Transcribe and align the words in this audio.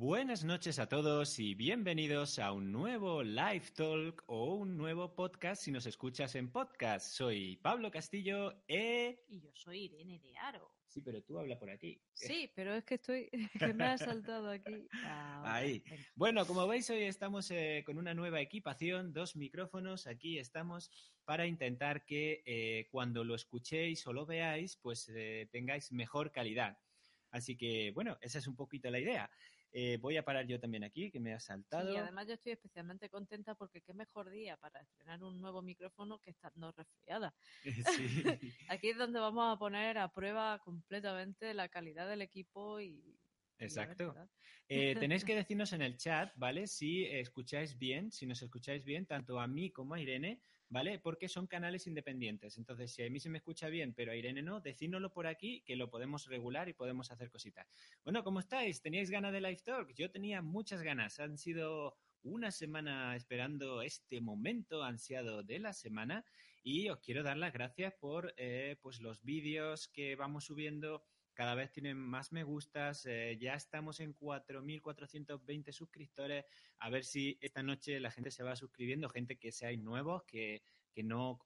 Buenas 0.00 0.44
noches 0.44 0.78
a 0.78 0.88
todos 0.88 1.38
y 1.38 1.54
bienvenidos 1.54 2.38
a 2.38 2.52
un 2.52 2.72
nuevo 2.72 3.22
live 3.22 3.66
talk 3.76 4.24
o 4.28 4.54
un 4.54 4.78
nuevo 4.78 5.14
podcast 5.14 5.62
si 5.62 5.70
nos 5.70 5.84
escuchas 5.84 6.34
en 6.36 6.50
podcast. 6.50 7.06
Soy 7.06 7.56
Pablo 7.56 7.90
Castillo 7.90 8.62
e... 8.66 9.22
Y 9.28 9.42
yo 9.42 9.50
soy 9.52 9.80
Irene 9.80 10.18
de 10.18 10.38
Aro. 10.38 10.74
Sí, 10.86 11.02
pero 11.02 11.22
tú 11.22 11.38
habla 11.38 11.58
por 11.58 11.68
aquí. 11.68 12.00
Sí, 12.14 12.50
pero 12.56 12.72
es 12.72 12.84
que 12.84 12.94
estoy, 12.94 13.28
que 13.58 13.74
me 13.74 13.84
ha 13.84 13.98
saltado 13.98 14.48
aquí. 14.48 14.88
Ah, 15.04 15.42
Ahí. 15.44 15.84
Bueno, 16.14 16.46
como 16.46 16.66
veis, 16.66 16.88
hoy 16.88 17.02
estamos 17.02 17.50
eh, 17.50 17.82
con 17.84 17.98
una 17.98 18.14
nueva 18.14 18.40
equipación, 18.40 19.12
dos 19.12 19.36
micrófonos. 19.36 20.06
Aquí 20.06 20.38
estamos 20.38 20.90
para 21.26 21.46
intentar 21.46 22.06
que 22.06 22.42
eh, 22.46 22.88
cuando 22.90 23.22
lo 23.22 23.34
escuchéis 23.34 24.06
o 24.06 24.14
lo 24.14 24.24
veáis, 24.24 24.78
pues 24.78 25.10
eh, 25.14 25.46
tengáis 25.52 25.92
mejor 25.92 26.32
calidad. 26.32 26.78
Así 27.32 27.54
que, 27.54 27.92
bueno, 27.94 28.16
esa 28.22 28.38
es 28.38 28.46
un 28.46 28.56
poquito 28.56 28.90
la 28.90 28.98
idea. 28.98 29.30
Eh, 29.72 29.98
voy 30.00 30.16
a 30.16 30.24
parar 30.24 30.46
yo 30.46 30.58
también 30.58 30.82
aquí, 30.82 31.10
que 31.10 31.20
me 31.20 31.32
ha 31.32 31.38
saltado. 31.38 31.92
Y 31.92 31.96
además 31.96 32.26
yo 32.26 32.34
estoy 32.34 32.52
especialmente 32.52 33.08
contenta 33.08 33.54
porque 33.54 33.80
qué 33.80 33.94
mejor 33.94 34.30
día 34.30 34.56
para 34.56 34.80
estrenar 34.80 35.22
un 35.22 35.40
nuevo 35.40 35.62
micrófono 35.62 36.18
que 36.18 36.30
estando 36.30 36.72
resfriada. 36.72 37.34
Sí. 38.00 38.24
Aquí 38.68 38.90
es 38.90 38.98
donde 38.98 39.20
vamos 39.20 39.54
a 39.54 39.58
poner 39.58 39.98
a 39.98 40.12
prueba 40.12 40.58
completamente 40.64 41.54
la 41.54 41.68
calidad 41.68 42.08
del 42.08 42.22
equipo 42.22 42.80
y... 42.80 43.18
Exacto. 43.58 44.14
Eh, 44.68 44.94
tenéis 45.00 45.24
que 45.24 45.34
decirnos 45.34 45.72
en 45.72 45.82
el 45.82 45.96
chat, 45.96 46.32
¿vale? 46.36 46.66
Si 46.66 47.04
escucháis 47.04 47.78
bien, 47.78 48.10
si 48.10 48.26
nos 48.26 48.42
escucháis 48.42 48.84
bien, 48.84 49.06
tanto 49.06 49.38
a 49.38 49.46
mí 49.46 49.70
como 49.70 49.94
a 49.94 50.00
Irene, 50.00 50.40
¿vale? 50.70 50.98
Porque 50.98 51.28
son 51.28 51.46
canales 51.46 51.86
independientes. 51.86 52.56
Entonces, 52.56 52.92
si 52.92 53.02
a 53.02 53.10
mí 53.10 53.20
se 53.20 53.28
me 53.28 53.38
escucha 53.38 53.68
bien, 53.68 53.92
pero 53.92 54.12
a 54.12 54.16
Irene 54.16 54.40
no, 54.40 54.60
decídnoslo 54.60 55.12
por 55.12 55.26
aquí, 55.26 55.62
que 55.66 55.76
lo 55.76 55.90
podemos 55.90 56.26
regular 56.26 56.68
y 56.68 56.72
podemos 56.72 57.10
hacer 57.10 57.28
cositas. 57.28 57.66
Bueno, 58.04 58.24
¿cómo 58.24 58.40
estáis? 58.40 58.80
¿Teníais 58.80 59.10
ganas 59.10 59.32
de 59.32 59.40
Live 59.40 59.60
Talk? 59.64 59.92
Yo 59.94 60.10
tenía 60.10 60.40
muchas 60.40 60.82
ganas. 60.82 61.18
Han 61.20 61.36
sido 61.36 61.98
una 62.22 62.50
semana 62.52 63.16
esperando 63.16 63.82
este 63.82 64.20
momento 64.20 64.82
ansiado 64.82 65.42
de 65.42 65.58
la 65.58 65.72
semana 65.72 66.24
y 66.62 66.88
os 66.88 67.00
quiero 67.00 67.22
dar 67.22 67.36
las 67.36 67.52
gracias 67.52 67.94
por 67.94 68.32
eh, 68.36 68.76
pues 68.82 69.00
los 69.00 69.22
vídeos 69.22 69.88
que 69.88 70.14
vamos 70.16 70.44
subiendo 70.44 71.02
cada 71.34 71.54
vez 71.54 71.70
tienen 71.72 71.96
más 71.96 72.32
me 72.32 72.42
gustas, 72.42 73.06
eh, 73.06 73.36
ya 73.40 73.54
estamos 73.54 74.00
en 74.00 74.14
4.420 74.16 75.72
suscriptores, 75.72 76.44
a 76.78 76.90
ver 76.90 77.04
si 77.04 77.38
esta 77.40 77.62
noche 77.62 78.00
la 78.00 78.10
gente 78.10 78.30
se 78.30 78.42
va 78.42 78.56
suscribiendo, 78.56 79.08
gente 79.08 79.36
que 79.36 79.52
seáis 79.52 79.80
nuevos, 79.80 80.24
que, 80.24 80.62
que 80.92 81.02
no, 81.02 81.38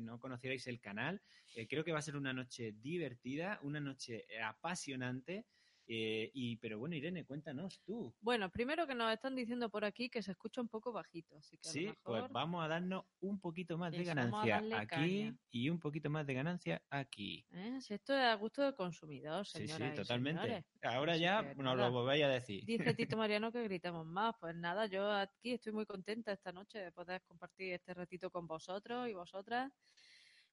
no 0.00 0.18
conocierais 0.18 0.66
el 0.66 0.80
canal. 0.80 1.22
Eh, 1.54 1.66
creo 1.66 1.84
que 1.84 1.92
va 1.92 1.98
a 1.98 2.02
ser 2.02 2.16
una 2.16 2.32
noche 2.32 2.72
divertida, 2.72 3.58
una 3.62 3.80
noche 3.80 4.26
apasionante. 4.42 5.46
Eh, 5.92 6.30
y, 6.34 6.56
pero 6.58 6.78
bueno, 6.78 6.94
Irene, 6.94 7.24
cuéntanos 7.24 7.80
tú. 7.84 8.14
Bueno, 8.20 8.48
primero 8.48 8.86
que 8.86 8.94
nos 8.94 9.12
están 9.12 9.34
diciendo 9.34 9.68
por 9.70 9.84
aquí 9.84 10.08
que 10.08 10.22
se 10.22 10.30
escucha 10.30 10.60
un 10.60 10.68
poco 10.68 10.92
bajito, 10.92 11.36
así 11.36 11.58
que 11.58 11.68
a 11.68 11.72
lo 11.72 11.72
Sí, 11.72 11.98
pues 12.04 12.30
vamos 12.30 12.64
a 12.64 12.68
darnos 12.68 13.04
un 13.18 13.40
poquito 13.40 13.76
más 13.76 13.90
de 13.90 14.04
ganancia 14.04 14.58
aquí 14.78 14.86
caña. 14.86 15.36
y 15.50 15.68
un 15.68 15.80
poquito 15.80 16.08
más 16.08 16.24
de 16.26 16.34
ganancia 16.34 16.80
aquí. 16.90 17.44
¿eh? 17.50 17.80
Si 17.80 17.92
esto 17.94 18.12
es 18.14 18.20
a 18.20 18.34
gusto 18.34 18.62
del 18.62 18.76
consumidor, 18.76 19.44
Sí, 19.44 19.66
sí, 19.66 19.82
totalmente. 19.96 20.42
señores. 20.42 20.64
Ahora 20.82 21.12
Así 21.14 21.22
ya 21.22 21.42
nos 21.56 21.76
lo 21.76 21.90
volvéis 21.90 22.22
a 22.24 22.28
decir. 22.28 22.64
Dice 22.64 22.94
Tito 22.94 23.16
Mariano 23.18 23.50
que 23.50 23.64
gritemos 23.64 24.06
más. 24.06 24.36
Pues 24.38 24.54
nada, 24.54 24.86
yo 24.86 25.10
aquí 25.10 25.52
estoy 25.54 25.72
muy 25.72 25.86
contenta 25.86 26.30
esta 26.32 26.52
noche 26.52 26.78
de 26.78 26.92
poder 26.92 27.20
compartir 27.24 27.72
este 27.72 27.94
ratito 27.94 28.30
con 28.30 28.46
vosotros 28.46 29.08
y 29.08 29.14
vosotras. 29.14 29.72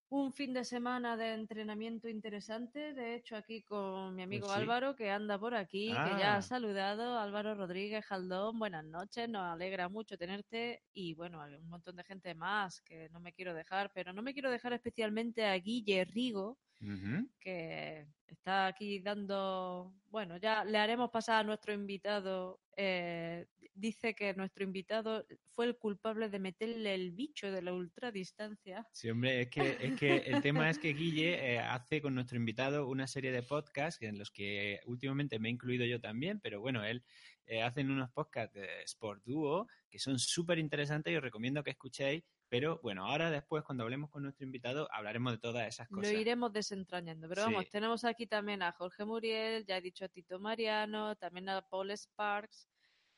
Un 0.10 0.32
fin 0.32 0.54
de 0.54 0.64
semana 0.64 1.18
de 1.18 1.34
entrenamiento 1.34 2.08
interesante. 2.08 2.94
De 2.94 3.16
hecho, 3.16 3.36
aquí 3.36 3.62
con 3.64 4.16
mi 4.16 4.24
amigo 4.24 4.48
Pues 4.48 4.56
sí. 4.56 4.62
Álvaro, 4.62 4.96
que 4.96 5.12
anda 5.12 5.38
por 5.38 5.54
aquí, 5.54 5.88
que 5.90 5.94
ya 6.18 6.36
Ah. 6.36 6.38
ha 6.38 6.42
saludado. 6.42 7.20
Álvaro 7.20 7.56
Rodríguez 7.56 8.06
Jaldón, 8.06 8.58
buenas 8.58 8.86
noches. 8.86 9.28
Nos 9.28 9.44
alegra 9.44 9.90
mucho 9.90 10.18
tenerte. 10.18 10.82
Y 10.94 11.14
bueno, 11.14 11.42
hay 11.42 11.56
un 11.56 11.68
montón 11.68 11.98
de 11.98 12.06
gente 12.06 12.34
más 12.36 12.82
que 12.82 13.10
no 13.10 13.20
me 13.20 13.34
quiero 13.34 13.54
dejar, 13.54 13.92
pero 13.94 14.14
no 14.14 14.22
me 14.22 14.34
quiero 14.34 14.50
dejar 14.50 14.72
especialmente 14.72 15.46
a 15.46 15.56
Guille 15.56 16.06
Rigo, 16.06 16.58
que 17.42 18.08
está 18.28 18.68
aquí 18.68 19.00
dando, 19.02 19.94
bueno, 20.10 20.38
ya 20.38 20.64
le 20.64 20.78
haremos 20.78 21.10
pasar 21.12 21.42
a 21.42 21.44
nuestro 21.44 21.74
invitado. 21.74 22.62
eh, 22.80 23.48
dice 23.78 24.16
que 24.16 24.34
nuestro 24.34 24.64
invitado 24.64 25.26
fue 25.56 25.66
el 25.66 25.78
culpable 25.78 26.30
de 26.30 26.40
meterle 26.40 26.94
el 26.94 27.12
bicho 27.12 27.52
de 27.52 27.62
la 27.62 27.74
ultradistancia. 27.74 28.88
Sí, 28.92 29.10
hombre, 29.10 29.42
es 29.42 29.50
que, 29.50 29.78
es 29.80 30.00
que 30.00 30.18
el 30.18 30.42
tema 30.42 30.70
es 30.70 30.80
que 30.80 30.94
Guille 30.94 31.54
eh, 31.54 31.60
hace 31.60 32.02
con 32.02 32.16
nuestro 32.16 32.38
invitado 32.38 32.88
una 32.88 33.08
serie 33.08 33.32
de 33.32 33.44
podcasts 33.44 34.02
en 34.02 34.18
los 34.18 34.32
que 34.32 34.82
últimamente 34.86 35.40
me 35.40 35.50
he 35.50 35.52
incluido 35.52 35.86
yo 35.86 36.02
también, 36.02 36.40
pero 36.40 36.60
bueno, 36.60 36.84
él 36.84 37.04
eh, 37.46 37.62
hacen 37.62 37.90
unos 37.92 38.12
podcasts 38.12 38.54
de 38.56 38.82
Sport 38.84 39.24
Duo 39.24 39.68
que 39.90 40.00
son 40.00 40.20
súper 40.20 40.60
interesantes 40.60 41.14
y 41.14 41.16
os 41.16 41.24
recomiendo 41.24 41.64
que 41.64 41.72
escuchéis. 41.72 42.24
Pero 42.50 42.80
bueno, 42.82 43.06
ahora 43.06 43.30
después, 43.30 43.64
cuando 43.64 43.84
hablemos 43.84 44.10
con 44.10 44.24
nuestro 44.24 44.46
invitado, 44.46 44.88
hablaremos 44.94 45.34
de 45.34 45.40
todas 45.40 45.68
esas 45.68 45.90
cosas. 45.90 46.14
Lo 46.14 46.18
iremos 46.18 46.54
desentrañando. 46.54 47.28
Pero 47.28 47.44
Sí. 47.44 47.52
vamos, 47.52 47.70
tenemos 47.70 48.06
aquí 48.06 48.26
también 48.26 48.62
a 48.62 48.72
Jorge 48.72 49.04
Muriel, 49.04 49.66
ya 49.66 49.78
he 49.78 49.82
dicho 49.82 50.06
a 50.06 50.08
Tito 50.08 50.40
Mariano, 50.40 51.18
también 51.18 51.50
a 51.50 51.62
Paul 51.62 51.92
Sparks. 51.92 52.70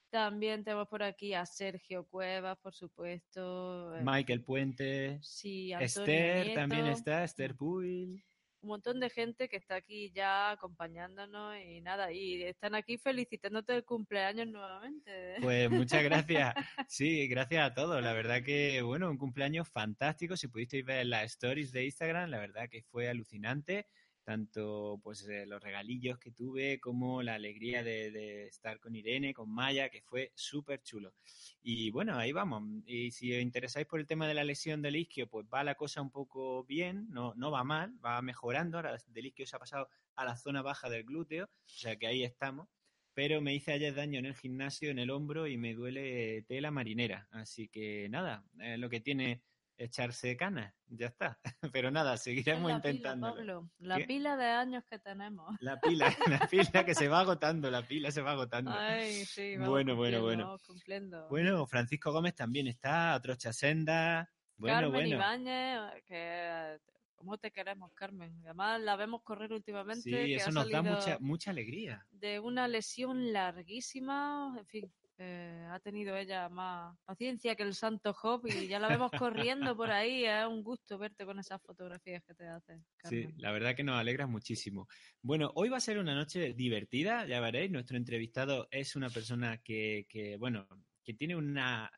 También 0.09 0.63
tenemos 0.63 0.87
por 0.87 1.03
aquí 1.03 1.33
a 1.35 1.45
Sergio 1.45 2.03
Cuevas, 2.07 2.57
por 2.59 2.73
supuesto. 2.73 3.95
eh, 3.95 4.01
Michael 4.03 4.43
Puente, 4.43 5.19
sí, 5.21 5.71
Antonio 5.71 5.85
Esther 5.85 6.53
también 6.55 6.87
está, 6.87 7.23
Esther 7.23 7.55
Puil. 7.55 8.23
un 8.61 8.69
montón 8.69 8.99
de 8.99 9.09
gente 9.09 9.47
que 9.47 9.55
está 9.57 9.75
aquí 9.75 10.11
ya 10.11 10.51
acompañándonos 10.51 11.55
y 11.63 11.79
nada, 11.81 12.11
y 12.11 12.43
están 12.43 12.75
aquí 12.75 12.97
felicitándote 12.97 13.73
el 13.75 13.85
cumpleaños 13.85 14.47
nuevamente. 14.47 15.35
Pues 15.41 15.69
muchas 15.69 16.03
gracias. 16.03 16.55
Sí, 16.89 17.27
gracias 17.27 17.69
a 17.71 17.73
todos. 17.73 18.01
La 18.03 18.13
verdad 18.13 18.43
que, 18.43 18.81
bueno, 18.81 19.09
un 19.11 19.17
cumpleaños 19.17 19.69
fantástico. 19.69 20.35
Si 20.35 20.47
pudisteis 20.47 20.83
ver 20.83 21.05
las 21.05 21.23
stories 21.25 21.71
de 21.71 21.85
Instagram, 21.85 22.29
la 22.31 22.39
verdad 22.39 22.67
que 22.69 22.81
fue 22.83 23.07
alucinante. 23.07 23.85
Tanto 24.29 24.99
pues 25.01 25.27
eh, 25.27 25.47
los 25.47 25.59
regalillos 25.59 26.19
que 26.19 26.29
tuve 26.29 26.79
como 26.79 27.23
la 27.23 27.33
alegría 27.33 27.81
de, 27.81 28.45
estar 28.45 28.79
con 28.79 28.95
Irene, 28.95 29.33
con 29.33 29.49
Maya, 29.49 29.89
que 29.89 30.03
fue 30.03 30.31
súper 30.35 30.83
chulo. 30.83 31.15
Y 31.63 31.89
bueno, 31.89 32.15
ahí 32.15 32.31
vamos. 32.31 32.61
Y 32.85 33.09
si 33.09 33.33
os 33.33 33.41
interesáis 33.41 33.87
por 33.87 33.99
el 33.99 34.05
tema 34.05 34.27
de 34.27 34.35
la 34.35 34.43
lesión 34.43 34.83
del 34.83 34.97
isquio, 34.97 35.27
pues 35.27 35.47
va 35.51 35.63
la 35.63 35.73
cosa 35.73 36.03
un 36.03 36.11
poco 36.11 36.63
bien, 36.63 37.07
no, 37.09 37.33
no 37.37 37.49
va 37.49 37.63
mal, 37.63 37.95
va 38.05 38.21
mejorando. 38.21 38.77
Ahora 38.77 38.95
del 39.07 39.25
isquio 39.25 39.47
se 39.47 39.55
ha 39.55 39.59
pasado 39.59 39.89
a 40.15 40.25
la 40.25 40.37
zona 40.37 40.61
baja 40.61 40.91
del 40.91 41.05
glúteo, 41.05 41.45
o 41.45 41.49
sea 41.65 41.95
que 41.95 42.05
ahí 42.05 42.23
estamos 42.23 42.69
pero 43.15 43.41
me 43.41 43.53
hice 43.53 43.73
ayer 43.73 43.93
daño 43.93 44.19
en 44.19 44.27
el 44.27 44.35
gimnasio, 44.35 44.91
en 44.91 44.99
el 44.99 45.09
hombro 45.09 45.45
y 45.47 45.57
me 45.57 45.73
duele 45.73 46.43
tela 46.43 46.71
marinera. 46.71 47.27
Así 47.31 47.67
que 47.67 48.07
nada, 48.07 48.45
es 48.59 48.79
lo 48.79 48.89
que 48.89 49.01
tiene 49.01 49.41
echarse 49.79 50.35
canas, 50.37 50.73
ya 50.87 51.07
está. 51.07 51.39
Pero 51.73 51.89
nada, 51.89 52.17
seguiremos. 52.17 52.81
Pablo, 53.19 53.69
la 53.79 53.97
¿Qué? 53.97 54.05
pila 54.05 54.35
de 54.37 54.45
años 54.45 54.83
que 54.89 54.99
tenemos. 54.99 55.55
La 55.61 55.79
pila, 55.79 56.05
la 56.45 56.47
pila 56.47 56.85
que 56.85 56.93
se 56.93 57.07
va 57.07 57.21
agotando, 57.21 57.71
la 57.71 57.81
pila 57.81 58.11
se 58.11 58.21
va 58.21 58.31
agotando. 58.33 58.71
Ay, 58.71 59.25
sí, 59.25 59.55
vamos 59.55 59.69
Bueno, 59.69 59.95
bueno, 59.95 60.21
bueno. 60.21 60.57
cumpliendo. 60.67 61.27
Bueno, 61.29 61.65
Francisco 61.65 62.11
Gómez 62.11 62.35
también 62.35 62.67
está, 62.67 63.19
Trocha 63.21 63.53
Senda. 63.53 64.29
Bueno, 64.57 64.75
Carmen 64.91 64.91
bueno. 64.91 65.15
Ibáñez, 65.15 66.03
que 66.05 66.79
¿cómo 67.15 67.37
te 67.37 67.51
queremos, 67.51 67.91
Carmen? 67.93 68.33
Además 68.43 68.81
la 68.81 68.95
vemos 68.97 69.21
correr 69.23 69.51
últimamente, 69.53 70.01
Sí, 70.03 70.11
que 70.11 70.35
eso 70.35 70.49
ha 70.49 70.53
nos 70.53 70.69
da 70.69 70.81
mucha, 70.81 71.17
mucha 71.19 71.51
alegría. 71.51 72.05
de 72.11 72.39
una 72.39 72.67
lesión 72.67 73.31
larguísima, 73.31 74.55
en 74.57 74.65
fin, 74.65 74.93
eh, 75.19 75.67
ha 75.69 75.79
tenido 75.79 76.15
ella 76.15 76.49
más 76.49 76.97
paciencia 77.05 77.55
que 77.55 77.63
el 77.63 77.75
santo 77.75 78.13
Job 78.13 78.47
y 78.47 78.67
ya 78.67 78.79
la 78.79 78.87
vemos 78.87 79.11
corriendo 79.11 79.75
por 79.75 79.91
ahí, 79.91 80.25
es 80.25 80.45
un 80.47 80.63
gusto 80.63 80.97
verte 80.97 81.25
con 81.25 81.39
esas 81.39 81.61
fotografías 81.61 82.23
que 82.23 82.33
te 82.33 82.47
haces. 82.47 82.81
Sí, 83.03 83.27
la 83.37 83.51
verdad 83.51 83.75
que 83.75 83.83
nos 83.83 83.99
alegra 83.99 84.27
muchísimo. 84.27 84.87
Bueno, 85.21 85.51
hoy 85.55 85.69
va 85.69 85.77
a 85.77 85.81
ser 85.81 85.99
una 85.99 86.15
noche 86.15 86.53
divertida, 86.53 87.25
ya 87.27 87.39
veréis. 87.39 87.69
Nuestro 87.69 87.97
entrevistado 87.97 88.67
es 88.71 88.95
una 88.95 89.09
persona 89.09 89.61
que, 89.61 90.07
que, 90.09 90.37
bueno, 90.37 90.67
que 91.03 91.13
tiene 91.13 91.35
una, 91.35 91.91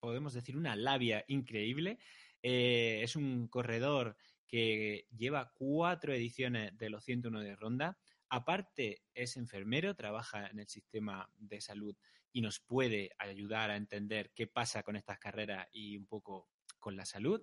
podemos 0.00 0.34
decir, 0.34 0.56
una 0.56 0.74
labia 0.74 1.24
increíble. 1.28 1.98
Eh, 2.42 3.00
es 3.02 3.16
un 3.16 3.48
corredor 3.48 4.16
que 4.46 5.06
lleva 5.16 5.52
cuatro 5.54 6.12
ediciones 6.12 6.76
de 6.76 6.90
los 6.90 7.04
101 7.04 7.40
de 7.40 7.56
ronda. 7.56 7.98
Aparte, 8.30 9.02
es 9.14 9.36
enfermero, 9.36 9.94
trabaja 9.94 10.48
en 10.48 10.58
el 10.58 10.68
sistema 10.68 11.30
de 11.36 11.60
salud 11.60 11.96
y 12.32 12.40
nos 12.40 12.60
puede 12.60 13.10
ayudar 13.18 13.70
a 13.70 13.76
entender 13.76 14.32
qué 14.34 14.46
pasa 14.46 14.82
con 14.82 14.96
estas 14.96 15.18
carreras 15.18 15.66
y 15.72 15.96
un 15.96 16.06
poco 16.06 16.48
con 16.78 16.96
la 16.96 17.04
salud. 17.04 17.42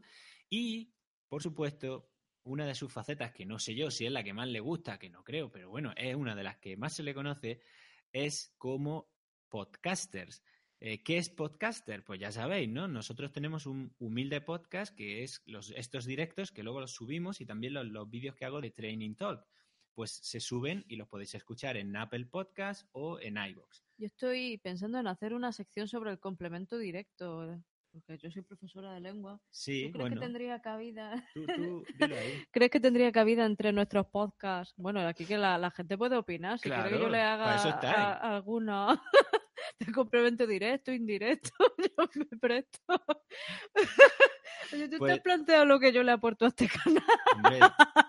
Y, 0.50 0.94
por 1.28 1.42
supuesto, 1.42 2.10
una 2.44 2.66
de 2.66 2.76
sus 2.76 2.94
facetas, 2.94 3.34
que 3.34 3.46
no 3.46 3.60
sé 3.60 3.76
yo 3.76 3.90
si 3.90 4.06
es 4.06 4.12
la 4.12 4.24
que 4.24 4.34
más 4.34 4.48
le 4.48 4.60
gusta, 4.60 5.00
que 5.00 5.10
no 5.10 5.24
creo, 5.24 5.52
pero 5.52 5.70
bueno, 5.70 5.94
es 5.98 6.16
una 6.16 6.36
de 6.36 6.44
las 6.44 6.58
que 6.58 6.78
más 6.78 6.94
se 6.94 7.04
le 7.04 7.14
conoce, 7.14 7.60
es 8.12 8.54
como 8.58 9.10
podcasters. 9.50 10.44
Eh, 10.80 11.02
¿Qué 11.04 11.18
es 11.18 11.30
podcaster? 11.30 12.04
Pues 12.04 12.20
ya 12.20 12.32
sabéis, 12.32 12.70
¿no? 12.70 12.88
Nosotros 12.88 13.32
tenemos 13.32 13.66
un 13.66 13.96
humilde 13.98 14.42
podcast 14.42 14.96
que 14.96 15.24
es 15.24 15.42
los, 15.46 15.72
estos 15.72 16.06
directos 16.06 16.52
que 16.52 16.64
luego 16.64 16.82
los 16.82 16.94
subimos 16.94 17.42
y 17.42 17.46
también 17.46 17.74
los, 17.74 17.88
los 17.88 18.10
vídeos 18.10 18.36
que 18.36 18.46
hago 18.46 18.62
de 18.62 18.72
Training 18.72 19.16
Talk. 19.16 19.46
pues 19.94 20.12
se 20.12 20.40
suben 20.40 20.84
y 20.88 20.98
los 20.98 21.08
podéis 21.08 21.34
escuchar 21.34 21.78
en 21.78 21.96
Apple 21.96 22.26
Podcast 22.26 22.88
o 22.92 23.20
en 23.20 23.38
iVoox. 23.38 23.85
Yo 23.98 24.08
estoy 24.08 24.58
pensando 24.58 25.00
en 25.00 25.08
hacer 25.08 25.34
una 25.34 25.52
sección 25.54 25.88
sobre 25.88 26.12
el 26.12 26.20
complemento 26.20 26.78
directo, 26.78 27.58
porque 27.94 28.18
yo 28.18 28.30
soy 28.30 28.42
profesora 28.42 28.92
de 28.94 29.00
lengua. 29.00 29.40
Sí, 29.50 29.86
¿Tú 29.86 29.92
crees 29.94 30.10
bueno, 30.10 30.16
que 30.22 30.26
tendría 30.26 30.60
cabida? 30.62 31.24
tú, 31.34 31.46
tú 31.56 31.86
dilo 31.98 32.18
ahí. 32.18 32.30
¿Crees 32.52 32.72
que 32.72 32.80
tendría 32.82 33.12
cabida 33.14 33.46
entre 33.46 33.72
nuestros 33.72 34.08
podcasts? 34.08 34.74
Bueno, 34.76 35.00
aquí 35.08 35.26
que 35.26 35.38
la, 35.38 35.58
la 35.58 35.72
gente 35.72 35.98
puede 35.98 36.18
opinar. 36.18 36.60
Si 36.60 36.70
quiere 36.70 36.84
que 36.84 36.90
yo 36.90 36.98
Claro, 37.00 37.12
le 37.12 37.22
haga 37.22 37.56
a- 37.56 38.36
alguna 38.36 39.02
de 39.80 39.92
complemento 39.92 40.48
directo, 40.48 40.92
indirecto, 40.92 41.50
yo 41.98 42.10
me 42.16 42.38
presto. 42.40 42.80
Oye, 44.74 44.86
¿tú 44.86 44.92
te 44.92 44.98
Pues- 44.98 45.14
has 45.14 45.20
planteado 45.20 45.66
lo 45.66 45.80
que 45.80 45.92
yo 45.94 46.02
le 46.04 46.12
aporto 46.12 46.46
a 46.46 46.48
este 46.48 46.68
canal? 46.68 47.04
Hombre, 47.36 47.60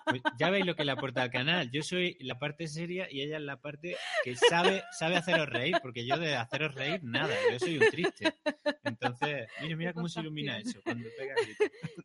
pues 0.05 0.21
ya 0.39 0.49
veis 0.49 0.65
lo 0.65 0.75
que 0.75 0.85
le 0.85 0.91
aporta 0.93 1.21
al 1.23 1.29
canal. 1.31 1.69
Yo 1.71 1.83
soy 1.83 2.17
la 2.21 2.39
parte 2.39 2.67
seria 2.67 3.07
y 3.11 3.21
ella 3.21 3.37
es 3.37 3.43
la 3.43 3.57
parte 3.59 3.95
que 4.23 4.35
sabe, 4.35 4.83
sabe 4.97 5.17
haceros 5.17 5.47
reír, 5.49 5.75
porque 5.81 6.05
yo 6.05 6.17
de 6.17 6.35
haceros 6.35 6.73
reír, 6.73 7.03
nada, 7.03 7.33
yo 7.51 7.59
soy 7.59 7.77
un 7.77 7.89
triste. 7.89 8.33
Entonces, 8.83 9.47
mira, 9.61 9.75
mira 9.75 9.93
cómo 9.93 10.07
se 10.09 10.21
ilumina 10.21 10.57
eso 10.57 10.79
cuando 10.83 11.07
pega. 11.17 11.35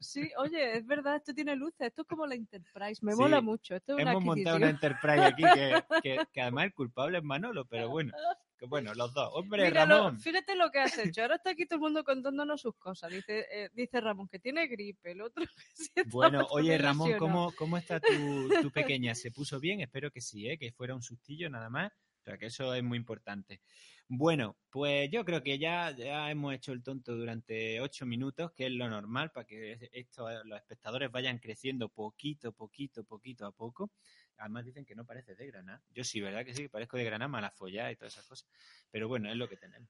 Sí, 0.01 0.31
oye, 0.37 0.77
es 0.79 0.87
verdad, 0.87 1.17
esto 1.17 1.33
tiene 1.33 1.57
luces, 1.57 1.87
esto 1.89 2.03
es 2.03 2.09
como 2.09 2.27
la 2.27 2.35
Enterprise, 2.35 3.01
me 3.05 3.13
Sí, 3.13 3.19
mola 3.19 3.41
mucho. 3.41 3.77
Esto 3.77 3.97
es 3.97 4.03
una 4.03 4.11
Hemos 4.13 4.25
montado 4.25 4.57
una 4.57 4.69
Enterprise 4.71 5.23
aquí 5.25 5.43
que, 5.55 5.85
que- 6.03 6.27
que 6.33 6.41
además 6.43 6.65
el 6.67 6.75
culpable 6.75 7.19
es 7.19 7.25
Manolo, 7.25 7.65
pero 7.67 7.89
bueno, 7.89 8.13
que 8.63 8.69
bueno, 8.69 8.95
los 8.95 9.13
dos. 9.13 9.29
Hombre, 9.33 9.65
Míralo, 9.65 9.97
Ramón. 9.97 10.21
fíjate 10.21 10.55
lo 10.55 10.71
que 10.71 10.79
has 10.79 10.97
hecho. 10.97 11.23
Ahora 11.23 11.35
está 11.35 11.51
aquí 11.51 11.67
todo 11.67 11.79
el 11.79 11.81
mundo 11.81 12.05
contándonos 12.05 12.61
sus 12.61 12.77
cosas. 12.77 13.11
Dice, 13.11 13.45
eh, 13.51 13.71
dice 13.73 14.01
Ramón 14.01 14.29
que 14.29 14.39
tiene 14.39 14.69
gripe, 14.69 15.11
el 15.11 15.21
otro 15.23 15.45
que 15.45 15.51
está 15.83 16.05
Bueno, 16.07 16.47
oye, 16.51 16.79
Ramón. 16.79 17.19
¿cómo, 17.19 17.53
cómo 17.57 17.77
está 17.77 17.99
tu, 17.99 18.49
tu 18.63 18.71
pequeña? 18.71 19.17
¿Se 19.17 19.33
puso 19.33 19.59
bien? 19.59 19.81
Espero 19.81 20.13
que 20.13 20.21
sí, 20.21 20.49
¿eh? 20.49 20.59
que 20.59 20.71
fuera 20.71 20.95
un 20.95 21.03
sustillo 21.03 21.51
nada 21.51 21.69
más. 21.71 21.91
O 22.21 22.25
sea, 22.25 22.39
que 22.39 22.47
eso 22.47 22.73
es 22.73 22.85
muy 22.85 22.99
importante. 22.99 23.61
Bueno, 24.07 24.57
pues 24.71 25.11
yo 25.11 25.25
creo 25.25 25.43
que 25.43 25.59
ya, 25.59 25.91
ya 25.97 26.31
hemos 26.31 26.55
hecho 26.55 26.73
el 26.73 26.85
tonto 26.85 27.17
durante 27.17 27.81
ocho 27.81 28.07
minutos, 28.07 28.53
que 28.53 28.67
es 28.67 28.73
lo 28.73 28.89
normal 28.89 29.33
para 29.33 29.45
que 29.45 29.91
esto, 29.91 30.29
los 30.45 30.59
espectadores 30.59 31.11
vayan 31.11 31.39
creciendo 31.39 31.89
poquito, 31.89 32.53
poquito, 32.53 33.03
poquito 33.03 33.45
a 33.45 33.51
poco. 33.51 33.91
Además 34.43 34.65
dicen 34.65 34.85
que 34.85 34.97
no 34.97 35.05
parece 35.05 35.37
de 35.37 35.47
Granada. 35.47 35.81
Yo 35.95 36.03
sí, 36.03 36.21
¿verdad 36.21 36.45
que 36.45 36.53
sí? 36.53 36.67
Parezco 36.67 36.97
de 36.97 37.05
Granada, 37.05 37.29
mala 37.29 37.53
follada 37.53 37.93
y 37.93 37.97
todas 37.97 38.15
esas 38.15 38.27
cosas. 38.27 38.49
Pero 38.91 39.07
bueno, 39.07 39.31
es 39.31 39.37
lo 39.37 39.49
que 39.49 39.57
tenemos. 39.57 39.89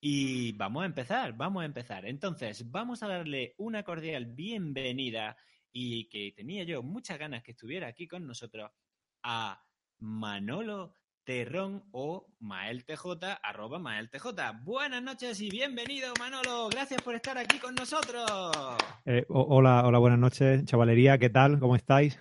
Y 0.00 0.52
vamos 0.52 0.82
a 0.82 0.86
empezar, 0.86 1.32
vamos 1.34 1.62
a 1.62 1.64
empezar. 1.64 2.04
Entonces, 2.04 2.70
vamos 2.70 3.02
a 3.02 3.08
darle 3.08 3.54
una 3.56 3.84
cordial 3.84 4.26
bienvenida 4.26 5.38
y 5.72 6.10
que 6.10 6.32
tenía 6.36 6.64
yo 6.64 6.82
muchas 6.82 7.18
ganas 7.18 7.42
que 7.42 7.52
estuviera 7.52 7.86
aquí 7.86 8.06
con 8.06 8.26
nosotros 8.26 8.70
a 9.22 9.64
Manolo 9.98 10.94
Terrón 11.24 11.82
o 11.92 12.34
MaelTJ, 12.40 13.38
arroba 13.42 13.78
MaelTJ. 13.78 14.26
Buenas 14.62 15.02
noches 15.02 15.40
y 15.40 15.48
bienvenido, 15.48 16.12
Manolo. 16.18 16.68
Gracias 16.68 17.00
por 17.00 17.14
estar 17.14 17.38
aquí 17.38 17.58
con 17.58 17.74
nosotros. 17.74 18.30
Eh, 19.06 19.24
hola, 19.30 19.86
hola, 19.86 19.98
buenas 19.98 20.18
noches, 20.18 20.66
chavalería, 20.66 21.16
¿qué 21.16 21.30
tal? 21.30 21.58
¿Cómo 21.58 21.76
estáis? 21.76 22.20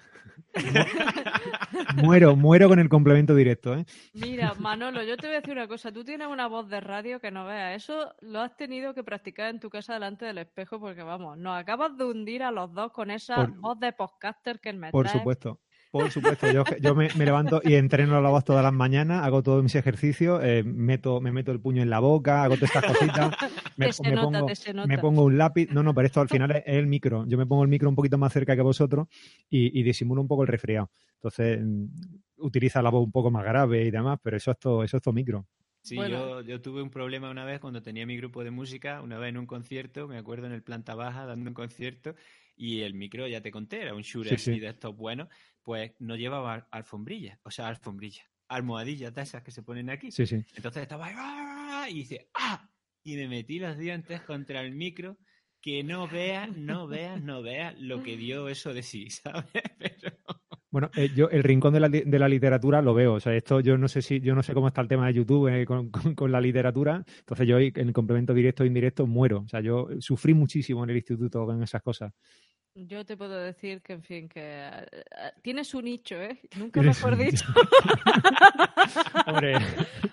Muero, 2.04 2.36
muero 2.36 2.68
con 2.68 2.80
el 2.80 2.90
complemento 2.90 3.36
directo, 3.36 3.75
¿eh? 3.75 3.86
Mira, 4.13 4.54
Manolo, 4.60 5.04
yo 5.04 5.18
te 5.18 5.28
voy 5.28 5.36
a 5.36 5.40
decir 5.40 5.54
una 5.54 5.68
cosa. 5.68 5.92
Tú 5.92 6.04
tienes 6.04 6.28
una 6.28 6.48
voz 6.48 6.69
de 6.69 6.80
radio 6.80 7.19
que 7.19 7.31
no 7.31 7.46
veas. 7.46 7.75
Eso 7.84 8.13
lo 8.22 8.42
has 8.42 8.56
tenido 8.56 8.94
que 8.94 9.04
practicar 9.04 9.50
en 9.50 9.60
tu 9.60 9.69
casa 9.69 9.94
delante 9.94 10.25
del 10.25 10.38
espejo 10.40 10.80
porque, 10.80 11.04
vamos, 11.04 11.38
nos 11.38 11.57
acabas 11.57 11.98
de 11.98 12.06
hundir 12.06 12.44
a 12.44 12.52
los 12.52 12.74
dos 12.74 12.92
con 12.92 13.12
esa 13.12 13.36
Por- 13.36 13.52
voz 13.57 13.80
de 13.80 13.94
podcaster 13.94 14.60
que 14.60 14.74
me 14.74 14.92
Por 14.92 15.07
supuesto. 15.07 15.60
Por 15.96 16.12
supuesto, 16.12 16.52
yo, 16.52 16.66
yo 16.82 16.94
me, 16.94 17.08
me 17.16 17.24
levanto 17.24 17.62
y 17.64 17.76
entreno 17.76 18.20
la 18.20 18.30
voz 18.30 18.44
todas 18.44 18.62
las 18.62 18.74
mañanas, 18.74 19.24
hago 19.24 19.42
todos 19.42 19.64
mis 19.64 19.76
ejercicios, 19.76 20.42
eh, 20.44 20.62
meto, 20.62 21.22
me 21.22 21.32
meto 21.32 21.54
el 21.54 21.62
puño 21.62 21.82
en 21.82 21.90
la 21.90 22.00
boca, 22.00 22.44
hago 22.44 22.56
todas 22.56 22.76
estas 22.76 22.92
cositas, 22.92 23.32
me, 23.78 23.88
nota, 24.14 24.22
pongo, 25.02 25.24
me 25.24 25.24
un 25.24 25.38
lápiz. 25.38 25.70
No, 25.72 25.84
no, 25.84 25.94
pero 25.94 26.08
esto 26.08 26.20
al 26.20 26.28
final 26.28 26.52
es, 26.52 26.64
es 26.66 26.76
el 26.76 26.88
micro. 26.88 27.26
Yo 27.30 27.38
me 27.38 27.46
pongo 27.46 27.64
el 27.64 27.70
micro 27.70 27.88
un 27.88 27.96
poquito 27.96 28.18
más 28.18 28.34
cerca 28.34 28.58
que 28.58 28.62
vosotros 28.62 29.08
y, 29.50 29.80
y 29.80 29.84
disimulo 29.84 30.22
un 30.22 30.28
poco 30.28 30.42
el 30.42 30.50
resfriado. 30.50 30.90
Entonces, 31.14 31.62
mm, 31.64 31.86
utiliza 32.40 32.82
la 32.82 32.90
voz 32.90 33.06
un 33.06 33.14
poco 33.14 33.32
más 33.32 33.46
grave 33.46 33.86
y 33.86 33.90
demás, 33.90 34.20
pero 34.22 34.36
eso 34.36 34.52
es 34.52 34.60
todo, 34.60 34.84
eso 34.84 34.98
es 34.98 35.04
todo 35.04 35.14
micro. 35.14 35.48
Sí, 35.82 35.96
Bueno. 35.96 36.42
yo, 36.42 36.42
yo 36.42 36.62
tuve 36.62 36.82
un 36.82 36.90
problema 36.90 37.30
una 37.30 37.46
vez 37.46 37.62
cuando 37.62 37.82
tenía 37.82 38.06
mi 38.06 38.18
grupo 38.18 38.44
de 38.44 38.52
música, 38.52 39.02
una 39.02 39.18
vez 39.18 39.30
en 39.30 39.38
un 39.38 39.46
concierto, 39.46 40.10
me 40.10 40.18
acuerdo 40.18 40.48
en 40.48 40.52
el 40.52 40.62
planta 40.62 40.94
baja 40.94 41.26
dando 41.26 41.50
un 41.50 41.54
concierto 41.54 42.16
y 42.56 42.81
el 42.81 42.94
micro, 42.94 43.28
ya 43.28 43.42
te 43.42 43.52
conté, 43.52 43.81
era 43.81 43.94
un 43.94 44.02
Shure 44.02 44.38
Sí, 44.38 44.54
sí. 44.54 44.60
de 44.60 44.69
estos 44.69 44.96
buenos, 44.96 45.28
pues 45.62 45.94
no 46.00 46.16
llevaba 46.16 46.54
al- 46.54 46.68
alfombrilla, 46.72 47.40
o 47.44 47.52
sea, 47.52 47.68
alfombrilla, 47.68 48.24
almohadillas 48.48 49.13
de 49.13 49.22
esas 49.22 49.44
que 49.44 49.52
se 49.52 49.63
ponen 49.63 49.90
aquí. 49.90 50.12
Sí, 50.12 50.25
sí. 50.25 50.38
Entonces 50.56 50.84
estaba 50.84 51.07
ahí, 51.07 51.16
¡ah! 51.18 51.88
y 51.90 51.96
dice, 51.96 52.30
¡ah! 52.34 52.69
Y 53.04 53.16
me 53.18 53.28
metí 53.28 53.60
los 53.60 53.78
dientes 53.78 54.22
contra 54.22 54.62
el 54.62 54.74
micro, 54.74 55.18
que 55.62 55.84
no 55.84 56.07
veas, 56.07 56.56
no 56.56 56.88
veas, 56.88 57.22
no 57.22 57.42
veas 57.42 57.75
lo 57.80 58.04
que 58.04 58.18
dio 58.18 58.50
eso 58.50 58.74
de 58.74 58.84
sí, 58.84 59.10
¿sabes? 59.10 59.63
Bueno, 60.75 60.92
eh, 60.98 61.10
yo 61.16 61.30
el 61.30 61.42
rincón 61.42 61.74
de 61.74 61.80
la, 61.80 61.88
de 61.88 62.19
la 62.19 62.27
literatura 62.27 62.81
lo 62.81 62.94
veo. 62.94 63.13
O 63.13 63.19
sea, 63.22 63.33
esto 63.33 63.62
yo 63.62 63.77
no 63.77 63.88
sé 63.88 64.01
si, 64.01 64.19
yo 64.19 64.36
no 64.36 64.44
sé 64.44 64.54
cómo 64.54 64.68
está 64.68 64.81
el 64.81 64.89
tema 64.89 65.07
de 65.07 65.13
YouTube 65.13 65.48
eh, 65.48 65.66
con, 65.66 65.89
con- 65.89 66.13
con 66.16 66.33
la 66.33 66.42
literatura. 66.42 67.01
Entonces 67.19 67.48
yo 67.48 67.56
ahí, 67.56 67.72
en 67.74 67.88
el 67.88 67.94
complemento 67.94 68.33
directo 68.33 68.66
e 68.66 68.68
indirecto 68.68 69.07
muero. 69.07 69.44
O 69.45 69.48
sea, 69.48 69.62
yo 69.62 69.88
sufrí 70.00 70.33
muchísimo 70.33 70.83
en 70.83 70.89
el 70.89 70.98
instituto 70.98 71.45
con 71.45 71.63
esas 71.63 71.81
cosas. 71.81 72.12
Yo 72.74 73.06
te 73.06 73.16
puedo 73.16 73.39
decir 73.39 73.81
que, 73.81 73.94
en 73.94 74.04
fin, 74.04 74.27
que 74.27 74.42
eh, 74.42 74.86
eh, 74.92 75.31
tiene 75.42 75.63
su 75.63 75.81
nicho, 75.81 76.16
¿eh? 76.22 76.42
Nunca 76.57 76.81
Tienes 76.81 76.98
mejor 76.98 77.13
un 77.13 77.25
dicho. 77.25 77.45
Hombre, 79.27 79.56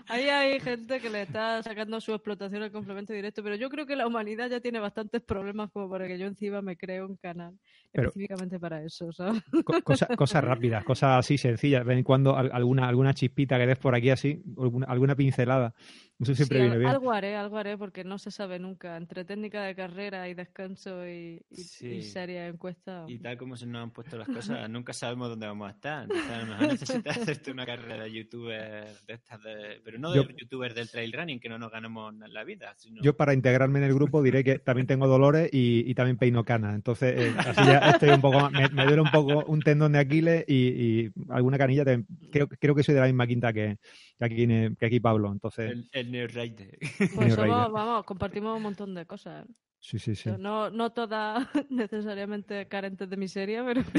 Ahí 0.06 0.28
hay 0.28 0.60
gente 0.60 1.00
que 1.00 1.10
le 1.10 1.22
está 1.22 1.62
sacando 1.62 2.00
su 2.00 2.12
explotación 2.12 2.62
al 2.62 2.70
complemento 2.70 3.12
directo, 3.12 3.42
pero 3.42 3.56
yo 3.56 3.68
creo 3.68 3.86
que 3.86 3.96
la 3.96 4.06
humanidad 4.06 4.50
ya 4.50 4.60
tiene 4.60 4.78
bastantes 4.78 5.22
problemas 5.22 5.70
como 5.72 5.88
para 5.90 6.06
que 6.06 6.18
yo 6.18 6.26
encima 6.26 6.60
me 6.62 6.76
cree 6.76 7.02
un 7.02 7.16
canal 7.16 7.58
Pero- 7.92 8.08
específicamente 8.08 8.58
para 8.58 8.82
eso, 8.82 9.12
¿sabes? 9.12 9.42
co- 9.64 9.82
cosa- 9.82 10.06
cosas 10.16 10.42
rápidas, 10.44 10.82
cosas 10.84 11.18
así 11.18 11.36
sencillas. 11.38 11.82
De 11.82 11.88
vez 11.88 11.98
en 11.98 12.04
cuando 12.04 12.36
al- 12.36 12.50
alguna, 12.52 12.88
alguna 12.88 13.12
chispita 13.14 13.58
que 13.58 13.66
des 13.66 13.78
por 13.78 13.94
aquí 13.94 14.10
así, 14.10 14.42
alguna, 14.58 14.86
alguna 14.86 15.14
pincelada. 15.14 15.74
Eso 16.20 16.36
siempre 16.36 16.58
Sí, 16.58 16.62
viene 16.62 16.78
bien. 16.78 16.88
Algo 16.90 17.10
haré, 17.10 17.34
algo 17.34 17.58
haré, 17.58 17.76
porque 17.76 18.04
no 18.04 18.16
se 18.16 18.30
sabe 18.30 18.60
nunca. 18.60 18.96
Entre 18.96 19.24
técnica 19.24 19.64
de 19.64 19.74
carrera 19.74 20.28
y 20.28 20.34
descanso 20.34 21.04
y, 21.08 21.42
y, 21.50 21.56
Sí. 21.56 21.88
y 21.88 22.02
seria 22.02 22.46
encuesta. 22.46 23.04
Y 23.08 23.18
tal 23.18 23.36
como 23.36 23.56
se 23.56 23.66
nos 23.66 23.82
han 23.82 23.90
puesto 23.90 24.16
las 24.16 24.28
cosas, 24.28 24.68
nunca 24.70 24.92
sabemos 24.92 25.30
dónde 25.30 25.46
vamos 25.48 25.66
a 25.68 25.72
estar. 25.72 26.04
Entonces, 26.04 26.30
a 26.30 26.38
lo 26.38 26.46
mejor 26.46 26.66
necesitas 26.68 27.16
hacerte 27.40 27.50
una 27.50 27.66
carrera 27.66 28.04
de 28.04 28.12
youtuber 28.12 28.86
de 29.04 29.12
estas 29.14 29.42
de... 29.42 29.81
Pero 29.84 29.98
no 29.98 30.12
de 30.12 30.22
Yo- 30.22 30.28
youtuber 30.36 30.74
del 30.74 30.88
trail 30.88 31.12
running, 31.12 31.40
que 31.40 31.48
no 31.48 31.58
nos 31.58 31.72
ganamos 31.72 32.14
la 32.14 32.44
vida, 32.44 32.72
sino... 32.76 33.02
Yo 33.02 33.17
para 33.17 33.34
integrarme 33.34 33.81
en 33.81 33.86
el 33.86 33.94
grupo 33.94 34.22
diré 34.22 34.44
que 34.44 34.60
también 34.60 34.86
tengo 34.86 35.08
dolores 35.08 35.48
y, 35.52 35.82
y 35.90 35.94
también 35.94 36.19
peino 36.19 36.44
canas. 36.44 36.76
Entonces, 36.76 37.14
eh, 37.19 37.34
así 37.36 37.64
ya 37.67 37.78
estoy 37.91 38.10
un 38.10 38.20
poco 38.20 38.41
más- 38.41 38.53
me, 38.53 38.69
me 38.69 38.84
duele 38.84 39.01
un 39.03 39.10
poco 39.10 39.44
un 39.46 39.60
tendón 39.60 39.93
de 39.93 39.98
Aquiles 39.98 40.44
y, 40.46 40.55
y 40.55 41.10
alguna 41.31 41.58
canilla. 41.58 41.84
creo, 42.31 42.48
creo 42.48 42.74
que 42.74 42.82
soy 42.82 42.94
de 42.94 43.01
la 43.01 43.06
misma 43.06 43.27
quinta 43.27 43.53
que, 43.53 43.77
que 44.19 44.24
aquí, 44.24 44.46
ne- 44.46 44.74
que 44.79 44.86
aquí 44.86 45.01
Pablo. 45.01 45.31
Entonces, 45.32 45.72
El, 45.93 46.15
el 46.15 46.29
Rider. 46.29 46.79
Pues 46.98 47.27
New 47.29 47.36
somos, 47.36 47.72
vamos, 47.72 48.05
compartimos 48.05 48.56
un 48.56 48.62
montón 48.62 48.94
de 48.94 49.06
cosas. 49.06 49.46
sí, 49.79 49.98
sí, 49.98 50.15
sí. 50.15 50.31
No, 50.39 50.70
no 50.70 50.91
todas 50.91 51.46
necesariamente 51.70 52.67
carentes 52.69 53.08
de 53.10 53.17
miseria, 53.17 53.65
pero 53.65 53.82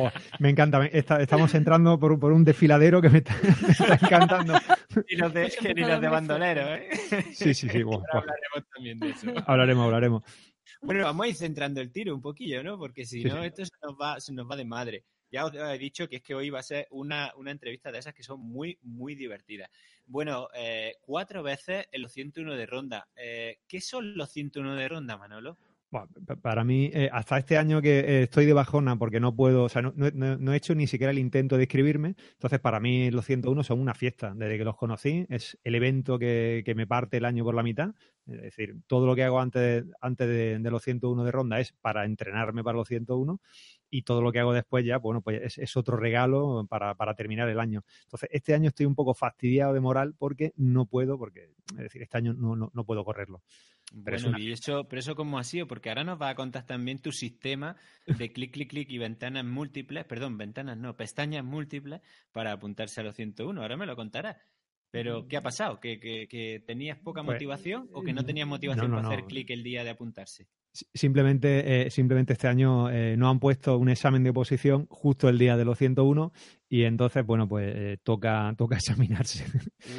Oh, 0.00 0.10
me 0.38 0.50
encanta. 0.50 0.86
está- 0.86 1.20
estamos 1.20 1.52
entrando 1.56 1.98
por, 1.98 2.20
por 2.20 2.32
un 2.32 2.44
desfiladero 2.44 3.02
que 3.02 3.08
me 3.08 3.18
está, 3.18 3.34
me 3.66 3.70
está 3.72 3.94
encantando. 4.06 4.54
Y 5.08 5.16
los 5.16 5.34
de, 5.34 5.42
los 5.74 5.74
de 5.74 5.98
muy 5.98 6.08
bandolero, 6.08 6.74
¿eh? 6.74 6.88
Sí, 7.32 7.52
sí, 7.52 7.68
sí. 7.68 7.82
buah. 7.82 8.00
hablaremos 8.12 8.70
también 8.72 8.98
de 9.00 9.10
eso. 9.10 9.26
Hablaremos, 9.46 9.84
hablaremos. 9.86 10.22
Bueno, 10.80 11.04
vamos 11.04 11.24
a 11.24 11.28
ir 11.28 11.34
centrando 11.34 11.80
el 11.80 11.90
tiro 11.90 12.14
un 12.14 12.22
poquillo, 12.22 12.62
¿no? 12.62 12.78
Porque 12.78 13.04
si 13.04 13.24
no, 13.24 13.42
esto 13.42 13.64
se 13.64 13.72
nos, 13.82 13.94
va, 13.94 14.20
se 14.20 14.32
nos 14.32 14.50
va 14.50 14.56
de 14.56 14.64
madre. 14.64 15.04
Ya 15.30 15.44
os 15.44 15.52
he 15.54 15.78
dicho 15.78 16.08
que 16.08 16.16
es 16.16 16.22
que 16.22 16.34
hoy 16.34 16.48
va 16.48 16.60
a 16.60 16.62
ser 16.62 16.86
una, 16.90 17.32
una 17.36 17.50
entrevista 17.50 17.92
de 17.92 17.98
esas 17.98 18.14
que 18.14 18.22
son 18.22 18.40
muy, 18.40 18.78
muy 18.82 19.14
divertidas. 19.14 19.70
Bueno, 20.06 20.48
eh, 20.54 20.96
cuatro 21.02 21.42
veces 21.42 21.86
en 21.92 22.02
los 22.02 22.12
101 22.12 22.54
de 22.54 22.66
ronda. 22.66 23.08
Eh, 23.14 23.60
¿Qué 23.68 23.80
son 23.82 24.16
los 24.16 24.30
101 24.30 24.74
de 24.74 24.88
ronda, 24.88 25.18
Manolo? 25.18 25.58
Para 26.42 26.64
mí, 26.64 26.90
eh, 26.92 27.08
hasta 27.10 27.38
este 27.38 27.56
año 27.56 27.80
que 27.80 28.00
eh, 28.00 28.22
estoy 28.24 28.44
de 28.44 28.52
bajona 28.52 28.96
porque 28.98 29.20
no 29.20 29.34
puedo, 29.34 29.64
o 29.64 29.68
sea, 29.70 29.80
no, 29.80 30.52
he 30.52 30.56
hecho 30.56 30.74
ni 30.74 30.86
siquiera 30.86 31.12
el 31.12 31.18
intento 31.18 31.56
de 31.56 31.62
escribirme. 31.62 32.14
Entonces, 32.32 32.60
para 32.60 32.78
mí, 32.78 33.10
los 33.10 33.24
101 33.24 33.64
son 33.64 33.80
una 33.80 33.94
fiesta. 33.94 34.34
Desde 34.36 34.58
que 34.58 34.64
los 34.64 34.76
conocí, 34.76 35.26
es 35.30 35.58
el 35.64 35.74
evento 35.74 36.18
que, 36.18 36.62
me 36.76 36.86
parte 36.86 37.16
el 37.16 37.24
año 37.24 37.42
por 37.42 37.54
la 37.54 37.62
mitad. 37.62 37.94
Es 38.26 38.42
decir, 38.42 38.76
todo 38.86 39.06
lo 39.06 39.14
que 39.16 39.24
hago 39.24 39.40
antes, 39.40 39.84
antes 40.02 40.28
de, 40.28 40.58
de 40.58 40.70
los 40.70 40.82
101 40.82 41.24
de 41.24 41.32
ronda 41.32 41.58
es 41.60 41.72
para 41.72 42.04
entrenarme 42.04 42.62
para 42.62 42.76
los 42.76 42.88
101 42.88 43.40
y 43.90 44.02
todo 44.02 44.20
lo 44.22 44.32
que 44.32 44.40
hago 44.40 44.52
después 44.52 44.84
ya, 44.84 44.98
bueno, 44.98 45.22
pues 45.22 45.40
es, 45.42 45.58
es 45.58 45.76
otro 45.76 45.96
regalo 45.96 46.66
para, 46.68 46.94
para 46.94 47.14
terminar 47.14 47.48
el 47.48 47.60
año. 47.60 47.84
Entonces, 48.04 48.28
este 48.32 48.54
año 48.54 48.68
estoy 48.68 48.86
un 48.86 48.94
poco 48.94 49.14
fastidiado 49.14 49.72
de 49.72 49.80
moral 49.80 50.14
porque 50.18 50.52
no 50.56 50.86
puedo, 50.86 51.18
porque, 51.18 51.52
es 51.72 51.78
decir, 51.78 52.02
este 52.02 52.18
año 52.18 52.34
no, 52.34 52.56
no, 52.56 52.70
no 52.74 52.84
puedo 52.84 53.04
correrlo. 53.04 53.42
Pero 54.04 54.20
bueno, 54.22 54.38
y 54.38 54.52
eso, 54.52 54.86
pero 54.88 55.00
eso 55.00 55.14
cómo 55.14 55.38
ha 55.38 55.44
sido, 55.44 55.66
porque 55.66 55.88
ahora 55.88 56.04
nos 56.04 56.20
va 56.20 56.28
a 56.28 56.34
contar 56.34 56.66
también 56.66 56.98
tu 56.98 57.10
sistema 57.10 57.76
de 58.06 58.32
clic, 58.32 58.52
clic, 58.52 58.70
clic 58.70 58.90
y 58.90 58.98
ventanas 58.98 59.44
múltiples, 59.44 60.04
perdón, 60.04 60.36
ventanas 60.36 60.76
no, 60.76 60.96
pestañas 60.96 61.44
múltiples 61.44 62.02
para 62.32 62.52
apuntarse 62.52 63.00
a 63.00 63.04
los 63.04 63.14
101. 63.14 63.60
Ahora 63.60 63.76
me 63.76 63.86
lo 63.86 63.96
contarás. 63.96 64.36
Pero, 64.90 65.28
¿qué 65.28 65.36
ha 65.36 65.42
pasado? 65.42 65.80
¿Que, 65.80 65.98
que, 66.00 66.62
tenías 66.66 66.98
poca 66.98 67.22
pues, 67.22 67.36
motivación 67.36 67.90
o 67.92 68.02
que 68.02 68.14
no 68.14 68.24
tenías 68.24 68.48
motivación 68.48 68.90
para 68.90 69.06
hacer 69.06 69.24
clic 69.24 69.50
el 69.50 69.62
día 69.62 69.84
de 69.84 69.90
apuntarse? 69.90 70.48
Simplemente, 70.72 71.86
eh, 71.86 71.90
simplemente 71.90 72.34
este 72.34 72.48
año 72.48 72.90
eh, 72.90 73.16
no 73.16 73.28
han 73.28 73.38
puesto 73.38 73.76
un 73.76 73.88
examen 73.88 74.22
de 74.22 74.30
oposición 74.30 74.86
justo 74.88 75.28
el 75.28 75.38
día 75.38 75.56
de 75.56 75.64
los 75.64 75.76
101 75.76 76.32
y 76.70 76.82
entonces, 76.82 77.24
bueno, 77.24 77.48
pues 77.48 77.72
eh, 77.74 77.98
toca, 78.02 78.54
toca 78.56 78.76
examinarse. 78.76 79.44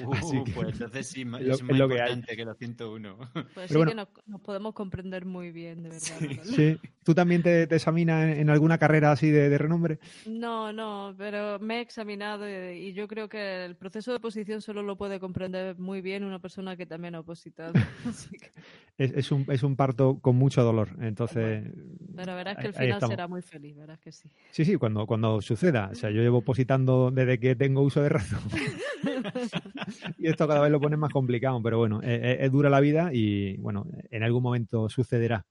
Uh, 0.05 0.43
pues 0.53 0.73
entonces 0.73 1.07
sí, 1.07 1.21
es, 1.21 1.27
más 1.27 1.61
importante 1.61 2.35
que, 2.35 2.45
los 2.45 2.57
101. 2.57 3.17
Pues 3.53 3.71
sí 3.71 3.75
que 3.85 3.95
nos, 3.95 4.07
podemos 4.43 4.73
comprender 4.73 5.25
muy 5.25 5.51
bien, 5.51 5.83
de 5.83 5.89
verdad. 5.89 6.43
Sí. 6.43 6.79
¿Tú 7.03 7.15
también 7.15 7.41
te, 7.41 7.63
examinas 7.63 8.37
en, 8.37 8.51
alguna 8.51 8.77
carrera 8.77 9.11
así 9.11 9.31
de, 9.31 9.57
renombre? 9.57 9.97
No, 10.27 10.71
no, 10.71 11.15
pero 11.17 11.57
me 11.59 11.77
he 11.77 11.81
examinado 11.81 12.47
y, 12.47 12.93
yo 12.93 13.07
creo 13.07 13.27
que 13.29 13.65
el 13.65 13.75
proceso 13.75 14.11
de 14.11 14.17
oposición 14.17 14.61
solo 14.61 14.83
lo 14.83 14.95
puede 14.95 15.19
comprender 15.19 15.77
muy 15.79 16.01
bien 16.01 16.23
una 16.23 16.39
persona 16.39 16.77
que 16.77 16.85
también 16.85 17.15
ha 17.15 17.21
opositado. 17.21 17.73
es, 18.99 19.31
un, 19.31 19.45
es 19.49 19.63
un 19.63 19.75
parto 19.75 20.19
con 20.19 20.35
mucho 20.35 20.63
dolor, 20.63 20.89
entonces... 21.01 21.63
pero 22.15 22.35
verás 22.35 22.57
que 22.57 22.67
el 22.67 22.73
final 22.73 23.01
será 23.01 23.27
muy 23.27 23.41
feliz, 23.41 23.75
verás 23.75 23.99
que 23.99 24.11
sí. 24.11 24.29
Sí, 24.51 24.65
sí, 24.65 24.75
cuando, 24.75 25.07
cuando 25.07 25.41
suceda. 25.41 25.89
O 25.91 25.95
sea, 25.95 26.11
yo 26.11 26.21
llevo 26.21 26.41
desde 26.65 27.39
que 27.39 27.55
tengo 27.55 27.81
uso 27.81 28.01
de 28.01 28.09
razón. 28.09 28.41
y 30.17 30.27
esto 30.27 30.47
cada 30.47 30.61
vez 30.61 30.71
lo 30.71 30.79
pone 30.79 30.97
más 30.97 31.11
complicado, 31.11 31.61
pero 31.61 31.77
bueno, 31.77 32.01
es, 32.01 32.09
e, 32.09 32.45
es, 32.45 32.51
dura 32.51 32.69
la 32.69 32.79
vida 32.79 33.11
y 33.13 33.57
bueno, 33.57 33.85
en 34.09 34.23
algún 34.23 34.43
momento 34.43 34.89
sucederá. 34.89 35.45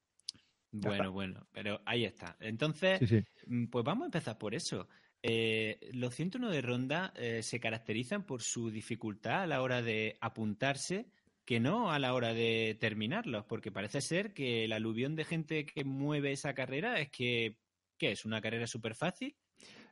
Bueno, 0.71 1.12
bueno, 1.12 1.47
pero 1.53 1.81
ahí 1.87 2.05
está. 2.05 2.37
Entonces, 2.41 3.00
mm, 3.47 3.67
pues 3.67 3.85
vamos 3.85 4.03
a 4.03 4.07
empezar 4.07 4.38
por 4.38 4.55
eso. 4.55 4.88
Eh, 5.23 5.81
los 5.93 6.15
101 6.15 6.50
de 6.50 6.62
ronda 6.62 7.12
eh, 7.17 7.43
se 7.43 7.59
caracterizan 7.59 8.25
por 8.25 8.43
su 8.43 8.71
dificultad 8.71 9.43
a 9.43 9.47
la 9.47 9.62
hora 9.62 9.83
de 9.83 10.17
apuntarse 10.21 11.11
que 11.45 11.61
no 11.61 11.91
a 11.91 11.99
la 11.99 12.12
hora 12.15 12.35
de 12.35 12.77
terminarlos, 12.79 13.47
porque 13.47 13.73
parece 13.73 14.03
ser 14.03 14.35
que 14.35 14.65
el 14.65 14.73
aluvión 14.73 15.17
de 15.17 15.25
gente 15.25 15.65
que 15.65 15.83
mueve 15.83 16.33
esa 16.33 16.55
carrera 16.55 17.00
es 17.00 17.11
que, 17.11 17.57
¿qué 17.97 18.12
es? 18.12 18.27
¿Una 18.27 18.43
carrera 18.43 18.67
súper 18.67 18.95
fácil? 18.95 19.35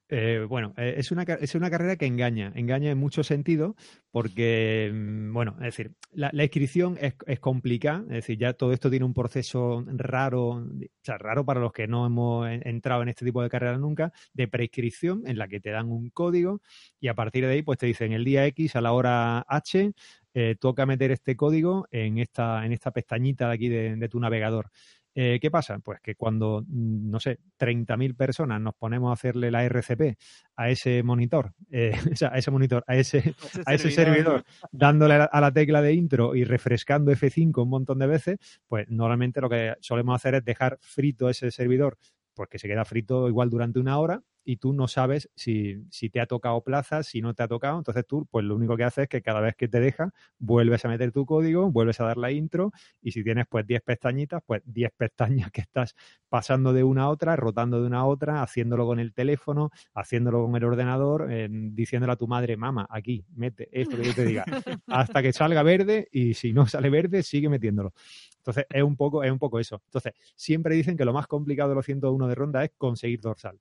Eh, 0.09 0.47
bueno, 0.49 0.73
eh, 0.77 0.95
es, 0.99 1.11
una, 1.11 1.25
es 1.25 1.55
una 1.57 1.69
carrera 1.69 1.97
que 1.97 2.07
engaña, 2.07 2.53
engaña 2.55 2.93
en 2.93 2.99
muchos 2.99 3.27
sentidos, 3.27 3.75
porque, 4.13 4.91
mm, 4.95 5.33
bueno, 5.33 5.57
es 5.59 5.65
decir, 5.65 5.95
la, 6.13 6.31
inscripción 6.45 6.97
es, 7.01 7.15
es, 7.27 7.41
complicada, 7.41 8.03
es 8.03 8.09
decir, 8.09 8.39
ya 8.39 8.53
todo 8.53 8.73
esto 8.73 8.89
tiene 8.89 9.05
un 9.05 9.15
proceso 9.15 9.85
raro, 9.89 10.49
o 10.49 10.65
sea, 11.03 11.19
raro 11.19 11.45
para 11.45 11.61
los 11.61 11.73
que 11.73 11.89
no 11.89 12.07
hemos 12.07 12.49
entrado 12.49 13.03
en 13.03 13.09
este 13.09 13.25
tipo 13.25 13.43
de 13.43 13.49
carrera 13.49 13.79
nunca, 13.79 14.13
de 14.33 14.47
prescripción, 14.47 15.23
en 15.27 15.39
la 15.39 15.49
que 15.49 15.59
te 15.61 15.71
dan 15.71 15.91
un 15.91 16.11
código 16.11 16.61
y 17.01 17.09
a 17.09 17.15
partir 17.15 17.45
de 17.45 17.53
ahí, 17.55 17.63
pues 17.63 17.79
te 17.79 17.87
dicen 17.87 18.13
el 18.13 18.25
día 18.25 18.47
X 18.47 18.77
a 18.77 18.81
la 18.81 18.93
hora 18.93 19.41
H, 19.49 19.93
eh, 20.35 20.55
toca 20.61 20.87
meter 20.87 21.11
este 21.11 21.35
código 21.35 21.89
en 21.91 22.19
esta, 22.19 22.65
en 22.65 22.73
esta 22.73 22.93
pestañita 22.93 23.49
de 23.49 23.55
aquí 23.55 23.69
de 23.69 24.09
tu 24.09 24.21
navegador. 24.21 24.71
Eh, 25.19 25.39
¿Qué 25.41 25.51
pasa? 25.51 25.79
Pues 25.79 25.99
que 26.03 26.15
cuando, 26.15 26.61
mm, 26.61 27.11
no 27.11 27.19
sé, 27.19 27.39
30.000 27.57 28.15
personas 28.15 28.61
nos 28.61 28.75
ponemos 28.75 29.09
a 29.09 29.15
hacerle 29.15 29.51
la 29.51 29.65
RCP 29.65 30.19
a 30.57 30.69
ese 30.69 31.03
monitor, 31.03 31.55
eh, 31.71 31.93
o 32.13 32.17
sea, 32.17 32.29
a 32.35 32.37
ese 32.37 32.51
monitor, 32.51 32.85
a 32.87 32.97
ese, 32.97 33.35
a 33.67 33.73
ese 33.73 33.91
servidor, 33.91 34.45
dándole 34.71 35.15
a 35.15 35.41
la 35.41 35.51
tecla 35.51 35.81
de 35.81 35.95
intro 35.95 36.35
y 36.35 36.45
refrescando 36.45 37.11
F5 37.13 37.63
un 37.63 37.71
montón 37.71 37.99
de 37.99 38.07
veces, 38.07 38.39
pues 38.69 38.91
normalmente 38.91 39.41
lo 39.41 39.49
que 39.49 39.73
solemos 39.81 40.15
hacer 40.15 40.35
es 40.35 40.45
dejar 40.45 40.77
frito 40.83 41.31
ese 41.31 41.51
servidor 41.51 41.97
porque 42.35 42.59
se 42.59 42.69
queda 42.69 42.85
frito 42.85 43.27
igual 43.27 43.49
durante 43.49 43.79
una 43.81 43.99
hora 43.99 44.23
y 44.47 44.59
tú 44.59 44.73
no 44.73 44.87
sabes 44.87 45.29
si, 45.35 45.85
si, 45.91 46.09
te 46.09 46.21
ha 46.21 46.27
tocado 46.27 46.63
plaza, 46.63 47.03
si 47.03 47.21
no 47.21 47.35
te 47.35 47.43
ha 47.43 47.49
tocado. 47.49 47.79
Entonces 47.79 48.07
tú, 48.07 48.27
pues 48.31 48.45
lo 48.45 48.55
único 48.55 48.77
que 48.77 48.85
haces 48.85 49.03
es 49.03 49.09
que 49.09 49.21
cada 49.21 49.41
vez 49.41 49.57
que 49.57 49.67
te 49.67 49.81
deja, 49.81 50.15
vuelves 50.39 50.85
a 50.85 50.89
meter 50.89 51.11
tu 51.11 51.27
código, 51.27 51.71
vuelves 51.73 52.01
a 52.01 52.05
dar 52.05 52.17
la 52.17 52.31
intro 52.31 52.71
y 53.03 53.11
si 53.11 53.25
tienes 53.25 53.47
pues 53.49 53.67
10 53.67 53.83
pestañitas, 53.83 54.43
pues 54.47 54.63
10 54.65 54.93
pestañas 54.97 55.51
que 55.51 55.63
estás 55.63 55.97
pasando 56.29 56.73
de 56.73 56.85
una 56.85 57.03
a 57.03 57.09
otra, 57.09 57.35
rotando 57.35 57.81
de 57.81 57.89
una 57.89 57.99
a 57.99 58.05
otra, 58.05 58.41
haciéndolo 58.41 58.87
con 58.87 59.01
el 59.01 59.13
teléfono, 59.13 59.71
haciéndolo 59.95 60.45
con 60.45 60.55
el 60.55 60.65
ordenador, 60.65 61.29
diciéndole 61.51 62.13
a 62.13 62.17
tu 62.17 62.29
madre, 62.29 62.57
mamá, 62.57 62.87
aquí, 62.89 63.25
mete 63.35 63.69
esto 63.73 63.97
que 63.97 64.05
yo 64.05 64.15
te 64.15 64.25
diga, 64.25 64.45
hasta 64.87 65.23
que 65.23 65.33
salga 65.33 65.65
verde 65.65 66.09
y 66.13 66.35
si 66.35 66.53
no 66.53 66.69
sale 66.69 66.89
verde, 66.89 67.25
sigue 67.25 67.49
metiéndolo. 67.49 67.93
Entonces, 68.37 68.65
es 68.71 68.83
un 68.85 68.95
poco, 68.95 69.25
es 69.25 69.33
un 69.33 69.41
poco 69.41 69.59
eso. 69.59 69.83
Entonces, 69.87 70.13
siempre 70.37 70.77
dicen 70.77 70.97
que 70.97 71.05
lo 71.05 71.13
más 71.13 71.27
complicado 71.27 71.71
de 71.71 71.75
los 71.75 71.85
101 71.85 72.29
de 72.29 72.35
ronda 72.37 72.63
es 72.63 72.71
conseguir 72.79 73.21
dorsal 73.21 73.59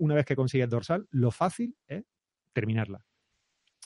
una 0.00 0.14
vez 0.14 0.24
que 0.24 0.36
consigues 0.36 0.68
dorsal, 0.68 1.06
lo 1.10 1.30
fácil 1.30 1.76
es 1.86 2.04
terminarla. 2.52 3.04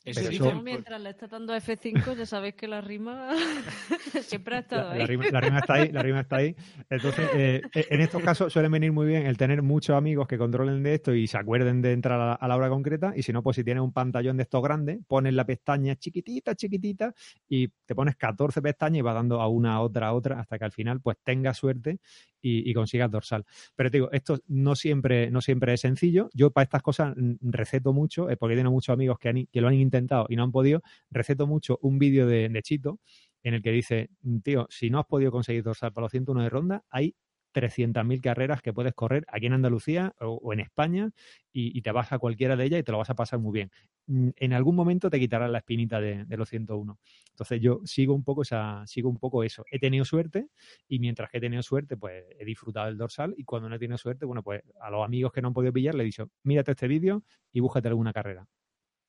Eso 0.04 0.61
mientras 0.62 1.00
le 1.00 1.11
está 1.11 1.26
dando 1.26 1.54
F5, 1.54 2.14
ya 2.14 2.26
sabéis 2.26 2.54
que 2.56 2.68
la 2.68 2.82
rima 2.82 3.30
siempre 4.20 4.56
ha 4.56 4.58
estado 4.58 4.90
ahí. 4.90 4.99
La 4.99 5.06
rima, 5.40 5.58
está 5.61 5.75
ahí, 5.75 5.92
la 5.92 6.02
rima 6.02 6.20
está 6.20 6.37
ahí. 6.37 6.54
Entonces, 6.90 7.26
eh, 7.34 7.62
eh, 7.75 7.87
en 7.88 8.00
estos 8.02 8.23
casos 8.23 8.52
suelen 8.52 8.70
venir 8.70 8.92
muy 8.92 9.06
bien 9.06 9.25
el 9.25 9.38
tener 9.38 9.62
muchos 9.62 9.96
amigos 9.96 10.28
que 10.28 10.37
controlen 10.37 10.82
de 10.82 10.94
esto 10.94 11.14
y 11.14 11.26
se 11.26 11.38
acuerden 11.38 11.80
de 11.80 11.92
entrar 11.92 12.38
a 12.38 12.49
la, 12.49 12.56
hora 12.56 12.68
concreta. 12.68 13.14
Y 13.16 13.23
si 13.23 13.32
no, 13.32 13.42
pues 13.42 13.56
si 13.56 13.64
tienes 13.64 13.82
un 13.82 13.94
pantallón 13.94 14.37
de 14.37 14.42
estos 14.42 14.62
grandes, 14.62 14.99
pones 15.06 15.32
la 15.32 15.46
pestaña 15.46 15.96
chiquitita, 15.96 16.54
chiquitita 16.54 17.14
y 17.49 17.68
te 17.68 17.94
pones 17.94 18.16
14 18.16 18.61
pestañas 18.61 18.99
y 18.99 19.02
vas 19.02 19.14
dando 19.14 19.40
a 19.40 19.49
una, 19.49 19.73
a 19.75 19.80
otra, 19.80 20.08
a 20.08 20.12
otra, 20.12 20.38
hasta 20.38 20.58
que 20.58 20.66
al 20.66 20.73
final 20.73 21.00
pues 21.00 21.16
tengas 21.25 21.56
suerte 21.56 21.99
y, 22.42 22.75
consigas 22.75 23.11
dorsal. 23.11 23.46
Pero 23.75 23.90
te 23.90 23.96
digo, 23.96 24.12
esto 24.12 24.38
no 24.49 24.76
siempre, 24.76 25.30
no 25.30 25.40
siempre 25.40 25.73
es 25.73 25.80
sencillo. 25.80 26.28
Yo 26.34 26.50
para 26.50 26.64
estas 26.64 26.82
cosas 26.82 27.14
mm, 27.16 27.37
receto 27.40 27.94
mucho, 27.94 28.28
eh, 28.28 28.37
porque 28.37 28.54
tengo 28.54 28.70
muchos 28.70 28.92
amigos 28.92 29.18
que, 29.18 29.46
que 29.50 29.61
lo 29.62 29.68
han 29.68 29.75
intentado 29.75 29.93
y 30.28 30.36
no 30.36 30.42
han 30.42 30.52
podido, 30.52 30.82
receto 31.10 31.46
mucho 31.46 31.78
un 31.82 31.98
vídeo 31.98 32.26
de, 32.26 32.50
Chito 32.62 33.00
en 33.42 33.54
el 33.54 33.62
que 33.62 33.70
dice, 33.72 34.10
tío, 34.42 34.66
si 34.70 34.90
no 34.90 34.98
has 34.98 35.06
podido 35.06 35.30
conseguir 35.30 35.62
dorsal 35.62 35.92
para 35.92 36.04
los 36.04 36.12
101 36.12 36.42
de 36.42 36.48
ronda, 36.50 36.84
hay 36.90 37.14
300.000 37.54 38.20
carreras 38.20 38.60
que 38.60 38.72
puedes 38.72 38.92
correr 38.94 39.24
aquí 39.28 39.46
en 39.46 39.54
Andalucía 39.54 40.14
o, 40.20 40.52
en 40.52 40.60
España 40.60 41.10
y, 41.52 41.80
te 41.82 41.92
vas 41.92 42.12
a 42.12 42.18
cualquiera 42.18 42.56
de 42.56 42.64
ellas 42.64 42.80
y 42.80 42.82
te 42.82 42.90
lo 42.90 42.98
vas 42.98 43.10
a 43.10 43.14
pasar 43.14 43.38
muy 43.38 43.52
bien. 43.52 43.70
Mm, 44.06 44.30
en 44.36 44.52
algún 44.52 44.74
momento 44.74 45.08
te 45.08 45.20
quitarás 45.20 45.48
la 45.50 45.58
espinita 45.58 46.00
de, 46.00 46.26
los 46.36 46.48
101. 46.48 46.98
Entonces 47.30 47.60
yo 47.60 47.80
sigo 47.84 48.12
un 48.14 48.24
poco 48.24 48.42
esa, 48.42 48.84
sigo 48.86 49.08
un 49.08 49.18
poco 49.18 49.44
eso. 49.44 49.64
He 49.70 49.78
tenido 49.78 50.04
suerte 50.04 50.48
y 50.88 50.98
mientras 50.98 51.30
que 51.30 51.38
he 51.38 51.40
tenido 51.40 51.62
suerte, 51.62 51.96
pues 51.96 52.24
he 52.38 52.44
disfrutado 52.44 52.86
del 52.86 52.98
dorsal 52.98 53.34
y 53.36 53.44
cuando 53.44 53.68
no 53.68 53.76
he 53.76 53.78
tenido 53.78 53.98
suerte, 53.98 54.26
bueno, 54.26 54.42
pues 54.42 54.62
a 54.80 54.90
los 54.90 55.04
amigos 55.04 55.32
que 55.32 55.40
no 55.40 55.48
han 55.48 55.54
podido 55.54 55.72
pillar 55.72 55.94
le 55.94 56.02
he 56.02 56.06
dicho, 56.06 56.28
mírate 56.42 56.72
este 56.72 56.88
vídeo 56.88 57.22
y 57.52 57.60
búscate 57.60 57.88
alguna 57.88 58.12
carrera. 58.12 58.46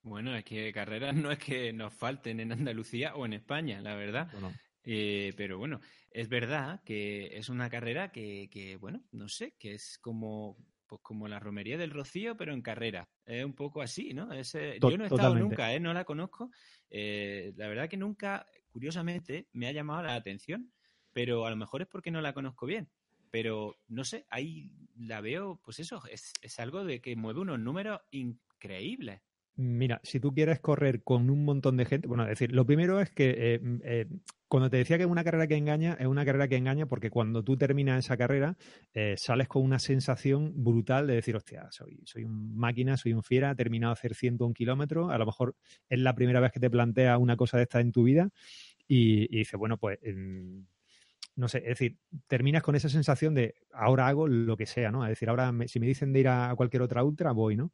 Bueno, 0.05 0.35
es 0.35 0.45
que 0.45 0.71
carreras 0.71 1.15
no 1.15 1.31
es 1.31 1.39
que 1.39 1.73
nos 1.73 1.91
falten 1.91 2.39
en 2.39 2.51
Andalucía 2.51 3.15
o 3.15 3.25
en 3.25 3.33
España, 3.33 3.81
la 3.81 3.95
verdad. 3.95 4.31
Eh, 4.83 5.33
pero 5.35 5.57
bueno, 5.57 5.81
es 6.11 6.29
verdad 6.29 6.83
que 6.85 7.35
es 7.35 7.49
una 7.49 7.71
carrera 7.71 8.11
que, 8.11 8.47
que, 8.51 8.77
bueno, 8.77 9.03
no 9.11 9.27
sé, 9.27 9.55
que 9.57 9.73
es 9.73 9.97
como, 9.97 10.57
pues 10.85 11.01
como 11.01 11.27
la 11.27 11.39
romería 11.39 11.75
del 11.79 11.89
Rocío, 11.89 12.37
pero 12.37 12.53
en 12.53 12.61
carrera. 12.61 13.09
Es 13.25 13.43
un 13.43 13.55
poco 13.55 13.81
así, 13.81 14.13
¿no? 14.13 14.29
yo 14.31 14.95
no 14.95 15.05
he 15.05 15.07
estado 15.07 15.33
nunca, 15.33 15.73
¿eh? 15.73 15.79
No 15.79 15.91
la 15.91 16.05
conozco. 16.05 16.51
Eh, 16.91 17.51
la 17.55 17.67
verdad 17.67 17.89
que 17.89 17.97
nunca, 17.97 18.45
curiosamente, 18.69 19.47
me 19.53 19.67
ha 19.67 19.71
llamado 19.71 20.03
la 20.03 20.13
atención, 20.13 20.71
pero 21.13 21.47
a 21.47 21.49
lo 21.49 21.55
mejor 21.55 21.81
es 21.81 21.87
porque 21.87 22.11
no 22.11 22.21
la 22.21 22.33
conozco 22.33 22.67
bien. 22.67 22.91
Pero 23.31 23.75
no 23.87 24.05
sé, 24.05 24.27
ahí 24.29 24.71
la 24.95 25.19
veo, 25.19 25.59
pues 25.63 25.79
eso, 25.79 26.03
es, 26.11 26.31
es 26.43 26.59
algo 26.59 26.85
de 26.85 27.01
que 27.01 27.15
mueve 27.15 27.39
unos 27.39 27.59
números 27.59 28.01
increíbles. 28.11 29.23
Mira, 29.57 30.01
si 30.03 30.19
tú 30.19 30.33
quieres 30.33 30.59
correr 30.59 31.01
con 31.01 31.29
un 31.29 31.45
montón 31.45 31.77
de 31.77 31.85
gente, 31.85 32.09
bueno, 32.09 32.23
es 32.23 32.29
decir, 32.29 32.51
lo 32.51 32.65
primero 32.65 32.99
es 32.99 33.09
que 33.09 33.29
eh, 33.55 33.61
eh, 33.85 34.05
cuando 34.49 34.69
te 34.69 34.75
decía 34.75 34.97
que 34.97 35.03
es 35.03 35.09
una 35.09 35.23
carrera 35.23 35.47
que 35.47 35.55
engaña, 35.55 35.95
es 35.97 36.07
una 36.07 36.25
carrera 36.25 36.49
que 36.49 36.57
engaña 36.57 36.87
porque 36.87 37.09
cuando 37.09 37.41
tú 37.41 37.55
terminas 37.55 38.03
esa 38.03 38.17
carrera 38.17 38.57
eh, 38.93 39.15
sales 39.17 39.47
con 39.47 39.63
una 39.63 39.79
sensación 39.79 40.51
brutal 40.61 41.07
de 41.07 41.15
decir, 41.15 41.37
hostia, 41.37 41.69
soy, 41.71 42.01
soy 42.03 42.25
un 42.25 42.57
máquina, 42.57 42.97
soy 42.97 43.13
un 43.13 43.23
fiera, 43.23 43.51
he 43.51 43.55
terminado 43.55 43.93
de 43.93 43.99
hacer 43.99 44.13
101 44.13 44.53
kilómetros, 44.53 45.09
a 45.09 45.17
lo 45.17 45.25
mejor 45.25 45.55
es 45.87 45.99
la 45.99 46.13
primera 46.15 46.41
vez 46.41 46.51
que 46.51 46.59
te 46.59 46.69
planteas 46.69 47.17
una 47.17 47.37
cosa 47.37 47.55
de 47.55 47.63
esta 47.63 47.79
en 47.79 47.93
tu 47.93 48.03
vida 48.03 48.29
y, 48.89 49.23
y 49.33 49.39
dices, 49.39 49.57
bueno, 49.57 49.77
pues 49.77 49.99
em, 50.01 50.65
no 51.35 51.49
sé, 51.49 51.59
es 51.59 51.65
decir, 51.79 51.97
terminas 52.27 52.63
con 52.63 52.75
esa 52.75 52.89
sensación 52.89 53.33
de 53.35 53.55
ahora 53.73 54.07
hago 54.07 54.27
lo 54.27 54.57
que 54.57 54.65
sea, 54.65 54.91
¿no? 54.91 55.05
Es 55.05 55.11
decir, 55.11 55.29
ahora 55.29 55.53
si 55.67 55.79
me 55.79 55.87
dicen 55.87 56.13
de 56.13 56.21
ir 56.21 56.29
a 56.29 56.53
cualquier 56.55 56.81
otra 56.83 57.03
ultra, 57.03 57.31
voy, 57.33 57.57
¿no? 57.57 57.71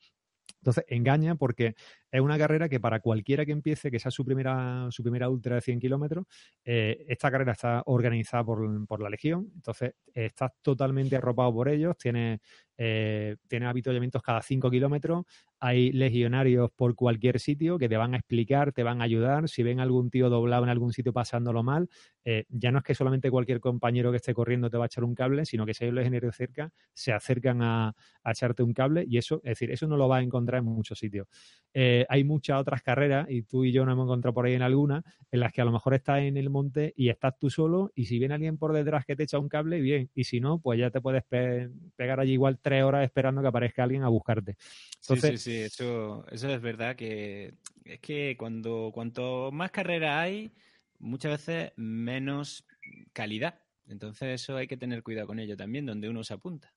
Entonces, 0.61 0.85
engaña 0.87 1.35
porque 1.35 1.75
es 2.11 2.21
una 2.21 2.37
carrera 2.37 2.67
que 2.67 2.79
para 2.79 2.99
cualquiera 2.99 3.45
que 3.45 3.51
empiece, 3.51 3.89
que 3.89 3.99
sea 3.99 4.11
su 4.11 4.25
primera, 4.25 4.87
su 4.91 5.01
primera 5.01 5.29
ultra 5.29 5.55
de 5.55 5.61
100 5.61 5.79
kilómetros, 5.79 6.25
eh, 6.65 7.05
esta 7.07 7.31
carrera 7.31 7.53
está 7.53 7.83
organizada 7.85 8.43
por, 8.43 9.01
la 9.01 9.09
Legión, 9.09 9.49
entonces 9.55 9.95
estás 10.13 10.51
totalmente 10.61 11.15
arropado 11.15 11.53
por 11.53 11.69
ellos, 11.69 11.97
tienes 11.97 12.39
eh, 12.83 13.35
tienen 13.47 13.69
avituallamientos 13.69 14.23
cada 14.23 14.41
cinco 14.41 14.71
kilómetros, 14.71 15.25
hay 15.59 15.91
legionarios 15.91 16.71
por 16.71 16.95
cualquier 16.95 17.39
sitio 17.39 17.77
que 17.77 17.87
te 17.87 17.95
van 17.95 18.15
a 18.15 18.17
explicar, 18.17 18.71
te 18.71 18.81
van 18.81 19.01
a 19.01 19.03
ayudar. 19.03 19.47
Si 19.47 19.61
ven 19.61 19.79
algún 19.79 20.09
tío 20.09 20.31
doblado 20.31 20.63
en 20.63 20.69
algún 20.69 20.91
sitio 20.91 21.13
pasándolo 21.13 21.61
mal, 21.61 21.89
eh, 22.25 22.45
ya 22.49 22.71
no 22.71 22.79
es 22.79 22.83
que 22.83 22.95
solamente 22.95 23.29
cualquier 23.29 23.59
compañero 23.59 24.09
que 24.09 24.17
esté 24.17 24.33
corriendo 24.33 24.71
te 24.71 24.77
va 24.77 24.85
a 24.85 24.87
echar 24.87 25.03
un 25.03 25.13
cable, 25.13 25.45
sino 25.45 25.63
que 25.63 25.75
si 25.75 25.83
hay 25.83 25.89
un 25.89 25.95
legionario 25.97 26.31
cerca, 26.31 26.71
se 26.91 27.13
acercan 27.13 27.61
a, 27.61 27.93
echarte 28.25 28.63
un 28.63 28.73
cable 28.73 29.05
y 29.07 29.19
eso, 29.19 29.35
es 29.43 29.51
decir, 29.51 29.69
eso 29.69 29.85
no 29.85 29.95
lo 29.95 30.07
vas 30.07 30.21
a 30.21 30.23
encontrar 30.23 30.59
en 30.59 30.65
muchos 30.65 30.97
sitios. 30.97 31.27
Eh, 31.75 32.00
hay 32.09 32.23
muchas 32.23 32.59
otras 32.59 32.81
carreras, 32.81 33.29
y 33.29 33.43
tú 33.43 33.65
y 33.65 33.71
yo 33.71 33.85
nos 33.85 33.93
hemos 33.93 34.05
encontrado 34.05 34.33
por 34.33 34.45
ahí 34.45 34.53
en 34.53 34.61
algunas, 34.61 35.03
en 35.31 35.39
las 35.39 35.53
que 35.53 35.61
a 35.61 35.65
lo 35.65 35.71
mejor 35.71 35.93
estás 35.93 36.19
en 36.21 36.37
el 36.37 36.49
monte 36.49 36.93
y 36.95 37.09
estás 37.09 37.37
tú 37.39 37.49
solo, 37.49 37.91
y 37.95 38.05
si 38.05 38.19
viene 38.19 38.33
alguien 38.33 38.57
por 38.57 38.73
detrás 38.73 39.05
que 39.05 39.15
te 39.15 39.23
echa 39.23 39.39
un 39.39 39.49
cable, 39.49 39.81
bien, 39.81 40.09
y 40.15 40.23
si 40.23 40.39
no, 40.39 40.59
pues 40.59 40.79
ya 40.79 40.89
te 40.89 41.01
puedes 41.01 41.23
pegar 41.23 42.19
allí 42.19 42.33
igual 42.33 42.59
tres 42.59 42.83
horas 42.83 43.03
esperando 43.03 43.41
que 43.41 43.47
aparezca 43.47 43.83
alguien 43.83 44.03
a 44.03 44.09
buscarte. 44.09 44.57
Entonces, 45.01 45.41
sí, 45.41 45.51
sí, 45.51 45.57
eso, 45.57 46.25
eso 46.31 46.49
es 46.49 46.61
verdad 46.61 46.95
que 46.95 47.53
es 47.83 47.99
que 47.99 48.35
cuando 48.37 48.91
cuanto 48.93 49.51
más 49.51 49.71
carrera 49.71 50.21
hay, 50.21 50.51
muchas 50.99 51.31
veces 51.31 51.71
menos 51.75 52.65
calidad. 53.13 53.59
Entonces 53.87 54.41
eso 54.41 54.55
hay 54.55 54.67
que 54.67 54.77
tener 54.77 55.03
cuidado 55.03 55.27
con 55.27 55.39
ello 55.39 55.57
también, 55.57 55.85
donde 55.85 56.07
uno 56.07 56.23
se 56.23 56.33
apunta. 56.33 56.73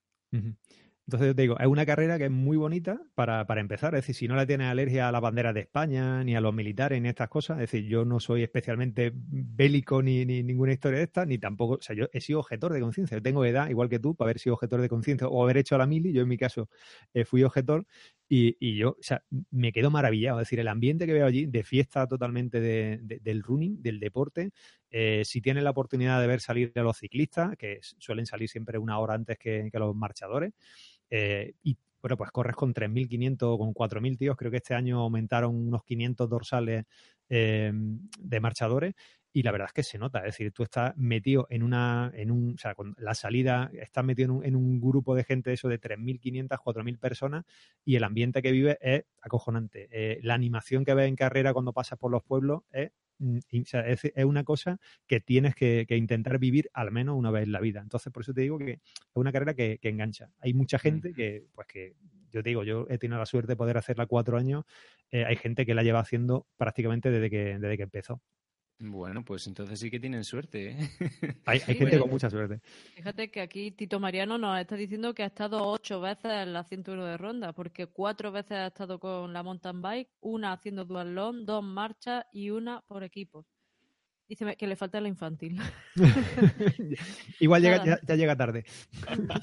Entonces, 1.07 1.27
yo 1.27 1.35
te 1.35 1.43
digo, 1.43 1.59
es 1.59 1.67
una 1.67 1.85
carrera 1.85 2.17
que 2.17 2.25
es 2.25 2.31
muy 2.31 2.57
bonita 2.57 2.99
para, 3.13 3.45
para, 3.45 3.61
empezar. 3.61 3.93
Es 3.93 4.01
decir, 4.01 4.15
si 4.15 4.27
no 4.27 4.35
le 4.35 4.47
tienes 4.47 4.67
alergia 4.67 5.07
a 5.07 5.11
la 5.11 5.19
bandera 5.19 5.53
de 5.53 5.59
España, 5.59 6.23
ni 6.23 6.35
a 6.35 6.41
los 6.41 6.51
militares, 6.51 6.99
ni 6.99 7.07
a 7.07 7.11
estas 7.11 7.29
cosas, 7.29 7.57
es 7.57 7.71
decir, 7.71 7.87
yo 7.87 8.05
no 8.05 8.19
soy 8.19 8.41
especialmente 8.41 9.11
bélico 9.13 10.01
ni, 10.01 10.25
ni 10.25 10.41
ninguna 10.41 10.73
historia 10.73 10.97
de 10.97 11.03
estas, 11.03 11.27
ni 11.27 11.37
tampoco, 11.37 11.75
o 11.75 11.81
sea, 11.81 11.95
yo 11.95 12.07
he 12.11 12.21
sido 12.21 12.39
objetor 12.39 12.73
de 12.73 12.81
conciencia. 12.81 13.17
Yo 13.17 13.21
tengo 13.21 13.45
edad, 13.45 13.69
igual 13.69 13.87
que 13.87 13.99
tú, 13.99 14.15
para 14.15 14.29
haber 14.29 14.39
sido 14.39 14.55
objetor 14.55 14.81
de 14.81 14.89
conciencia 14.89 15.27
o 15.27 15.43
haber 15.43 15.57
hecho 15.57 15.77
la 15.77 15.85
mili. 15.85 16.11
Yo, 16.11 16.23
en 16.23 16.27
mi 16.27 16.37
caso, 16.37 16.69
eh, 17.13 17.23
fui 17.23 17.43
objetor 17.43 17.85
y, 18.27 18.57
y, 18.59 18.75
yo, 18.75 18.97
o 18.99 19.03
sea, 19.03 19.23
me 19.51 19.71
quedo 19.71 19.91
maravillado. 19.91 20.39
Es 20.39 20.47
decir, 20.47 20.59
el 20.59 20.67
ambiente 20.67 21.05
que 21.05 21.13
veo 21.13 21.27
allí 21.27 21.45
de 21.45 21.63
fiesta 21.63 22.07
totalmente 22.07 22.59
de, 22.59 22.99
del 23.21 23.43
running, 23.43 23.79
del 23.79 23.99
deporte, 23.99 24.53
eh, 24.89 25.21
si 25.23 25.39
tienes 25.39 25.63
la 25.63 25.69
oportunidad 25.69 26.19
de 26.19 26.25
ver 26.25 26.41
salir 26.41 26.71
a 26.75 26.81
los 26.81 26.97
ciclistas, 26.97 27.55
que 27.57 27.79
suelen 27.81 28.25
salir 28.25 28.49
siempre 28.49 28.79
una 28.79 28.97
hora 28.97 29.13
antes 29.13 29.37
que 29.37 29.69
los 29.73 29.95
marchadores, 29.95 30.53
eh, 31.09 31.53
y 31.63 31.77
bueno, 32.01 32.17
pues 32.17 32.31
corres 32.31 32.55
con 32.55 32.73
3.500 32.73 33.47
o 33.49 33.57
con 33.57 33.73
4.000 33.73 34.15
tíos. 34.17 34.35
Creo 34.37 34.51
que 34.51 34.57
este 34.57 34.75
año 34.75 34.99
aumentaron 34.99 35.55
unos 35.55 35.83
500 35.83 36.29
dorsales 36.29 36.85
eh, 37.29 37.71
de 37.73 38.39
marchadores 38.39 38.93
y 39.33 39.43
la 39.43 39.51
verdad 39.51 39.67
es 39.67 39.73
que 39.73 39.83
se 39.83 39.97
nota. 39.97 40.19
Es 40.19 40.25
decir, 40.25 40.51
tú 40.51 40.63
estás 40.63 40.95
metido 40.95 41.47
en 41.49 41.63
una, 41.63 42.11
en 42.13 42.31
un, 42.31 42.53
o 42.53 42.57
sea, 42.57 42.75
con 42.75 42.95
la 42.99 43.15
salida, 43.15 43.69
estás 43.73 44.05
metido 44.05 44.25
en 44.25 44.31
un, 44.37 44.45
en 44.45 44.55
un 44.55 44.79
grupo 44.79 45.15
de 45.15 45.23
gente, 45.23 45.51
eso 45.51 45.67
de 45.67 45.77
3.500, 45.77 46.59
4.000 46.63 46.99
personas 46.99 47.43
y 47.83 47.95
el 47.95 48.03
ambiente 48.03 48.41
que 48.41 48.51
vives 48.51 48.77
es 48.79 49.03
acojonante. 49.21 49.89
Eh, 49.91 50.19
la 50.21 50.35
animación 50.35 50.85
que 50.85 50.93
ves 50.93 51.09
en 51.09 51.15
carrera 51.15 51.53
cuando 51.53 51.73
pasas 51.73 51.99
por 51.99 52.11
los 52.11 52.23
pueblos 52.23 52.61
es 52.71 52.91
Mm, 53.19 53.39
es, 53.51 54.25
una 54.25 54.43
cosa 54.43 54.77
que 55.07 55.19
tienes 55.19 55.55
que, 55.55 55.85
intentar 55.89 56.39
vivir 56.39 56.69
al 56.73 56.91
menos 56.91 57.17
una 57.17 57.31
vez 57.31 57.43
en 57.43 57.51
la 57.51 57.59
vida. 57.59 57.81
Entonces, 57.81 58.11
por 58.11 58.23
eso 58.23 58.33
te 58.33 58.41
digo 58.41 58.57
que 58.57 58.71
es 58.71 58.81
una 59.13 59.31
carrera 59.31 59.53
que, 59.53 59.79
engancha. 59.83 60.29
Hay 60.39 60.53
mucha 60.53 60.79
gente 60.79 61.13
que, 61.13 61.45
pues 61.53 61.67
que, 61.67 61.95
yo 62.31 62.43
te 62.43 62.49
digo, 62.49 62.63
yo 62.63 62.85
he 62.89 62.97
tenido 62.97 63.17
la 63.17 63.25
suerte 63.25 63.53
de 63.53 63.55
poder 63.55 63.77
hacerla 63.77 64.05
cuatro 64.07 64.37
años. 64.37 64.65
Eh, 65.11 65.25
hay 65.25 65.37
gente 65.37 65.65
que 65.65 65.73
la 65.73 65.83
lleva 65.83 65.99
haciendo 65.99 66.47
prácticamente 66.57 67.09
desde 67.09 67.29
que, 67.29 67.57
desde 67.59 67.77
que 67.77 67.83
empezó. 67.83 68.21
Bueno, 68.77 69.23
pues 69.23 69.47
entonces 69.47 69.79
sí 69.79 69.89
que 69.89 69.99
tienen 69.99 70.23
suerte. 70.23 70.71
¿eh? 70.71 70.89
Hay, 71.45 71.59
gente 71.59 71.97
con 71.97 72.09
mucha 72.09 72.29
suerte. 72.29 72.59
Fíjate 72.95 73.31
que 73.31 73.41
aquí 73.41 73.71
Tito 73.71 73.99
Mariano 73.99 74.37
nos 74.37 74.59
está 74.59 74.75
diciendo 74.75 75.13
que 75.13 75.23
ha 75.23 75.27
estado 75.27 75.65
ocho 75.65 76.01
veces 76.01 76.31
en 76.31 76.51
la 76.51 76.63
101 76.63 77.05
de 77.05 77.17
ronda, 77.17 77.53
porque 77.53 77.87
cuatro 77.87 78.31
veces 78.31 78.57
ha 78.57 78.67
estado 78.67 78.99
con 78.99 79.31
la 79.31 79.43
mountain 79.43 79.81
bike, 79.81 80.09
una 80.19 80.51
haciendo 80.51 80.83
dual 80.83 81.15
long, 81.15 81.45
dos 81.45 81.63
marchas 81.63 82.25
y 82.33 82.49
una 82.49 82.81
por 82.81 83.03
equipo. 83.03 83.45
Dice 84.27 84.55
que 84.57 84.67
le 84.67 84.75
falta 84.75 84.99
la 84.99 85.07
infantil. 85.07 85.61
Igual 87.39 87.61
llega, 87.61 87.83
ya, 87.85 88.15
llega 88.15 88.35
tarde. 88.35 88.65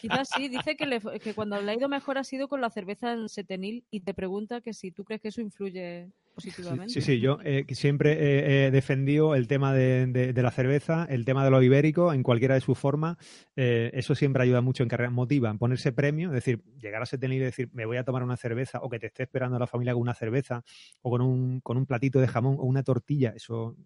Quizás 0.00 0.28
sí, 0.34 0.48
dice 0.48 0.76
que, 0.76 1.20
que, 1.22 1.34
cuando 1.34 1.60
le 1.62 1.70
ha 1.70 1.74
ido 1.76 1.88
mejor 1.88 2.18
ha 2.18 2.24
sido 2.24 2.48
con 2.48 2.60
la 2.60 2.68
cerveza 2.68 3.12
en 3.12 3.28
setenil 3.28 3.86
y 3.92 4.00
te 4.00 4.12
pregunta 4.12 4.60
que 4.60 4.74
si 4.74 4.90
tú 4.90 5.04
crees 5.04 5.22
que 5.22 5.28
eso 5.28 5.40
influye 5.40 6.10
positivamente. 6.34 6.92
Sí, 6.92 7.00
sí, 7.00 7.20
yo 7.20 7.38
eh, 7.44 7.64
siempre 7.70 8.66
he 8.66 8.70
defendido 8.70 9.34
el 9.34 9.46
tema 9.46 9.72
de, 9.72 10.32
la 10.34 10.50
cerveza, 10.50 11.06
el 11.08 11.24
tema 11.24 11.44
de 11.44 11.50
lo 11.50 11.62
ibérico 11.62 12.12
en 12.12 12.22
cualquiera 12.22 12.54
de 12.54 12.60
sus 12.60 12.78
formas. 12.78 13.16
Eh, 13.56 13.90
eso 13.94 14.14
siempre 14.14 14.42
ayuda 14.42 14.60
mucho 14.60 14.82
en 14.82 14.88
carreras, 14.88 15.12
motiva, 15.12 15.52
ponerse 15.54 15.92
premio, 15.92 16.28
es 16.28 16.34
decir, 16.34 16.62
llegar 16.80 17.02
a 17.02 17.06
setenil 17.06 17.42
y 17.42 17.44
decir, 17.44 17.70
me 17.72 17.86
voy 17.86 17.96
a 17.96 18.04
tomar 18.04 18.22
una 18.22 18.36
cerveza 18.36 18.80
o 18.80 18.88
que 18.88 18.98
te 18.98 19.06
esté 19.06 19.24
esperando 19.24 19.58
la 19.58 19.66
familia 19.66 19.92
con 19.92 20.02
una 20.02 20.14
cerveza 20.14 20.64
o 21.02 21.10
con 21.10 21.20
un, 21.20 21.60
con 21.60 21.76
un 21.76 21.86
platito 21.86 22.20
de 22.20 22.28
jamón 22.28 22.56
o 22.58 22.64
una 22.64 22.82
tortilla, 22.82 23.32
eso 23.36 23.76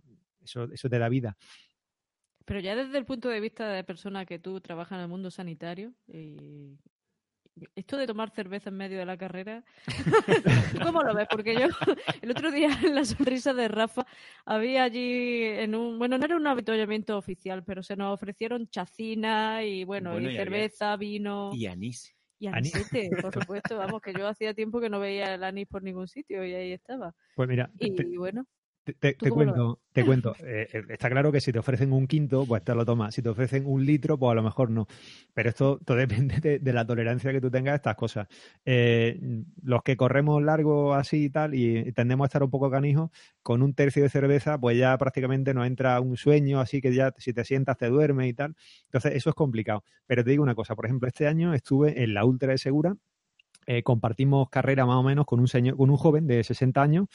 eso, 0.46 0.64
eso 0.72 0.88
te 0.88 0.98
da 0.98 1.08
vida. 1.08 1.36
Pero 2.44 2.60
ya 2.60 2.76
desde 2.76 2.96
el 2.96 3.04
punto 3.04 3.28
de 3.28 3.40
vista 3.40 3.68
de 3.68 3.84
persona 3.84 4.24
que 4.24 4.38
tú 4.38 4.60
trabajas 4.60 4.96
en 4.96 5.02
el 5.02 5.08
mundo 5.08 5.30
sanitario, 5.30 5.92
y 6.06 6.78
esto 7.74 7.96
de 7.96 8.06
tomar 8.06 8.30
cerveza 8.30 8.70
en 8.70 8.76
medio 8.76 8.98
de 8.98 9.06
la 9.06 9.16
carrera, 9.16 9.64
¿cómo 10.82 11.02
lo 11.02 11.14
ves? 11.14 11.26
Porque 11.30 11.54
yo 11.54 11.68
el 12.22 12.30
otro 12.30 12.50
día 12.50 12.68
en 12.82 12.94
la 12.94 13.04
sonrisa 13.04 13.54
de 13.54 13.68
Rafa 13.68 14.06
había 14.44 14.84
allí 14.84 15.42
en 15.42 15.74
un, 15.74 15.98
bueno, 15.98 16.18
no 16.18 16.24
era 16.24 16.36
un 16.36 16.46
avituallamiento 16.46 17.16
oficial, 17.16 17.64
pero 17.64 17.82
se 17.82 17.96
nos 17.96 18.14
ofrecieron 18.14 18.68
chacina 18.68 19.64
y 19.64 19.84
bueno, 19.84 20.18
y, 20.20 20.36
cerveza, 20.36 20.96
vino. 20.96 21.50
Y 21.54 21.66
anís. 21.66 22.14
Y 22.38 22.48
anisete, 22.48 23.10
por 23.22 23.32
supuesto, 23.32 23.78
vamos, 23.78 24.02
que 24.02 24.12
yo 24.12 24.28
hacía 24.28 24.52
tiempo 24.52 24.80
que 24.80 24.90
no 24.90 25.00
veía 25.00 25.34
el 25.34 25.44
anís 25.44 25.66
por 25.66 25.82
ningún 25.82 26.08
sitio 26.08 26.44
y 26.44 26.52
ahí 26.52 26.72
estaba. 26.72 27.14
Pues 27.34 27.48
mira, 27.48 27.70
y 27.78 28.16
bueno. 28.16 28.46
Te, 29.00 29.16
cuento, 29.16 29.80
te 29.92 30.04
cuento. 30.06 30.36
Eh, 30.44 30.68
eh, 30.72 30.82
está 30.90 31.10
claro 31.10 31.32
que 31.32 31.40
si 31.40 31.50
te 31.52 31.58
ofrecen 31.58 31.92
un 31.92 32.06
quinto, 32.06 32.46
pues 32.46 32.62
te 32.62 32.72
lo 32.72 32.84
tomas. 32.84 33.14
Si 33.14 33.20
te 33.20 33.28
ofrecen 33.28 33.64
un 33.66 33.84
litro, 33.84 34.16
pues 34.16 34.30
a 34.30 34.34
lo 34.34 34.44
mejor 34.44 34.70
no. 34.70 34.86
Pero 35.34 35.48
esto 35.48 35.80
todo 35.84 35.96
depende 35.96 36.60
de, 36.60 36.72
la 36.72 36.86
tolerancia 36.86 37.32
que 37.32 37.40
tú 37.40 37.50
tengas 37.50 37.72
a 37.72 37.76
estas 37.76 37.96
cosas. 37.96 38.28
Eh, 38.64 39.18
los 39.62 39.82
que 39.82 39.96
corremos 39.96 40.40
largo 40.40 40.94
así 40.94 41.24
y 41.24 41.30
tal, 41.30 41.54
y 41.54 41.90
tendemos 41.92 42.24
a 42.24 42.26
estar 42.26 42.42
un 42.44 42.50
poco 42.50 42.70
canijos, 42.70 43.10
con 43.42 43.62
un 43.62 43.74
tercio 43.74 44.04
de 44.04 44.08
cerveza, 44.08 44.58
pues 44.58 44.78
ya 44.78 44.96
prácticamente 44.98 45.52
nos 45.52 45.66
entra 45.66 46.00
un 46.00 46.16
sueño, 46.16 46.60
así 46.60 46.80
que 46.80 46.94
ya 46.94 47.12
si 47.18 47.32
te 47.32 47.44
sientas 47.44 47.76
te 47.76 47.88
duermes 47.88 48.28
y 48.28 48.34
tal. 48.34 48.54
Entonces, 48.84 49.14
eso 49.16 49.30
es 49.30 49.34
complicado. 49.34 49.82
Pero 50.06 50.22
te 50.22 50.30
digo 50.30 50.44
una 50.44 50.54
cosa, 50.54 50.76
por 50.76 50.86
ejemplo, 50.86 51.08
este 51.08 51.26
año 51.26 51.54
estuve 51.54 52.04
en 52.04 52.14
la 52.14 52.24
Ultra 52.24 52.52
de 52.52 52.58
Segura, 52.58 52.96
compartimos 53.82 54.48
carrera 54.48 54.86
más 54.86 54.94
o 54.94 55.02
menos 55.02 55.26
con 55.26 55.40
un 55.40 55.48
señor, 55.48 55.76
con 55.76 55.90
un 55.90 55.96
joven 55.96 56.28
de 56.28 56.44
60 56.44 56.80
años 56.80 57.08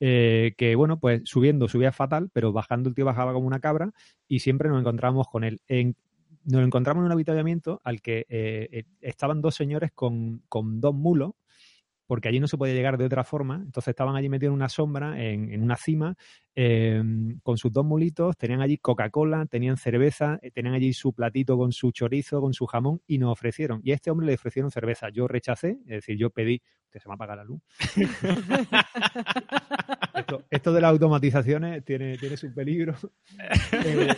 eh, 0.00 0.54
que 0.56 0.74
bueno, 0.76 0.98
pues 0.98 1.22
subiendo 1.24 1.68
subía 1.68 1.92
fatal, 1.92 2.30
pero 2.32 2.52
bajando 2.52 2.88
el 2.88 2.94
tío 2.94 3.04
bajaba 3.04 3.32
como 3.32 3.46
una 3.46 3.60
cabra 3.60 3.92
y 4.28 4.40
siempre 4.40 4.68
nos 4.68 4.80
encontramos 4.80 5.28
con 5.28 5.44
él. 5.44 5.60
En, 5.68 5.96
nos 6.44 6.64
encontramos 6.64 7.02
en 7.02 7.06
un 7.06 7.12
avituallamiento 7.12 7.80
al 7.84 8.00
que 8.00 8.26
eh, 8.28 8.68
eh, 8.70 8.84
estaban 9.00 9.40
dos 9.40 9.54
señores 9.54 9.90
con, 9.92 10.42
con 10.48 10.80
dos 10.80 10.94
mulos 10.94 11.32
porque 12.06 12.28
allí 12.28 12.40
no 12.40 12.48
se 12.48 12.56
podía 12.56 12.74
llegar 12.74 12.98
de 12.98 13.04
otra 13.04 13.24
forma. 13.24 13.56
Entonces 13.56 13.88
estaban 13.88 14.16
allí 14.16 14.28
metidos 14.28 14.52
en 14.52 14.54
una 14.54 14.68
sombra, 14.68 15.22
en, 15.22 15.62
una 15.62 15.76
cima, 15.76 16.16
em, 16.54 17.38
con 17.42 17.58
sus 17.58 17.72
dos 17.72 17.84
mulitos, 17.84 18.36
tenían 18.36 18.60
allí 18.60 18.78
Coca-Cola, 18.78 19.46
tenían 19.46 19.76
cerveza, 19.76 20.38
eh, 20.42 20.50
tenían 20.50 20.74
allí 20.74 20.92
su 20.92 21.12
platito 21.12 21.58
con 21.58 21.72
su 21.72 21.90
chorizo, 21.90 22.40
con 22.40 22.52
su 22.52 22.66
jamón, 22.66 23.02
y 23.06 23.18
nos 23.18 23.32
ofrecieron. 23.32 23.80
Y 23.82 23.92
a 23.92 23.94
este 23.94 24.10
hombre 24.10 24.26
le 24.26 24.34
ofrecieron 24.34 24.70
cerveza. 24.70 25.08
Yo 25.10 25.28
rechacé, 25.28 25.78
es 25.86 25.96
decir, 25.96 26.16
yo 26.16 26.30
pedí, 26.30 26.62
que 26.90 27.00
se 27.00 27.08
me 27.08 27.14
apaga 27.14 27.36
la 27.36 27.44
luz. 27.44 27.60
esto, 30.50 30.72
de 30.72 30.80
las 30.80 30.90
automatizaciones 30.90 31.84
tiene, 31.84 32.16
tiene 32.18 32.36
su 32.36 32.52
peligro. 32.54 32.94
Eh, 33.72 34.14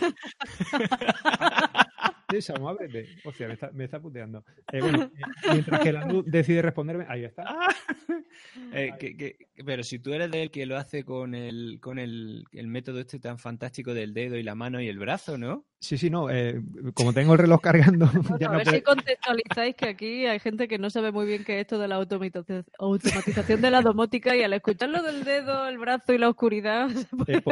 esa, 2.33 2.53
ábrete. 2.53 3.07
Hostia, 3.23 3.47
me 3.47 3.53
está, 3.53 3.71
me 3.71 3.85
está 3.85 3.99
puteando. 3.99 4.43
Eh, 4.71 4.81
bueno, 4.81 5.03
eh, 5.03 5.21
mientras 5.51 5.81
que 5.81 5.91
la 5.91 6.05
luz 6.05 6.25
decide 6.27 6.61
responderme, 6.61 7.05
ahí 7.07 7.25
está. 7.25 7.45
Eh, 8.73 9.35
pero 9.65 9.83
si 9.83 9.99
tú 9.99 10.13
eres 10.13 10.31
el 10.33 10.51
que 10.51 10.65
lo 10.65 10.77
hace 10.77 11.03
con 11.03 11.35
el, 11.35 11.79
con 11.81 11.99
el, 11.99 12.45
el, 12.51 12.67
método 12.67 12.99
este 12.99 13.19
tan 13.19 13.37
fantástico 13.37 13.93
del 13.93 14.13
dedo 14.13 14.37
y 14.37 14.43
la 14.43 14.55
mano 14.55 14.79
y 14.81 14.87
el 14.87 14.99
brazo, 14.99 15.37
¿no? 15.37 15.65
Sí, 15.79 15.97
sí, 15.97 16.09
no. 16.09 16.27
como 16.93 17.13
tengo 17.13 17.33
el 17.33 17.39
reloj 17.39 17.61
cargando. 17.61 18.05
a 18.47 18.57
ver 18.57 18.69
si 18.69 18.81
contextualizáis 18.81 19.75
que 19.75 19.89
aquí 19.89 20.25
hay 20.25 20.39
gente 20.39 20.67
que 20.67 20.77
no 20.77 20.89
sabe 20.89 21.11
muy 21.11 21.25
bien 21.25 21.43
qué 21.43 21.55
es 21.55 21.61
esto 21.61 21.79
de 21.79 21.87
la 21.87 21.95
automatización 21.95 23.61
de 23.61 23.71
la 23.71 23.81
domótica 23.81 24.35
y 24.35 24.43
al 24.43 24.53
escuchar 24.53 24.89
lo 24.89 25.01
del 25.03 25.23
dedo, 25.23 25.67
el 25.67 25.77
brazo 25.77 26.13
y 26.13 26.17
la 26.17 26.29
oscuridad. 26.29 26.89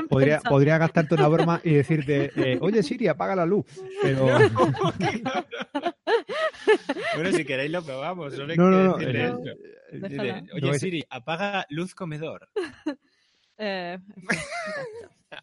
podría, 0.09 0.39
podría 0.41 0.77
gastarte 0.77 1.15
una 1.15 1.27
broma 1.27 1.61
y 1.63 1.73
decirte, 1.73 2.57
oye 2.61 2.83
Siri, 2.83 3.07
apaga 3.07 3.35
la 3.35 3.45
luz. 3.45 3.65
Pero. 4.01 4.27
bueno, 7.15 7.31
si 7.31 7.45
queréis 7.45 7.71
lo 7.71 7.81
probamos. 7.83 8.33
Solo 8.33 8.53
no, 8.55 8.69
no, 8.69 8.95
Oye, 8.95 10.79
Siri, 10.79 11.05
apaga 11.09 11.65
luz 11.69 11.95
comedor. 11.95 12.49
Eh, 13.59 13.97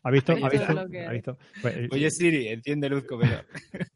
¿Ha 0.04 0.10
visto? 0.12 0.36
¿Ha 0.40 0.48
visto? 0.48 0.78
¿Ha 0.78 1.10
visto? 1.10 1.36
Pues, 1.60 1.90
Oye, 1.90 2.08
Siri, 2.12 2.46
enciende 2.46 2.88
luz 2.88 3.04
comedor. 3.06 3.44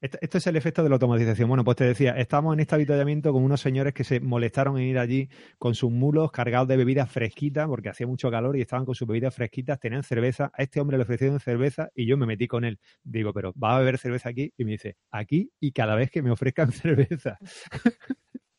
Esto, 0.00 0.38
es 0.38 0.46
el 0.46 0.56
efecto 0.56 0.84
de 0.84 0.88
la 0.90 0.94
automatización. 0.94 1.48
Bueno, 1.48 1.64
pues 1.64 1.76
te 1.76 1.84
decía, 1.84 2.12
estamos 2.12 2.54
en 2.54 2.60
este 2.60 2.76
avituallamiento 2.76 3.32
con 3.32 3.42
unos 3.42 3.60
señores 3.60 3.92
que 3.92 4.04
se 4.04 4.20
molestaron 4.20 4.78
en 4.78 4.84
ir 4.84 4.98
allí 4.98 5.28
con 5.58 5.74
sus 5.74 5.90
mulos 5.90 6.30
cargados 6.30 6.68
de 6.68 6.76
bebidas 6.76 7.10
fresquitas, 7.10 7.66
porque 7.66 7.88
hacía 7.88 8.06
mucho 8.06 8.30
calor 8.30 8.56
y 8.56 8.60
estaban 8.60 8.84
con 8.84 8.94
sus 8.94 9.08
bebidas 9.08 9.34
fresquitas, 9.34 9.80
tenían 9.80 10.04
cerveza. 10.04 10.52
A 10.54 10.62
este 10.62 10.80
hombre 10.80 10.98
le 10.98 11.02
ofrecieron 11.02 11.40
cerveza 11.40 11.88
y 11.96 12.06
yo 12.06 12.16
me 12.16 12.26
metí 12.26 12.46
con 12.46 12.64
él. 12.64 12.78
Digo, 13.02 13.32
pero 13.32 13.52
¿va 13.60 13.74
a 13.74 13.78
beber 13.80 13.98
cerveza 13.98 14.28
aquí? 14.28 14.52
Y 14.56 14.64
me 14.64 14.72
dice, 14.72 14.96
aquí 15.10 15.50
y 15.58 15.72
cada 15.72 15.96
vez 15.96 16.12
que 16.12 16.22
me 16.22 16.30
ofrezcan 16.30 16.70
cerveza. 16.72 17.36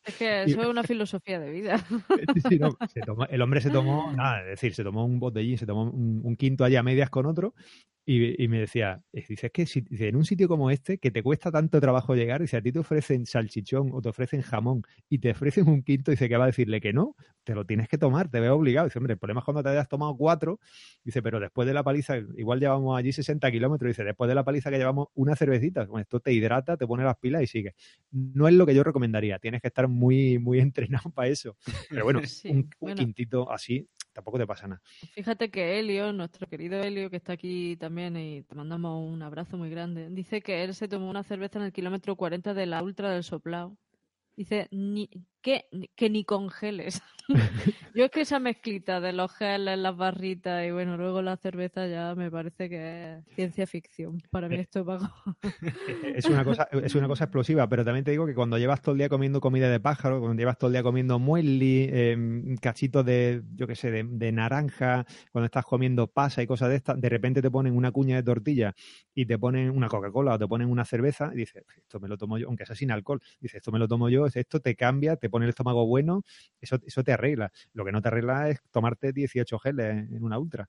Es 0.04 0.16
que 0.16 0.42
eso 0.42 0.60
es 0.60 0.68
una 0.68 0.82
filosofía 0.82 1.40
de 1.40 1.50
vida. 1.50 1.82
Sí, 2.50 2.58
no, 2.58 2.76
se 2.92 3.00
tomó, 3.00 3.24
el 3.26 3.40
hombre 3.40 3.60
se 3.60 3.70
tomó, 3.70 4.12
nada, 4.12 4.40
es 4.42 4.46
decir, 4.48 4.74
se 4.74 4.82
tomó 4.82 5.04
un 5.04 5.20
botellín, 5.20 5.56
se 5.56 5.66
tomó 5.66 5.84
un, 5.84 6.20
un 6.22 6.36
quinto 6.36 6.64
allá 6.64 6.80
a 6.80 6.82
medias 6.82 7.10
con 7.10 7.26
otro 7.26 7.54
y, 8.04 8.42
y, 8.42 8.48
me 8.48 8.58
decía, 8.58 9.02
dice, 9.12 9.46
es 9.46 9.52
que 9.52 9.66
si, 9.66 9.84
en 9.90 10.16
un 10.16 10.24
sitio 10.24 10.48
como 10.48 10.70
este, 10.70 10.98
que 10.98 11.10
te 11.10 11.22
cuesta 11.22 11.50
tanto 11.50 11.80
trabajo 11.80 12.14
llegar, 12.14 12.40
dice, 12.40 12.56
a 12.56 12.62
ti 12.62 12.72
te 12.72 12.78
ofrecen 12.78 13.26
salchichón 13.26 13.90
o 13.92 14.00
te 14.00 14.08
ofrecen 14.08 14.42
jamón 14.42 14.82
y 15.08 15.18
te 15.18 15.30
ofrecen 15.30 15.68
un 15.68 15.82
quinto, 15.82 16.10
dice 16.10 16.28
que 16.28 16.36
va 16.36 16.44
a 16.44 16.48
decirle 16.48 16.80
que 16.80 16.92
no, 16.92 17.14
te 17.44 17.54
lo 17.54 17.64
tienes 17.64 17.88
que 17.88 17.98
tomar, 17.98 18.30
te 18.30 18.40
veo 18.40 18.54
obligado. 18.54 18.86
Dice, 18.86 18.98
hombre, 18.98 19.12
el 19.12 19.18
problema 19.18 19.40
es 19.40 19.44
cuando 19.44 19.62
te 19.62 19.68
hayas 19.68 19.88
tomado 19.88 20.16
cuatro, 20.16 20.60
dice, 21.04 21.22
pero 21.22 21.40
después 21.40 21.66
de 21.66 21.74
la 21.74 21.82
paliza, 21.82 22.16
igual 22.16 22.58
llevamos 22.58 22.98
allí 22.98 23.12
60 23.12 23.50
kilómetros, 23.50 23.90
dice, 23.90 24.04
después 24.04 24.28
de 24.28 24.34
la 24.34 24.44
paliza 24.44 24.70
que 24.70 24.78
llevamos 24.78 25.08
una 25.14 25.36
cervecita, 25.36 25.84
bueno, 25.84 26.02
esto 26.02 26.20
te 26.20 26.32
hidrata, 26.32 26.76
te 26.76 26.86
pone 26.86 27.04
las 27.04 27.16
pilas 27.18 27.42
y 27.42 27.46
sigue. 27.46 27.74
No 28.10 28.48
es 28.48 28.54
lo 28.54 28.66
que 28.66 28.74
yo 28.74 28.82
recomendaría, 28.82 29.38
tienes 29.38 29.60
que 29.60 29.68
estar 29.68 29.88
muy, 29.88 30.38
muy 30.38 30.58
entrenado 30.60 31.10
para 31.10 31.28
eso. 31.28 31.56
Pero 31.88 32.04
bueno, 32.04 32.20
sí, 32.24 32.48
un, 32.48 32.56
un 32.56 32.70
bueno. 32.80 32.96
quintito 32.96 33.50
así 33.50 33.88
tampoco 34.12 34.38
te 34.38 34.46
pasa 34.46 34.68
nada. 34.68 34.82
Fíjate 35.14 35.50
que 35.50 35.78
Helio, 35.78 36.12
nuestro 36.12 36.46
querido 36.46 36.80
Helio, 36.80 37.10
que 37.10 37.16
está 37.16 37.34
aquí 37.34 37.76
también 37.76 38.16
y 38.16 38.42
te 38.42 38.54
mandamos 38.54 39.08
un 39.08 39.22
abrazo 39.22 39.56
muy 39.56 39.70
grande, 39.70 40.08
dice 40.10 40.40
que 40.42 40.64
él 40.64 40.74
se 40.74 40.88
tomó 40.88 41.10
una 41.10 41.22
cerveza 41.22 41.58
en 41.58 41.66
el 41.66 41.72
kilómetro 41.72 42.16
40 42.16 42.54
de 42.54 42.66
la 42.66 42.82
Ultra 42.82 43.10
del 43.10 43.24
Soplao. 43.24 43.76
Dice, 44.36 44.68
ni, 44.70 45.10
que, 45.40 45.66
que 45.96 46.10
ni 46.10 46.24
congeles. 46.24 47.02
Yo 47.94 48.04
es 48.04 48.10
que 48.10 48.22
esa 48.22 48.38
mezclita 48.38 49.00
de 49.00 49.12
los 49.12 49.32
geles, 49.32 49.78
las 49.78 49.96
barritas 49.96 50.66
y 50.66 50.70
bueno, 50.70 50.96
luego 50.96 51.22
la 51.22 51.36
cerveza 51.36 51.86
ya 51.86 52.14
me 52.14 52.30
parece 52.30 52.68
que 52.68 53.18
es 53.18 53.34
ciencia 53.34 53.66
ficción 53.66 54.22
para 54.30 54.48
mi 54.48 54.56
estómago. 54.56 55.08
es 56.14 56.24
una 56.26 56.44
cosa, 56.44 56.68
es 56.72 56.94
una 56.94 57.08
cosa 57.08 57.24
explosiva, 57.24 57.68
pero 57.68 57.84
también 57.84 58.04
te 58.04 58.10
digo 58.10 58.26
que 58.26 58.34
cuando 58.34 58.58
llevas 58.58 58.82
todo 58.82 58.92
el 58.92 58.98
día 58.98 59.08
comiendo 59.08 59.40
comida 59.40 59.70
de 59.70 59.80
pájaro, 59.80 60.20
cuando 60.20 60.38
llevas 60.38 60.58
todo 60.58 60.68
el 60.68 60.74
día 60.74 60.82
comiendo 60.82 61.18
muesli, 61.18 61.88
eh, 61.90 62.56
cachitos 62.60 63.04
de, 63.04 63.42
yo 63.54 63.66
qué 63.66 63.74
sé, 63.74 63.90
de, 63.90 64.04
de, 64.04 64.32
naranja, 64.32 65.04
cuando 65.32 65.46
estás 65.46 65.64
comiendo 65.64 66.06
pasa 66.06 66.42
y 66.42 66.46
cosas 66.46 66.68
de 66.68 66.76
estas, 66.76 67.00
de 67.00 67.08
repente 67.08 67.42
te 67.42 67.50
ponen 67.50 67.76
una 67.76 67.90
cuña 67.92 68.16
de 68.16 68.22
tortilla 68.22 68.74
y 69.14 69.26
te 69.26 69.38
ponen 69.38 69.70
una 69.70 69.88
Coca-Cola 69.88 70.34
o 70.34 70.38
te 70.38 70.46
ponen 70.46 70.68
una 70.68 70.84
cerveza 70.84 71.30
y 71.32 71.38
dices, 71.38 71.64
esto 71.76 72.00
me 72.00 72.08
lo 72.08 72.16
tomo 72.16 72.38
yo, 72.38 72.46
aunque 72.48 72.66
sea 72.66 72.76
sin 72.76 72.90
alcohol, 72.90 73.20
dices, 73.40 73.56
esto 73.56 73.72
me 73.72 73.78
lo 73.78 73.88
tomo 73.88 74.08
yo, 74.08 74.26
esto 74.26 74.60
te 74.60 74.76
cambia, 74.76 75.16
te 75.16 75.29
pone 75.30 75.46
el 75.46 75.50
estómago 75.50 75.86
bueno, 75.86 76.22
eso, 76.60 76.78
eso 76.84 77.02
te 77.02 77.12
arregla. 77.12 77.50
Lo 77.72 77.84
que 77.84 77.92
no 77.92 78.02
te 78.02 78.08
arregla 78.08 78.48
es 78.48 78.60
tomarte 78.70 79.12
18 79.12 79.58
geles 79.58 80.10
en 80.10 80.22
una 80.22 80.38
ultra. 80.38 80.68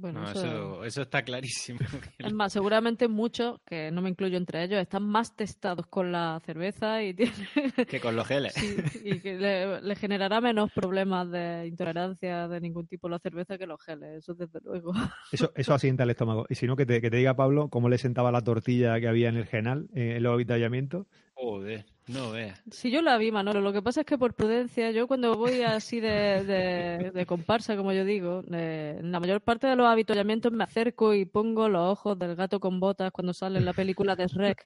Bueno, 0.00 0.20
no, 0.20 0.30
eso... 0.30 0.38
Eso, 0.38 0.84
eso... 0.84 1.02
está 1.02 1.22
clarísimo. 1.22 1.78
Es 2.18 2.32
más, 2.32 2.52
seguramente 2.52 3.08
muchos, 3.08 3.60
que 3.66 3.90
no 3.90 4.00
me 4.00 4.10
incluyo 4.10 4.36
entre 4.36 4.62
ellos, 4.62 4.80
están 4.80 5.04
más 5.04 5.34
testados 5.34 5.86
con 5.86 6.12
la 6.12 6.40
cerveza 6.44 7.02
y 7.02 7.14
tienen... 7.14 7.34
que 7.88 8.00
con 8.00 8.14
los 8.14 8.26
geles. 8.26 8.54
Sí, 8.54 8.76
y 9.04 9.20
que 9.20 9.36
le, 9.36 9.80
le, 9.80 9.96
generará 9.96 10.40
menos 10.40 10.70
problemas 10.72 11.30
de 11.30 11.66
intolerancia 11.66 12.46
de 12.46 12.60
ningún 12.60 12.86
tipo 12.86 13.08
la 13.08 13.18
cerveza 13.18 13.58
que 13.58 13.66
los 13.66 13.82
geles, 13.82 14.18
eso 14.18 14.34
desde 14.34 14.60
luego. 14.62 14.92
Eso, 15.32 15.52
eso 15.54 15.74
asienta 15.74 16.04
el 16.04 16.10
estómago. 16.10 16.46
Y 16.48 16.54
si 16.54 16.66
no, 16.66 16.74
que 16.74 16.86
te, 16.86 17.00
que 17.00 17.10
te 17.10 17.16
diga 17.18 17.34
Pablo 17.34 17.68
cómo 17.68 17.88
le 17.88 17.98
sentaba 17.98 18.32
la 18.32 18.42
tortilla 18.42 18.98
que 18.98 19.08
había 19.08 19.28
en 19.28 19.36
el 19.36 19.46
genal, 19.46 19.88
eh, 19.94 20.16
en 20.16 20.22
los 20.22 20.32
avituallamientos. 20.32 21.06
Joder, 21.34 21.84
no 22.08 22.32
veas. 22.32 22.60
Sí, 22.70 22.90
yo 22.90 23.02
la 23.02 23.18
vi, 23.18 23.30
Manolo. 23.30 23.60
Lo 23.60 23.72
que 23.72 23.82
pasa 23.82 24.00
es 24.00 24.06
que 24.06 24.18
por 24.18 24.34
prudencia, 24.34 24.90
yo 24.90 25.06
cuando 25.06 25.34
voy 25.34 25.62
así 25.62 26.00
de, 26.00 26.44
de, 26.44 27.10
de 27.10 27.26
comparsa, 27.26 27.76
como 27.76 27.92
yo 27.92 28.04
digo, 28.04 28.42
eh, 28.52 28.96
en 28.98 29.12
la 29.12 29.20
mayor 29.20 29.40
parte 29.40 29.66
de 29.66 29.76
los 29.76 29.86
avituallamientos 29.86 30.52
me 30.52 30.64
acerco 30.64 31.14
y 31.14 31.24
pongo 31.24 31.68
los 31.68 31.92
ojos 31.92 32.18
del 32.18 32.34
gato 32.36 32.60
con 32.60 32.80
botas 32.80 33.12
cuando 33.12 33.32
sale 33.32 33.58
en 33.58 33.64
la 33.64 33.72
película 33.72 34.16
de 34.16 34.26
Shrek. 34.26 34.64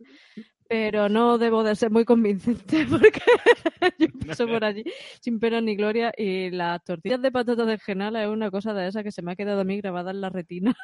Pero 0.69 1.11
no 1.11 1.37
debo 1.37 1.63
de 1.65 1.77
ser 1.77 1.91
muy 1.91 2.05
convincente 2.05 2.87
porque 2.91 3.21
yo 3.99 4.07
paso 4.27 4.47
por 4.47 4.65
allí 4.65 4.85
sin 5.21 5.39
pena 5.39 5.61
ni 5.61 5.77
gloria 5.77 6.13
y 6.17 6.51
las 6.51 6.83
tortillas 6.83 7.21
de 7.21 7.31
patatas 7.31 7.67
de 7.67 7.79
genala 7.79 8.23
es 8.23 8.31
una 8.31 8.51
cosa 8.51 8.73
de 8.73 8.89
esa 8.89 9.03
que 9.03 9.13
se 9.13 9.21
me 9.21 9.33
ha 9.33 9.37
quedado 9.37 9.61
a 9.61 9.65
mí 9.65 9.79
grabada 9.79 10.13
en 10.13 10.21
la 10.21 10.31
retina. 10.31 10.75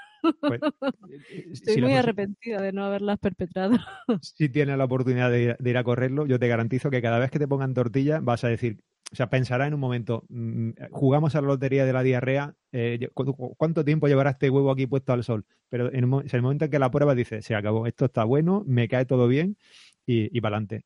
Pues, 0.41 0.61
Estoy 1.53 1.75
si 1.75 1.81
muy 1.81 1.95
arrepentida 1.95 2.61
de 2.61 2.73
no 2.73 2.85
haberlas 2.85 3.19
perpetrado. 3.19 3.79
Si 4.21 4.49
tienes 4.49 4.77
la 4.77 4.85
oportunidad 4.85 5.31
de, 5.31 5.57
de, 5.59 5.71
ir 5.71 5.79
a 5.79 5.85
correrlo, 5.85 6.27
yo 6.27 6.39
te 6.39 6.48
garantizo 6.49 6.91
que 6.91 7.03
cada 7.03 7.19
vez 7.19 7.31
que 7.31 7.39
te 7.39 7.49
pongan 7.49 7.75
tortilla 7.75 8.21
vas 8.21 8.45
a 8.45 8.49
decir, 8.49 8.79
o 9.13 9.17
sea, 9.17 9.31
pensará 9.31 9.67
en 9.67 9.75
un 9.75 9.81
momento, 9.81 10.25
mmm, 10.29 10.71
jugamos 10.91 11.35
a 11.35 11.41
la 11.41 11.49
lotería 11.49 11.85
de 11.85 11.93
la 11.93 12.03
diarrea, 12.03 12.55
eh, 12.73 13.09
¿cuánto 13.15 13.85
tiempo 13.85 14.09
llevará 14.09 14.31
este 14.31 14.51
huevo 14.51 14.71
aquí 14.71 14.87
puesto 14.87 15.13
al 15.13 15.25
sol? 15.25 15.47
Pero 15.69 15.93
en, 15.93 16.05
un, 16.05 16.23
en 16.23 16.31
el 16.31 16.43
momento 16.43 16.67
en 16.67 16.71
que 16.71 16.79
la 16.79 16.91
prueba 16.91 17.15
dice, 17.15 17.43
se 17.43 17.55
acabó, 17.55 17.87
esto 17.87 18.07
está 18.07 18.25
bueno, 18.25 18.65
me 18.67 18.89
cae 18.89 19.07
todo 19.07 19.29
bien 19.29 19.57
y, 20.07 20.37
y 20.37 20.41
para 20.41 20.57
adelante. 20.57 20.85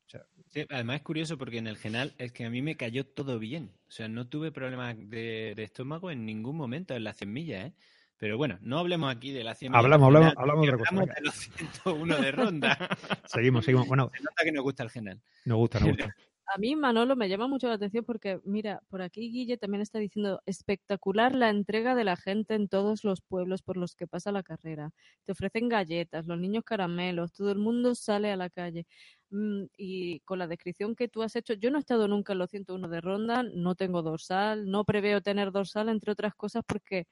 Además 0.69 0.97
es 0.97 1.01
curioso 1.01 1.37
porque 1.37 1.57
en 1.57 1.67
el 1.67 1.77
genal 1.77 2.13
es 2.17 2.31
que 2.31 2.45
a 2.45 2.49
mí 2.49 2.61
me 2.61 2.77
cayó 2.77 3.05
todo 3.05 3.39
bien. 3.39 3.71
O 3.87 3.91
sea, 3.91 4.07
no 4.07 4.27
tuve 4.27 4.51
problemas 4.51 4.95
de, 5.09 5.53
estómago 5.57 6.11
en 6.11 6.25
ningún 6.25 6.55
momento 6.55 6.95
en 6.95 7.03
las 7.03 7.17
100 7.17 7.33
millas, 7.33 7.65
¿eh? 7.67 7.73
Pero 8.17 8.37
bueno, 8.37 8.57
no 8.61 8.79
hablemos 8.79 9.13
aquí 9.13 9.31
de 9.31 9.43
las 9.43 9.59
100 9.59 9.71
millas. 9.71 9.83
Hablamos, 9.83 10.07
hablamos, 10.07 10.33
hablamos 10.37 10.65
de 10.65 10.73
otra 10.73 10.89
cosa. 10.89 11.13
de 11.13 11.21
los 11.21 11.35
101 11.35 12.17
de 12.17 12.31
ronda. 12.31 12.77
seguimos, 13.25 13.65
seguimos. 13.65 13.87
Bueno, 13.87 14.11
Se 14.15 14.23
nota 14.23 14.43
que 14.43 14.51
nos 14.51 14.63
gusta 14.63 14.83
el 14.83 14.89
genal. 14.89 15.21
Nos 15.45 15.57
gusta, 15.57 15.79
nos 15.79 15.89
gusta. 15.89 16.15
A 16.45 16.57
mí, 16.57 16.75
Manolo, 16.75 17.15
me 17.15 17.29
llama 17.29 17.47
mucho 17.47 17.67
la 17.67 17.75
atención 17.75 18.03
porque, 18.03 18.39
mira, 18.43 18.81
por 18.89 19.01
aquí 19.01 19.31
Guille 19.31 19.57
también 19.57 19.81
está 19.81 19.97
diciendo 19.97 20.41
espectacular 20.45 21.33
la 21.33 21.49
entrega 21.49 21.95
de 21.95 22.03
la 22.03 22.17
gente 22.17 22.53
en 22.53 22.67
todos 22.67 23.03
los 23.05 23.21
pueblos 23.21 23.61
por 23.63 23.77
los 23.77 23.95
que 23.95 24.07
pasa 24.07 24.31
la 24.31 24.43
carrera. 24.43 24.91
Te 25.23 25.31
ofrecen 25.31 25.69
galletas, 25.69 26.27
los 26.27 26.37
niños 26.39 26.63
caramelos, 26.65 27.31
todo 27.33 27.51
el 27.51 27.59
mundo 27.59 27.95
sale 27.95 28.31
a 28.31 28.35
la 28.37 28.49
calle. 28.49 28.85
Mm, 29.29 29.63
y 29.77 30.19
con 30.21 30.37
la 30.37 30.47
descripción 30.47 30.95
que 30.95 31.07
tú 31.07 31.23
has 31.23 31.35
hecho, 31.35 31.53
yo 31.53 31.71
no 31.71 31.77
he 31.77 31.79
estado 31.79 32.07
nunca 32.07 32.33
en 32.33 32.39
los 32.39 32.49
101 32.51 32.87
de 32.89 33.01
ronda, 33.01 33.43
no 33.43 33.75
tengo 33.75 34.01
dorsal, 34.01 34.69
no 34.69 34.83
preveo 34.83 35.21
tener 35.21 35.51
dorsal, 35.51 35.89
entre 35.89 36.11
otras 36.11 36.35
cosas, 36.35 36.63
porque 36.67 37.07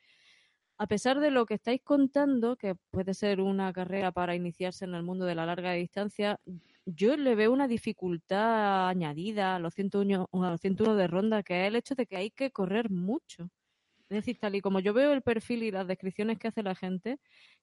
a 0.82 0.88
pesar 0.88 1.20
de 1.20 1.30
lo 1.30 1.46
que 1.46 1.54
estáis 1.54 1.80
contando, 1.84 2.58
que 2.58 2.74
puede 2.90 3.14
ser 3.14 3.40
una 3.40 3.72
carrera 3.72 4.12
para 4.12 4.36
iniciarse 4.36 4.84
en 4.84 4.96
el 4.96 5.04
mundo 5.04 5.26
de 5.26 5.36
la 5.36 5.46
larga 5.46 5.74
distancia, 5.74 6.40
yo 6.88 7.16
le 7.18 7.36
veo 7.36 7.54
una 7.54 7.68
dificultad 7.68 8.90
añadida 8.90 9.56
a 9.56 9.60
los 9.60 9.76
101, 9.76 10.28
a 10.32 10.50
los 10.50 10.60
101 10.60 10.96
de 10.96 11.06
ronda, 11.08 11.44
que 11.44 11.62
es 11.62 11.68
el 11.68 11.76
hecho 11.76 11.94
de 11.94 12.08
que 12.08 12.18
hay 12.18 12.32
que 12.32 12.50
correr 12.50 12.90
mucho. 12.90 13.52
Es 14.12 14.18
decir, 14.18 14.38
tal 14.40 14.56
y 14.56 14.62
como 14.62 14.82
yo 14.82 14.94
veo 14.94 15.14
el 15.14 15.22
perfil 15.22 15.64
y 15.64 15.72
las 15.72 15.88
descripciones 15.88 16.38
que 16.38 16.50
hace 16.50 16.64
la 16.64 16.76
gente, 16.76 17.18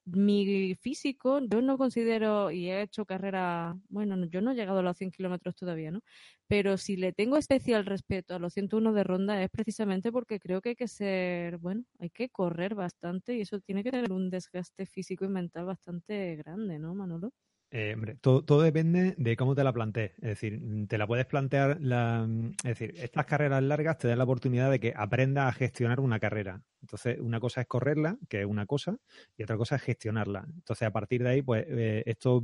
mi 0.06 0.74
físico, 0.76 1.40
yo 1.46 1.61
no 1.61 1.76
considero, 1.76 2.50
y 2.50 2.70
he 2.70 2.80
hecho 2.80 3.04
carrera, 3.04 3.76
bueno, 3.90 4.16
yo 4.30 4.40
no 4.40 4.52
he 4.52 4.54
llegado 4.54 4.78
a 4.78 4.82
los 4.82 4.96
100 4.96 5.11
kilómetros 5.11 5.54
todavía, 5.56 5.90
¿no? 5.90 6.00
Pero 6.46 6.78
si 6.78 6.96
le 6.96 7.12
tengo 7.12 7.37
especial 7.37 7.84
respeto 7.84 8.34
a 8.34 8.38
los 8.38 8.54
101 8.54 8.94
de 8.94 9.04
ronda 9.04 9.42
es 9.42 9.50
precisamente 9.50 10.11
porque 10.11 10.40
creo 10.40 10.62
que 10.62 10.70
hay 10.70 10.76
que 10.76 10.88
ser, 10.88 11.58
bueno, 11.58 11.84
hay 11.98 12.08
que 12.11 12.30
correr 12.30 12.74
bastante 12.74 13.34
y 13.37 13.42
eso 13.42 13.61
tiene 13.61 13.84
que 13.84 13.90
tener 13.90 14.11
un 14.12 14.30
desgaste 14.30 14.87
físico 14.87 15.26
y 15.26 15.28
mental 15.28 15.66
bastante 15.66 16.37
grande, 16.37 16.78
¿no, 16.78 16.94
Manolo? 16.94 17.32
Eh, 17.70 17.92
hombre, 17.94 18.16
todo, 18.16 18.62
depende 18.62 19.14
de 19.18 19.37
cómo 19.37 19.54
te 19.54 19.62
la 19.62 19.74
plantees. 19.74 20.12
Es 20.16 20.22
decir, 20.40 20.59
te 20.88 20.96
la 20.96 21.07
puedes 21.07 21.26
plantear, 21.26 21.76
la, 21.83 22.26
es 22.64 22.78
decir, 22.78 22.94
estas 22.96 23.26
carreras 23.26 23.62
largas 23.62 23.98
te 23.98 24.09
dan 24.09 24.16
la 24.16 24.24
oportunidad 24.24 24.70
de 24.70 24.81
que 24.81 24.94
aprendas 24.96 25.48
a 25.48 25.52
gestionar 25.52 26.00
una 26.00 26.18
carrera. 26.18 26.62
Entonces, 26.81 27.18
una 27.20 27.40
cosa 27.40 27.61
es 27.61 27.66
correrla, 27.66 28.16
que 28.31 28.40
es 28.40 28.46
una 28.46 28.64
cosa, 28.64 28.96
y 29.37 29.42
otra 29.42 29.59
cosa 29.59 29.76
es 29.76 29.83
gestionarla. 29.83 30.46
Entonces, 30.54 30.88
a 30.88 30.92
partir 30.92 31.22
de 31.22 31.28
ahí, 31.28 31.42
pues 31.42 31.66
eh, 31.68 32.04
esto 32.07 32.42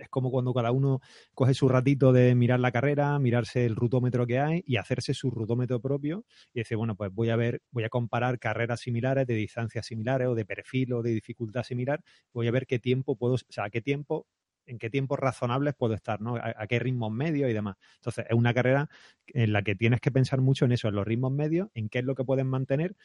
es 0.00 0.08
como 0.08 0.30
cuando 0.30 0.54
cada 0.54 0.70
uno 0.72 1.00
coge 1.34 1.52
su 1.52 1.68
ratito 1.68 2.12
de 2.14 2.34
mirar 2.34 2.60
la 2.60 2.72
carrera, 2.72 3.18
mirarse 3.18 3.66
el 3.66 3.76
rutómetro 3.76 4.26
que 4.26 4.38
hay 4.38 4.64
y 4.66 4.76
hacerse 4.76 5.12
su 5.12 5.30
rutómetro 5.30 5.78
propio 5.80 6.24
y 6.54 6.60
decir, 6.60 6.78
bueno, 6.78 6.96
pues 6.96 7.12
voy 7.12 7.28
a 7.28 7.36
ver, 7.36 7.60
voy 7.70 7.84
a 7.84 7.90
comparar 7.90 8.38
carreras 8.38 8.80
similares, 8.80 9.26
de 9.26 9.34
distancias 9.34 9.84
similares 9.84 10.28
o 10.28 10.34
de 10.34 10.46
perfil 10.46 10.94
o 10.94 11.02
de 11.02 11.10
dificultad 11.10 11.64
similar, 11.64 12.00
voy 12.32 12.48
a 12.48 12.50
ver 12.50 12.66
qué 12.66 12.78
tiempo 12.78 13.16
puedo, 13.16 13.34
o 13.34 13.38
sea, 13.50 13.68
qué 13.68 13.82
tiempo 13.82 14.26
en 14.66 14.78
qué 14.78 14.90
tiempos 14.90 15.18
razonables 15.18 15.74
puedo 15.74 15.94
estar, 15.94 16.20
¿no? 16.20 16.36
A, 16.36 16.66
qué 16.66 16.78
ritmos 16.78 17.12
medios 17.12 17.50
y 17.50 17.52
demás. 17.52 17.76
Entonces, 17.96 18.26
es 18.28 18.36
una 18.36 18.54
carrera 18.54 18.88
en 19.28 19.52
la 19.52 19.62
que 19.62 19.74
tienes 19.74 20.00
que 20.00 20.10
pensar 20.10 20.40
mucho 20.40 20.64
en 20.64 20.72
eso, 20.72 20.88
en 20.88 20.94
los 20.94 21.06
ritmos 21.06 21.32
medios, 21.32 21.68
en 21.74 21.88
qué 21.88 22.00
es 22.00 22.04
lo 22.04 22.14
que 22.14 22.24
puedes 22.24 22.44
mantener. 22.44 22.96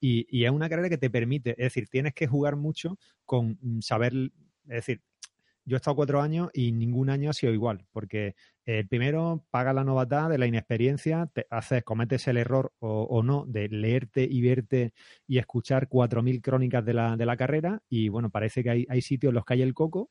Y, 0.00 0.26
y 0.30 0.44
es 0.44 0.50
una 0.50 0.68
carrera 0.68 0.88
que 0.88 0.98
te 0.98 1.10
permite, 1.10 1.50
es 1.50 1.74
decir, 1.74 1.88
tienes 1.88 2.14
que 2.14 2.26
jugar 2.26 2.56
mucho 2.56 2.98
con 3.24 3.58
saber, 3.80 4.12
es 4.14 4.86
decir, 4.86 5.02
yo 5.64 5.76
he 5.76 5.78
estado 5.78 5.96
cuatro 5.96 6.20
años 6.20 6.50
y 6.52 6.72
ningún 6.72 7.10
año 7.10 7.30
ha 7.30 7.32
sido 7.32 7.52
igual, 7.52 7.86
porque 7.92 8.34
el 8.64 8.88
primero 8.88 9.44
paga 9.50 9.72
la 9.72 9.84
novatad 9.84 10.28
de 10.28 10.38
la 10.38 10.46
inexperiencia, 10.46 11.28
te 11.32 11.46
haces, 11.50 11.84
cometes 11.84 12.26
el 12.28 12.38
error 12.38 12.72
o, 12.78 13.02
o, 13.02 13.22
no 13.22 13.44
de 13.46 13.68
leerte 13.68 14.26
y 14.28 14.42
verte 14.42 14.92
y 15.26 15.38
escuchar 15.38 15.88
cuatro 15.88 16.22
mil 16.22 16.40
crónicas 16.40 16.84
de 16.84 16.94
la, 16.94 17.16
de 17.16 17.26
la 17.26 17.36
carrera 17.36 17.82
y 17.88 18.08
bueno, 18.08 18.30
parece 18.30 18.62
que 18.62 18.70
hay, 18.70 18.86
hay 18.88 19.02
sitios 19.02 19.30
en 19.30 19.34
los 19.34 19.44
que 19.44 19.54
hay 19.54 19.62
el 19.62 19.74
coco 19.74 20.10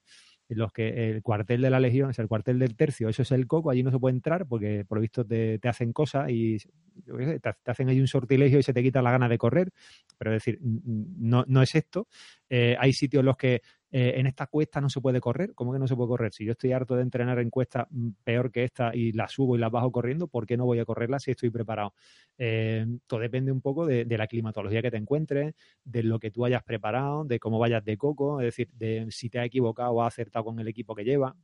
los 0.49 0.71
que 0.71 1.11
el 1.11 1.21
cuartel 1.21 1.61
de 1.61 1.69
la 1.69 1.79
Legión, 1.79 2.09
es 2.09 2.19
el 2.19 2.27
cuartel 2.27 2.59
del 2.59 2.75
tercio, 2.75 3.09
eso 3.09 3.21
es 3.21 3.31
el 3.31 3.45
coco, 3.47 3.69
allí 3.69 3.83
no 3.83 3.91
se 3.91 3.99
puede 3.99 4.15
entrar 4.15 4.47
porque 4.47 4.83
por 4.85 4.97
lo 4.97 5.01
visto 5.01 5.25
te, 5.25 5.59
hacen 5.63 5.93
cosas 5.93 6.29
y 6.29 6.57
te, 7.05 7.53
hacen 7.65 7.89
ahí 7.89 7.99
un 7.99 8.07
sortilegio 8.07 8.59
y 8.59 8.63
se 8.63 8.73
te 8.73 8.81
quita 8.81 9.01
la 9.01 9.11
gana 9.11 9.29
de 9.29 9.37
correr, 9.37 9.71
pero 10.17 10.31
es 10.31 10.43
decir, 10.43 10.59
no, 10.61 11.45
no 11.47 11.61
es 11.61 11.75
esto. 11.75 12.07
Eh, 12.49 12.75
hay 12.79 12.93
sitios 12.93 13.21
en 13.21 13.25
los 13.27 13.37
que 13.37 13.61
eh, 13.91 14.13
en 14.17 14.27
esta 14.27 14.45
cuesta 14.47 14.79
no 14.81 14.89
se 14.89 15.01
puede 15.01 15.19
correr. 15.19 15.53
¿Cómo 15.55 15.73
que 15.73 15.79
no 15.79 15.87
se 15.87 15.95
puede 15.95 16.09
correr? 16.09 16.33
Si 16.33 16.45
yo 16.45 16.51
estoy 16.51 16.73
harto 16.73 16.95
de 16.95 17.01
entrenar 17.01 17.39
en 17.39 17.49
cuestas 17.49 17.87
mm, 17.89 18.09
peor 18.23 18.51
que 18.51 18.63
esta 18.63 18.95
y 18.95 19.11
la 19.13 19.27
subo 19.27 19.55
y 19.55 19.59
la 19.59 19.69
bajo 19.69 19.91
corriendo, 19.91 20.27
¿por 20.27 20.45
qué 20.45 20.57
no 20.57 20.65
voy 20.65 20.79
a 20.79 20.85
correrla 20.85 21.19
si 21.19 21.31
estoy 21.31 21.49
preparado? 21.49 21.93
Eh, 22.37 22.85
todo 23.07 23.19
depende 23.19 23.51
un 23.51 23.61
poco 23.61 23.85
de, 23.85 24.05
la 24.05 24.27
climatología 24.27 24.81
que 24.81 24.91
te 24.91 24.97
encuentres, 24.97 25.55
de 25.83 26.03
lo 26.03 26.19
que 26.19 26.29
tú 26.29 26.45
hayas 26.45 26.63
preparado, 26.63 27.23
de 27.23 27.39
cómo 27.39 27.57
vayas 27.57 27.83
de 27.83 27.97
coco, 27.97 28.41
es 28.41 28.47
decir, 28.47 28.69
de 28.73 29.07
si 29.09 29.29
te 29.29 29.39
has 29.39 29.45
equivocado 29.45 29.91
o 29.91 30.03
has 30.03 30.13
acertado 30.13 30.45
con 30.45 30.59
el 30.59 30.67
equipo 30.67 30.93
que 30.93 31.03
lleva. 31.03 31.35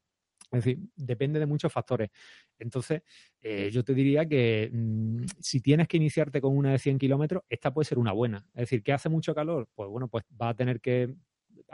Es 0.52 0.64
decir, 0.64 0.80
depende 0.96 1.40
de 1.40 1.48
muchos 1.48 1.72
factores. 1.74 2.12
Entonces, 2.60 3.02
eh, 3.42 3.70
yo 3.72 3.84
te 3.84 3.94
diría 3.94 4.28
que 4.28 4.70
mm, 4.72 5.24
si 5.40 5.62
tienes 5.62 5.88
que 5.88 5.98
iniciarte 5.98 6.40
con 6.42 6.56
una 6.56 6.72
de 6.72 6.80
100 6.80 7.00
kilómetros, 7.00 7.44
esta 7.50 7.74
puede 7.74 7.86
ser 7.86 7.98
una 7.98 8.12
buena. 8.12 8.46
Es 8.54 8.62
decir, 8.62 8.84
que 8.84 8.94
hace 8.94 9.10
mucho 9.10 9.34
calor, 9.34 9.68
pues 9.74 9.90
bueno, 9.90 10.08
pues 10.08 10.24
va 10.40 10.50
a 10.50 10.54
tener 10.54 10.80
que 10.82 11.16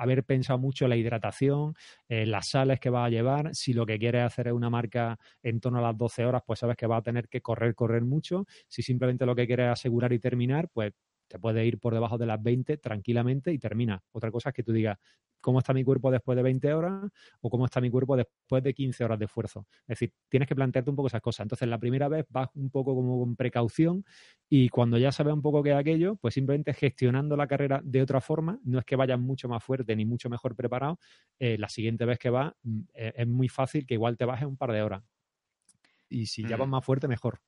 haber 0.02 0.24
pensado 0.24 0.60
mucho 0.60 0.88
la 0.88 0.96
hidratación, 0.96 1.76
eh, 2.10 2.26
las 2.26 2.50
sales 2.50 2.80
que 2.80 2.90
va 2.90 3.06
a 3.06 3.10
llevar. 3.10 3.54
Si 3.54 3.74
lo 3.74 3.86
que 3.86 4.00
quieres 4.00 4.24
hacer 4.24 4.48
es 4.48 4.54
una 4.54 4.70
marca 4.70 5.18
en 5.44 5.60
torno 5.60 5.80
a 5.80 5.82
las 5.82 5.98
12 5.98 6.26
horas, 6.26 6.42
pues 6.46 6.60
sabes 6.60 6.78
que 6.78 6.88
va 6.88 6.98
a 6.98 7.02
tener 7.02 7.28
que 7.30 7.42
correr, 7.42 7.76
correr 7.76 8.04
mucho. 8.04 8.46
Si 8.68 8.82
simplemente 8.82 9.26
lo 9.26 9.36
que 9.36 9.48
quieres 9.48 9.68
es 9.68 9.72
asegurar 9.74 10.14
y 10.14 10.20
terminar, 10.20 10.70
pues 10.74 10.94
te 11.32 11.40
puede 11.40 11.66
ir 11.66 11.80
por 11.80 11.94
debajo 11.94 12.18
de 12.18 12.26
las 12.26 12.42
20 12.42 12.78
tranquilamente 12.78 13.54
y 13.54 13.60
termina. 13.60 14.04
Otra 14.12 14.32
cosa 14.32 14.50
es 14.50 14.56
que 14.56 14.64
tú 14.64 14.74
digas, 14.74 14.98
¿cómo 15.40 15.60
está 15.60 15.74
mi 15.74 15.84
cuerpo 15.84 16.12
después 16.12 16.36
de 16.36 16.44
20 16.44 16.74
horas 16.74 17.10
o 17.40 17.50
cómo 17.50 17.66
está 17.66 17.80
mi 17.80 17.90
cuerpo 17.90 18.18
después 18.18 18.62
de 18.62 18.74
15 18.74 19.04
horas 19.06 19.18
de 19.18 19.26
esfuerzo? 19.26 19.66
Es 19.84 19.88
decir, 19.88 20.14
tienes 20.28 20.48
que 20.48 20.56
plantearte 20.56 20.90
un 20.90 20.96
poco 20.98 21.08
esas 21.08 21.22
cosas. 21.22 21.46
Entonces, 21.46 21.70
la 21.70 21.80
primera 21.80 22.10
vez 22.10 22.26
vas 22.30 22.50
un 22.56 22.70
poco 22.70 22.94
como 22.94 23.18
con 23.20 23.36
precaución 23.38 24.04
y 24.50 24.68
cuando 24.68 24.98
ya 24.98 25.12
sabes 25.14 25.34
un 25.34 25.42
poco 25.42 25.64
qué 25.64 25.72
es 25.72 25.78
aquello, 25.78 26.18
pues 26.18 26.34
simplemente 26.34 26.74
gestionando 26.74 27.38
la 27.38 27.48
carrera 27.48 27.82
de 27.84 28.02
otra 28.02 28.20
forma, 28.20 28.60
no 28.64 28.80
es 28.80 28.86
que 28.86 28.98
vayas 28.98 29.20
mucho 29.20 29.48
más 29.48 29.64
fuerte 29.64 29.96
ni 29.96 30.06
mucho 30.06 30.30
mejor 30.30 30.56
preparado, 30.56 31.00
eh, 31.40 31.58
la 31.58 31.70
siguiente 31.70 32.04
vez 32.06 32.20
que 32.20 32.30
vas 32.30 32.52
mm, 32.64 32.80
eh, 32.94 33.14
es 33.16 33.28
muy 33.28 33.48
fácil 33.48 33.86
que 33.86 33.94
igual 33.94 34.18
te 34.18 34.26
bajes 34.26 34.48
un 34.48 34.58
par 34.58 34.74
de 34.74 34.82
horas. 34.82 35.04
Y 36.10 36.26
si 36.26 36.46
ya 36.46 36.58
vas 36.58 36.68
mm. 36.68 36.72
más 36.72 36.86
fuerte, 36.86 37.08
mejor. 37.08 37.40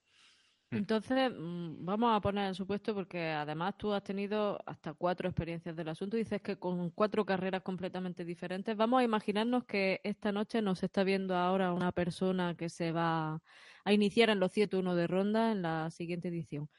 Mm. 0.73 0.77
Entonces, 0.77 1.31
mm, 1.31 1.85
vamos 1.85 2.15
a 2.15 2.21
poner 2.21 2.47
en 2.47 2.55
supuesto, 2.55 2.93
porque 2.95 3.29
además 3.29 3.75
tú 3.77 3.93
has 3.93 4.03
tenido 4.03 4.59
hasta 4.65 4.93
cuatro 4.93 5.29
experiencias 5.29 5.75
del 5.75 5.89
asunto. 5.89 6.17
Dices 6.17 6.41
que 6.41 6.57
con 6.57 6.89
cuatro 6.91 7.25
carreras 7.25 7.61
completamente 7.61 8.25
diferentes. 8.25 8.75
Vamos 8.75 9.01
a 9.01 9.03
imaginarnos 9.03 9.65
que 9.65 10.01
esta 10.03 10.31
noche 10.31 10.61
nos 10.61 10.81
está 10.83 11.03
viendo 11.03 11.35
ahora 11.35 11.73
una 11.73 11.91
persona 11.91 12.55
que 12.55 12.69
se 12.69 12.91
va 12.91 13.41
a 13.85 13.93
iniciar 13.93 14.29
en 14.29 14.39
los 14.39 14.51
101 14.51 14.95
de 14.95 15.07
ronda 15.07 15.51
en 15.51 15.61
la 15.61 15.91
siguiente 15.91 16.29
edición. 16.29 16.69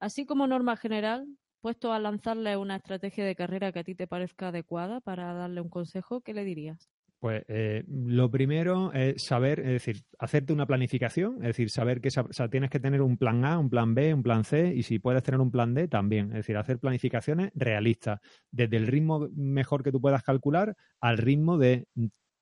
Así 0.00 0.26
como 0.26 0.46
norma 0.46 0.76
general, 0.76 1.26
puesto 1.60 1.92
a 1.92 2.00
lanzarle 2.00 2.56
una 2.56 2.76
estrategia 2.76 3.24
de 3.26 3.36
carrera 3.36 3.72
que 3.72 3.80
a 3.80 3.84
ti 3.84 3.94
te 3.94 4.08
parezca 4.08 4.48
adecuada 4.48 5.00
para 5.00 5.34
darle 5.34 5.60
un 5.60 5.70
consejo, 5.70 6.22
¿qué 6.22 6.34
le 6.34 6.44
dirías? 6.44 6.90
Pues 7.18 7.44
eh, 7.48 7.82
lo 7.88 8.30
primero 8.30 8.92
es 8.92 9.24
saber, 9.24 9.60
es 9.60 9.66
decir, 9.66 10.02
hacerte 10.18 10.52
una 10.52 10.66
planificación, 10.66 11.36
es 11.36 11.48
decir, 11.48 11.70
saber 11.70 12.00
que 12.00 12.10
tienes 12.50 12.70
que 12.70 12.78
tener 12.78 13.00
un 13.00 13.16
plan 13.16 13.44
A, 13.44 13.58
un 13.58 13.70
plan 13.70 13.94
B, 13.94 14.12
un 14.12 14.22
plan 14.22 14.44
C 14.44 14.74
y 14.74 14.82
si 14.82 14.98
puedes 14.98 15.22
tener 15.22 15.40
un 15.40 15.50
plan 15.50 15.72
D 15.72 15.88
también, 15.88 16.28
es 16.28 16.34
decir, 16.34 16.58
hacer 16.58 16.78
planificaciones 16.78 17.52
realistas, 17.54 18.20
desde 18.50 18.76
el 18.76 18.86
ritmo 18.86 19.28
mejor 19.34 19.82
que 19.82 19.92
tú 19.92 20.00
puedas 20.00 20.22
calcular 20.22 20.76
al 21.00 21.16
ritmo 21.16 21.56
de 21.56 21.86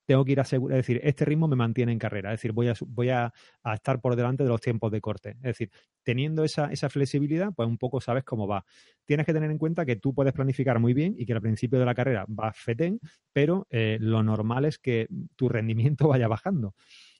tengo 0.04 0.24
que 0.24 0.32
ir 0.32 0.40
a 0.40 0.42
es 0.42 0.50
decir, 0.50 1.00
este 1.02 1.24
ritmo 1.24 1.48
me 1.48 1.56
mantiene 1.56 1.92
en 1.92 1.98
carrera, 1.98 2.32
es 2.32 2.40
decir, 2.40 2.52
voy 2.52 2.68
a, 2.68 2.74
voy 2.86 3.10
a, 3.10 3.32
estar 3.72 4.00
por 4.00 4.16
delante 4.16 4.42
de 4.42 4.48
los 4.48 4.60
tiempos 4.60 4.92
de 4.92 5.00
corte. 5.00 5.30
Es 5.38 5.42
decir, 5.58 5.70
teniendo 6.02 6.44
esa, 6.44 6.66
esa, 6.70 6.88
flexibilidad, 6.88 7.52
pues 7.54 7.68
un 7.68 7.78
poco 7.78 8.00
sabes 8.00 8.24
cómo 8.24 8.46
va. 8.46 8.64
Tienes 9.04 9.26
que 9.26 9.32
tener 9.32 9.50
en 9.50 9.58
cuenta 9.58 9.84
que 9.84 9.96
tú 9.96 10.14
puedes 10.14 10.32
planificar 10.32 10.78
muy 10.78 10.94
bien 10.94 11.14
y 11.18 11.26
que 11.26 11.32
al 11.32 11.40
principio 11.40 11.78
de 11.78 11.86
la 11.86 11.94
carrera 11.94 12.24
vas 12.28 12.56
fetén, 12.56 13.00
pero 13.32 13.66
eh, 13.70 13.98
lo 14.00 14.22
normal 14.22 14.64
es 14.64 14.78
que 14.78 15.08
tu 15.36 15.48
rendimiento 15.48 16.08
vaya 16.08 16.28
bajando 16.28 16.74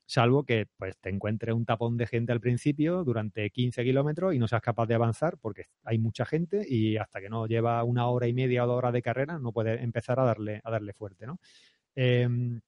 salvo 0.06 0.44
que 0.44 0.66
pues 0.76 0.96
te 0.98 1.10
encuentres 1.10 1.54
un 1.54 1.64
tapón 1.64 1.96
de 1.96 2.06
gente 2.06 2.32
al 2.32 2.40
principio 2.40 3.04
durante 3.04 3.48
15 3.50 3.82
kilómetros 3.84 4.34
y 4.34 4.38
no 4.38 4.48
seas 4.48 4.62
capaz 4.62 4.86
de 4.86 4.94
avanzar 4.94 5.38
porque 5.38 5.66
hay 5.82 5.98
mucha 5.98 6.24
gente 6.24 6.64
y 6.68 6.96
hasta 6.96 7.20
que 7.20 7.30
no 7.30 7.46
lleva 7.46 7.82
una 7.84 8.08
hora 8.08 8.26
y 8.28 8.34
media 8.34 8.64
o 8.64 8.66
dos 8.66 8.76
horas 8.76 8.92
de 8.92 9.02
carrera 9.02 9.38
no 9.38 9.52
puedes 9.52 9.80
empezar 9.82 10.20
a 10.20 10.24
darle, 10.24 10.60
a 10.62 10.70
darle 10.70 10.92
fuerte, 10.92 11.26
¿no? 11.26 11.38
Em, 11.94 12.60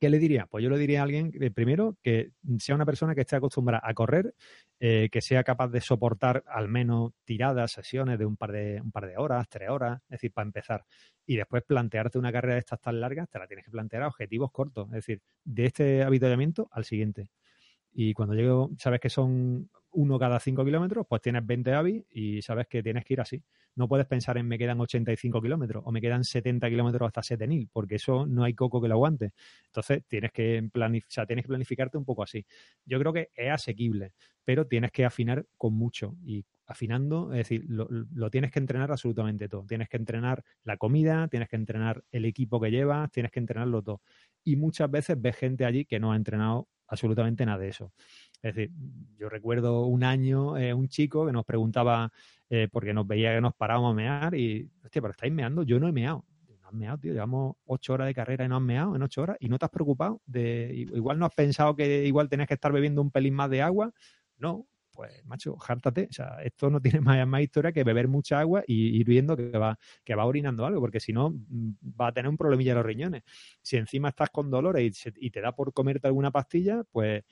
¿Qué 0.00 0.10
le 0.10 0.18
diría? 0.18 0.46
Pues 0.46 0.62
yo 0.62 0.70
le 0.70 0.78
diría 0.78 1.00
a 1.00 1.02
alguien, 1.02 1.32
primero, 1.54 1.96
que 2.02 2.30
sea 2.58 2.74
una 2.74 2.86
persona 2.86 3.14
que 3.14 3.22
esté 3.22 3.36
acostumbrada 3.36 3.82
a 3.84 3.94
correr, 3.94 4.34
eh, 4.78 5.08
que 5.10 5.20
sea 5.20 5.42
capaz 5.42 5.68
de 5.68 5.80
soportar 5.80 6.44
al 6.46 6.68
menos 6.68 7.12
tiradas, 7.24 7.72
sesiones 7.72 8.18
de 8.18 8.24
un 8.24 8.36
par 8.36 8.52
de, 8.52 8.80
un 8.80 8.92
par 8.92 9.06
de 9.06 9.16
horas, 9.16 9.48
tres 9.48 9.68
horas, 9.70 10.00
es 10.04 10.10
decir, 10.10 10.32
para 10.32 10.46
empezar. 10.46 10.84
Y 11.26 11.36
después 11.36 11.64
plantearte 11.64 12.18
una 12.18 12.30
carrera 12.30 12.54
de 12.54 12.60
estas 12.60 12.80
tan 12.80 13.00
largas, 13.00 13.28
te 13.28 13.38
la 13.38 13.48
tienes 13.48 13.64
que 13.64 13.72
plantear 13.72 14.04
a 14.04 14.08
objetivos 14.08 14.52
cortos, 14.52 14.86
es 14.88 14.94
decir, 14.94 15.20
de 15.44 15.66
este 15.66 16.02
avituallamiento 16.04 16.68
al 16.70 16.84
siguiente. 16.84 17.30
Y 17.92 18.14
cuando 18.14 18.34
llego, 18.34 18.70
sabes 18.78 19.00
que 19.00 19.10
son 19.10 19.68
uno 19.92 20.18
cada 20.18 20.38
cinco 20.40 20.64
kilómetros, 20.64 21.06
pues 21.08 21.22
tienes 21.22 21.46
20 21.46 21.72
avis 21.72 22.04
y 22.10 22.42
sabes 22.42 22.66
que 22.68 22.82
tienes 22.82 23.04
que 23.04 23.14
ir 23.14 23.20
así. 23.20 23.42
No 23.74 23.88
puedes 23.88 24.06
pensar 24.06 24.36
en 24.38 24.46
me 24.46 24.58
quedan 24.58 24.80
85 24.80 25.40
kilómetros 25.40 25.82
o 25.86 25.92
me 25.92 26.00
quedan 26.00 26.24
70 26.24 26.68
kilómetros 26.68 27.06
hasta 27.06 27.22
7000, 27.22 27.68
porque 27.72 27.96
eso 27.96 28.26
no 28.26 28.44
hay 28.44 28.54
coco 28.54 28.80
que 28.80 28.88
lo 28.88 28.94
aguante. 28.94 29.32
Entonces 29.66 30.04
tienes 30.06 30.32
que, 30.32 30.68
tienes 30.72 31.44
que 31.44 31.48
planificarte 31.48 31.96
un 31.96 32.04
poco 32.04 32.22
así. 32.22 32.44
Yo 32.84 32.98
creo 32.98 33.12
que 33.12 33.30
es 33.34 33.50
asequible, 33.50 34.12
pero 34.44 34.66
tienes 34.66 34.92
que 34.92 35.04
afinar 35.04 35.46
con 35.56 35.74
mucho 35.74 36.16
y 36.24 36.44
afinando, 36.66 37.32
es 37.32 37.38
decir, 37.38 37.64
lo, 37.66 37.88
lo, 37.90 38.30
tienes 38.30 38.50
que 38.50 38.58
entrenar 38.58 38.90
absolutamente 38.90 39.48
todo. 39.48 39.64
Tienes 39.66 39.88
que 39.88 39.96
entrenar 39.96 40.44
la 40.64 40.76
comida, 40.76 41.26
tienes 41.28 41.48
que 41.48 41.56
entrenar 41.56 42.04
el 42.10 42.26
equipo 42.26 42.60
que 42.60 42.70
llevas, 42.70 43.10
tienes 43.10 43.32
que 43.32 43.40
entrenarlo 43.40 43.82
todo. 43.82 44.02
Y 44.44 44.56
muchas 44.56 44.90
veces 44.90 45.20
ves 45.20 45.36
gente 45.36 45.64
allí 45.64 45.86
que 45.86 45.98
no 45.98 46.12
ha 46.12 46.16
entrenado 46.16 46.68
absolutamente 46.88 47.46
nada 47.46 47.58
de 47.58 47.68
eso. 47.68 47.92
Es 48.42 48.54
decir, 48.54 48.70
yo 49.18 49.28
recuerdo 49.28 49.86
un 49.86 50.04
año 50.04 50.56
eh, 50.56 50.72
un 50.72 50.88
chico 50.88 51.26
que 51.26 51.32
nos 51.32 51.44
preguntaba, 51.44 52.12
eh, 52.48 52.68
porque 52.70 52.94
nos 52.94 53.06
veía 53.06 53.34
que 53.34 53.40
nos 53.40 53.54
parábamos 53.54 53.92
a 53.92 53.94
mear 53.94 54.34
y, 54.34 54.70
hostia, 54.84 55.02
pero 55.02 55.12
estáis 55.12 55.32
meando, 55.32 55.62
yo 55.62 55.80
no 55.80 55.88
he 55.88 55.92
meado. 55.92 56.24
No 56.62 56.68
has 56.68 56.74
meado, 56.74 56.98
tío, 56.98 57.12
llevamos 57.12 57.56
ocho 57.64 57.94
horas 57.94 58.06
de 58.06 58.14
carrera 58.14 58.44
y 58.44 58.48
no 58.48 58.56
has 58.56 58.62
meado 58.62 58.94
en 58.94 59.02
ocho 59.02 59.22
horas 59.22 59.36
y 59.40 59.48
no 59.48 59.58
te 59.58 59.64
has 59.64 59.70
preocupado 59.70 60.20
de, 60.26 60.72
igual 60.74 61.18
no 61.18 61.26
has 61.26 61.34
pensado 61.34 61.74
que 61.74 62.04
igual 62.04 62.28
tenés 62.28 62.46
que 62.46 62.54
estar 62.54 62.72
bebiendo 62.72 63.02
un 63.02 63.10
pelín 63.10 63.34
más 63.34 63.50
de 63.50 63.62
agua. 63.62 63.92
No, 64.36 64.66
pues 64.98 65.24
macho, 65.26 65.56
jártate. 65.56 66.08
O 66.10 66.12
sea, 66.12 66.38
esto 66.42 66.70
no 66.70 66.80
tiene 66.82 67.00
más, 67.26 67.40
historia 67.40 67.70
que 67.70 67.84
beber 67.84 68.08
mucha 68.08 68.40
agua 68.40 68.64
y 68.66 68.98
ir 68.98 69.06
viendo 69.06 69.36
que 69.36 69.56
va, 69.56 69.78
que 70.04 70.16
va 70.16 70.24
orinando 70.24 70.66
algo, 70.66 70.80
porque 70.80 70.98
si 70.98 71.12
no, 71.12 71.30
mm, 71.30 71.70
va 72.00 72.08
a 72.08 72.12
tener 72.12 72.28
un 72.28 72.36
problemilla 72.36 72.72
en 72.72 72.78
los 72.78 72.86
riñones. 72.86 73.22
Si 73.62 73.76
encima 73.76 74.08
estás 74.08 74.30
con 74.30 74.50
dolores 74.50 75.06
y, 75.16 75.30
te 75.30 75.40
da 75.40 75.54
por 75.54 75.72
comerte 75.72 76.08
alguna 76.08 76.32
pastilla, 76.32 76.82
pues 76.90 77.22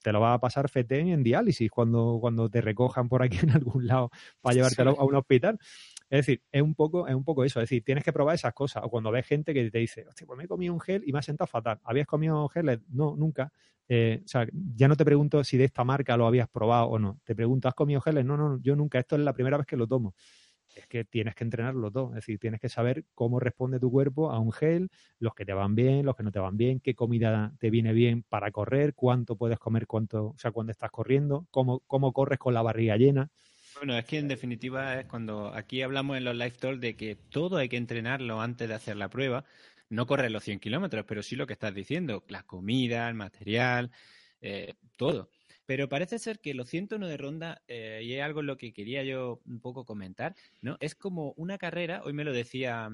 te 0.00 0.12
lo 0.12 0.20
va 0.20 0.34
a 0.34 0.40
pasar 0.40 0.68
fetén 0.68 1.08
en 1.08 1.22
diálisis 1.22 1.70
cuando, 1.70 2.18
cuando 2.20 2.48
te 2.48 2.60
recojan 2.60 3.08
por 3.08 3.22
aquí 3.22 3.38
en 3.42 3.50
algún 3.50 3.86
lado 3.86 4.10
para 4.40 4.54
llevártelo 4.54 4.98
a 4.98 5.04
un 5.04 5.14
hospital. 5.14 5.58
Es 6.10 6.26
decir, 6.26 6.42
es 6.50 6.62
un 6.62 6.74
poco, 6.74 7.06
es 7.06 7.14
un 7.14 7.24
poco 7.24 7.44
eso. 7.44 7.60
Es 7.60 7.68
decir, 7.68 7.84
tienes 7.84 8.02
que 8.02 8.12
probar 8.12 8.34
esas 8.34 8.54
cosas. 8.54 8.82
O 8.84 8.88
cuando 8.88 9.10
ves 9.10 9.26
gente 9.26 9.52
que 9.52 9.70
te 9.70 9.78
dice, 9.78 10.06
hostia, 10.06 10.26
pues 10.26 10.38
me 10.38 10.44
he 10.44 10.48
comido 10.48 10.72
un 10.72 10.80
gel 10.80 11.02
y 11.06 11.12
me 11.12 11.18
ha 11.18 11.22
sentado 11.22 11.46
fatal. 11.46 11.80
¿Habías 11.84 12.06
comido 12.06 12.48
gel? 12.48 12.82
No, 12.88 13.14
nunca. 13.16 13.52
Eh, 13.90 14.20
o 14.24 14.28
sea, 14.28 14.46
ya 14.52 14.86
no 14.86 14.96
te 14.96 15.04
pregunto 15.04 15.42
si 15.44 15.56
de 15.56 15.64
esta 15.64 15.82
marca 15.82 16.16
lo 16.16 16.26
habías 16.26 16.48
probado 16.48 16.86
o 16.88 16.98
no. 16.98 17.20
Te 17.24 17.34
pregunto, 17.34 17.68
¿has 17.68 17.74
comido 17.74 18.00
geles? 18.00 18.24
No, 18.24 18.36
no, 18.36 18.58
yo 18.60 18.76
nunca. 18.76 18.98
Esto 18.98 19.16
es 19.16 19.22
la 19.22 19.32
primera 19.32 19.56
vez 19.56 19.66
que 19.66 19.76
lo 19.76 19.86
tomo. 19.86 20.14
Es 20.78 20.86
que 20.86 21.04
tienes 21.04 21.34
que 21.34 21.44
entrenarlo 21.44 21.90
todo. 21.90 22.10
Es 22.10 22.16
decir, 22.16 22.38
tienes 22.38 22.60
que 22.60 22.68
saber 22.68 23.04
cómo 23.14 23.40
responde 23.40 23.80
tu 23.80 23.90
cuerpo 23.90 24.30
a 24.30 24.38
un 24.38 24.52
gel, 24.52 24.90
los 25.18 25.34
que 25.34 25.44
te 25.44 25.52
van 25.52 25.74
bien, 25.74 26.06
los 26.06 26.16
que 26.16 26.22
no 26.22 26.32
te 26.32 26.38
van 26.38 26.56
bien, 26.56 26.80
qué 26.80 26.94
comida 26.94 27.52
te 27.58 27.70
viene 27.70 27.92
bien 27.92 28.24
para 28.28 28.50
correr, 28.50 28.94
cuánto 28.94 29.36
puedes 29.36 29.58
comer, 29.58 29.86
cuánto, 29.86 30.28
o 30.28 30.38
sea, 30.38 30.50
cuando 30.50 30.72
estás 30.72 30.90
corriendo, 30.90 31.46
cómo, 31.50 31.80
cómo 31.86 32.12
corres 32.12 32.38
con 32.38 32.54
la 32.54 32.62
barriga 32.62 32.96
llena. 32.96 33.30
Bueno, 33.76 33.96
es 33.96 34.04
que 34.04 34.18
en 34.18 34.28
definitiva 34.28 35.00
es 35.00 35.06
cuando 35.06 35.54
aquí 35.54 35.82
hablamos 35.82 36.16
en 36.16 36.24
los 36.24 36.34
live 36.34 36.52
talks 36.52 36.80
de 36.80 36.96
que 36.96 37.16
todo 37.16 37.58
hay 37.58 37.68
que 37.68 37.76
entrenarlo 37.76 38.40
antes 38.40 38.68
de 38.68 38.74
hacer 38.74 38.96
la 38.96 39.08
prueba 39.08 39.44
no 39.90 40.06
correr 40.06 40.30
los 40.30 40.44
100 40.44 40.60
kilómetros, 40.60 41.04
pero 41.06 41.22
sí 41.22 41.36
lo 41.36 41.46
que 41.46 41.54
estás 41.54 41.74
diciendo, 41.74 42.24
la 42.28 42.42
comida, 42.42 43.08
el 43.08 43.14
material, 43.14 43.90
eh, 44.40 44.74
todo. 44.96 45.30
Pero 45.68 45.86
parece 45.86 46.18
ser 46.18 46.40
que 46.40 46.54
los 46.54 46.70
101 46.70 47.08
de 47.08 47.18
ronda, 47.18 47.62
eh, 47.68 48.00
y 48.02 48.14
es 48.14 48.22
algo 48.22 48.40
en 48.40 48.46
lo 48.46 48.56
que 48.56 48.72
quería 48.72 49.04
yo 49.04 49.42
un 49.44 49.60
poco 49.60 49.84
comentar, 49.84 50.34
¿no? 50.62 50.78
Es 50.80 50.94
como 50.94 51.34
una 51.36 51.58
carrera, 51.58 52.00
hoy 52.06 52.14
me 52.14 52.24
lo 52.24 52.32
decía, 52.32 52.88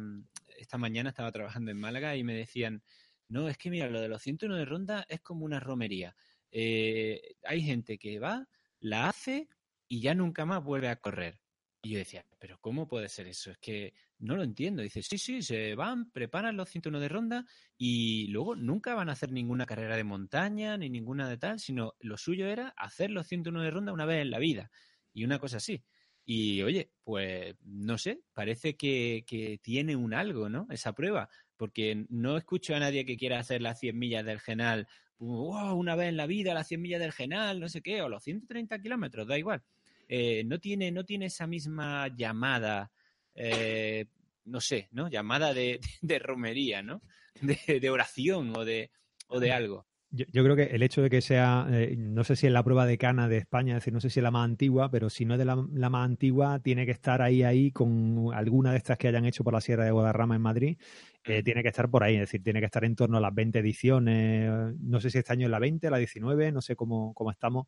esta 0.58 0.76
mañana 0.76 1.10
estaba 1.10 1.30
trabajando 1.30 1.70
en 1.70 1.78
Málaga 1.78 2.16
y 2.16 2.24
me 2.24 2.34
decían, 2.34 2.82
no, 3.28 3.48
es 3.48 3.58
que 3.58 3.70
mira, 3.70 3.88
lo 3.88 4.00
de 4.00 4.08
los 4.08 4.20
101 4.20 4.56
de 4.56 4.64
ronda 4.64 5.06
es 5.08 5.20
como 5.20 5.44
una 5.44 5.60
romería. 5.60 6.16
Eh, 6.50 7.36
hay 7.44 7.62
gente 7.62 7.96
que 7.96 8.18
va, 8.18 8.48
la 8.80 9.08
hace 9.08 9.48
y 9.86 10.00
ya 10.00 10.16
nunca 10.16 10.44
más 10.44 10.64
vuelve 10.64 10.88
a 10.88 10.96
correr. 10.96 11.38
Y 11.80 11.90
yo 11.90 11.98
decía, 11.98 12.26
pero 12.40 12.58
¿cómo 12.60 12.88
puede 12.88 13.08
ser 13.08 13.28
eso? 13.28 13.52
Es 13.52 13.58
que 13.58 13.94
no 14.24 14.36
lo 14.36 14.42
entiendo. 14.42 14.82
Dice, 14.82 15.02
sí, 15.02 15.18
sí, 15.18 15.42
se 15.42 15.74
van, 15.74 16.10
preparan 16.10 16.56
los 16.56 16.68
101 16.68 17.00
de 17.00 17.08
ronda 17.08 17.46
y 17.76 18.28
luego 18.28 18.56
nunca 18.56 18.94
van 18.94 19.08
a 19.08 19.12
hacer 19.12 19.30
ninguna 19.32 19.66
carrera 19.66 19.96
de 19.96 20.04
montaña 20.04 20.76
ni 20.76 20.88
ninguna 20.90 21.28
de 21.28 21.36
tal, 21.36 21.60
sino 21.60 21.94
lo 22.00 22.16
suyo 22.16 22.46
era 22.46 22.68
hacer 22.76 23.10
los 23.10 23.26
101 23.26 23.62
de 23.62 23.70
ronda 23.70 23.92
una 23.92 24.06
vez 24.06 24.22
en 24.22 24.30
la 24.30 24.38
vida 24.38 24.70
y 25.12 25.24
una 25.24 25.38
cosa 25.38 25.58
así. 25.58 25.84
Y 26.24 26.62
oye, 26.62 26.90
pues 27.04 27.54
no 27.60 27.98
sé, 27.98 28.22
parece 28.32 28.76
que, 28.76 29.24
que 29.26 29.58
tiene 29.62 29.94
un 29.94 30.14
algo, 30.14 30.48
¿no? 30.48 30.66
Esa 30.70 30.94
prueba, 30.94 31.28
porque 31.56 32.06
no 32.08 32.38
escucho 32.38 32.74
a 32.74 32.80
nadie 32.80 33.04
que 33.04 33.18
quiera 33.18 33.38
hacer 33.38 33.60
las 33.60 33.78
100 33.80 33.98
millas 33.98 34.24
del 34.24 34.40
Genal, 34.40 34.88
una 35.18 35.96
vez 35.96 36.08
en 36.08 36.16
la 36.16 36.26
vida, 36.26 36.54
las 36.54 36.68
100 36.68 36.80
millas 36.80 37.00
del 37.00 37.12
Genal, 37.12 37.60
no 37.60 37.68
sé 37.68 37.82
qué, 37.82 38.02
o 38.02 38.08
los 38.08 38.22
130 38.24 38.80
kilómetros, 38.80 39.26
da 39.26 39.38
igual. 39.38 39.62
Eh, 40.08 40.44
no, 40.44 40.58
tiene, 40.58 40.90
no 40.90 41.04
tiene 41.04 41.26
esa 41.26 41.46
misma 41.46 42.08
llamada, 42.08 42.90
eh, 43.34 44.06
no 44.44 44.60
sé, 44.60 44.88
¿no? 44.92 45.08
Llamada 45.08 45.54
de, 45.54 45.80
de 46.02 46.18
romería, 46.18 46.82
¿no? 46.82 47.02
De, 47.40 47.80
de, 47.80 47.90
oración 47.90 48.56
o 48.56 48.64
de, 48.64 48.90
o 49.28 49.40
de 49.40 49.52
algo. 49.52 49.86
Yo, 50.10 50.24
yo, 50.30 50.44
creo 50.44 50.54
que 50.54 50.62
el 50.62 50.84
hecho 50.84 51.02
de 51.02 51.10
que 51.10 51.20
sea, 51.20 51.66
eh, 51.72 51.96
no 51.98 52.22
sé 52.22 52.36
si 52.36 52.46
es 52.46 52.52
la 52.52 52.62
prueba 52.62 52.86
de 52.86 52.96
cana 52.96 53.28
de 53.28 53.38
España, 53.38 53.72
es 53.72 53.82
decir, 53.82 53.92
no 53.92 54.00
sé 54.00 54.10
si 54.10 54.20
es 54.20 54.22
la 54.22 54.30
más 54.30 54.44
antigua, 54.44 54.88
pero 54.88 55.10
si 55.10 55.24
no 55.24 55.34
es 55.34 55.38
de 55.38 55.44
la, 55.44 55.66
la, 55.72 55.90
más 55.90 56.04
antigua, 56.04 56.60
tiene 56.60 56.86
que 56.86 56.92
estar 56.92 57.20
ahí, 57.20 57.42
ahí 57.42 57.72
con 57.72 58.30
alguna 58.32 58.70
de 58.70 58.76
estas 58.76 58.96
que 58.96 59.08
hayan 59.08 59.24
hecho 59.24 59.42
por 59.42 59.54
la 59.54 59.60
Sierra 59.60 59.84
de 59.84 59.90
Guadarrama 59.90 60.36
en 60.36 60.42
Madrid, 60.42 60.78
eh, 61.24 61.42
tiene 61.42 61.62
que 61.62 61.70
estar 61.70 61.90
por 61.90 62.04
ahí, 62.04 62.14
es 62.14 62.20
decir, 62.20 62.44
tiene 62.44 62.60
que 62.60 62.66
estar 62.66 62.84
en 62.84 62.94
torno 62.94 63.16
a 63.16 63.20
las 63.20 63.34
20 63.34 63.58
ediciones, 63.58 64.76
no 64.78 65.00
sé 65.00 65.10
si 65.10 65.18
este 65.18 65.32
año 65.32 65.48
es 65.48 65.50
la 65.50 65.58
20, 65.58 65.90
la 65.90 65.98
19, 65.98 66.52
no 66.52 66.60
sé 66.60 66.76
cómo, 66.76 67.12
cómo 67.12 67.32
estamos, 67.32 67.66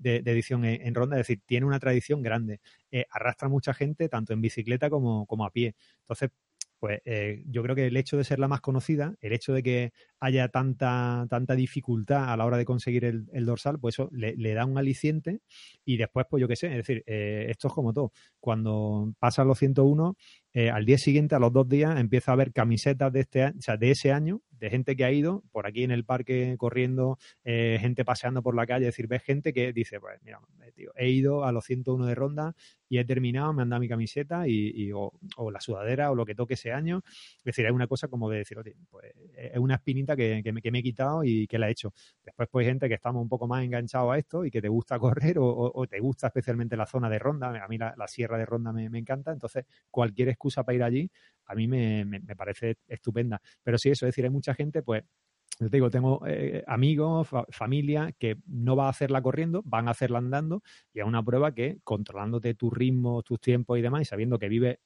de, 0.00 0.16
edición 0.24 0.64
en, 0.64 0.86
en, 0.86 0.94
ronda, 0.94 1.16
es 1.16 1.26
decir, 1.26 1.40
tiene 1.46 1.66
una 1.66 1.78
tradición 1.78 2.22
grande, 2.22 2.60
eh, 2.90 3.06
arrastra 3.10 3.48
mucha 3.48 3.74
gente 3.74 4.08
tanto 4.08 4.32
en 4.32 4.40
bicicleta 4.40 4.90
como, 4.90 5.26
como 5.26 5.44
a 5.44 5.50
pie. 5.50 5.74
Entonces, 6.00 6.30
pues 6.78 7.00
eh, 7.04 7.44
yo 7.46 7.62
creo 7.62 7.76
que 7.76 7.86
el 7.86 7.96
hecho 7.96 8.16
de 8.16 8.24
ser 8.24 8.38
la 8.38 8.48
más 8.48 8.62
conocida, 8.62 9.14
el 9.20 9.32
hecho 9.32 9.52
de 9.52 9.62
que 9.62 9.92
haya 10.20 10.48
tanta, 10.48 11.26
tanta 11.28 11.54
dificultad 11.54 12.30
a 12.30 12.36
la 12.36 12.44
hora 12.44 12.58
de 12.58 12.64
conseguir 12.64 13.04
el, 13.04 13.26
el 13.32 13.46
dorsal, 13.46 13.78
pues 13.80 13.94
eso 13.94 14.08
le, 14.12 14.36
le, 14.36 14.54
da 14.54 14.66
un 14.66 14.78
aliciente 14.78 15.40
y 15.84 15.96
después, 15.96 16.26
pues 16.28 16.40
yo 16.40 16.48
qué 16.48 16.56
sé, 16.56 16.68
es 16.68 16.76
decir, 16.76 17.02
eh, 17.06 17.46
esto 17.48 17.68
es 17.68 17.74
como 17.74 17.92
todo. 17.92 18.12
Cuando 18.38 19.14
pasan 19.18 19.48
los 19.48 19.58
101, 19.58 20.16
eh, 20.52 20.68
al 20.68 20.84
día 20.84 20.98
siguiente, 20.98 21.34
a 21.34 21.38
los 21.38 21.52
dos 21.52 21.68
días, 21.68 21.98
empieza 21.98 22.32
a 22.32 22.34
haber 22.34 22.52
camisetas 22.52 23.12
de, 23.12 23.20
este, 23.20 23.46
o 23.46 23.60
sea, 23.60 23.76
de 23.76 23.92
ese 23.92 24.12
año 24.12 24.42
de 24.50 24.68
gente 24.68 24.94
que 24.94 25.04
ha 25.04 25.12
ido 25.12 25.42
por 25.52 25.66
aquí 25.66 25.84
en 25.84 25.90
el 25.90 26.04
parque 26.04 26.56
corriendo, 26.58 27.18
eh, 27.44 27.78
gente 27.80 28.04
paseando 28.04 28.42
por 28.42 28.54
la 28.54 28.66
calle, 28.66 28.86
es 28.86 28.94
decir, 28.94 29.06
ves 29.06 29.22
gente 29.22 29.52
que 29.54 29.72
dice, 29.72 30.00
pues 30.00 30.20
mira, 30.22 30.38
eh, 30.66 30.72
tío, 30.72 30.92
he 30.96 31.08
ido 31.08 31.44
a 31.44 31.52
los 31.52 31.64
101 31.64 32.04
de 32.04 32.14
ronda 32.14 32.54
y 32.88 32.98
he 32.98 33.04
terminado, 33.04 33.54
me 33.54 33.62
han 33.62 33.70
dado 33.70 33.80
mi 33.80 33.88
camiseta 33.88 34.46
y, 34.46 34.72
y 34.74 34.92
o, 34.92 35.12
o, 35.36 35.50
la 35.50 35.60
sudadera 35.60 36.10
o 36.10 36.14
lo 36.14 36.26
que 36.26 36.34
toque 36.34 36.54
ese 36.54 36.72
año. 36.72 37.02
Es 37.38 37.44
decir, 37.44 37.64
es 37.64 37.72
una 37.72 37.86
cosa 37.86 38.08
como 38.08 38.28
de 38.28 38.38
decir, 38.38 38.58
oye, 38.58 38.76
pues 38.90 39.12
es 39.34 39.58
una 39.58 39.76
espinita 39.76 40.09
que, 40.16 40.42
me, 40.52 40.78
he 40.78 40.82
quitado 40.82 41.24
y 41.24 41.46
que 41.46 41.58
la 41.58 41.68
he 41.68 41.72
hecho. 41.72 41.92
Después, 42.24 42.48
pues 42.50 42.66
gente 42.66 42.88
que 42.88 42.94
estamos 42.94 43.22
un 43.22 43.28
poco 43.28 43.46
más 43.46 43.64
enganchados 43.64 44.12
a 44.12 44.18
esto 44.18 44.44
y 44.44 44.50
que 44.50 44.60
te 44.60 44.68
gusta 44.68 44.98
correr 45.34 45.38
o, 45.38 45.72
o 45.74 45.86
te 45.86 45.98
gusta 46.00 46.28
especialmente 46.28 46.76
la 46.76 46.86
zona 46.86 47.08
de 47.08 47.18
ronda. 47.18 47.48
A 47.62 47.68
mí 47.68 47.78
la, 47.78 47.94
sierra 48.06 48.38
de 48.38 48.46
ronda 48.46 48.72
me, 48.72 48.98
encanta, 48.98 49.32
entonces 49.32 49.64
cualquier 49.90 50.28
excusa 50.30 50.64
para 50.64 50.76
ir 50.76 50.82
allí 50.82 51.10
a 51.46 51.54
mí 51.54 51.66
me, 51.66 52.04
me, 52.04 52.36
parece 52.36 52.76
estupenda. 52.86 53.40
Pero 53.62 53.76
sí, 53.76 53.90
eso 53.90 54.06
es 54.06 54.10
decir, 54.10 54.24
hay 54.24 54.30
mucha 54.30 54.54
gente, 54.54 54.82
pues 54.82 55.02
yo 55.58 55.68
digo, 55.68 55.90
tengo 55.90 56.26
eh, 56.26 56.64
amigos, 56.66 57.28
fa 57.28 57.44
familia 57.50 58.12
que 58.18 58.36
no 58.46 58.76
va 58.76 58.86
a 58.86 58.90
hacerla 58.90 59.20
corriendo, 59.20 59.62
van 59.64 59.88
a 59.88 59.90
hacerla 59.90 60.18
andando 60.18 60.62
y 60.94 61.00
es 61.00 61.04
una 61.04 61.22
prueba 61.22 61.52
que 61.54 61.80
controlándote 61.84 62.54
tus 62.54 62.72
ritmos, 62.72 63.24
tus 63.24 63.40
tiempos 63.40 63.78
y 63.78 63.82
demás 63.82 64.02
y 64.02 64.04
sabiendo 64.06 64.38
que 64.38 64.48
vives 64.48 64.78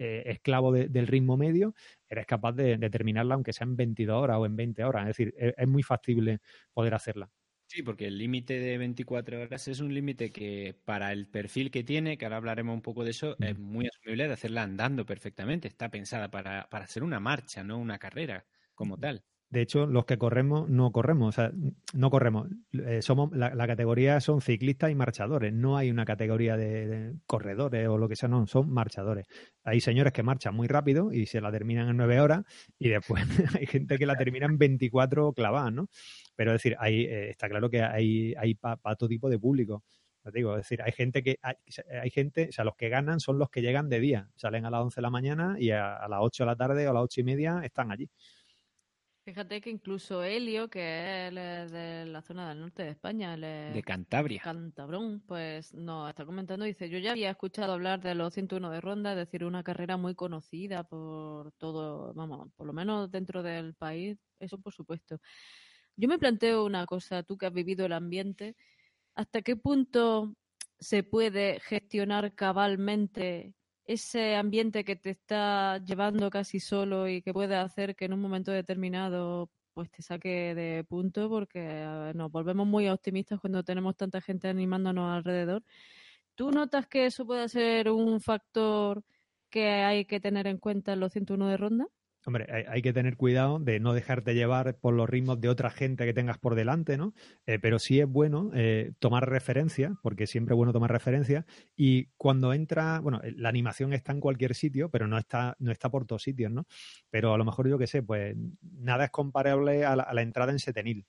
eh, 0.00 0.22
esclavo 0.26 0.72
de, 0.72 0.88
del 0.88 1.06
ritmo 1.06 1.36
medio, 1.36 1.74
eres 2.08 2.26
capaz 2.26 2.52
de, 2.52 2.78
de, 2.78 2.90
terminarla 2.90 3.34
aunque 3.34 3.52
sea 3.52 3.66
en 3.66 3.76
22 3.76 4.22
horas 4.22 4.38
o 4.38 4.46
en 4.46 4.56
20 4.56 4.82
horas. 4.84 5.02
Es 5.02 5.08
decir, 5.08 5.34
es, 5.36 5.52
es 5.56 5.68
muy 5.68 5.82
factible 5.82 6.40
poder 6.72 6.94
hacerla. 6.94 7.30
Sí, 7.66 7.82
porque 7.82 8.06
el 8.06 8.16
límite 8.18 8.58
de 8.58 8.78
24 8.78 9.42
horas 9.42 9.68
es 9.68 9.78
un 9.78 9.92
límite 9.92 10.30
que 10.30 10.74
para 10.84 11.12
el 11.12 11.28
perfil 11.28 11.70
que 11.70 11.84
tiene, 11.84 12.16
que 12.18 12.24
ahora 12.24 12.38
hablaremos 12.38 12.74
un 12.74 12.82
poco 12.82 13.04
de 13.04 13.10
eso, 13.10 13.36
es 13.38 13.58
muy 13.58 13.86
asumible 13.86 14.26
de 14.26 14.32
hacerla 14.32 14.62
andando 14.62 15.06
perfectamente. 15.06 15.68
Está 15.68 15.90
pensada 15.90 16.30
para, 16.30 16.68
para 16.70 16.86
hacer 16.86 17.04
una 17.04 17.20
marcha, 17.20 17.62
no 17.62 17.78
una 17.78 17.98
carrera 17.98 18.46
como 18.74 18.98
tal. 18.98 19.22
De 19.50 19.62
hecho, 19.62 19.86
los 19.86 20.04
que 20.04 20.16
corremos 20.16 20.68
no 20.70 20.92
corremos, 20.92 21.30
o 21.30 21.32
sea, 21.32 21.52
no 21.92 22.08
corremos. 22.08 22.48
Eh, 22.72 23.02
somos 23.02 23.32
la, 23.32 23.66
categoría 23.66 24.20
son 24.20 24.40
ciclistas 24.40 24.92
y 24.92 24.94
marchadores. 24.94 25.52
No 25.52 25.76
hay 25.76 25.90
una 25.90 26.04
categoría 26.04 26.56
de, 26.56 27.14
corredores 27.26 27.88
o 27.88 27.98
lo 27.98 28.08
que 28.08 28.14
sea, 28.14 28.28
no, 28.28 28.46
son 28.46 28.70
marchadores. 28.70 29.26
Hay 29.64 29.80
señores 29.80 30.12
que 30.12 30.22
marchan 30.22 30.54
muy 30.54 30.68
rápido 30.68 31.12
y 31.12 31.26
se 31.26 31.40
la 31.40 31.50
terminan 31.50 31.88
en 31.88 31.96
nueve 31.96 32.20
horas 32.20 32.44
y 32.78 32.90
después 32.90 33.24
hay 33.60 33.66
gente 33.66 33.98
que 33.98 34.06
la 34.06 34.16
termina 34.16 34.46
en 34.46 34.56
24 34.56 35.32
clavadas, 35.32 35.72
¿no? 35.72 35.88
Pero 36.36 36.52
es 36.52 36.62
decir, 36.62 36.76
hay, 36.78 37.02
eh, 37.02 37.30
está 37.30 37.48
claro 37.48 37.68
que 37.68 37.82
hay, 37.82 38.34
hay 38.38 38.54
para 38.54 38.76
pa 38.76 38.94
todo 38.94 39.08
tipo 39.08 39.28
de 39.28 39.40
público. 39.40 39.82
Te 40.22 40.30
digo, 40.30 40.52
es 40.52 40.58
decir, 40.58 40.80
hay 40.82 40.92
gente 40.92 41.24
que 41.24 41.38
hay, 41.42 41.54
hay, 42.00 42.10
gente, 42.10 42.48
o 42.50 42.52
sea, 42.52 42.64
los 42.64 42.76
que 42.76 42.88
ganan 42.88 43.18
son 43.18 43.38
los 43.38 43.50
que 43.50 43.62
llegan 43.62 43.88
de 43.88 43.98
día, 43.98 44.28
salen 44.36 44.64
a 44.64 44.70
las 44.70 44.82
11 44.82 44.96
de 44.96 45.02
la 45.02 45.10
mañana 45.10 45.56
y 45.58 45.70
a, 45.70 45.96
a 45.96 46.08
las 46.08 46.20
8 46.22 46.44
de 46.44 46.46
la 46.46 46.56
tarde 46.56 46.86
o 46.86 46.90
a 46.90 46.94
las 46.94 47.02
8 47.02 47.22
y 47.22 47.24
media 47.24 47.60
están 47.64 47.90
allí. 47.90 48.08
Fíjate 49.30 49.60
que 49.60 49.70
incluso 49.70 50.24
Helio, 50.24 50.68
que 50.68 51.28
es 51.28 51.70
de 51.70 52.04
la 52.06 52.20
zona 52.20 52.48
del 52.48 52.58
norte 52.58 52.82
de 52.82 52.90
España, 52.90 53.36
de 53.36 53.80
Cantabria. 53.86 54.42
Cantabrón, 54.42 55.22
pues 55.24 55.72
nos 55.72 56.08
está 56.08 56.26
comentando, 56.26 56.64
dice, 56.64 56.88
yo 56.88 56.98
ya 56.98 57.12
había 57.12 57.30
escuchado 57.30 57.74
hablar 57.74 58.00
de 58.00 58.16
los 58.16 58.34
101 58.34 58.70
de 58.70 58.80
ronda, 58.80 59.12
es 59.12 59.18
decir, 59.18 59.44
una 59.44 59.62
carrera 59.62 59.96
muy 59.96 60.16
conocida 60.16 60.82
por 60.82 61.52
todo, 61.52 62.12
vamos, 62.12 62.48
por 62.56 62.66
lo 62.66 62.72
menos 62.72 63.08
dentro 63.08 63.44
del 63.44 63.74
país, 63.74 64.18
eso 64.40 64.58
por 64.58 64.72
supuesto. 64.72 65.20
Yo 65.94 66.08
me 66.08 66.18
planteo 66.18 66.64
una 66.64 66.84
cosa, 66.84 67.22
tú 67.22 67.38
que 67.38 67.46
has 67.46 67.52
vivido 67.52 67.86
el 67.86 67.92
ambiente, 67.92 68.56
¿hasta 69.14 69.42
qué 69.42 69.54
punto 69.54 70.34
se 70.80 71.04
puede 71.04 71.60
gestionar 71.60 72.34
cabalmente 72.34 73.54
ese 73.92 74.36
ambiente 74.36 74.84
que 74.84 74.94
te 74.94 75.10
está 75.10 75.78
llevando 75.84 76.30
casi 76.30 76.60
solo 76.60 77.08
y 77.08 77.22
que 77.22 77.32
puede 77.32 77.56
hacer 77.56 77.96
que 77.96 78.04
en 78.04 78.12
un 78.12 78.20
momento 78.20 78.52
determinado 78.52 79.50
pues 79.74 79.90
te 79.90 80.00
saque 80.02 80.54
de 80.54 80.84
punto 80.84 81.28
porque 81.28 81.84
nos 82.14 82.30
volvemos 82.30 82.66
muy 82.68 82.88
optimistas 82.88 83.40
cuando 83.40 83.64
tenemos 83.64 83.96
tanta 83.96 84.20
gente 84.20 84.46
animándonos 84.48 85.10
alrededor. 85.16 85.64
¿Tú 86.36 86.52
notas 86.52 86.86
que 86.86 87.06
eso 87.06 87.26
puede 87.26 87.48
ser 87.48 87.90
un 87.90 88.20
factor 88.20 89.02
que 89.50 89.68
hay 89.68 90.04
que 90.04 90.20
tener 90.20 90.46
en 90.46 90.58
cuenta 90.58 90.92
en 90.92 91.00
los 91.00 91.12
101 91.12 91.48
de 91.48 91.56
ronda? 91.56 91.86
Hombre, 92.26 92.46
hay, 92.68 92.82
que 92.82 92.92
tener 92.92 93.16
cuidado 93.16 93.58
de 93.58 93.80
no 93.80 93.94
dejarte 93.94 94.34
llevar 94.34 94.76
por 94.78 94.92
los 94.92 95.08
ritmos 95.08 95.40
de 95.40 95.48
otra 95.48 95.70
gente 95.70 96.04
que 96.04 96.12
tengas 96.12 96.38
por 96.38 96.54
delante, 96.54 96.98
¿no? 96.98 97.14
Eh, 97.46 97.58
pero 97.58 97.78
sí 97.78 97.98
es 97.98 98.06
bueno 98.06 98.50
eh, 98.54 98.92
tomar 98.98 99.28
referencia, 99.28 99.96
porque 100.02 100.26
siempre 100.26 100.54
es 100.54 100.56
bueno 100.56 100.72
tomar 100.72 100.92
referencia. 100.92 101.46
Y 101.76 102.08
cuando 102.18 102.52
entra, 102.52 103.00
bueno, 103.00 103.22
la 103.36 103.48
animación 103.48 103.94
está 103.94 104.12
en 104.12 104.20
cualquier 104.20 104.54
sitio, 104.54 104.90
pero 104.90 105.06
no 105.06 105.16
está, 105.16 105.56
no 105.60 105.72
está 105.72 105.88
por 105.88 106.04
todos 106.04 106.22
sitios, 106.22 106.52
¿no? 106.52 106.66
Pero 107.08 107.32
a 107.32 107.38
lo 107.38 107.44
mejor 107.46 107.68
yo 107.68 107.78
qué 107.78 107.86
sé, 107.86 108.02
pues 108.02 108.36
nada 108.60 109.04
es 109.04 109.10
comparable 109.10 109.84
a 109.86 109.96
la, 109.96 110.02
a 110.02 110.12
la 110.12 110.22
entrada 110.22 110.52
en 110.52 110.58
Setenil. 110.58 111.06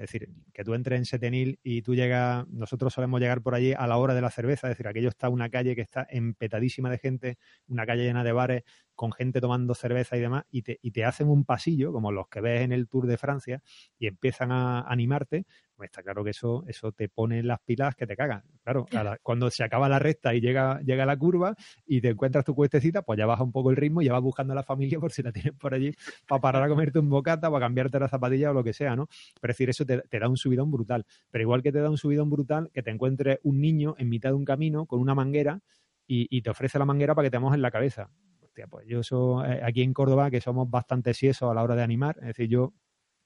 Es 0.00 0.10
decir, 0.10 0.30
que 0.54 0.64
tú 0.64 0.72
entres 0.72 0.98
en 0.98 1.04
Setenil 1.04 1.60
y 1.62 1.82
tú 1.82 1.94
llegas, 1.94 2.48
nosotros 2.48 2.94
solemos 2.94 3.20
llegar 3.20 3.42
por 3.42 3.54
allí 3.54 3.74
a 3.76 3.86
la 3.86 3.98
hora 3.98 4.14
de 4.14 4.22
la 4.22 4.30
cerveza, 4.30 4.66
es 4.66 4.70
decir, 4.70 4.88
aquello 4.88 5.10
está 5.10 5.28
una 5.28 5.50
calle 5.50 5.76
que 5.76 5.82
está 5.82 6.06
empetadísima 6.08 6.88
de 6.88 6.96
gente, 6.96 7.38
una 7.66 7.84
calle 7.84 8.04
llena 8.04 8.24
de 8.24 8.32
bares, 8.32 8.62
con 8.94 9.12
gente 9.12 9.42
tomando 9.42 9.74
cerveza 9.74 10.16
y 10.16 10.20
demás, 10.20 10.44
y 10.50 10.62
te, 10.62 10.78
y 10.80 10.92
te 10.92 11.04
hacen 11.04 11.28
un 11.28 11.44
pasillo, 11.44 11.92
como 11.92 12.12
los 12.12 12.28
que 12.28 12.40
ves 12.40 12.62
en 12.62 12.72
el 12.72 12.88
Tour 12.88 13.06
de 13.06 13.18
Francia, 13.18 13.62
y 13.98 14.06
empiezan 14.06 14.52
a 14.52 14.80
animarte, 14.80 15.44
pues 15.80 15.88
está 15.88 16.02
claro 16.02 16.22
que 16.22 16.28
eso, 16.28 16.62
eso 16.66 16.92
te 16.92 17.08
pone 17.08 17.42
las 17.42 17.58
pilas 17.60 17.94
que 17.96 18.06
te 18.06 18.14
cagan. 18.14 18.42
Claro, 18.62 18.84
la, 18.92 19.16
cuando 19.22 19.48
se 19.48 19.64
acaba 19.64 19.88
la 19.88 19.98
recta 19.98 20.34
y 20.34 20.40
llega, 20.42 20.78
llega 20.82 21.06
la 21.06 21.16
curva 21.16 21.56
y 21.86 22.02
te 22.02 22.10
encuentras 22.10 22.44
tu 22.44 22.54
cuestecita, 22.54 23.00
pues 23.00 23.18
ya 23.18 23.24
baja 23.24 23.42
un 23.42 23.50
poco 23.50 23.70
el 23.70 23.76
ritmo 23.76 24.02
y 24.02 24.04
ya 24.04 24.12
vas 24.12 24.20
buscando 24.20 24.52
a 24.52 24.56
la 24.56 24.62
familia 24.62 25.00
por 25.00 25.10
si 25.10 25.22
la 25.22 25.32
tienes 25.32 25.54
por 25.54 25.72
allí 25.72 25.94
para 26.28 26.38
parar 26.38 26.64
a 26.64 26.68
comerte 26.68 26.98
un 26.98 27.08
bocata, 27.08 27.50
para 27.50 27.64
cambiarte 27.64 27.98
la 27.98 28.08
zapatilla 28.08 28.50
o 28.50 28.52
lo 28.52 28.62
que 28.62 28.74
sea, 28.74 28.94
¿no? 28.94 29.08
Pero 29.40 29.52
es 29.52 29.56
decir, 29.56 29.70
eso 29.70 29.86
te, 29.86 30.02
te 30.02 30.18
da 30.18 30.28
un 30.28 30.36
subidón 30.36 30.70
brutal. 30.70 31.06
Pero 31.30 31.40
igual 31.40 31.62
que 31.62 31.72
te 31.72 31.80
da 31.80 31.88
un 31.88 31.96
subidón 31.96 32.28
brutal, 32.28 32.70
que 32.74 32.82
te 32.82 32.90
encuentres 32.90 33.38
un 33.42 33.62
niño 33.62 33.94
en 33.96 34.10
mitad 34.10 34.28
de 34.28 34.34
un 34.34 34.44
camino 34.44 34.84
con 34.84 35.00
una 35.00 35.14
manguera 35.14 35.62
y, 36.06 36.26
y 36.28 36.42
te 36.42 36.50
ofrece 36.50 36.78
la 36.78 36.84
manguera 36.84 37.14
para 37.14 37.24
que 37.24 37.30
te 37.30 37.38
mojes 37.38 37.58
la 37.58 37.70
cabeza 37.70 38.10
hostia, 38.42 38.66
pues 38.66 38.86
yo 38.86 39.02
soy 39.02 39.48
eh, 39.48 39.60
aquí 39.64 39.80
en 39.80 39.94
Córdoba, 39.94 40.30
que 40.30 40.42
somos 40.42 40.68
bastante 40.68 41.14
siesos 41.14 41.50
a 41.50 41.54
la 41.54 41.62
hora 41.62 41.74
de 41.74 41.82
animar, 41.82 42.18
es 42.18 42.26
decir, 42.26 42.48
yo 42.48 42.74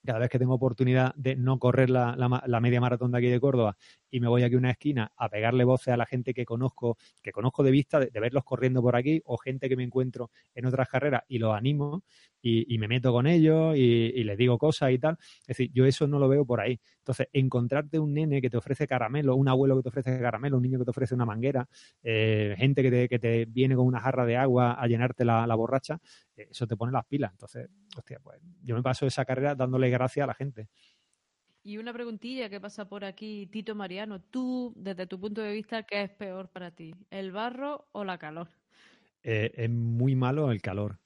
cada 0.04 0.18
vez 0.18 0.28
que 0.28 0.38
tengo 0.38 0.54
oportunidad 0.54 1.14
de 1.14 1.36
no 1.36 1.58
correr 1.58 1.90
la, 1.90 2.60
media 2.60 2.80
maratón 2.80 3.12
de 3.12 3.18
aquí 3.18 3.28
de 3.28 3.40
Córdoba 3.40 3.76
y 4.10 4.20
me 4.20 4.28
voy 4.28 4.42
aquí 4.42 4.54
a 4.54 4.58
una 4.58 4.70
esquina 4.70 5.12
a 5.16 5.28
pegarle 5.28 5.64
voces 5.64 5.94
a 5.94 5.96
la 5.96 6.06
gente 6.06 6.34
que 6.34 6.44
conozco, 6.44 6.98
que 7.22 7.32
conozco 7.32 7.62
de 7.62 7.70
vista, 7.70 7.98
de, 8.00 8.06
de 8.06 8.20
verlos 8.20 8.44
corriendo 8.44 8.82
por 8.82 8.96
aquí, 8.96 9.22
o 9.24 9.38
gente 9.38 9.68
que 9.68 9.76
me 9.76 9.84
encuentro 9.84 10.30
en 10.54 10.66
otras 10.66 10.88
carreras 10.88 11.22
y 11.28 11.38
los 11.38 11.54
animo, 11.54 12.02
y, 12.46 12.78
me 12.78 12.88
meto 12.88 13.10
con 13.10 13.26
ellos 13.26 13.74
y, 13.76 14.22
les 14.22 14.36
digo 14.36 14.58
cosas 14.58 14.92
y 14.92 14.98
tal. 14.98 15.16
Es 15.40 15.56
decir, 15.56 15.70
yo 15.72 15.86
eso 15.86 16.06
no 16.06 16.18
lo 16.18 16.28
veo 16.28 16.44
por 16.44 16.60
ahí. 16.60 16.78
Entonces, 16.98 17.28
encontrarte 17.32 17.98
un 17.98 18.12
nene 18.12 18.42
que 18.42 18.50
te 18.50 18.58
ofrece 18.58 18.86
caramelo, 18.86 19.34
un 19.34 19.48
abuelo 19.48 19.76
que 19.76 19.82
te 19.82 19.88
ofrece 19.88 20.20
caramelo, 20.20 20.58
un 20.58 20.62
niño 20.62 20.78
que 20.78 20.84
te 20.84 20.90
ofrece 20.90 21.14
una 21.14 21.24
manguera, 21.24 21.66
eh, 22.02 22.54
gente 22.58 22.82
que 22.82 22.90
te, 22.90 23.08
que 23.08 23.18
te, 23.18 23.44
viene 23.46 23.74
con 23.74 23.86
una 23.86 24.00
jarra 24.00 24.26
de 24.26 24.36
agua 24.36 24.72
a 24.72 24.86
llenarte 24.86 25.24
la, 25.24 25.54
borracha, 25.54 26.00
eh, 26.36 26.48
eso 26.50 26.66
te 26.66 26.76
pone 26.76 26.92
las 26.92 27.06
pilas. 27.06 27.32
Entonces, 27.32 27.68
hostia, 27.96 28.20
pues 28.22 28.38
yo 28.62 28.74
me 28.74 28.82
paso 28.82 29.06
esa 29.06 29.24
carrera 29.24 29.54
dándole 29.54 29.88
gracias 29.88 30.24
a 30.24 30.26
la 30.26 30.34
gente. 30.34 30.68
Y 31.62 31.78
una 31.78 31.94
preguntilla 31.94 32.50
que 32.50 32.60
pasa 32.60 32.86
por 32.90 33.06
aquí, 33.06 33.46
Tito 33.46 33.74
Mariano. 33.74 34.20
Tú, 34.20 34.74
desde 34.76 35.06
tu 35.06 35.18
punto 35.18 35.40
de 35.40 35.52
vista, 35.52 35.82
¿qué 35.84 36.02
es 36.02 36.10
peor 36.10 36.50
para 36.50 36.70
ti? 36.70 36.94
¿El 37.08 37.32
barro 37.32 37.88
o 37.92 38.04
la 38.04 38.18
calor? 38.18 38.48
Eh, 39.22 39.50
es 39.54 39.70
muy 39.70 40.14
malo 40.14 40.52
el 40.52 40.60
calor. 40.60 40.98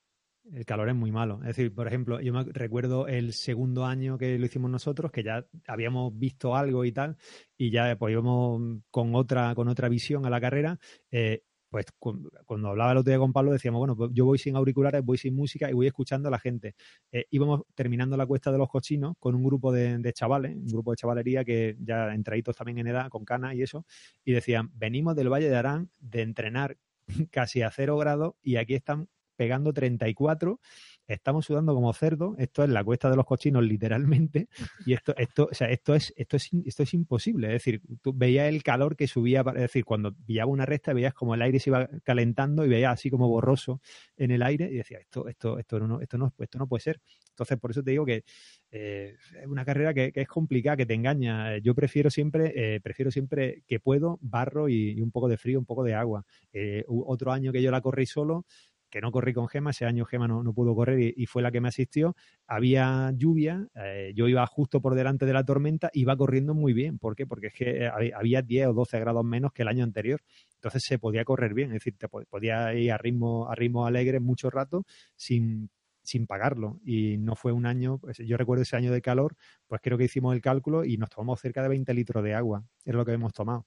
El 0.52 0.64
calor 0.64 0.88
es 0.88 0.94
muy 0.94 1.12
malo. 1.12 1.40
Es 1.42 1.48
decir, 1.48 1.74
por 1.74 1.86
ejemplo, 1.86 2.20
yo 2.20 2.32
me 2.32 2.44
recuerdo 2.44 3.06
el 3.06 3.32
segundo 3.32 3.84
año 3.84 4.16
que 4.18 4.38
lo 4.38 4.46
hicimos 4.46 4.70
nosotros, 4.70 5.12
que 5.12 5.22
ya 5.22 5.46
habíamos 5.66 6.18
visto 6.18 6.56
algo 6.56 6.84
y 6.84 6.92
tal, 6.92 7.16
y 7.56 7.70
ya 7.70 7.96
pues 7.96 8.12
íbamos 8.12 8.80
con 8.90 9.14
otra, 9.14 9.54
con 9.54 9.68
otra 9.68 9.88
visión 9.88 10.24
a 10.26 10.30
la 10.30 10.40
carrera. 10.40 10.78
Eh, 11.10 11.42
pues 11.70 11.86
cuando 11.98 12.68
hablaba 12.68 12.92
el 12.92 12.98
otro 12.98 13.10
día 13.10 13.18
con 13.18 13.32
Pablo 13.32 13.52
decíamos, 13.52 13.78
bueno, 13.78 13.94
pues 13.94 14.10
yo 14.14 14.24
voy 14.24 14.38
sin 14.38 14.56
auriculares, 14.56 15.04
voy 15.04 15.18
sin 15.18 15.34
música 15.34 15.68
y 15.68 15.74
voy 15.74 15.86
escuchando 15.86 16.28
a 16.28 16.30
la 16.30 16.38
gente. 16.38 16.74
Eh, 17.12 17.26
íbamos 17.30 17.62
terminando 17.74 18.16
la 18.16 18.26
cuesta 18.26 18.50
de 18.50 18.58
los 18.58 18.68
cochinos 18.68 19.16
con 19.18 19.34
un 19.34 19.44
grupo 19.44 19.70
de, 19.70 20.12
chavales, 20.14 20.56
un 20.56 20.66
grupo 20.66 20.92
de 20.92 20.96
chavalería 20.96 21.44
que 21.44 21.76
ya 21.80 22.14
entraditos 22.14 22.56
también 22.56 22.78
en 22.78 22.86
edad, 22.86 23.08
con 23.08 23.24
canas 23.24 23.54
y 23.54 23.62
eso, 23.62 23.84
y 24.24 24.32
decían, 24.32 24.70
venimos 24.74 25.14
del 25.14 25.28
Valle 25.28 25.50
de 25.50 25.56
Arán 25.56 25.90
de 25.98 26.22
entrenar 26.22 26.78
casi 27.30 27.62
a 27.62 27.70
cero 27.70 27.98
grados 27.98 28.34
y 28.42 28.56
aquí 28.56 28.74
están 28.74 29.08
pegando 29.38 29.72
34 29.72 30.60
estamos 31.06 31.46
sudando 31.46 31.74
como 31.74 31.92
cerdo, 31.94 32.34
esto 32.38 32.62
es 32.62 32.68
la 32.68 32.84
cuesta 32.84 33.08
de 33.08 33.16
los 33.16 33.24
cochinos 33.24 33.64
literalmente, 33.64 34.48
y 34.84 34.92
esto, 34.92 35.16
esto, 35.16 35.48
o 35.50 35.54
sea, 35.54 35.70
esto 35.70 35.94
es, 35.94 36.12
esto 36.16 36.36
es, 36.36 36.50
esto 36.66 36.82
es 36.82 36.94
imposible. 36.94 37.46
Es 37.48 37.52
decir, 37.54 37.80
tú 38.02 38.12
veías 38.14 38.48
el 38.48 38.62
calor 38.62 38.94
que 38.94 39.06
subía, 39.06 39.40
es 39.40 39.62
decir, 39.62 39.84
cuando 39.84 40.12
pillaba 40.12 40.50
una 40.50 40.66
recta 40.66 40.92
veías 40.92 41.14
como 41.14 41.34
el 41.34 41.42
aire 41.42 41.58
se 41.60 41.70
iba 41.70 41.88
calentando 42.04 42.64
y 42.64 42.68
veías 42.68 42.92
así 42.92 43.10
como 43.10 43.26
borroso 43.28 43.80
en 44.16 44.30
el 44.30 44.42
aire 44.42 44.68
y 44.70 44.76
decías, 44.76 45.00
esto, 45.00 45.26
esto, 45.28 45.58
esto 45.58 45.80
no, 45.80 46.00
esto 46.00 46.18
no, 46.18 46.34
esto 46.38 46.58
no 46.58 46.66
puede 46.66 46.82
ser. 46.82 47.00
Entonces, 47.30 47.58
por 47.58 47.70
eso 47.70 47.82
te 47.82 47.92
digo 47.92 48.04
que 48.04 48.24
eh, 48.70 49.14
es 49.40 49.46
una 49.46 49.64
carrera 49.64 49.94
que, 49.94 50.12
es 50.14 50.28
complicada, 50.28 50.76
que 50.76 50.86
te 50.86 50.94
engaña. 50.94 51.56
Yo 51.58 51.74
prefiero 51.74 52.10
siempre, 52.10 52.52
eh, 52.54 52.80
prefiero 52.80 53.10
siempre 53.10 53.62
que 53.66 53.80
puedo 53.80 54.18
barro 54.20 54.68
y, 54.68 55.00
un 55.00 55.10
poco 55.10 55.28
de 55.28 55.38
frío, 55.38 55.58
un 55.58 55.64
poco 55.64 55.84
de 55.84 55.94
agua. 55.94 56.24
Eh, 56.52 56.84
otro 56.88 57.32
año 57.32 57.52
que 57.52 57.62
yo 57.62 57.70
la 57.70 57.80
corrí 57.80 58.06
solo, 58.06 58.44
que 58.90 59.00
no 59.00 59.10
corrí 59.12 59.32
con 59.34 59.48
Gema, 59.48 59.70
ese 59.70 59.84
año 59.84 60.04
Gema 60.04 60.28
no, 60.28 60.52
pudo 60.52 60.74
correr 60.74 61.14
y, 61.16 61.26
fue 61.26 61.42
la 61.42 61.50
que 61.50 61.60
me 61.60 61.68
asistió. 61.68 62.16
Había 62.46 63.12
lluvia, 63.14 63.68
eh, 63.74 64.12
yo 64.14 64.28
iba 64.28 64.46
justo 64.46 64.80
por 64.80 64.94
delante 64.94 65.26
de 65.26 65.32
la 65.32 65.44
tormenta, 65.44 65.90
iba 65.92 66.16
corriendo 66.16 66.54
muy 66.54 66.72
bien. 66.72 66.98
¿Por 66.98 67.14
qué? 67.16 67.26
Porque 67.26 67.48
es 67.48 67.52
que 67.54 67.84
eh, 67.84 68.12
había 68.14 68.42
10 68.42 68.68
o 68.68 68.72
12 68.72 68.98
grados 69.00 69.24
menos 69.24 69.52
que 69.52 69.62
el 69.62 69.68
año 69.68 69.84
anterior. 69.84 70.20
Entonces 70.54 70.82
se 70.86 70.98
podía 70.98 71.24
correr 71.24 71.54
bien, 71.54 71.68
es 71.70 71.74
decir, 71.74 71.96
te 71.98 72.08
podía 72.08 72.74
ir 72.74 72.92
a 72.92 72.98
ritmo, 72.98 73.48
a 73.50 73.54
ritmo 73.54 73.86
alegre 73.86 74.20
mucho 74.20 74.50
rato 74.50 74.84
sin 75.16 75.70
sin 76.08 76.26
pagarlo 76.26 76.80
y 76.84 77.18
no 77.18 77.36
fue 77.36 77.52
un 77.52 77.66
año, 77.66 77.98
pues 77.98 78.18
yo 78.18 78.36
recuerdo 78.38 78.62
ese 78.62 78.76
año 78.76 78.90
de 78.90 79.02
calor, 79.02 79.36
pues 79.66 79.82
creo 79.82 79.98
que 79.98 80.04
hicimos 80.04 80.34
el 80.34 80.40
cálculo 80.40 80.84
y 80.84 80.96
nos 80.96 81.10
tomamos 81.10 81.40
cerca 81.40 81.62
de 81.62 81.68
20 81.68 81.92
litros 81.92 82.24
de 82.24 82.34
agua, 82.34 82.64
es 82.84 82.94
lo 82.94 83.04
que 83.04 83.12
hemos 83.12 83.34
tomado. 83.34 83.66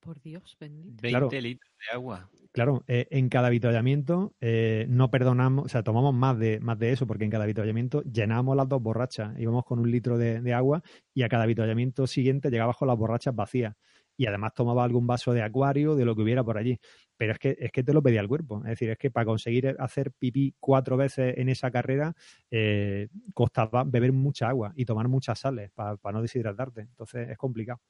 Por 0.00 0.20
Dios, 0.20 0.56
bendito. 0.58 1.02
20 1.02 1.40
litros 1.40 1.72
de 1.80 1.96
agua. 1.96 2.30
Claro, 2.52 2.84
eh, 2.86 3.06
en 3.10 3.28
cada 3.28 3.48
avituallamiento 3.48 4.34
eh, 4.40 4.86
no 4.88 5.10
perdonamos, 5.10 5.66
o 5.66 5.68
sea, 5.68 5.82
tomamos 5.82 6.14
más 6.14 6.38
de, 6.38 6.60
más 6.60 6.78
de 6.78 6.92
eso, 6.92 7.06
porque 7.06 7.24
en 7.24 7.30
cada 7.30 7.44
avituallamiento 7.44 8.02
llenábamos 8.02 8.56
las 8.56 8.68
dos 8.68 8.82
borrachas, 8.82 9.38
íbamos 9.38 9.64
con 9.64 9.80
un 9.80 9.90
litro 9.90 10.18
de, 10.18 10.54
agua 10.54 10.82
y 11.12 11.22
a 11.22 11.28
cada 11.28 11.44
avituallamiento 11.44 12.06
siguiente 12.06 12.50
llegabas 12.50 12.76
con 12.76 12.88
las 12.88 12.96
borrachas 12.96 13.34
vacías. 13.34 13.74
Y 14.16 14.26
además 14.26 14.54
tomaba 14.54 14.84
algún 14.84 15.08
vaso 15.08 15.32
de 15.32 15.42
acuario, 15.42 15.96
de 15.96 16.04
lo 16.04 16.14
que 16.14 16.22
hubiera 16.22 16.44
por 16.44 16.56
allí. 16.56 16.78
Pero 17.16 17.32
es 17.32 17.38
que, 17.40 17.56
es 17.58 17.72
que 17.72 17.82
te 17.82 17.92
lo 17.92 18.00
pedía 18.00 18.20
el 18.20 18.28
cuerpo. 18.28 18.58
Es 18.58 18.70
decir, 18.70 18.90
es 18.90 18.98
que 18.98 19.10
para 19.10 19.26
conseguir 19.26 19.74
hacer 19.80 20.12
pipí 20.12 20.54
cuatro 20.60 20.96
veces 20.96 21.34
en 21.36 21.48
esa 21.48 21.72
carrera, 21.72 22.14
eh, 22.48 23.08
costaba 23.32 23.82
beber 23.82 24.12
mucha 24.12 24.48
agua 24.48 24.72
y 24.76 24.84
tomar 24.84 25.08
muchas 25.08 25.40
sales 25.40 25.72
para 25.72 25.98
no 26.12 26.22
deshidratarte. 26.22 26.82
Entonces 26.82 27.28
es 27.30 27.36
complicado. 27.36 27.80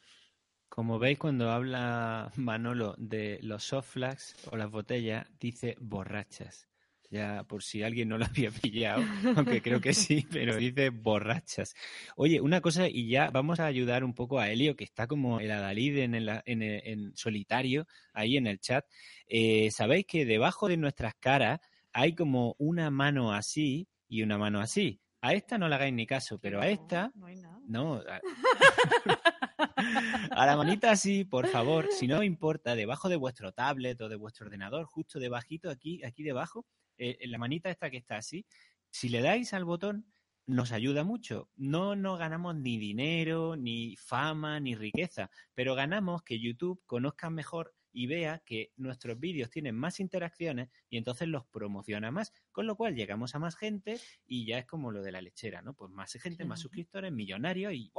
Como 0.75 0.99
veis, 0.99 1.21
cuando 1.21 1.53
habla 1.53 2.33
Manolo 2.35 2.97
de 2.99 3.39
los 3.43 3.63
soft 3.63 3.93
flags 3.93 4.35
o 4.51 4.57
las 4.57 4.69
botellas, 4.73 5.25
dice 5.39 5.77
borrachas. 5.79 6.69
Ya 7.09 7.45
por 7.45 7.63
si 7.63 7.85
alguien 7.85 8.09
no 8.09 8.19
lo 8.19 8.25
había 8.25 8.51
pillado, 8.63 9.05
aunque 9.37 9.63
creo 9.63 9.81
que 9.81 9.95
sí, 9.95 10.27
pero 10.29 10.57
dice 10.57 10.91
borrachas. 10.91 11.77
Oye, 12.17 12.41
una 12.41 12.61
cosa, 12.61 12.89
y 12.89 13.09
ya 13.09 13.31
vamos 13.31 13.61
a 13.61 13.67
ayudar 13.67 14.03
un 14.03 14.15
poco 14.15 14.41
a 14.41 14.51
Helio, 14.51 14.75
que 14.75 14.83
está 14.83 15.07
como 15.07 15.39
el 15.39 15.53
Adalid 15.53 15.97
en, 15.97 16.15
en, 16.17 17.17
solitario 17.17 17.87
ahí 18.13 18.37
en 18.37 18.49
el 18.49 18.59
chat. 18.59 18.85
Eh, 19.29 19.71
Sabéis 19.71 20.07
que 20.07 20.25
debajo 20.25 20.67
de 20.67 20.77
nuestras 20.77 21.15
caras 21.15 21.61
hay 21.93 22.17
como 22.17 22.57
una 22.59 22.91
mano 22.91 23.33
así 23.33 23.87
y 24.09 24.23
una 24.23 24.39
mano 24.39 24.61
así. 24.61 25.01
A 25.21 25.35
esta 25.35 25.57
no 25.57 25.69
le 25.69 25.77
hagáis 25.77 25.95
ni 25.95 26.05
caso, 26.05 26.41
pero 26.41 26.61
a 26.61 26.69
esta. 26.69 27.13
No, 27.15 27.27
hay 27.27 27.37
nada. 27.37 27.61
no 27.65 27.95
a 27.95 28.21
la 30.37 30.57
manita 30.57 30.91
así, 30.91 31.25
por 31.25 31.47
favor, 31.49 31.89
si 31.91 32.07
no 32.07 32.23
importa, 32.23 32.75
debajo 32.75 33.09
de 33.09 33.17
vuestro 33.17 33.53
tablet 33.53 34.01
o 34.01 34.09
de 34.09 34.17
vuestro 34.17 34.47
ordenador, 34.47 34.85
justo 34.87 35.19
debajito, 35.19 35.71
aquí, 35.71 36.03
aquí 36.05 36.23
debajo, 36.23 36.67
eh, 36.99 37.17
en 37.21 37.31
la 37.31 37.39
manita 37.39 37.71
esta 37.71 37.91
que 37.91 37.97
está 37.97 38.17
así, 38.17 38.47
si 38.91 39.09
le 39.09 39.21
dais 39.21 39.53
al 39.53 39.65
botón, 39.65 40.07
nos 40.47 40.73
ayuda 40.73 41.05
mucho. 41.05 41.49
No 41.57 41.97
nos 41.97 42.19
ganamos 42.19 42.55
ni 42.57 42.79
dinero, 42.79 43.57
ni 43.57 43.97
fama, 43.97 44.61
ni 44.61 44.75
riqueza, 44.75 45.31
pero 45.55 45.75
ganamos 45.75 46.23
que 46.23 46.39
YouTube 46.39 46.83
conozca 46.87 47.31
mejor 47.31 47.75
y 47.93 48.07
vea 48.07 48.43
que 48.45 48.73
nuestros 48.77 49.19
vídeos 49.19 49.51
tienen 49.51 49.77
más 49.77 50.01
interacciones 50.01 50.69
y 50.91 50.97
entonces 50.97 51.29
los 51.29 51.47
promociona 51.47 52.11
más, 52.11 52.33
con 52.51 52.67
lo 52.67 52.77
cual 52.77 52.97
llegamos 52.97 53.35
a 53.35 53.39
más 53.39 53.57
gente 53.57 54.01
y 54.27 54.47
ya 54.47 54.59
es 54.59 54.67
como 54.67 54.91
lo 54.91 55.03
de 55.03 55.13
la 55.13 55.23
lechera, 55.23 55.63
¿no? 55.63 55.75
Pues 55.75 55.93
más 55.93 56.13
gente, 56.13 56.45
más 56.45 56.61
suscriptores, 56.61 57.13
millonarios 57.13 57.73
y 57.73 57.93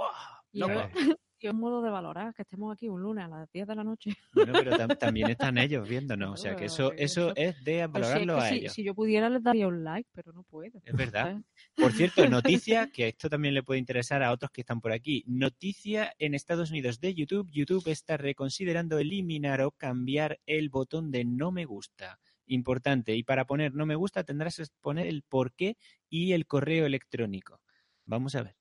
un 1.52 1.60
modo 1.60 1.82
de 1.82 1.90
valorar 1.90 2.34
que 2.34 2.44
estemos 2.44 2.74
aquí 2.74 2.88
un 2.88 3.02
lunes 3.02 3.26
a 3.26 3.28
las 3.28 3.52
10 3.52 3.68
de 3.68 3.76
la 3.76 3.84
noche. 3.84 4.12
Bueno, 4.34 4.54
pero 4.54 4.72
también 5.00 5.30
están 5.30 5.58
ellos 5.58 5.88
viéndonos, 5.88 6.32
o 6.32 6.38
sea 6.38 6.56
que 6.56 6.66
eso, 6.66 6.92
eso 6.94 7.36
es 7.36 7.64
de 7.64 7.88
valorarlo 7.88 8.40
a 8.40 8.50
ellos. 8.50 8.74
Si, 8.74 8.84
yo 8.84 8.94
pudiera 8.94 9.30
les 9.30 9.44
daría 9.44 9.68
un 9.68 9.84
like, 9.84 10.10
pero 10.14 10.34
no 10.34 10.44
puedo. 10.44 10.82
Es 10.84 10.96
verdad. 10.96 11.42
Por 11.76 11.92
cierto, 11.92 12.28
noticia, 12.30 12.90
que 12.92 13.10
esto 13.10 13.30
también 13.30 13.54
le 13.54 13.64
puede 13.64 13.80
interesar 13.80 14.24
a 14.24 14.32
otros 14.32 14.52
que 14.52 14.62
están 14.62 14.82
por 14.82 14.92
aquí. 14.92 15.24
Noticia 15.28 16.14
en 16.20 16.36
Estados 16.36 16.72
Unidos 16.72 17.00
de 17.00 17.14
YouTube. 17.14 17.50
YouTube 17.52 17.88
está 17.88 18.18
reconsiderando 18.18 19.00
eliminar 19.00 19.62
o 19.62 19.72
cambiar 19.72 20.40
el 20.46 20.70
botón 20.70 21.12
de 21.12 21.26
no 21.26 21.52
me 21.52 21.66
gusta 21.66 22.20
importante. 22.48 23.16
Y 23.16 23.24
para 23.24 23.46
poner 23.46 23.74
no 23.74 23.86
me 23.86 23.96
gusta 23.96 24.24
tendrás 24.24 24.58
que 24.58 24.66
poner 24.82 25.08
el 25.08 25.24
por 25.24 25.54
qué 25.54 25.78
y 26.10 26.34
el 26.34 26.46
correo 26.46 26.86
electrónico. 26.86 27.62
Vamos 28.06 28.36
a 28.36 28.44
ver. 28.44 28.56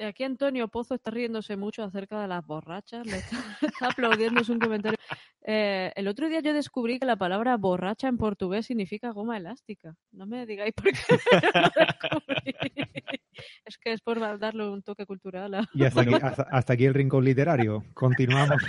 Aquí 0.00 0.24
Antonio 0.24 0.68
Pozo 0.68 0.94
está 0.94 1.10
riéndose 1.10 1.56
mucho 1.56 1.82
acerca 1.82 2.20
de 2.20 2.28
las 2.28 2.46
borrachas, 2.46 3.06
le 3.06 3.18
está, 3.18 3.36
aplaudiendo 3.80 4.40
un 4.48 4.58
comentario. 4.58 4.98
Eh, 5.44 5.92
el 5.96 6.08
otro 6.08 6.28
día 6.28 6.40
yo 6.40 6.54
descubrí 6.54 6.98
que 6.98 7.06
la 7.06 7.16
palabra 7.16 7.56
borracha 7.56 8.08
en 8.08 8.16
portugués 8.16 8.66
significa 8.66 9.10
goma 9.10 9.36
elástica. 9.36 9.94
No 10.12 10.26
me 10.26 10.46
digáis 10.46 10.72
por 10.72 10.92
qué 10.92 10.94
Es 13.64 13.78
que 13.78 13.92
es 13.92 14.00
por 14.00 14.20
darle 14.38 14.68
un 14.68 14.82
toque 14.82 15.06
cultural. 15.06 15.66
Y 15.74 15.84
hasta, 15.84 16.02
aquí, 16.02 16.12
hasta 16.50 16.72
aquí 16.72 16.84
el 16.84 16.94
rincón 16.94 17.24
literario. 17.24 17.84
Continuamos. 17.94 18.62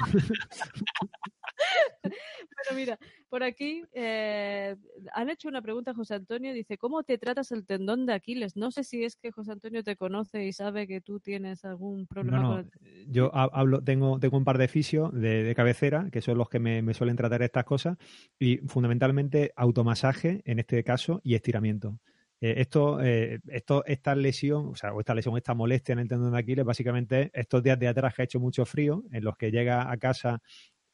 Bueno, 2.69 2.79
mira, 2.79 2.99
por 3.29 3.43
aquí 3.43 3.83
eh, 3.93 4.75
han 5.13 5.29
hecho 5.29 5.47
una 5.47 5.61
pregunta 5.61 5.91
a 5.91 5.93
José 5.93 6.15
Antonio. 6.15 6.53
Dice, 6.53 6.77
¿cómo 6.77 7.03
te 7.03 7.17
tratas 7.17 7.51
el 7.51 7.65
tendón 7.65 8.05
de 8.05 8.13
Aquiles? 8.13 8.55
No 8.55 8.71
sé 8.71 8.83
si 8.83 9.03
es 9.03 9.15
que 9.15 9.31
José 9.31 9.51
Antonio 9.51 9.83
te 9.83 9.95
conoce 9.95 10.45
y 10.45 10.53
sabe 10.53 10.87
que 10.87 11.01
tú 11.01 11.19
tienes 11.19 11.65
algún 11.65 12.07
problema. 12.07 12.41
No, 12.41 12.57
no. 12.61 12.69
Yo 13.07 13.33
hablo, 13.33 13.83
tengo, 13.83 14.19
tengo 14.19 14.37
un 14.37 14.45
par 14.45 14.57
de 14.57 14.67
fisios 14.67 15.13
de, 15.13 15.53
cabecera, 15.55 16.09
que 16.11 16.21
son 16.21 16.37
los 16.37 16.49
que 16.49 16.59
me, 16.59 16.93
suelen 16.93 17.15
tratar 17.15 17.41
estas 17.41 17.65
cosas, 17.65 17.97
y 18.39 18.57
fundamentalmente 18.57 19.51
automasaje, 19.55 20.41
en 20.45 20.59
este 20.59 20.83
caso, 20.83 21.21
y 21.23 21.35
estiramiento. 21.35 21.99
Eh, 22.41 22.55
esto, 22.57 23.01
eh, 23.01 23.39
esto, 23.47 23.85
esta 23.85 24.15
lesión, 24.15 24.67
o 24.67 24.75
sea, 24.75 24.93
o 24.93 24.99
esta 24.99 25.15
lesión, 25.15 25.37
esta 25.37 25.53
molestia 25.53 25.93
en 25.93 25.99
el 25.99 26.07
tendón 26.09 26.33
de 26.33 26.39
Aquiles, 26.39 26.65
básicamente 26.65 27.31
estos 27.33 27.63
días 27.63 27.79
de 27.79 27.87
atrás 27.87 28.13
que 28.13 28.21
ha 28.21 28.25
hecho 28.25 28.39
mucho 28.39 28.65
frío, 28.65 29.03
en 29.11 29.23
los 29.23 29.37
que 29.37 29.49
llega 29.49 29.89
a 29.89 29.97
casa 29.97 30.41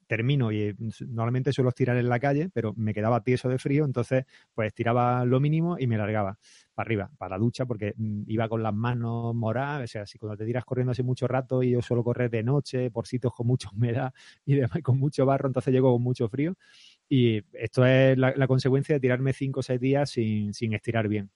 termino 0.10 0.52
y 0.52 0.76
normalmente 1.08 1.54
suelo 1.54 1.70
estirar 1.70 1.96
en 1.96 2.10
la 2.10 2.20
calle, 2.20 2.50
pero 2.52 2.74
me 2.76 2.96
quedaba 2.96 3.22
tieso 3.22 3.48
de 3.48 3.60
frío, 3.60 3.86
entonces 3.86 4.26
pues 4.56 4.70
estiraba 4.70 5.24
lo 5.24 5.40
mínimo 5.40 5.78
y 5.78 5.86
me 5.86 6.00
largaba 6.00 6.40
para 6.74 6.88
arriba, 6.88 7.12
para 7.20 7.36
la 7.36 7.38
ducha, 7.38 7.68
porque 7.68 7.94
mm, 7.96 8.24
iba 8.26 8.50
con 8.50 8.64
las 8.64 8.74
manos 8.74 9.36
moradas, 9.36 9.84
o 9.84 9.88
sea, 9.88 10.08
si 10.08 10.18
cuando 10.18 10.36
te 10.36 10.46
tiras 10.48 10.66
corriendo 10.66 10.94
así 10.94 11.04
mucho 11.04 11.28
rato 11.28 11.62
y 11.62 11.70
yo 11.72 11.82
suelo 11.84 12.04
correr 12.04 12.32
de 12.32 12.42
noche 12.42 12.90
por 12.90 13.06
sitios 13.06 13.34
con 13.36 13.46
mucha 13.46 13.70
humedad 13.70 14.12
y 14.46 14.56
demás, 14.56 14.80
con 14.82 14.98
mucho 14.98 15.28
barro, 15.28 15.48
entonces 15.48 15.72
llego 15.72 15.94
con 15.94 16.02
mucho 16.02 16.28
frío 16.28 16.56
y 17.08 17.44
esto 17.54 17.86
es 17.86 18.18
la, 18.18 18.48
consecuencia 18.48 18.96
de 18.96 19.00
tirarme 19.00 19.32
cinco 19.34 19.60
o 19.60 19.64
seis 19.64 19.80
días 19.80 20.10
sin, 20.10 20.56
sin 20.56 20.74
estirar 20.74 21.08
bien. 21.08 21.30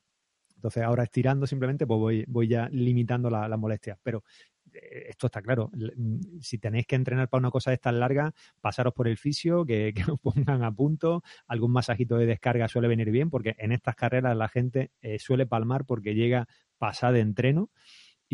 Entonces 0.55 0.82
ahora 0.82 1.03
estirando 1.03 1.45
simplemente, 1.45 1.86
pues 1.86 1.99
voy, 1.99 2.26
voy 2.28 2.47
ya 2.47 2.69
limitando 2.69 3.30
las 3.30 3.49
la 3.49 3.57
molestias. 3.57 3.99
Pero 4.01 4.19
eh, 4.19 4.53
esto 4.72 5.28
está 5.28 5.41
claro. 5.41 5.72
Mm, 5.74 6.39
si 6.41 6.57
tenéis 6.57 6.88
que 6.88 6.95
entrenar 6.95 7.30
para 7.30 7.39
una 7.39 7.51
cosa 7.51 7.72
de 7.72 7.76
estas 7.76 7.93
largas, 7.93 8.34
pasaros 8.61 8.93
por 8.93 9.07
el 9.07 9.18
fisio, 9.18 9.66
que, 9.66 9.93
os 10.18 10.20
pongan 10.20 10.64
a 10.64 10.72
punto. 10.72 11.24
Algún 11.47 11.72
masajito 11.72 12.18
de 12.18 12.26
descarga 12.26 12.68
suele 12.68 12.88
venir 12.88 13.11
bien, 13.11 13.30
porque 13.30 13.55
en 13.57 13.72
estas 13.72 13.95
carreras 13.95 14.36
la 14.36 14.49
gente 14.49 14.91
eh, 15.01 15.20
suele 15.20 15.45
palmar 15.45 15.86
porque 15.86 16.16
llega 16.16 16.47
pasada 16.78 17.14
de 17.14 17.20
entreno. 17.22 17.70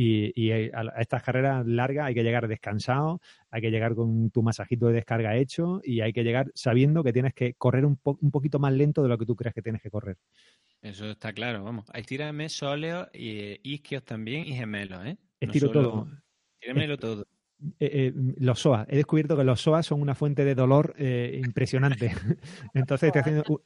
Y, 0.01 0.51
a 0.51 1.01
estas 1.01 1.23
carreras 1.23 1.65
largas 1.67 2.07
hay 2.07 2.13
que 2.13 2.23
llegar 2.23 2.47
descansado, 2.47 3.19
hay 3.49 3.59
que 3.59 3.69
llegar 3.69 3.95
con 3.95 4.31
tu 4.31 4.41
masajito 4.41 4.87
de 4.87 4.93
descarga 4.93 5.35
hecho 5.35 5.81
y 5.83 5.99
hay 5.99 6.13
que 6.13 6.23
llegar 6.23 6.51
sabiendo 6.55 7.03
que 7.03 7.11
tienes 7.11 7.33
que 7.33 7.55
correr 7.55 7.83
un, 7.83 7.99
un 8.05 8.31
poquito 8.31 8.59
más 8.59 8.71
lento 8.71 9.03
de 9.03 9.09
lo 9.09 9.17
que 9.17 9.25
tú 9.25 9.35
crees 9.35 9.53
que 9.53 9.61
tienes 9.61 9.81
que 9.81 9.89
correr. 9.89 10.15
Eso 10.81 11.09
está 11.09 11.33
claro, 11.33 11.65
vamos. 11.65 11.85
Hay 11.91 12.03
tírame 12.03 12.47
sóleos 12.47 13.09
y 13.13 13.59
isquios 13.69 14.05
también 14.05 14.47
y 14.47 14.53
gemelos, 14.53 15.05
¿eh? 15.05 15.17
Estiro 15.39 15.71
todo. 15.71 16.07
Tíramelo 16.59 16.97
todo. 16.97 17.25
Eh, 17.79 18.11
eh, 18.11 18.13
los 18.37 18.59
SOA. 18.59 18.85
He 18.89 18.97
descubierto 18.97 19.35
que 19.35 19.43
los 19.43 19.61
SOA 19.61 19.83
son 19.83 20.01
una 20.01 20.15
fuente 20.15 20.45
de 20.45 20.55
dolor 20.55 20.95
eh, 20.97 21.39
impresionante. 21.43 22.13
Entonces 22.73 23.07
estoy 23.07 23.19
haciendo 23.21 23.63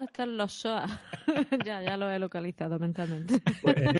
¿Dónde 0.00 0.12
están 0.12 0.36
los 0.38 0.52
SOA? 0.54 0.86
ya, 1.66 1.82
ya 1.82 1.98
lo 1.98 2.10
he 2.10 2.18
localizado 2.18 2.78
mentalmente. 2.78 3.34
Pues, 3.60 3.76
eh, 3.76 3.98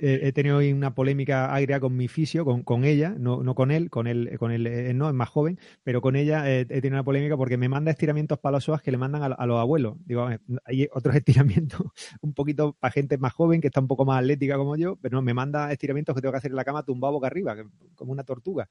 eh, 0.00 0.20
he 0.22 0.32
tenido 0.32 0.56
hoy 0.56 0.72
una 0.72 0.94
polémica 0.94 1.54
agria 1.54 1.78
con 1.78 1.94
mi 1.94 2.08
fisio, 2.08 2.46
con, 2.46 2.62
con 2.62 2.84
ella, 2.84 3.14
no, 3.18 3.42
no 3.42 3.54
con 3.54 3.70
él, 3.70 3.90
con 3.90 4.06
él, 4.06 4.38
con 4.38 4.50
él 4.50 4.66
eh, 4.66 4.94
no, 4.94 5.08
es 5.08 5.14
más 5.14 5.28
joven, 5.28 5.60
pero 5.82 6.00
con 6.00 6.16
ella 6.16 6.50
he 6.50 6.64
tenido 6.64 6.94
una 6.94 7.04
polémica 7.04 7.36
porque 7.36 7.58
me 7.58 7.68
manda 7.68 7.90
estiramientos 7.90 8.38
para 8.38 8.52
los 8.52 8.64
SOA 8.64 8.80
que 8.80 8.90
le 8.90 8.96
mandan 8.96 9.34
a, 9.36 9.46
los 9.46 9.60
abuelos. 9.60 9.96
Digo, 10.06 10.26
hay 10.64 10.88
otros 10.90 11.14
estiramientos 11.16 11.82
un 12.22 12.32
poquito 12.32 12.72
para 12.72 12.92
gente 12.92 13.18
más 13.18 13.34
joven 13.34 13.60
que 13.60 13.66
está 13.66 13.80
un 13.80 13.88
poco 13.88 14.06
más 14.06 14.20
atlética 14.20 14.56
como 14.56 14.74
yo, 14.76 14.96
pero 14.96 15.16
no, 15.16 15.22
me 15.22 15.34
manda 15.34 15.70
estiramientos 15.70 16.14
que 16.14 16.22
tengo 16.22 16.32
que 16.32 16.38
hacer 16.38 16.50
en 16.50 16.56
la 16.56 16.64
cama 16.64 16.82
tumbado 16.82 17.12
boca 17.12 17.26
arriba, 17.26 17.54
como 17.94 18.10
una 18.10 18.24
tortuga. 18.24 18.70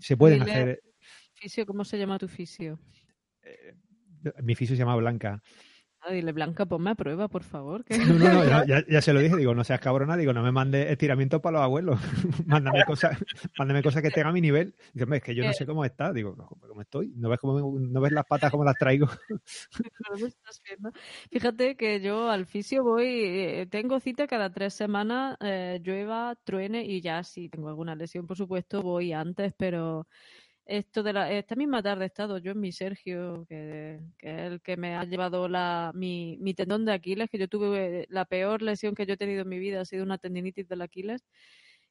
se 0.00 0.16
pueden 0.18 0.42
hacer. 0.42 0.82
Fisio, 1.32 1.64
¿Cómo 1.64 1.82
se 1.82 1.96
llama 1.98 2.18
tu 2.18 2.28
fisio? 2.28 2.78
Mi 4.42 4.54
fisio 4.54 4.76
se 4.76 4.80
llama 4.80 4.96
Blanca. 4.96 5.42
Ah, 6.04 6.12
dile, 6.12 6.32
Blanca, 6.32 6.66
ponme 6.66 6.90
a 6.90 6.94
prueba, 6.96 7.28
por 7.28 7.44
favor. 7.44 7.84
No, 7.88 8.18
no, 8.18 8.44
no, 8.44 8.64
ya, 8.88 9.00
se 9.00 9.12
lo 9.12 9.20
dije, 9.20 9.36
digo, 9.36 9.54
no 9.54 9.62
seas 9.62 9.78
cabrona, 9.78 10.16
digo, 10.16 10.32
no 10.32 10.42
me 10.42 10.50
mande 10.50 10.90
estiramientos 10.90 11.40
para 11.40 11.58
los 11.58 11.62
abuelos, 11.62 12.00
mándame 12.46 12.84
cosas, 12.84 13.16
mándame 13.56 13.84
cosas 13.84 14.02
que 14.02 14.10
tengan 14.10 14.30
a 14.30 14.32
mi 14.32 14.40
nivel. 14.40 14.74
Digo, 14.92 15.14
es 15.14 15.22
que 15.22 15.32
yo 15.32 15.44
no 15.44 15.52
sé 15.52 15.64
cómo 15.64 15.84
está, 15.84 16.12
digo, 16.12 16.34
¿cómo 16.36 16.80
estoy? 16.80 17.12
¿No 17.14 17.28
ves, 17.28 17.38
cómo, 17.38 17.78
no 17.78 18.00
ves 18.00 18.10
las 18.10 18.26
patas 18.26 18.50
como 18.50 18.64
las 18.64 18.76
traigo? 18.76 19.08
Fíjate 21.30 21.76
que 21.76 22.00
yo 22.00 22.28
al 22.30 22.46
fisio 22.46 22.82
voy, 22.82 23.06
eh, 23.06 23.68
tengo 23.70 24.00
cita 24.00 24.26
cada 24.26 24.50
tres 24.50 24.74
semanas, 24.74 25.36
eh, 25.40 25.80
llueva, 25.84 26.34
truene 26.42 26.84
y 26.84 27.00
ya 27.00 27.22
si 27.22 27.48
tengo 27.48 27.68
alguna 27.68 27.94
lesión, 27.94 28.26
por 28.26 28.36
supuesto, 28.36 28.82
voy 28.82 29.12
antes, 29.12 29.54
pero 29.56 30.08
esto 30.64 31.02
de 31.02 31.12
la, 31.12 31.30
esta 31.32 31.56
misma 31.56 31.82
tarde 31.82 32.04
he 32.04 32.06
estado 32.06 32.38
yo 32.38 32.52
en 32.52 32.60
mi 32.60 32.72
Sergio, 32.72 33.44
que, 33.48 34.00
es 34.18 34.40
el 34.40 34.60
que 34.60 34.76
me 34.76 34.94
ha 34.94 35.04
llevado 35.04 35.48
la, 35.48 35.92
mi, 35.94 36.38
mi, 36.40 36.54
tendón 36.54 36.84
de 36.84 36.92
Aquiles, 36.92 37.28
que 37.30 37.38
yo 37.38 37.48
tuve 37.48 38.06
la 38.08 38.24
peor 38.24 38.62
lesión 38.62 38.94
que 38.94 39.06
yo 39.06 39.14
he 39.14 39.16
tenido 39.16 39.42
en 39.42 39.48
mi 39.48 39.58
vida, 39.58 39.80
ha 39.80 39.84
sido 39.84 40.04
una 40.04 40.18
tendinitis 40.18 40.68
del 40.68 40.82
Aquiles, 40.82 41.24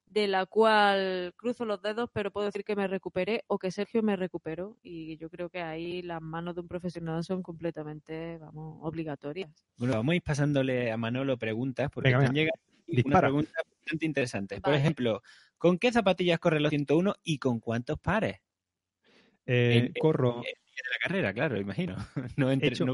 de 0.05 0.28
la 0.28 0.45
cual 0.45 1.34
cruzo 1.38 1.63
los 1.63 1.82
dedos, 1.82 2.09
pero 2.13 2.32
puedo 2.32 2.45
decir 2.45 2.65
que 2.65 2.76
me 2.76 2.88
recuperé 2.88 3.43
o 3.47 3.57
que 3.57 3.72
Sergio 3.72 4.03
me 4.03 4.17
recuperó. 4.17 4.78
Y 4.84 5.17
yo 5.17 5.30
creo 5.30 5.49
que 5.49 5.61
ahí 5.61 6.01
las 6.01 6.22
manos 6.22 6.55
de 6.55 6.61
un 6.61 6.67
profesional 6.67 7.24
son 7.24 7.41
completamente, 7.41 8.38
vamos, 8.38 8.80
obligatorias. 8.82 9.51
Bueno, 9.78 9.95
vamos 9.95 10.11
a 10.11 10.15
ir 10.17 10.22
pasándole 10.22 10.91
a 10.91 10.97
Manolo 10.97 11.38
preguntas, 11.38 11.89
porque 11.89 12.09
Venga, 12.09 12.30
llegan 12.32 12.59
unas 12.88 13.22
preguntas 13.22 13.63
bastante 13.78 14.05
interesantes. 14.05 14.59
Por 14.59 14.74
ejemplo, 14.74 15.22
¿con 15.57 15.78
qué 15.78 15.93
zapatillas 15.93 16.39
corre 16.39 16.59
los 16.59 16.72
101 16.72 17.13
y 17.24 17.38
con 17.38 17.61
cuántos 17.61 17.97
pares? 17.97 18.41
Eh, 19.46 19.92
corro. 20.00 20.42
de 20.42 20.89
la 20.92 20.98
carrera, 21.02 21.34
claro, 21.34 21.58
imagino. 21.58 21.96
No, 22.38 22.52
entre, 22.52 22.70
hecho, 22.70 22.86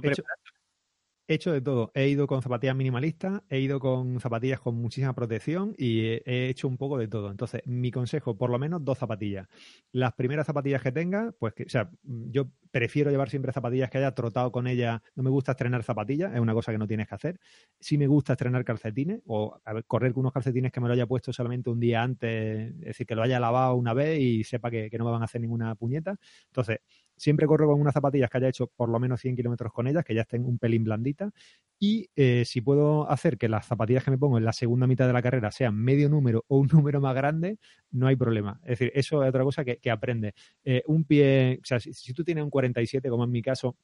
He 1.30 1.34
hecho 1.34 1.52
de 1.52 1.60
todo. 1.60 1.92
He 1.94 2.08
ido 2.08 2.26
con 2.26 2.42
zapatillas 2.42 2.76
minimalistas, 2.76 3.42
he 3.50 3.60
ido 3.60 3.82
con 3.82 4.20
zapatillas 4.22 4.62
con 4.62 4.76
muchísima 4.76 5.14
protección 5.14 5.76
y 5.78 6.00
he 6.06 6.48
hecho 6.48 6.70
un 6.70 6.78
poco 6.78 6.98
de 6.98 7.10
todo. 7.10 7.32
Entonces, 7.32 7.62
mi 7.66 7.92
consejo, 7.92 8.38
por 8.38 8.50
lo 8.50 8.58
menos 8.58 8.86
dos 8.86 8.98
zapatillas. 8.98 9.46
Las 9.92 10.14
primeras 10.14 10.48
zapatillas 10.48 10.82
que 10.82 10.94
tenga, 10.94 11.34
pues 11.38 11.54
que, 11.54 11.64
o 11.64 11.70
sea, 11.70 11.92
yo 12.04 12.50
prefiero 12.72 13.12
llevar 13.12 13.30
siempre 13.30 13.52
zapatillas 13.52 13.90
que 13.90 13.98
haya 13.98 14.16
trotado 14.16 14.54
con 14.54 14.68
ellas. 14.68 15.02
No 15.16 15.24
me 15.24 15.30
gusta 15.30 15.52
estrenar 15.52 15.84
zapatillas, 15.84 16.34
es 16.34 16.40
una 16.40 16.54
cosa 16.54 16.72
que 16.72 16.78
no 16.78 16.88
tienes 16.88 17.10
que 17.10 17.16
hacer. 17.16 17.40
Sí 17.78 17.98
me 17.98 18.08
gusta 18.08 18.34
estrenar 18.34 18.64
calcetines 18.64 19.20
o 19.26 19.60
correr 19.86 20.14
con 20.14 20.22
unos 20.22 20.32
calcetines 20.34 20.72
que 20.72 20.80
me 20.80 20.88
lo 20.88 20.94
haya 20.94 21.08
puesto 21.08 21.34
solamente 21.34 21.70
un 21.70 21.82
día 21.82 22.04
antes, 22.04 22.72
es 22.72 22.80
decir, 22.80 23.06
que 23.06 23.16
lo 23.16 23.24
haya 23.24 23.38
lavado 23.40 23.76
una 23.76 23.94
vez 23.94 24.18
y 24.22 24.46
sepa 24.46 24.72
que, 24.72 24.90
que 24.90 24.98
no 24.98 25.04
me 25.04 25.12
van 25.12 25.24
a 25.24 25.26
hacer 25.26 25.42
ninguna 25.42 25.76
puñeta. 25.76 26.16
Entonces, 26.46 26.80
Siempre 27.18 27.48
corro 27.48 27.68
con 27.68 27.82
unas 27.82 27.94
zapatillas 27.94 28.30
que 28.30 28.38
haya 28.38 28.48
hecho 28.48 28.68
por 28.68 28.90
lo 28.90 29.00
menos 29.00 29.20
100 29.20 29.36
kilómetros 29.36 29.74
con 29.74 29.88
ellas, 29.88 30.06
que 30.06 30.14
ya 30.14 30.22
estén 30.22 30.46
un 30.46 30.60
pelín 30.60 30.84
blanditas. 30.84 31.34
Y 31.80 32.10
eh, 32.16 32.44
si 32.46 32.62
puedo 32.62 33.10
hacer 33.10 33.38
que 33.38 33.50
las 33.50 33.66
zapatillas 33.66 34.04
que 34.04 34.12
me 34.12 34.18
pongo 34.18 34.38
en 34.38 34.46
la 34.46 34.54
segunda 34.54 34.88
mitad 34.88 35.08
de 35.08 35.14
la 35.14 35.22
carrera 35.22 35.52
sean 35.52 35.76
medio 35.76 36.10
número 36.10 36.46
o 36.48 36.58
un 36.58 36.68
número 36.72 37.02
más 37.02 37.16
grande, 37.16 37.58
no 37.92 38.08
hay 38.08 38.16
problema. 38.16 38.60
Es 38.64 38.80
decir, 38.80 38.92
eso 38.96 39.24
es 39.24 39.30
otra 39.30 39.44
cosa 39.44 39.66
que, 39.66 39.92
aprende. 39.92 40.34
Eh, 40.64 40.84
un 40.88 41.06
pie, 41.06 41.60
o 41.62 41.66
sea, 41.66 41.80
si, 41.80 42.14
tú 42.14 42.24
tienes 42.24 42.44
un 42.44 42.50
47, 42.50 43.10
como 43.10 43.24
en 43.24 43.32
mi 43.32 43.42
caso, 43.42 43.78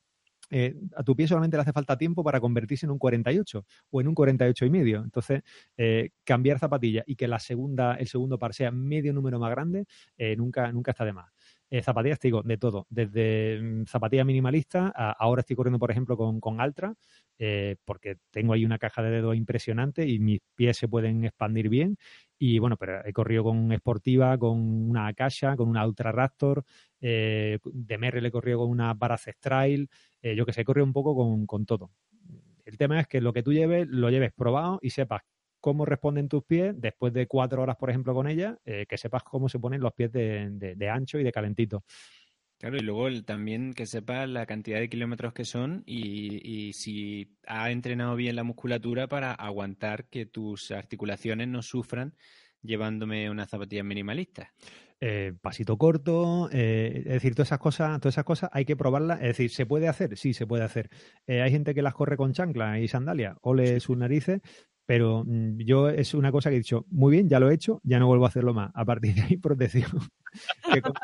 eh, 0.49 0.75
a 0.95 1.03
tu 1.03 1.15
pie 1.15 1.27
solamente 1.27 1.57
le 1.57 1.61
hace 1.61 1.71
falta 1.71 1.97
tiempo 1.97 2.23
para 2.23 2.39
convertirse 2.39 2.85
en 2.85 2.91
un 2.91 2.99
48 2.99 3.65
o 3.89 4.01
en 4.01 4.07
un 4.07 4.13
48 4.13 4.65
y 4.65 4.69
medio. 4.69 5.01
Entonces, 5.03 5.41
cambiar 6.23 6.59
zapatilla 6.59 7.03
y 7.07 7.15
que 7.15 7.27
la 7.27 7.39
segunda, 7.39 7.95
el 7.95 8.07
segundo 8.07 8.37
par 8.37 8.53
sea 8.53 8.69
medio 8.69 9.13
número 9.13 9.39
más 9.39 9.49
grande, 9.49 9.85
nunca, 10.37 10.71
nunca 10.71 10.91
está 10.91 11.05
de 11.05 11.13
más. 11.13 11.31
Eh, 11.75 11.81
te 11.81 12.27
digo, 12.27 12.43
de 12.43 12.57
todo, 12.59 12.85
desde 12.91 13.59
mm, 13.59 13.85
zapatillas 13.87 14.27
minimalistas, 14.27 14.91
ahora 14.95 15.39
estoy 15.39 15.55
corriendo, 15.55 15.79
por 15.79 15.89
ejemplo, 15.89 16.15
con, 16.15 16.39
con 16.39 16.61
Altra, 16.61 16.93
eh, 17.39 17.77
porque 17.83 18.17
tengo 18.29 18.53
ahí 18.53 18.63
una 18.63 18.77
caja 18.77 19.01
de 19.01 19.09
dedos 19.09 19.35
impresionante 19.35 20.07
y 20.07 20.19
mis 20.19 20.39
pies 20.53 20.77
se 20.77 20.87
pueden 20.87 21.25
expandir 21.25 21.69
bien. 21.69 21.97
Y 22.37 22.59
bueno, 22.59 22.77
pero 22.77 23.03
he 23.03 23.11
corrido 23.11 23.43
con 23.43 23.75
Sportiva, 23.75 24.37
con 24.37 24.59
una 24.59 25.07
Akasha, 25.07 25.55
con 25.55 25.67
una 25.67 25.83
Ultra 25.87 26.11
Raptor, 26.11 26.63
eh, 27.01 27.57
de 27.63 27.97
Merrell 27.97 28.27
he 28.27 28.31
corrido 28.31 28.59
con 28.59 28.69
una 28.69 28.93
Paracet 28.93 29.37
Trail, 29.39 29.89
eh, 30.21 30.35
yo 30.35 30.45
que 30.45 30.53
sé, 30.53 30.61
he 30.61 30.65
corrido 30.65 30.85
un 30.85 30.93
poco 30.93 31.15
con, 31.15 31.47
con 31.47 31.65
todo. 31.65 31.89
El 32.65 32.77
tema 32.77 32.99
es 32.99 33.07
que 33.07 33.19
lo 33.19 33.33
que 33.33 33.41
tú 33.41 33.51
lleves, 33.51 33.87
lo 33.87 34.11
lleves 34.11 34.31
probado 34.31 34.77
y 34.83 34.91
sepas 34.91 35.23
cómo 35.63 35.85
responden 35.85 36.27
tus 36.27 36.43
pies 36.43 36.75
después 36.77 37.13
de 37.13 37.25
cuatro 37.25 37.61
horas, 37.61 37.77
por 37.77 37.89
ejemplo, 37.89 38.13
con 38.13 38.27
ella, 38.27 38.59
eh, 38.65 38.85
que 38.85 38.97
sepas 38.97 39.23
cómo 39.23 39.47
se 39.47 39.59
ponen 39.59 39.79
los 39.79 39.93
pies 39.93 40.11
de, 40.11 40.89
ancho 40.91 41.19
y 41.19 41.23
de 41.23 41.31
calentito. 41.31 41.85
Claro, 42.59 42.75
y 42.75 42.81
luego 42.81 43.23
también 43.23 43.73
que 43.73 43.85
sepas 43.85 44.27
la 44.27 44.45
cantidad 44.45 44.79
de 44.79 44.89
kilómetros 44.89 45.31
que 45.31 45.45
son 45.45 45.81
y, 45.85 46.73
si 46.73 47.37
ha 47.47 47.71
entrenado 47.71 48.17
bien 48.17 48.35
la 48.35 48.43
musculatura 48.43 49.07
para 49.07 49.31
aguantar 49.31 50.09
que 50.09 50.25
tus 50.25 50.69
articulaciones 50.71 51.47
no 51.47 51.61
sufran 51.61 52.13
llevándome 52.61 53.29
una 53.29 53.45
zapatilla 53.45 53.83
minimalista. 53.83 54.51
Eh, 54.99 55.31
pasito 55.41 55.77
corto, 55.77 56.49
eh, 56.51 57.03
es 57.05 57.13
decir, 57.13 57.35
todas 57.35 57.47
esas 57.47 57.59
cosas, 57.59 58.01
todas 58.01 58.15
esas 58.15 58.25
cosas 58.25 58.49
hay 58.51 58.65
que 58.65 58.75
probarlas. 58.75 59.21
Es 59.21 59.27
decir, 59.27 59.49
¿se 59.49 59.65
puede 59.65 59.87
hacer? 59.87 60.17
Sí, 60.17 60.33
se 60.33 60.45
puede 60.45 60.65
hacer. 60.65 60.89
hay 61.25 61.51
gente 61.51 61.73
que 61.73 61.81
las 61.81 61.93
corre 61.93 62.17
con 62.17 62.33
chancla 62.33 62.81
y 62.81 62.89
sandalia, 62.89 63.37
ole 63.41 63.79
sus 63.79 63.97
narices, 63.97 64.41
pero 64.85 65.23
mm, 65.25 65.59
yo 65.59 65.89
es 65.89 66.13
una 66.13 66.31
cosa 66.31 66.49
que 66.49 66.55
he 66.57 66.59
dicho, 66.59 66.85
muy 66.89 67.11
bien, 67.11 67.29
ya 67.29 67.39
lo 67.39 67.49
he 67.49 67.53
hecho, 67.53 67.81
ya 67.83 67.99
no 67.99 68.07
vuelvo 68.07 68.25
a 68.25 68.29
hacerlo 68.29 68.53
más. 68.53 68.71
A 68.73 68.85
partir 68.85 69.15
de 69.15 69.21
ahí, 69.21 69.37
protección. 69.37 69.91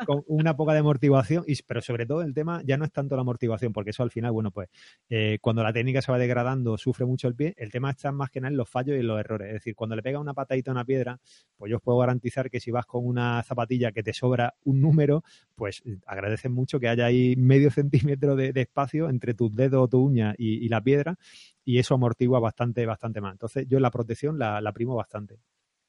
Con, 0.06 0.24
una 0.26 0.56
poca 0.56 0.72
de 0.72 0.80
amortiguación, 0.80 1.44
y, 1.46 1.60
pero 1.62 1.80
sobre 1.80 2.06
todo 2.06 2.22
el 2.22 2.34
tema 2.34 2.62
ya 2.64 2.76
no 2.76 2.84
es 2.84 2.92
tanto 2.92 3.16
la 3.16 3.22
amortiguación, 3.22 3.72
porque 3.72 3.90
eso 3.90 4.02
al 4.02 4.10
final, 4.10 4.32
bueno, 4.32 4.50
pues 4.50 4.68
eh, 5.08 5.38
cuando 5.40 5.62
la 5.62 5.72
técnica 5.72 6.02
se 6.02 6.12
va 6.12 6.18
degradando, 6.18 6.76
sufre 6.78 7.06
mucho 7.06 7.28
el 7.28 7.34
pie, 7.34 7.54
el 7.56 7.70
tema 7.70 7.90
está 7.90 8.12
más 8.12 8.30
que 8.30 8.40
nada 8.40 8.50
en 8.50 8.56
los 8.56 8.68
fallos 8.68 8.96
y 8.96 9.00
en 9.00 9.06
los 9.06 9.20
errores. 9.20 9.48
Es 9.48 9.54
decir, 9.54 9.74
cuando 9.74 9.96
le 9.96 10.02
pega 10.02 10.18
una 10.18 10.34
patadita 10.34 10.70
a 10.70 10.74
una 10.74 10.84
piedra, 10.84 11.18
pues 11.56 11.70
yo 11.70 11.76
os 11.76 11.82
puedo 11.82 11.98
garantizar 11.98 12.50
que 12.50 12.60
si 12.60 12.70
vas 12.70 12.86
con 12.86 13.06
una 13.06 13.42
zapatilla 13.42 13.92
que 13.92 14.02
te 14.02 14.12
sobra 14.12 14.54
un 14.64 14.80
número, 14.80 15.22
pues 15.54 15.82
agradeces 16.06 16.50
mucho 16.50 16.80
que 16.80 16.88
haya 16.88 17.06
ahí 17.06 17.36
medio 17.36 17.70
centímetro 17.70 18.36
de, 18.36 18.52
espacio 18.60 19.08
entre 19.08 19.32
tus 19.34 19.54
dedos 19.54 19.84
o 19.84 19.88
tu 19.88 20.04
uña 20.04 20.34
y 20.36 20.68
la 20.68 20.82
piedra 20.82 21.16
y 21.64 21.78
eso 21.78 21.94
amortigua 21.94 22.40
bastante, 22.40 22.84
bastante 22.84 23.20
más. 23.20 23.32
Entonces, 23.32 23.66
yo 23.68 23.80
la 23.80 23.90
protección 23.90 24.38
la 24.38 24.72
primo 24.72 24.96
bastante. 24.96 25.38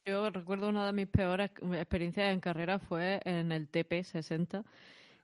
Yo 0.05 0.29
recuerdo 0.29 0.69
una 0.69 0.85
de 0.85 0.93
mis 0.93 1.07
peores 1.07 1.51
experiencias 1.73 2.33
en 2.33 2.39
carrera 2.39 2.79
fue 2.79 3.21
en 3.23 3.51
el 3.51 3.69
TP60 3.69 4.63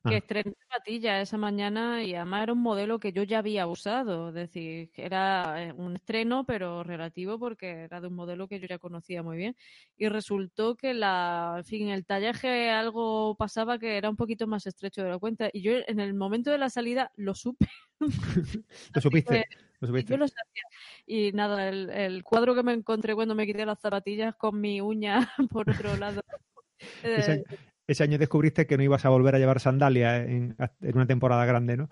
que 0.03 0.15
ah. 0.15 0.17
estrené 0.17 0.53
patilla 0.69 1.21
esa 1.21 1.37
mañana 1.37 2.03
y 2.03 2.13
además 2.15 2.43
era 2.43 2.53
un 2.53 2.61
modelo 2.61 2.99
que 2.99 3.11
yo 3.11 3.23
ya 3.23 3.39
había 3.39 3.67
usado, 3.67 4.29
es 4.29 4.35
decir, 4.35 4.91
era 4.95 5.63
eh, 5.63 5.73
un 5.73 5.95
estreno 5.95 6.45
pero 6.45 6.83
relativo 6.83 7.39
porque 7.39 7.83
era 7.83 7.99
de 7.99 8.07
un 8.07 8.15
modelo 8.15 8.47
que 8.47 8.59
yo 8.59 8.67
ya 8.67 8.77
conocía 8.77 9.23
muy 9.23 9.37
bien 9.37 9.55
y 9.97 10.07
resultó 10.07 10.75
que 10.75 10.93
la, 10.93 11.55
en 11.57 11.65
fin, 11.65 11.89
el 11.89 12.05
tallaje 12.05 12.69
algo 12.69 13.35
pasaba 13.35 13.79
que 13.79 13.97
era 13.97 14.09
un 14.09 14.15
poquito 14.15 14.47
más 14.47 14.67
estrecho 14.67 15.03
de 15.03 15.09
la 15.09 15.19
cuenta 15.19 15.49
y 15.51 15.61
yo 15.61 15.73
en 15.87 15.99
el 15.99 16.13
momento 16.13 16.51
de 16.51 16.57
la 16.57 16.69
salida 16.69 17.11
lo 17.15 17.33
supe. 17.33 17.67
lo 18.93 19.01
supiste. 19.01 19.45
¿Lo 19.79 19.87
supiste? 19.87 20.13
Yo 20.13 20.17
lo 20.17 20.27
sabía. 20.27 20.63
Y 21.05 21.31
nada, 21.33 21.69
el, 21.69 21.89
el 21.89 22.23
cuadro 22.23 22.55
que 22.55 22.63
me 22.63 22.73
encontré 22.73 23.15
cuando 23.15 23.35
me 23.35 23.45
quité 23.45 23.65
las 23.65 23.79
zapatillas 23.79 24.35
con 24.35 24.59
mi 24.59 24.81
uña 24.81 25.31
por 25.51 25.69
otro 25.69 25.95
lado. 25.97 26.21
Ese, 27.01 27.41
Eh, 27.41 27.43
ese 27.87 28.03
año 28.03 28.17
descubriste 28.17 28.67
que 28.67 28.77
no 28.77 28.83
ibas 28.83 29.05
a 29.05 29.09
volver 29.09 29.35
a 29.35 29.39
llevar 29.39 29.59
sandalias 29.59 30.27
en, 30.27 30.55
en 30.81 30.95
una 30.95 31.07
temporada 31.07 31.45
grande, 31.45 31.77
¿no? 31.77 31.89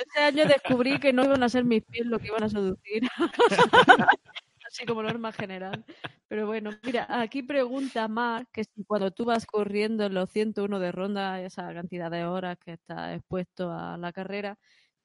Ese 0.00 0.20
año 0.24 0.46
descubrí 0.46 0.98
que 1.00 1.12
no 1.12 1.24
iban 1.24 1.42
a 1.42 1.48
ser 1.48 1.64
mis 1.64 1.82
pies 1.84 2.06
lo 2.06 2.18
que 2.18 2.28
iban 2.28 2.44
a 2.44 2.48
seducir. 2.48 3.02
Así 4.66 4.84
como 4.86 5.02
norma 5.02 5.32
general. 5.32 5.84
Pero 6.28 6.46
bueno, 6.46 6.70
mira, 6.82 7.06
aquí 7.08 7.42
pregunta 7.42 8.06
Mar 8.08 8.46
que 8.52 8.64
si 8.64 8.84
cuando 8.84 9.10
tú 9.12 9.24
vas 9.24 9.46
corriendo 9.46 10.04
en 10.06 10.14
los 10.14 10.30
101 10.30 10.78
de 10.78 10.92
ronda, 10.92 11.40
esa 11.42 11.72
cantidad 11.72 12.10
de 12.10 12.24
horas 12.26 12.58
que 12.58 12.72
estás 12.72 13.16
expuesto 13.16 13.72
a 13.72 13.96
la 13.96 14.12
carrera, 14.12 14.58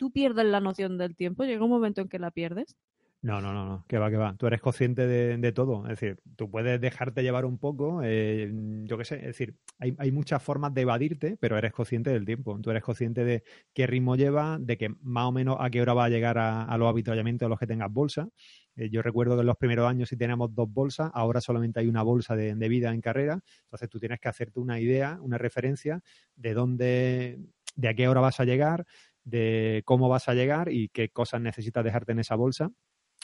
¿tú 0.03 0.11
pierdes 0.11 0.43
la 0.43 0.59
noción 0.59 0.97
del 0.97 1.15
tiempo? 1.15 1.45
¿Llega 1.45 1.63
un 1.63 1.69
momento 1.69 2.01
en 2.01 2.09
que 2.09 2.19
la 2.19 2.29
pierdes? 2.29 2.75
No, 3.21 3.39
no, 3.39 3.53
no, 3.53 3.65
no, 3.65 3.85
que 3.87 3.97
va, 3.97 4.09
que 4.09 4.17
va. 4.17 4.35
Tú 4.35 4.47
eres 4.47 4.59
consciente 4.59 5.07
de, 5.07 5.51
todo. 5.53 5.83
Es 5.83 5.97
decir, 5.97 6.19
tú 6.35 6.51
puedes 6.51 6.81
dejarte 6.81 7.23
llevar 7.23 7.45
un 7.45 7.57
poco, 7.57 8.01
eh, 8.03 8.51
yo 8.83 8.97
qué 8.97 9.05
sé, 9.05 9.15
es 9.15 9.27
decir, 9.27 9.55
hay, 9.79 9.95
hay 9.97 10.11
muchas 10.11 10.43
formas 10.43 10.73
de 10.73 10.81
evadirte, 10.81 11.37
pero 11.39 11.57
eres 11.57 11.71
consciente 11.71 12.09
del 12.09 12.25
tiempo. 12.25 12.59
Tú 12.59 12.69
eres 12.69 12.83
consciente 12.83 13.23
de 13.23 13.43
qué 13.73 13.87
ritmo 13.87 14.17
lleva, 14.17 14.57
de 14.59 14.77
que 14.77 14.89
más 14.99 15.23
o 15.23 15.31
menos 15.31 15.55
a 15.57 15.69
qué 15.69 15.81
hora 15.81 15.93
va 15.93 16.03
a 16.03 16.09
llegar 16.09 16.37
a, 16.37 16.65
a 16.65 16.77
los 16.77 16.89
avituallamientos 16.89 17.45
a 17.45 17.49
los 17.49 17.57
que 17.57 17.65
tengas 17.65 17.89
bolsa. 17.89 18.27
Eh, 18.75 18.89
yo 18.89 19.01
recuerdo 19.01 19.35
que 19.35 19.41
en 19.41 19.47
los 19.47 19.55
primeros 19.55 19.89
años 19.89 20.09
sí 20.09 20.17
teníamos 20.17 20.53
dos 20.53 20.69
bolsas, 20.69 21.09
ahora 21.13 21.39
solamente 21.39 21.79
hay 21.79 21.87
una 21.87 22.03
bolsa 22.03 22.35
de, 22.35 22.55
de 22.55 22.67
vida 22.67 22.93
en 22.93 22.99
carrera. 22.99 23.39
Entonces 23.63 23.87
tú 23.87 24.01
tienes 24.01 24.19
que 24.19 24.27
hacerte 24.27 24.59
una 24.59 24.81
idea, 24.81 25.17
una 25.21 25.37
referencia 25.37 26.01
de 26.35 26.53
dónde, 26.53 27.39
de 27.77 27.87
a 27.87 27.93
qué 27.93 28.09
hora 28.09 28.19
vas 28.19 28.41
a 28.41 28.43
llegar, 28.43 28.85
de 29.23 29.81
cómo 29.85 30.09
vas 30.09 30.29
a 30.29 30.33
llegar 30.33 30.71
y 30.71 30.89
qué 30.89 31.09
cosas 31.09 31.41
necesitas 31.41 31.83
dejarte 31.83 32.11
en 32.13 32.19
esa 32.19 32.35
bolsa 32.35 32.71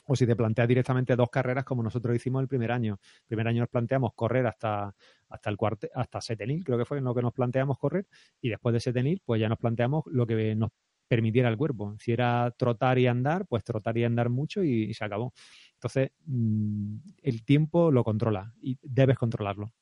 o 0.08 0.16
si 0.16 0.26
te 0.26 0.36
planteas 0.36 0.68
directamente 0.68 1.16
dos 1.16 1.30
carreras 1.30 1.66
como 1.66 1.84
nosotros 1.84 2.16
hicimos 2.16 2.41
el 2.41 2.47
primer 2.47 2.72
año. 2.72 3.00
El 3.22 3.28
primer 3.28 3.47
año 3.47 3.60
nos 3.62 3.70
planteamos 3.70 4.14
correr 4.16 4.47
hasta, 4.47 4.95
hasta 5.30 5.50
el 5.50 5.58
cuarte, 5.58 5.89
hasta 5.93 6.22
Setenil, 6.22 6.64
creo 6.64 6.78
que 6.78 6.86
fue 6.86 6.97
en 7.00 7.04
lo 7.04 7.14
que 7.14 7.22
nos 7.22 7.34
planteamos 7.34 7.78
correr, 7.78 8.08
y 8.41 8.50
después 8.50 8.74
de 8.74 8.80
Setenil, 8.80 9.22
pues 9.26 9.39
ya 9.41 9.50
nos 9.50 9.60
planteamos 9.60 10.04
lo 10.08 10.26
que 10.26 10.56
nos 10.56 10.72
permitiera 11.08 11.50
el 11.50 11.58
cuerpo. 11.58 11.95
Si 12.00 12.12
era 12.12 12.52
trotar 12.58 12.97
y 13.00 13.08
andar, 13.08 13.45
pues 13.47 13.64
trotar 13.64 13.97
y 13.97 14.04
andar 14.04 14.30
mucho 14.30 14.64
y, 14.64 14.84
y 14.86 14.93
se 14.93 15.06
acabó. 15.06 15.34
Entonces, 15.74 16.12
mmm, 16.26 16.97
el 17.22 17.43
tiempo 17.45 17.91
lo 17.91 18.04
controla 18.04 18.54
y 18.62 18.78
debes 18.82 19.18
controlarlo. 19.18 19.74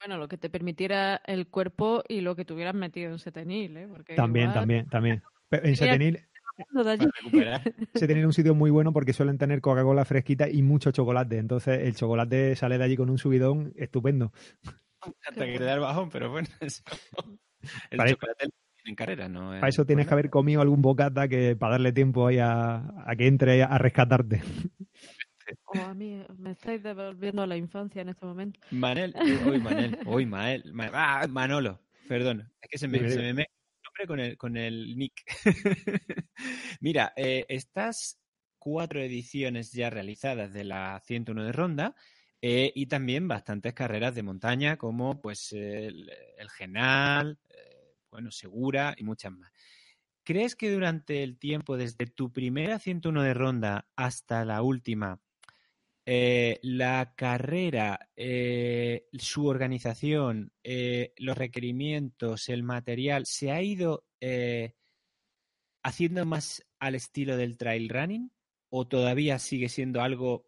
Bueno, 0.00 0.18
lo 0.18 0.28
que 0.28 0.36
te 0.38 0.50
permitiera 0.50 1.16
el 1.24 1.48
cuerpo 1.48 2.02
y 2.08 2.20
lo 2.20 2.36
que 2.36 2.44
tuvieras 2.44 2.74
metido 2.74 3.10
en 3.10 3.18
Setenil, 3.18 3.76
¿eh? 3.76 3.88
Porque 3.88 4.16
También, 4.16 4.46
igual- 4.46 4.52
también, 4.52 4.88
también. 4.88 5.22
Pero 5.48 5.66
en 5.66 5.74
recuperar. 7.22 7.62
se 7.94 8.06
tiene 8.06 8.24
un 8.26 8.32
sitio 8.32 8.54
muy 8.54 8.70
bueno 8.70 8.92
porque 8.92 9.12
suelen 9.12 9.38
tener 9.38 9.60
Coca-Cola 9.60 10.04
fresquita 10.04 10.48
y 10.48 10.62
mucho 10.62 10.90
chocolate. 10.92 11.38
Entonces 11.38 11.80
el 11.82 11.94
chocolate 11.96 12.54
sale 12.56 12.78
de 12.78 12.84
allí 12.84 12.96
con 12.96 13.10
un 13.10 13.18
subidón 13.18 13.72
estupendo. 13.76 14.32
Hasta 15.28 15.44
que 15.46 15.58
te 15.58 15.64
da 15.64 15.74
el 15.74 15.80
bajón, 15.80 16.10
pero 16.10 16.30
bueno. 16.30 16.48
eso- 16.60 16.82
El 17.90 17.98
Para- 17.98 18.10
chocolate 18.10 18.48
en 18.86 18.94
carrera, 18.94 19.28
¿no? 19.28 19.48
Para 19.50 19.68
eso 19.68 19.86
tienes 19.86 20.06
que 20.06 20.12
haber 20.12 20.28
comido 20.30 20.60
algún 20.60 20.82
bocata 20.82 21.26
que 21.26 21.56
para 21.56 21.72
darle 21.72 21.92
tiempo 21.92 22.26
ahí 22.26 22.38
a, 22.38 22.84
a 23.06 23.16
que 23.16 23.26
entre 23.26 23.62
a 23.62 23.78
rescatarte. 23.78 24.42
Oh, 25.66 25.78
a 25.78 25.94
mí 25.94 26.22
me 26.38 26.52
estáis 26.52 26.82
devolviendo 26.82 27.42
a 27.42 27.46
la 27.46 27.56
infancia 27.56 28.02
en 28.02 28.10
este 28.10 28.24
momento. 28.26 28.60
Manel, 28.70 29.14
uy, 29.46 29.58
Manel, 29.60 29.98
uy, 30.06 30.26
Mael, 30.26 30.72
Ma- 30.72 30.90
ah, 30.92 31.26
Manolo, 31.28 31.80
perdón, 32.08 32.50
es 32.62 32.68
que 32.70 32.78
se 32.78 32.88
me, 32.88 33.08
se 33.10 33.32
me 33.32 33.46
con 34.06 34.20
el, 34.20 34.36
con 34.36 34.56
el 34.56 34.96
nick. 34.96 35.24
Mira, 36.80 37.12
eh, 37.16 37.46
estas 37.48 38.20
cuatro 38.58 39.00
ediciones 39.00 39.72
ya 39.72 39.90
realizadas 39.90 40.52
de 40.52 40.64
la 40.64 41.00
101 41.04 41.44
de 41.44 41.52
Ronda 41.52 41.94
eh, 42.42 42.72
y 42.74 42.86
también 42.86 43.28
bastantes 43.28 43.74
carreras 43.74 44.14
de 44.14 44.22
montaña 44.22 44.76
como 44.76 45.20
pues 45.20 45.52
el, 45.52 46.10
el 46.36 46.50
Genal, 46.50 47.38
eh, 47.50 47.94
bueno, 48.10 48.30
Segura 48.30 48.94
y 48.98 49.04
muchas 49.04 49.32
más. 49.32 49.52
¿Crees 50.24 50.56
que 50.56 50.72
durante 50.72 51.22
el 51.22 51.38
tiempo, 51.38 51.76
desde 51.76 52.06
tu 52.06 52.32
primera 52.32 52.78
101 52.78 53.22
de 53.22 53.34
Ronda 53.34 53.86
hasta 53.94 54.44
la 54.44 54.62
última, 54.62 55.20
eh, 56.06 56.58
la 56.62 57.14
carrera, 57.16 58.10
eh, 58.14 59.06
su 59.14 59.46
organización, 59.46 60.52
eh, 60.62 61.14
los 61.16 61.36
requerimientos, 61.36 62.48
el 62.50 62.62
material, 62.62 63.24
se 63.26 63.50
ha 63.50 63.62
ido 63.62 64.04
haciendo 65.82 66.24
más 66.24 66.64
al 66.78 66.94
estilo 66.94 67.36
del 67.36 67.58
trail 67.58 67.90
running 67.90 68.30
o 68.70 68.86
todavía 68.86 69.38
sigue 69.38 69.68
siendo 69.68 70.00
algo 70.00 70.46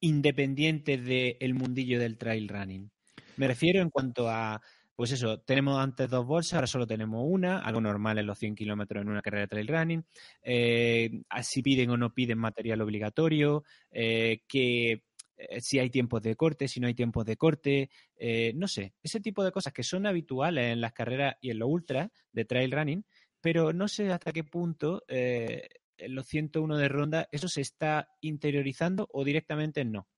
independiente 0.00 0.96
del 0.98 1.54
mundillo 1.54 1.98
del 1.98 2.18
trail 2.18 2.48
running? 2.48 2.90
Me 3.36 3.46
refiero 3.46 3.80
en 3.80 3.90
cuanto 3.90 4.28
a, 4.28 4.60
pues 5.00 5.12
eso, 5.12 5.38
tenemos 5.40 5.78
antes 5.78 6.10
dos 6.10 6.26
bolsas, 6.26 6.52
ahora 6.52 6.66
solo 6.66 6.86
tenemos 6.86 7.24
una, 7.26 7.60
algo 7.60 7.80
normal 7.80 8.18
en 8.18 8.26
los 8.26 8.38
100 8.38 8.54
kilómetros 8.54 9.00
en 9.00 9.08
una 9.08 9.22
carrera 9.22 9.44
de 9.44 9.48
trail 9.48 9.68
running, 9.68 10.04
eh, 10.42 11.22
si 11.40 11.62
piden 11.62 11.88
o 11.88 11.96
no 11.96 12.12
piden 12.12 12.36
material 12.36 12.82
obligatorio, 12.82 13.64
eh, 13.90 14.42
que 14.46 15.04
eh, 15.38 15.60
si 15.62 15.78
hay 15.78 15.88
tiempos 15.88 16.20
de 16.20 16.36
corte, 16.36 16.68
si 16.68 16.80
no 16.80 16.86
hay 16.86 16.92
tiempos 16.92 17.24
de 17.24 17.38
corte, 17.38 17.88
eh, 18.14 18.52
no 18.54 18.68
sé, 18.68 18.92
ese 19.02 19.20
tipo 19.20 19.42
de 19.42 19.52
cosas 19.52 19.72
que 19.72 19.84
son 19.84 20.04
habituales 20.04 20.70
en 20.70 20.82
las 20.82 20.92
carreras 20.92 21.36
y 21.40 21.50
en 21.50 21.60
los 21.60 21.70
ultras 21.70 22.10
de 22.30 22.44
trail 22.44 22.70
running, 22.70 23.06
pero 23.40 23.72
no 23.72 23.88
sé 23.88 24.12
hasta 24.12 24.32
qué 24.32 24.44
punto 24.44 25.02
en 25.08 26.14
los 26.14 26.26
101 26.26 26.76
de 26.76 26.88
ronda 26.90 27.26
eso 27.32 27.48
se 27.48 27.62
está 27.62 28.10
interiorizando 28.20 29.08
o 29.14 29.24
directamente 29.24 29.82
no. 29.82 30.08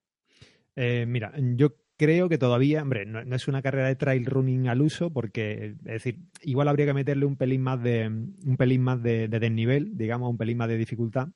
Mira, 0.75 1.31
yo 1.37 1.69
creo 1.97 2.29
que 2.29 2.37
todavía, 2.37 2.81
hombre, 2.81 3.05
no, 3.05 3.19
es 3.35 3.47
una 3.47 3.61
carrera 3.61 3.87
de 3.87 3.95
trail 3.95 4.25
running 4.25 4.67
al 4.67 4.81
uso, 4.81 5.11
porque, 5.11 5.75
es 5.79 5.83
decir, 5.83 6.19
igual 6.41 6.67
habría 6.67 6.85
que 6.85 6.93
meterle 6.93 7.25
un 7.25 7.37
pelín 7.37 7.61
más 7.61 7.81
de 7.81 8.07
un 8.07 8.57
pelín 8.57 8.81
más 8.81 9.01
de, 9.01 9.27
de 9.27 9.39
desnivel, 9.39 9.97
digamos, 9.97 10.29
un 10.29 10.37
pelín 10.37 10.57
más 10.57 10.67
de 10.69 10.77
dificultad. 10.77 11.29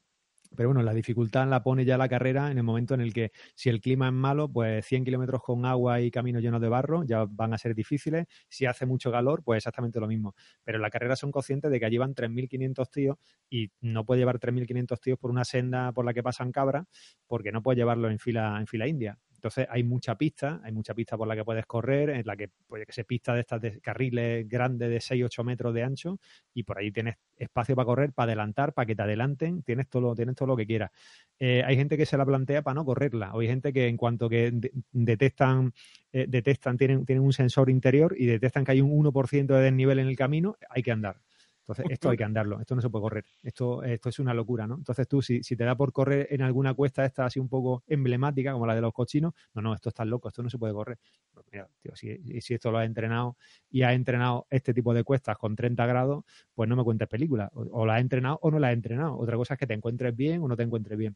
Pero 0.55 0.69
bueno, 0.69 0.81
la 0.81 0.93
dificultad 0.93 1.47
la 1.47 1.61
pone 1.63 1.85
ya 1.85 1.97
la 1.97 2.07
carrera 2.09 2.51
en 2.51 2.57
el 2.57 2.63
momento 2.63 2.93
en 2.93 3.01
el 3.01 3.13
que 3.13 3.31
si 3.55 3.69
el 3.69 3.81
clima 3.81 4.07
es 4.07 4.13
malo, 4.13 4.49
pues 4.49 4.85
100 4.85 5.03
kilómetros 5.03 5.41
con 5.43 5.65
agua 5.65 6.01
y 6.01 6.09
caminos 6.11 6.41
llenos 6.41 6.61
de 6.61 6.69
barro 6.69 7.03
ya 7.03 7.25
van 7.29 7.53
a 7.53 7.57
ser 7.57 7.75
difíciles. 7.75 8.25
Si 8.49 8.65
hace 8.65 8.85
mucho 8.85 9.11
calor, 9.11 9.43
pues 9.43 9.57
exactamente 9.57 9.99
lo 9.99 10.07
mismo. 10.07 10.35
Pero 10.63 10.77
en 10.77 10.81
la 10.81 10.89
carrera 10.89 11.15
son 11.15 11.31
conscientes 11.31 11.69
de 11.71 11.79
que 11.79 11.85
allí 11.85 11.97
van 11.97 12.15
3.500 12.15 12.89
tíos 12.91 13.17
y 13.49 13.71
no 13.81 14.05
puede 14.05 14.19
llevar 14.21 14.39
3.500 14.39 14.99
tíos 15.01 15.19
por 15.19 15.31
una 15.31 15.43
senda 15.45 15.91
por 15.91 16.05
la 16.05 16.13
que 16.13 16.23
pasan 16.23 16.51
cabras 16.51 16.85
porque 17.27 17.51
no 17.51 17.61
puede 17.61 17.77
llevarlo 17.77 18.09
en 18.09 18.19
fila, 18.19 18.57
en 18.59 18.67
fila 18.67 18.87
india. 18.87 19.19
Entonces 19.37 19.67
hay 19.69 19.83
mucha 19.83 20.15
pista, 20.17 20.59
hay 20.63 20.71
mucha 20.71 20.93
pista 20.93 21.15
por 21.17 21.27
la 21.27 21.35
que 21.35 21.45
puedes 21.45 21.65
correr, 21.65 22.09
en 22.09 22.25
la 22.25 22.35
que, 22.35 22.49
pues, 22.67 22.85
que 22.85 22.91
se 22.93 23.03
pista 23.05 23.33
de 23.33 23.41
estas 23.41 23.61
de 23.61 23.79
carriles 23.81 24.47
grandes 24.49 24.89
de 24.89 24.99
6-8 24.99 25.43
metros 25.43 25.73
de 25.73 25.83
ancho 25.83 26.19
y 26.53 26.63
por 26.63 26.77
ahí 26.79 26.91
tienes 26.91 27.15
espacio 27.37 27.75
para 27.75 27.85
correr, 27.85 28.13
para 28.13 28.25
adelantar, 28.31 28.73
para 28.73 28.85
que 28.87 28.95
te 28.95 29.03
adelanten, 29.03 29.61
tienes 29.63 29.87
todo, 29.89 30.15
tienes 30.15 30.35
todo 30.35 30.47
lo 30.47 30.57
que 30.57 30.65
quieras. 30.65 30.91
Eh, 31.39 31.63
hay 31.65 31.75
gente 31.75 31.97
que 31.97 32.05
se 32.05 32.17
la 32.17 32.25
plantea 32.25 32.61
para 32.63 32.75
no 32.75 32.85
correrla, 32.85 33.33
o 33.33 33.39
hay 33.41 33.47
gente 33.47 33.71
que 33.73 33.87
en 33.87 33.97
cuanto 33.97 34.27
que 34.29 34.51
de- 34.51 34.71
detectan, 34.91 35.73
eh, 36.11 36.25
detectan 36.27 36.77
tienen, 36.77 37.05
tienen 37.05 37.23
un 37.23 37.33
sensor 37.33 37.69
interior 37.69 38.15
y 38.17 38.25
detectan 38.25 38.65
que 38.65 38.71
hay 38.73 38.81
un 38.81 38.91
1% 38.91 39.53
de 39.53 39.63
desnivel 39.63 39.99
en 39.99 40.07
el 40.07 40.15
camino, 40.15 40.57
hay 40.69 40.81
que 40.83 40.91
andar. 40.91 41.21
Entonces, 41.67 41.85
esto 41.89 42.09
hay 42.09 42.17
que 42.17 42.23
andarlo, 42.23 42.59
esto 42.61 42.75
no 42.75 42.81
se 42.81 42.89
puede 42.89 43.01
correr, 43.03 43.25
esto, 43.43 43.83
esto 43.83 44.09
es 44.09 44.19
una 44.19 44.33
locura, 44.33 44.67
¿no? 44.67 44.75
Entonces 44.75 45.07
tú, 45.07 45.21
si, 45.21 45.43
si 45.43 45.57
te 45.57 45.65
da 45.65 45.75
por 45.75 45.91
correr 45.91 46.27
en 46.29 46.41
alguna 46.41 46.73
cuesta 46.73 47.03
esta 47.05 47.25
así 47.25 47.39
un 47.39 47.49
poco 47.49 47.83
emblemática, 47.87 48.53
como 48.53 48.65
la 48.65 48.73
de 48.75 48.81
los 48.81 48.93
cochinos, 48.93 49.33
no, 49.53 49.61
no, 49.61 49.73
esto 49.73 49.89
está 49.89 50.05
loco, 50.05 50.29
esto 50.29 50.41
no 50.43 50.49
se 50.49 50.57
puede 50.57 50.73
correr. 50.73 50.97
Pues 51.33 51.45
mira, 51.51 51.69
tío, 51.81 51.95
si, 51.95 52.41
si 52.41 52.53
esto 52.53 52.71
lo 52.71 52.77
has 52.77 52.85
entrenado 52.85 53.37
y 53.69 53.81
has 53.83 53.93
entrenado 53.93 54.47
este 54.49 54.73
tipo 54.73 54.93
de 54.93 55.03
cuestas 55.03 55.37
con 55.37 55.55
30 55.55 55.85
grados, 55.85 56.23
pues 56.53 56.69
no 56.69 56.75
me 56.75 56.83
cuentes 56.83 57.07
películas. 57.07 57.49
O, 57.53 57.61
o 57.81 57.85
la 57.85 57.95
has 57.95 58.01
entrenado 58.01 58.39
o 58.41 58.49
no 58.51 58.59
la 58.59 58.69
has 58.69 58.73
entrenado. 58.73 59.17
Otra 59.17 59.35
cosa 59.37 59.55
es 59.55 59.59
que 59.59 59.67
te 59.67 59.73
encuentres 59.73 60.15
bien 60.15 60.41
o 60.41 60.47
no 60.47 60.55
te 60.55 60.63
encuentres 60.63 60.97
bien. 60.97 61.15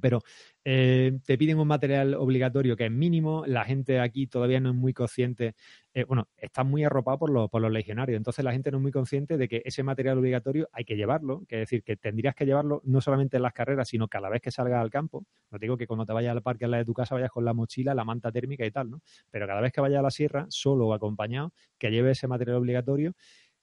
Pero 0.00 0.22
eh, 0.64 1.18
te 1.24 1.38
piden 1.38 1.58
un 1.58 1.68
material 1.68 2.14
obligatorio 2.14 2.76
que 2.76 2.86
es 2.86 2.90
mínimo, 2.90 3.44
la 3.46 3.64
gente 3.64 4.00
aquí 4.00 4.26
todavía 4.26 4.60
no 4.60 4.70
es 4.70 4.74
muy 4.74 4.92
consciente, 4.92 5.54
eh, 5.92 6.04
bueno, 6.04 6.28
está 6.36 6.64
muy 6.64 6.84
arropado 6.84 7.18
por, 7.18 7.30
los 7.30 7.48
por 7.50 7.62
los 7.62 7.70
legionarios, 7.70 8.16
entonces 8.16 8.44
la 8.44 8.52
gente 8.52 8.70
no 8.70 8.78
es 8.78 8.82
muy 8.82 8.92
consciente 8.92 9.36
de 9.36 9.46
que 9.48 9.62
ese 9.64 9.82
material 9.82 10.18
obligatorio 10.18 10.68
hay 10.72 10.84
que 10.84 10.96
llevarlo, 10.96 11.44
que 11.48 11.56
es 11.56 11.60
decir, 11.62 11.82
que 11.84 11.96
tendrías 11.96 12.34
que 12.34 12.44
llevarlo 12.46 12.80
no 12.84 13.00
solamente 13.00 13.36
en 13.36 13.42
las 13.42 13.52
carreras, 13.52 13.88
sino 13.88 14.08
cada 14.08 14.28
vez 14.28 14.42
que 14.42 14.50
salgas 14.50 14.80
al 14.80 14.90
campo. 14.90 15.24
No 15.50 15.58
te 15.58 15.66
digo 15.66 15.76
que 15.76 15.86
cuando 15.86 16.06
te 16.06 16.12
vayas 16.12 16.32
al 16.32 16.42
parque 16.42 16.64
al 16.64 16.72
lado 16.72 16.80
de 16.82 16.86
tu 16.86 16.94
casa 16.94 17.14
vayas 17.14 17.30
con 17.30 17.44
la 17.44 17.52
mochila, 17.54 17.94
la 17.94 18.04
manta 18.04 18.32
térmica 18.32 18.66
y 18.66 18.70
tal, 18.70 18.90
¿no? 18.90 19.00
Pero 19.30 19.46
cada 19.46 19.60
vez 19.60 19.72
que 19.72 19.80
vayas 19.80 20.00
a 20.00 20.02
la 20.02 20.10
sierra, 20.10 20.46
solo 20.48 20.88
o 20.88 20.94
acompañado, 20.94 21.52
que 21.78 21.90
lleve 21.90 22.10
ese 22.12 22.26
material 22.26 22.56
obligatorio. 22.56 23.14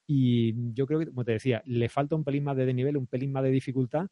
Y 0.07 0.73
yo 0.73 0.85
creo 0.87 0.99
que, 0.99 1.07
como 1.07 1.23
te 1.23 1.33
decía, 1.33 1.61
le 1.65 1.87
falta 1.87 2.15
un 2.15 2.23
pelín 2.23 2.43
más 2.43 2.57
de 2.57 2.65
desnivel, 2.65 2.97
un 2.97 3.07
pelín 3.07 3.31
más 3.31 3.43
de 3.43 3.49
dificultad 3.51 4.07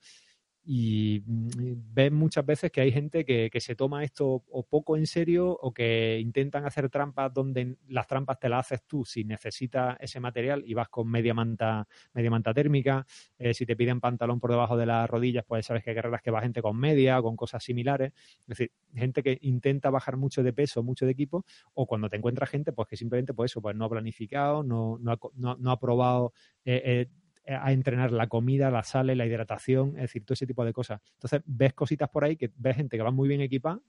y 0.71 1.23
mm, 1.25 1.93
ves 1.95 2.11
muchas 2.11 2.45
veces 2.45 2.71
que 2.71 2.79
hay 2.79 2.91
gente 2.91 3.25
que, 3.25 3.49
que, 3.51 3.59
se 3.59 3.75
toma 3.75 4.03
esto 4.03 4.43
o 4.47 4.63
poco 4.67 4.97
en 4.97 5.07
serio 5.07 5.49
o 5.49 5.73
que 5.73 6.19
intentan 6.19 6.63
hacer 6.63 6.91
trampas 6.91 7.33
donde 7.33 7.77
las 7.87 8.05
trampas 8.05 8.39
te 8.39 8.49
las 8.49 8.67
haces 8.67 8.83
tú 8.85 9.03
si 9.03 9.23
necesitas 9.23 9.97
ese 9.99 10.19
material 10.19 10.61
y 10.63 10.75
vas 10.75 10.87
con 10.89 11.09
media 11.09 11.33
manta, 11.33 11.87
media 12.13 12.29
manta 12.29 12.53
térmica. 12.53 13.03
Eh, 13.39 13.55
si 13.55 13.65
te 13.65 13.75
piden 13.75 13.99
pantalón 13.99 14.39
por 14.39 14.51
debajo 14.51 14.77
de 14.77 14.85
las 14.85 15.09
rodillas, 15.09 15.43
pues 15.43 15.65
sabes 15.65 15.83
que 15.83 15.89
hay 15.89 15.95
carreras 15.95 16.21
que 16.21 16.29
va 16.29 16.39
gente 16.39 16.61
con 16.61 16.77
media 16.77 17.19
o 17.19 17.23
con 17.23 17.35
cosas 17.35 17.63
similares. 17.63 18.13
Es 18.41 18.47
decir, 18.49 18.71
gente 18.93 19.23
que 19.23 19.39
intenta 19.41 19.89
bajar 19.89 20.17
mucho 20.17 20.43
de 20.43 20.53
peso, 20.53 20.83
mucho 20.83 21.07
de 21.07 21.13
equipo, 21.13 21.47
o 21.73 21.87
cuando 21.87 22.11
te 22.11 22.17
encuentras 22.17 22.47
gente, 22.47 22.73
pues 22.73 22.87
que 22.87 22.95
simplemente, 22.95 23.33
pues 23.33 23.51
eso, 23.51 23.59
pues 23.59 23.75
no 23.75 23.85
ha 23.85 23.89
planificado, 23.89 24.61
no, 24.61 24.99
no, 24.99 25.13
ha, 25.13 25.19
no, 25.33 25.57
no 25.57 25.71
ha 25.71 25.79
probado 25.79 26.31
eh, 26.63 26.81
eh, 26.85 27.09
a 27.55 27.71
entrenar 27.71 28.11
la 28.11 28.27
comida, 28.27 28.71
la 28.71 28.83
sal, 28.83 29.07
la 29.07 29.25
hidratación, 29.25 29.89
es 29.95 30.03
decir, 30.03 30.25
todo 30.25 30.33
ese 30.33 30.47
tipo 30.47 30.63
de 30.65 30.73
cosas. 30.73 31.01
Entonces, 31.13 31.41
ves 31.45 31.73
cositas 31.73 32.09
por 32.09 32.23
ahí 32.23 32.35
que 32.35 32.51
ves 32.55 32.75
gente 32.75 32.97
que 32.97 33.03
va 33.03 33.11
muy 33.11 33.27
bien 33.27 33.41
equipada, 33.41 33.79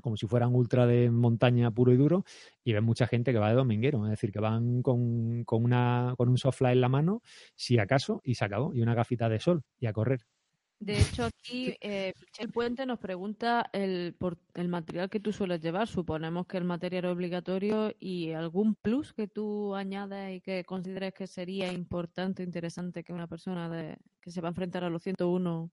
como 0.00 0.16
si 0.16 0.26
fueran 0.26 0.54
ultra 0.54 0.86
de 0.86 1.10
montaña 1.10 1.70
puro 1.70 1.92
y 1.92 1.96
duro, 1.96 2.24
y 2.64 2.72
ves 2.72 2.82
mucha 2.82 3.06
gente 3.06 3.32
que 3.32 3.38
va 3.38 3.48
de 3.48 3.54
dominguero, 3.56 4.04
es 4.04 4.10
decir, 4.10 4.32
que 4.32 4.40
van 4.40 4.82
con, 4.82 5.44
con, 5.44 5.64
una, 5.64 6.14
con 6.16 6.28
un 6.28 6.38
sofá 6.38 6.72
en 6.72 6.80
la 6.80 6.88
mano, 6.88 7.22
si 7.54 7.78
acaso, 7.78 8.20
y 8.24 8.34
se 8.34 8.44
acabó, 8.44 8.74
y 8.74 8.82
una 8.82 8.94
gafita 8.94 9.28
de 9.28 9.40
sol, 9.40 9.64
y 9.78 9.86
a 9.86 9.92
correr. 9.92 10.26
De 10.78 11.00
hecho, 11.00 11.24
aquí 11.24 11.74
eh, 11.80 12.12
Michel 12.20 12.52
Puente 12.52 12.84
nos 12.84 12.98
pregunta 12.98 13.70
el, 13.72 14.14
por 14.18 14.38
el 14.54 14.68
material 14.68 15.08
que 15.08 15.20
tú 15.20 15.32
sueles 15.32 15.62
llevar. 15.62 15.88
Suponemos 15.88 16.46
que 16.46 16.58
el 16.58 16.64
material 16.64 17.06
obligatorio 17.06 17.94
y 17.98 18.32
algún 18.32 18.74
plus 18.74 19.14
que 19.14 19.26
tú 19.26 19.74
añades 19.74 20.36
y 20.36 20.40
que 20.42 20.64
consideres 20.64 21.14
que 21.14 21.26
sería 21.26 21.72
importante 21.72 22.42
interesante 22.42 23.04
que 23.04 23.14
una 23.14 23.26
persona 23.26 23.70
de, 23.70 23.96
que 24.20 24.30
se 24.30 24.40
va 24.42 24.48
a 24.48 24.50
enfrentar 24.50 24.84
a 24.84 24.90
los 24.90 25.02
101 25.02 25.70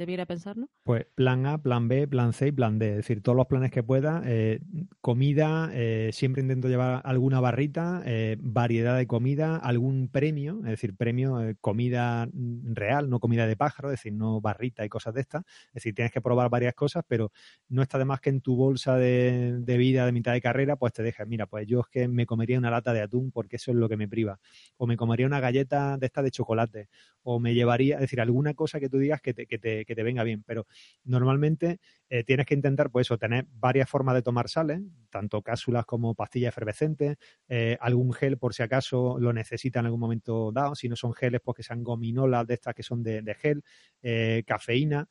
debiera 0.00 0.24
pensarlo? 0.24 0.68
Pues 0.82 1.06
plan 1.14 1.46
A, 1.46 1.62
plan 1.62 1.86
B, 1.86 2.08
plan 2.08 2.32
C 2.32 2.48
y 2.48 2.52
plan 2.52 2.78
D. 2.78 2.90
Es 2.90 2.96
decir, 2.96 3.22
todos 3.22 3.36
los 3.36 3.46
planes 3.46 3.70
que 3.70 3.82
pueda. 3.82 4.22
Eh, 4.24 4.60
comida, 5.02 5.70
eh, 5.74 6.10
siempre 6.12 6.40
intento 6.40 6.68
llevar 6.68 7.02
alguna 7.04 7.38
barrita, 7.38 8.02
eh, 8.06 8.36
variedad 8.40 8.96
de 8.96 9.06
comida, 9.06 9.56
algún 9.56 10.08
premio, 10.08 10.60
es 10.60 10.70
decir, 10.70 10.96
premio, 10.96 11.38
comida 11.60 12.28
real, 12.32 13.10
no 13.10 13.20
comida 13.20 13.46
de 13.46 13.56
pájaro, 13.56 13.90
es 13.90 14.00
decir, 14.00 14.14
no 14.14 14.40
barrita 14.40 14.84
y 14.84 14.88
cosas 14.88 15.12
de 15.12 15.20
estas. 15.20 15.44
Es 15.68 15.74
decir, 15.74 15.94
tienes 15.94 16.12
que 16.12 16.22
probar 16.22 16.48
varias 16.48 16.74
cosas, 16.74 17.04
pero 17.06 17.30
no 17.68 17.82
está 17.82 17.98
de 17.98 18.06
más 18.06 18.20
que 18.20 18.30
en 18.30 18.40
tu 18.40 18.56
bolsa 18.56 18.96
de, 18.96 19.58
de 19.60 19.76
vida 19.76 20.06
de 20.06 20.12
mitad 20.12 20.32
de 20.32 20.40
carrera, 20.40 20.76
pues 20.76 20.94
te 20.94 21.02
dejes, 21.02 21.26
mira, 21.28 21.46
pues 21.46 21.66
yo 21.66 21.80
es 21.80 21.88
que 21.88 22.08
me 22.08 22.24
comería 22.24 22.58
una 22.58 22.70
lata 22.70 22.94
de 22.94 23.02
atún 23.02 23.30
porque 23.32 23.56
eso 23.56 23.70
es 23.70 23.76
lo 23.76 23.88
que 23.88 23.98
me 23.98 24.08
priva. 24.08 24.40
O 24.78 24.86
me 24.86 24.96
comería 24.96 25.26
una 25.26 25.40
galleta 25.40 25.98
de 25.98 26.06
esta 26.06 26.22
de 26.22 26.30
chocolate. 26.30 26.88
O 27.22 27.38
me 27.38 27.52
llevaría, 27.52 27.96
es 27.96 28.00
decir, 28.00 28.20
alguna 28.20 28.54
cosa 28.54 28.80
que 28.80 28.88
tú 28.88 28.96
digas 28.96 29.20
que 29.20 29.34
te, 29.34 29.46
que 29.46 29.58
te 29.58 29.84
que 29.90 29.96
te 29.96 30.02
venga 30.02 30.22
bien. 30.24 30.42
Pero 30.46 30.66
normalmente 31.04 31.80
eh, 32.08 32.24
tienes 32.24 32.46
que 32.46 32.54
intentar, 32.54 32.90
pues 32.90 33.06
eso, 33.06 33.18
tener 33.18 33.46
varias 33.50 33.88
formas 33.90 34.14
de 34.14 34.22
tomar 34.22 34.48
sales, 34.48 34.80
tanto 35.10 35.42
cápsulas 35.42 35.84
como 35.84 36.14
pastillas 36.14 36.50
efervescentes, 36.50 37.16
eh, 37.48 37.76
algún 37.80 38.12
gel 38.12 38.38
por 38.38 38.54
si 38.54 38.62
acaso 38.62 39.18
lo 39.18 39.32
necesita 39.32 39.80
en 39.80 39.86
algún 39.86 40.00
momento 40.00 40.52
dado, 40.52 40.74
si 40.74 40.88
no 40.88 40.96
son 40.96 41.12
geles, 41.12 41.40
pues 41.44 41.56
que 41.56 41.62
sean 41.62 41.82
gominolas 41.82 42.46
de 42.46 42.54
estas 42.54 42.74
que 42.74 42.82
son 42.82 43.02
de, 43.02 43.22
de 43.22 43.34
gel, 43.34 43.62
eh, 44.02 44.44
cafeína. 44.46 45.08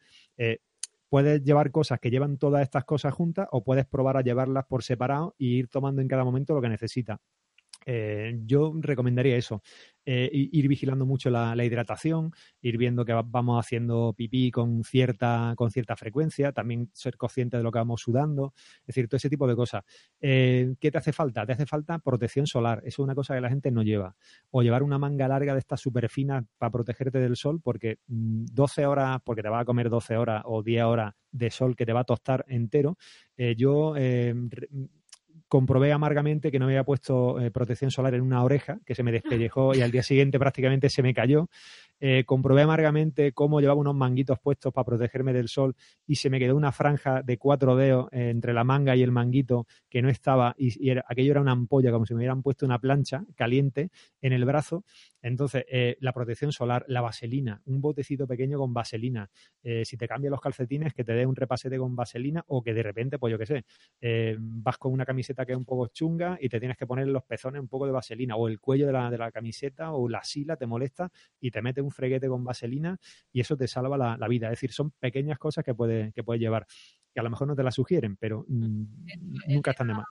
Puedes 1.09 1.43
llevar 1.43 1.71
cosas 1.71 1.99
que 1.99 2.09
llevan 2.11 2.37
todas 2.37 2.61
estas 2.63 2.85
cosas 2.85 3.13
juntas 3.13 3.47
o 3.51 3.63
puedes 3.63 3.85
probar 3.85 4.17
a 4.17 4.21
llevarlas 4.21 4.65
por 4.65 4.83
separado 4.83 5.35
y 5.37 5.57
ir 5.57 5.67
tomando 5.67 6.01
en 6.01 6.07
cada 6.07 6.23
momento 6.23 6.53
lo 6.53 6.61
que 6.61 6.69
necesitas. 6.69 7.19
Eh, 7.85 8.39
yo 8.45 8.73
recomendaría 8.79 9.37
eso, 9.37 9.61
eh, 10.05 10.29
ir 10.31 10.67
vigilando 10.67 11.05
mucho 11.05 11.29
la, 11.29 11.55
hidratación, 11.63 12.31
ir 12.61 12.77
viendo 12.77 13.05
que 13.05 13.13
vamos 13.13 13.63
haciendo 13.63 14.13
pipí 14.15 14.51
con 14.51 14.83
cierta, 14.83 15.53
con 15.55 15.71
cierta 15.71 15.95
frecuencia, 15.95 16.51
también 16.51 16.89
ser 16.93 17.15
consciente 17.15 17.57
de 17.57 17.63
lo 17.63 17.71
que 17.71 17.79
vamos 17.79 18.01
sudando, 18.01 18.53
es 18.81 18.87
decir, 18.87 19.07
todo 19.07 19.17
ese 19.17 19.29
tipo 19.29 19.47
de 19.47 19.55
cosas. 19.55 19.83
Eh, 20.19 20.75
¿Qué 20.79 20.91
te 20.91 20.97
hace 20.97 21.13
falta? 21.13 21.45
Te 21.45 21.53
hace 21.53 21.65
falta 21.65 21.99
protección 21.99 22.47
solar, 22.47 22.79
eso 22.79 23.01
es 23.01 23.05
una 23.05 23.15
cosa 23.15 23.35
que 23.35 23.41
la 23.41 23.49
gente 23.49 23.71
no 23.71 23.83
lleva. 23.83 24.15
O 24.51 24.61
llevar 24.61 24.83
una 24.83 24.97
manga 24.97 25.27
larga 25.27 25.53
de 25.53 25.59
estas 25.59 25.79
súper 25.79 26.09
finas 26.09 26.43
para 26.57 26.71
protegerte 26.71 27.19
del 27.19 27.35
sol, 27.35 27.61
porque 27.61 27.99
12 28.07 28.81
mm, 28.81 28.89
horas, 28.89 29.17
porque 29.23 29.41
te 29.41 29.49
va 29.49 29.59
a 29.61 29.65
comer 29.65 29.89
12 29.89 30.17
horas 30.17 30.43
o 30.45 30.63
10 30.63 30.83
horas 30.83 31.13
de 31.31 31.49
sol 31.51 31.75
que 31.75 31.85
te 31.85 31.93
va 31.93 32.01
a 32.01 32.05
tostar 32.05 32.43
entero, 32.47 32.97
yo 33.55 33.95
comprobé 35.49 35.91
amargamente 35.91 36.51
que 36.51 36.59
no 36.59 36.65
había 36.65 36.83
puesto 36.83 37.39
eh, 37.41 37.51
protección 37.51 37.91
solar 37.91 38.13
en 38.13 38.21
una 38.21 38.43
oreja, 38.43 38.79
que 38.85 38.95
se 38.95 39.03
me 39.03 39.11
despellejó 39.11 39.75
y 39.75 39.81
al 39.81 39.91
día 39.91 40.03
siguiente 40.03 40.39
prácticamente 40.39 40.89
se 40.89 41.03
me 41.03 41.13
cayó. 41.13 41.49
Eh, 41.99 42.23
comprobé 42.25 42.61
amargamente 42.61 43.33
cómo 43.33 43.59
llevaba 43.59 43.79
unos 43.79 43.95
manguitos 43.95 44.39
puestos 44.39 44.73
para 44.73 44.85
protegerme 44.85 45.33
del 45.33 45.49
sol 45.49 45.75
y 46.07 46.15
se 46.15 46.29
me 46.29 46.39
quedó 46.39 46.55
una 46.55 46.71
franja 46.71 47.21
de 47.23 47.37
cuatro 47.37 47.75
dedos 47.75 48.07
eh, 48.11 48.29
entre 48.29 48.53
la 48.53 48.63
manga 48.63 48.95
y 48.95 49.03
el 49.03 49.11
manguito 49.11 49.67
que 49.89 50.01
no 50.01 50.09
estaba 50.09 50.55
y, 50.57 50.89
era, 50.89 51.03
aquello 51.07 51.31
era 51.31 51.41
una 51.41 51.51
ampolla, 51.51 51.91
como 51.91 52.05
si 52.05 52.13
me 52.13 52.19
hubieran 52.19 52.41
puesto 52.41 52.65
una 52.65 52.79
plancha 52.79 53.25
caliente 53.35 53.89
en 54.21 54.33
el 54.33 54.45
brazo. 54.45 54.85
Entonces, 55.21 55.65
eh, 55.69 55.97
la 55.99 56.13
protección 56.13 56.53
solar, 56.53 56.85
la 56.87 57.01
vaselina, 57.01 57.61
un 57.65 57.81
botecito 57.81 58.25
pequeño 58.25 58.57
con 58.57 58.73
vaselina. 58.73 59.29
Si 59.83 59.97
te 59.97 60.07
cambian 60.07 60.31
los 60.31 60.39
calcetines, 60.39 60.93
que 60.93 61.03
te 61.03 61.13
dé 61.13 61.25
un 61.25 61.35
repasete 61.35 61.77
con 61.77 61.95
vaselina 61.95 62.43
o 62.47 62.63
que 62.63 62.73
de 62.73 62.81
repente, 62.81 63.19
pues 63.19 63.31
yo 63.31 63.37
qué 63.37 63.45
sé, 63.45 63.65
vas 64.39 64.77
con 64.77 64.93
una 64.93 65.05
camiseta 65.05 65.45
que 65.45 65.51
es 65.51 65.57
un 65.57 65.65
poco 65.65 65.87
chunga 65.87 66.37
y 66.39 66.47
te 66.47 66.59
tienes 66.59 66.77
que 66.77 66.87
poner 66.87 67.05
en 67.05 67.13
los 67.13 67.23
pezones 67.23 67.61
un 67.61 67.67
poco 67.67 67.85
de 67.85 67.91
vaselina 67.91 68.35
o 68.37 68.47
el 68.47 68.59
cuello 68.59 68.87
de 68.87 68.93
la, 68.93 69.11
de 69.11 69.17
la 69.17 69.31
camiseta 69.31 69.91
o 69.91 70.07
la 70.07 70.23
sila 70.23 70.55
te 70.55 70.65
molesta 70.65 71.11
y 71.39 71.51
te 71.51 71.61
metes 71.61 71.83
un 71.83 71.88
freguete 71.91 72.27
con 72.27 72.43
vaselina 72.43 72.97
y 73.31 73.41
eso 73.41 73.57
te 73.57 73.67
salva 73.67 73.97
la, 73.97 74.17
la 74.17 74.27
vida. 74.27 74.47
Es 74.47 74.51
decir, 74.51 74.71
son 74.71 74.91
pequeñas 74.91 75.37
cosas 75.37 75.63
que 75.63 75.73
puedes 75.73 76.13
que 76.13 76.23
puede 76.23 76.39
llevar, 76.39 76.65
que 77.13 77.19
a 77.19 77.23
lo 77.23 77.29
mejor 77.29 77.47
no 77.47 77.55
te 77.55 77.63
las 77.63 77.75
sugieren, 77.75 78.17
pero 78.17 78.45
mmm, 78.47 78.83
nunca 79.47 79.71
están 79.71 79.87
de 79.87 79.93
más 79.95 80.05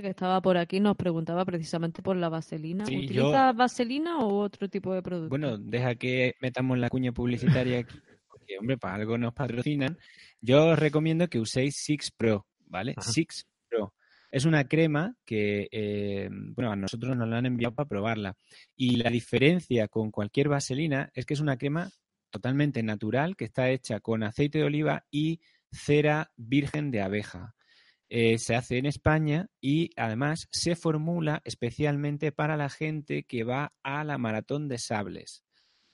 que 0.00 0.08
estaba 0.08 0.40
por 0.40 0.56
aquí 0.56 0.80
nos 0.80 0.96
preguntaba 0.96 1.44
precisamente 1.44 2.02
por 2.02 2.16
la 2.16 2.28
vaselina. 2.28 2.86
Sí, 2.86 2.96
¿Utilizas 2.96 3.52
yo... 3.52 3.54
vaselina 3.54 4.18
o 4.18 4.38
otro 4.38 4.68
tipo 4.68 4.94
de 4.94 5.02
producto? 5.02 5.28
Bueno, 5.28 5.58
deja 5.58 5.94
que 5.96 6.34
metamos 6.40 6.78
la 6.78 6.88
cuña 6.88 7.12
publicitaria 7.12 7.80
aquí, 7.80 7.98
porque, 8.28 8.58
hombre, 8.58 8.78
para 8.78 8.94
algo 8.94 9.18
nos 9.18 9.34
patrocinan. 9.34 9.98
Yo 10.40 10.68
os 10.68 10.78
recomiendo 10.78 11.28
que 11.28 11.40
uséis 11.40 11.76
Six 11.76 12.12
Pro, 12.12 12.46
¿vale? 12.66 12.94
Ajá. 12.96 13.10
Six 13.10 13.44
Pro. 13.44 13.51
Es 14.32 14.44
una 14.44 14.66
crema 14.66 15.14
que, 15.24 15.68
eh, 15.70 16.28
bueno, 16.32 16.72
a 16.72 16.76
nosotros 16.76 17.16
nos 17.16 17.28
la 17.28 17.38
han 17.38 17.46
enviado 17.46 17.76
para 17.76 17.88
probarla. 17.88 18.36
Y 18.74 18.96
la 18.96 19.10
diferencia 19.10 19.86
con 19.86 20.10
cualquier 20.10 20.48
vaselina 20.48 21.10
es 21.14 21.24
que 21.24 21.34
es 21.34 21.40
una 21.40 21.56
crema 21.56 21.88
totalmente 22.30 22.82
natural, 22.82 23.36
que 23.36 23.44
está 23.44 23.70
hecha 23.70 24.00
con 24.00 24.24
aceite 24.24 24.58
de 24.58 24.64
oliva 24.64 25.06
y 25.12 25.40
cera 25.70 26.32
virgen 26.36 26.90
de 26.90 27.02
abeja 27.02 27.54
eh, 28.14 28.36
se 28.36 28.54
hace 28.54 28.76
en 28.76 28.84
España 28.84 29.48
y 29.58 29.88
además 29.96 30.46
se 30.50 30.76
formula 30.76 31.40
especialmente 31.46 32.30
para 32.30 32.58
la 32.58 32.68
gente 32.68 33.22
que 33.22 33.42
va 33.42 33.72
a 33.82 34.04
la 34.04 34.18
maratón 34.18 34.68
de 34.68 34.76
sables. 34.76 35.46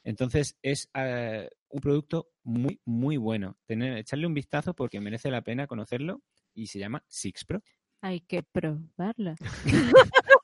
Entonces 0.02 0.58
es 0.60 0.90
uh, 0.96 1.46
un 1.68 1.80
producto 1.80 2.28
muy, 2.42 2.80
muy 2.84 3.18
bueno. 3.18 3.56
Tener, 3.66 3.98
echarle 3.98 4.26
un 4.26 4.34
vistazo 4.34 4.74
porque 4.74 4.98
merece 4.98 5.30
la 5.30 5.42
pena 5.42 5.68
conocerlo 5.68 6.20
y 6.54 6.66
se 6.66 6.80
llama 6.80 7.04
Six 7.06 7.44
Pro. 7.44 7.62
Hay 8.00 8.20
que 8.20 8.42
probarla. 8.42 9.36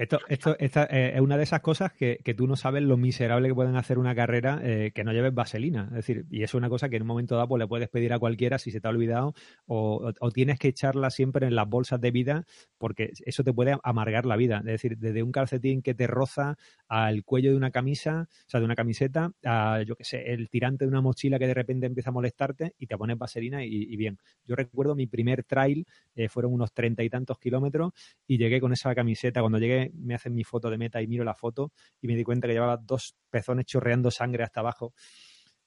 Esto, 0.00 0.18
esto, 0.28 0.56
esta 0.58 0.84
eh, 0.84 1.12
es 1.14 1.20
una 1.20 1.36
de 1.36 1.42
esas 1.42 1.60
cosas 1.60 1.92
que, 1.92 2.20
que, 2.24 2.32
tú 2.32 2.46
no 2.46 2.56
sabes 2.56 2.82
lo 2.82 2.96
miserable 2.96 3.48
que 3.48 3.54
pueden 3.54 3.76
hacer 3.76 3.98
una 3.98 4.14
carrera 4.14 4.58
eh, 4.62 4.92
que 4.94 5.04
no 5.04 5.12
lleves 5.12 5.34
vaselina. 5.34 5.88
Es 5.90 5.96
decir, 5.96 6.24
y 6.30 6.42
es 6.42 6.54
una 6.54 6.70
cosa 6.70 6.88
que 6.88 6.96
en 6.96 7.02
un 7.02 7.08
momento 7.08 7.34
dado 7.36 7.48
pues, 7.48 7.60
le 7.60 7.66
puedes 7.66 7.90
pedir 7.90 8.14
a 8.14 8.18
cualquiera 8.18 8.58
si 8.58 8.70
se 8.70 8.80
te 8.80 8.88
ha 8.88 8.90
olvidado 8.90 9.34
o, 9.66 10.10
o, 10.18 10.30
tienes 10.30 10.58
que 10.58 10.68
echarla 10.68 11.10
siempre 11.10 11.46
en 11.46 11.54
las 11.54 11.68
bolsas 11.68 12.00
de 12.00 12.12
vida 12.12 12.46
porque 12.78 13.10
eso 13.26 13.44
te 13.44 13.52
puede 13.52 13.76
amargar 13.82 14.24
la 14.24 14.36
vida. 14.36 14.60
Es 14.60 14.64
decir, 14.64 14.96
desde 14.96 15.22
un 15.22 15.32
calcetín 15.32 15.82
que 15.82 15.92
te 15.92 16.06
roza 16.06 16.56
al 16.88 17.22
cuello 17.22 17.50
de 17.50 17.58
una 17.58 17.70
camisa, 17.70 18.26
o 18.30 18.50
sea, 18.50 18.60
de 18.60 18.64
una 18.64 18.76
camiseta, 18.76 19.32
a, 19.44 19.82
yo 19.82 19.96
qué 19.96 20.04
sé, 20.04 20.32
el 20.32 20.48
tirante 20.48 20.86
de 20.86 20.88
una 20.88 21.02
mochila 21.02 21.38
que 21.38 21.46
de 21.46 21.54
repente 21.54 21.84
empieza 21.84 22.08
a 22.08 22.14
molestarte 22.14 22.74
y 22.78 22.86
te 22.86 22.96
pones 22.96 23.18
vaselina 23.18 23.64
y, 23.66 23.68
y 23.68 23.96
bien. 23.96 24.18
Yo 24.46 24.56
recuerdo 24.56 24.94
mi 24.94 25.06
primer 25.06 25.44
trail, 25.44 25.86
eh, 26.14 26.30
fueron 26.30 26.54
unos 26.54 26.72
treinta 26.72 27.02
y 27.02 27.10
tantos 27.10 27.38
kilómetros 27.38 27.92
y 28.26 28.38
llegué 28.38 28.60
con 28.60 28.72
esa 28.72 28.89
camiseta. 28.94 29.40
Cuando 29.40 29.58
llegué 29.58 29.90
me 29.94 30.14
hacen 30.14 30.34
mi 30.34 30.44
foto 30.44 30.70
de 30.70 30.78
meta 30.78 31.02
y 31.02 31.06
miro 31.06 31.24
la 31.24 31.34
foto 31.34 31.72
y 32.00 32.06
me 32.06 32.16
di 32.16 32.24
cuenta 32.24 32.46
que 32.46 32.54
llevaba 32.54 32.76
dos 32.76 33.16
pezones 33.30 33.66
chorreando 33.66 34.10
sangre 34.10 34.44
hasta 34.44 34.60
abajo. 34.60 34.94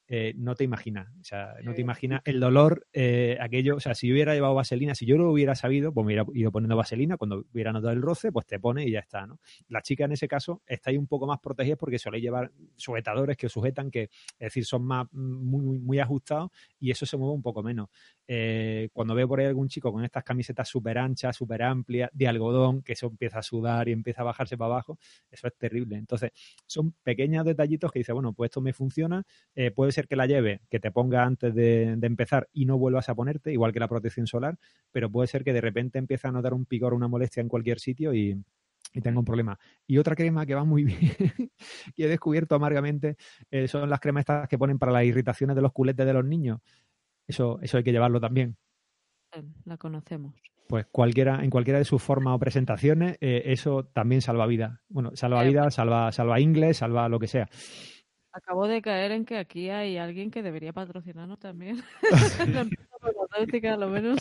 Eh, 0.05 0.34
no 0.36 0.53
te 0.53 0.65
imaginas, 0.65 1.07
o 1.21 1.24
sea, 1.24 1.55
no 1.63 1.74
te 1.74 1.80
imaginas 1.80 2.21
el 2.26 2.41
dolor, 2.41 2.86
eh, 2.91 3.38
aquello, 3.39 3.78
o 3.78 3.80
sea, 3.80 3.95
si 3.95 4.07
yo 4.07 4.13
hubiera 4.13 4.34
llevado 4.34 4.53
vaselina, 4.53 4.95
si 4.95 5.05
yo 5.05 5.17
lo 5.17 5.32
hubiera 5.32 5.55
sabido, 5.55 5.93
pues 5.93 6.03
me 6.05 6.13
hubiera 6.13 6.26
ido 6.34 6.51
poniendo 6.51 6.76
vaselina, 6.76 7.15
cuando 7.15 7.45
hubiera 7.53 7.71
notado 7.71 7.93
el 7.93 8.01
roce, 8.01 8.30
pues 8.32 8.45
te 8.45 8.59
pone 8.59 8.86
y 8.86 8.91
ya 8.91 8.99
está, 8.99 9.26
¿no? 9.26 9.39
La 9.69 9.82
chica 9.82 10.03
en 10.03 10.11
ese 10.11 10.28
caso 10.28 10.61
está 10.67 10.89
ahí 10.89 10.97
un 10.97 11.07
poco 11.07 11.26
más 11.26 11.39
protegida 11.39 11.78
porque 11.78 11.99
suele 11.99 12.19
llevar 12.19 12.51
sujetadores 12.76 13.38
que 13.38 13.47
sujetan, 13.47 13.89
que 13.89 14.03
es 14.03 14.39
decir, 14.39 14.65
son 14.65 14.84
más 14.84 15.07
muy, 15.13 15.61
muy, 15.63 15.80
muy 15.80 15.99
ajustados 15.99 16.51
y 16.80 16.91
eso 16.91 17.05
se 17.05 17.15
mueve 17.15 17.34
un 17.34 17.41
poco 17.41 17.63
menos. 17.63 17.88
Eh, 18.28 18.89
cuando 18.93 19.15
veo 19.15 19.28
por 19.28 19.39
ahí 19.39 19.45
algún 19.45 19.67
chico 19.67 19.91
con 19.91 20.03
estas 20.03 20.24
camisetas 20.24 20.67
súper 20.67 20.97
anchas, 20.97 21.36
súper 21.36 21.63
amplias, 21.63 22.09
de 22.13 22.28
algodón, 22.28 22.82
que 22.82 22.93
eso 22.93 23.07
empieza 23.07 23.39
a 23.39 23.43
sudar 23.43 23.89
y 23.89 23.91
empieza 23.91 24.21
a 24.21 24.26
bajarse 24.26 24.57
para 24.57 24.74
abajo, 24.74 24.97
eso 25.32 25.47
es 25.47 25.57
terrible. 25.57 25.97
Entonces, 25.97 26.32
son 26.65 26.93
pequeños 27.03 27.45
detallitos 27.45 27.91
que 27.91 27.99
dice, 27.99 28.13
bueno, 28.13 28.34
pues 28.34 28.49
esto 28.49 28.61
me 28.61 28.74
funciona, 28.74 29.24
eh, 29.55 29.71
puede 29.71 29.91
ser 29.91 30.07
que 30.07 30.15
la 30.15 30.26
lleve, 30.26 30.61
que 30.69 30.80
te 30.80 30.91
ponga 30.91 31.24
antes 31.24 31.53
de, 31.53 31.97
empezar 32.03 32.49
y 32.53 32.65
no 32.65 32.78
vuelvas 32.78 33.09
a 33.09 33.15
ponerte, 33.15 33.51
igual 33.51 33.74
que 33.74 33.80
la 33.80 33.88
protección 33.88 34.28
solar, 34.28 34.57
pero 34.91 35.09
puede 35.09 35.28
ser 35.28 35.43
que 35.43 35.53
de 35.53 35.61
repente 35.61 35.99
empiece 35.99 36.28
a 36.28 36.32
notar 36.32 36.53
un 36.53 36.65
picor, 36.65 36.93
una 36.93 37.07
molestia 37.07 37.41
en 37.41 37.47
cualquier 37.47 37.80
sitio 37.80 38.13
y, 38.13 38.38
y 38.93 39.01
tengo 39.01 39.19
un 39.19 39.26
problema. 39.26 39.57
Y 39.88 39.97
otra 39.97 40.15
crema 40.15 40.45
que 40.45 40.55
va 40.55 40.63
muy 40.63 40.84
bien, 40.86 40.99
que 41.95 42.05
he 42.05 42.07
descubierto 42.07 42.55
amargamente, 42.55 43.17
eh, 43.51 43.67
son 43.67 43.89
las 43.89 43.99
cremas 43.99 44.21
estas 44.21 44.47
que 44.47 44.57
ponen 44.57 44.80
para 44.80 44.91
las 44.91 45.03
irritaciones 45.03 45.55
de 45.55 45.61
los 45.61 45.71
culetes 45.71 46.05
de 46.05 46.13
los 46.13 46.26
niños. 46.26 46.59
Eso, 47.28 47.59
eso 47.61 47.78
hay 47.78 47.84
que 47.84 47.91
llevarlo 47.91 48.19
también. 48.19 48.57
La 49.65 49.78
conocemos. 49.78 50.36
Pues 50.67 50.86
cualquiera, 50.91 51.43
en 51.43 51.49
cualquiera 51.49 51.80
de 51.80 51.86
sus 51.86 52.01
formas 52.01 52.36
o 52.36 52.39
presentaciones, 52.39 53.17
eh, 53.19 53.43
eso 53.45 53.86
también 53.86 54.21
salva 54.21 54.47
vida. 54.47 54.82
Bueno, 54.89 55.15
salva 55.15 55.43
vida, 55.43 55.69
salva, 55.71 56.11
salva 56.11 56.39
inglés, 56.39 56.78
salva 56.78 57.09
lo 57.09 57.19
que 57.19 57.28
sea. 57.28 57.49
Acabo 58.32 58.67
de 58.67 58.82
caer 58.82 59.11
en 59.11 59.26
que 59.26 59.38
aquí 59.38 59.69
hay 59.69 59.97
alguien 59.97 60.32
que 60.32 60.41
debería 60.41 60.74
patrocinarnos 60.74 61.39
también. 61.39 61.84
a 63.69 63.78
lo 63.78 63.89
menos. 63.89 64.19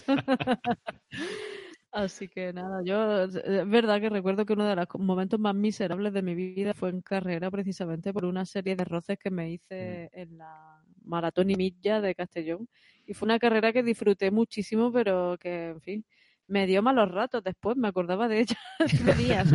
Así 1.92 2.28
que 2.28 2.52
nada, 2.54 2.82
yo 2.82 3.24
es 3.24 3.68
verdad 3.68 4.00
que 4.00 4.08
recuerdo 4.08 4.46
que 4.46 4.54
uno 4.54 4.66
de 4.66 4.76
los 4.76 4.86
momentos 4.98 5.38
más 5.38 5.54
miserables 5.54 6.14
de 6.14 6.22
mi 6.22 6.34
vida 6.34 6.72
fue 6.72 6.88
en 6.88 7.02
carrera 7.02 7.50
precisamente 7.50 8.14
por 8.14 8.24
una 8.24 8.46
serie 8.46 8.76
de 8.76 8.84
roces 8.84 9.18
que 9.18 9.30
me 9.30 9.50
hice 9.50 10.10
mm. 10.12 10.18
en 10.18 10.38
la 10.38 10.81
maratón 11.04 11.50
y 11.50 11.56
milla 11.56 12.00
de 12.00 12.14
Castellón. 12.14 12.68
Y 13.06 13.14
fue 13.14 13.26
una 13.26 13.38
carrera 13.38 13.72
que 13.72 13.82
disfruté 13.82 14.30
muchísimo, 14.30 14.92
pero 14.92 15.36
que, 15.38 15.68
en 15.68 15.80
fin, 15.80 16.04
me 16.46 16.66
dio 16.66 16.82
malos 16.82 17.10
ratos 17.10 17.42
después, 17.42 17.76
me 17.76 17.88
acordaba 17.88 18.28
de 18.28 18.40
ella 18.40 18.58
días. 19.18 19.48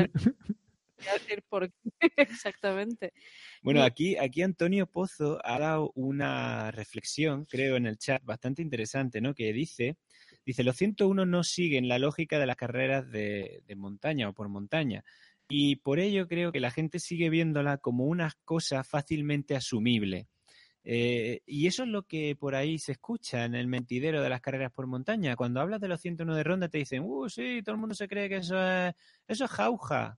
por 1.49 1.71
Exactamente. 2.17 3.13
Bueno, 3.61 3.83
aquí, 3.83 4.17
aquí 4.17 4.41
Antonio 4.41 4.87
Pozo 4.87 5.39
ha 5.43 5.59
dado 5.59 5.91
una 5.95 6.71
reflexión, 6.71 7.45
creo, 7.45 7.75
en 7.75 7.85
el 7.85 7.97
chat 7.97 8.23
bastante 8.23 8.61
interesante, 8.61 9.21
¿no? 9.21 9.33
Que 9.33 9.53
dice 9.53 9.97
Dice, 10.47 10.63
los 10.63 10.77
101 10.77 11.25
no 11.25 11.43
siguen 11.43 11.89
la 11.89 11.99
lógica 11.99 12.39
de 12.39 12.45
las 12.45 12.55
carreras 12.55 13.11
de, 13.11 13.61
montaña 13.75 14.29
o 14.29 14.33
por 14.33 14.47
montaña. 14.47 15.03
Y 15.49 15.75
por 15.75 15.99
ello 15.99 16.29
creo 16.29 16.53
que 16.53 16.61
la 16.61 16.71
gente 16.71 16.99
sigue 16.99 17.29
viéndola 17.29 17.79
como 17.79 18.05
una 18.05 18.31
cosa 18.45 18.85
fácilmente 18.85 19.57
asumible. 19.57 20.29
Eh, 20.89 21.41
y 21.45 21.67
eso 21.67 21.83
es 21.83 21.89
lo 21.89 22.03
que 22.03 22.37
por 22.37 22.55
ahí 22.55 22.79
se 22.79 22.93
escucha 22.93 23.43
en 23.43 23.55
el 23.55 23.67
mentidero 23.67 24.21
de 24.21 24.29
las 24.29 24.39
carreras 24.39 24.71
por 24.71 24.87
montaña. 24.87 25.35
Cuando 25.35 25.59
hablas 25.59 25.81
de 25.81 25.89
los 25.89 25.99
101 25.99 26.33
de 26.33 26.43
ronda 26.45 26.69
te 26.69 26.77
dicen, 26.77 27.03
uh, 27.05 27.27
sí, 27.27 27.61
todo 27.61 27.75
el 27.75 27.81
mundo 27.81 27.93
se 27.93 28.07
cree 28.07 28.29
que 28.29 28.37
eso 28.37 28.57
es, 28.57 28.93
eso 29.27 29.43
es 29.43 29.51
jauja. 29.51 30.17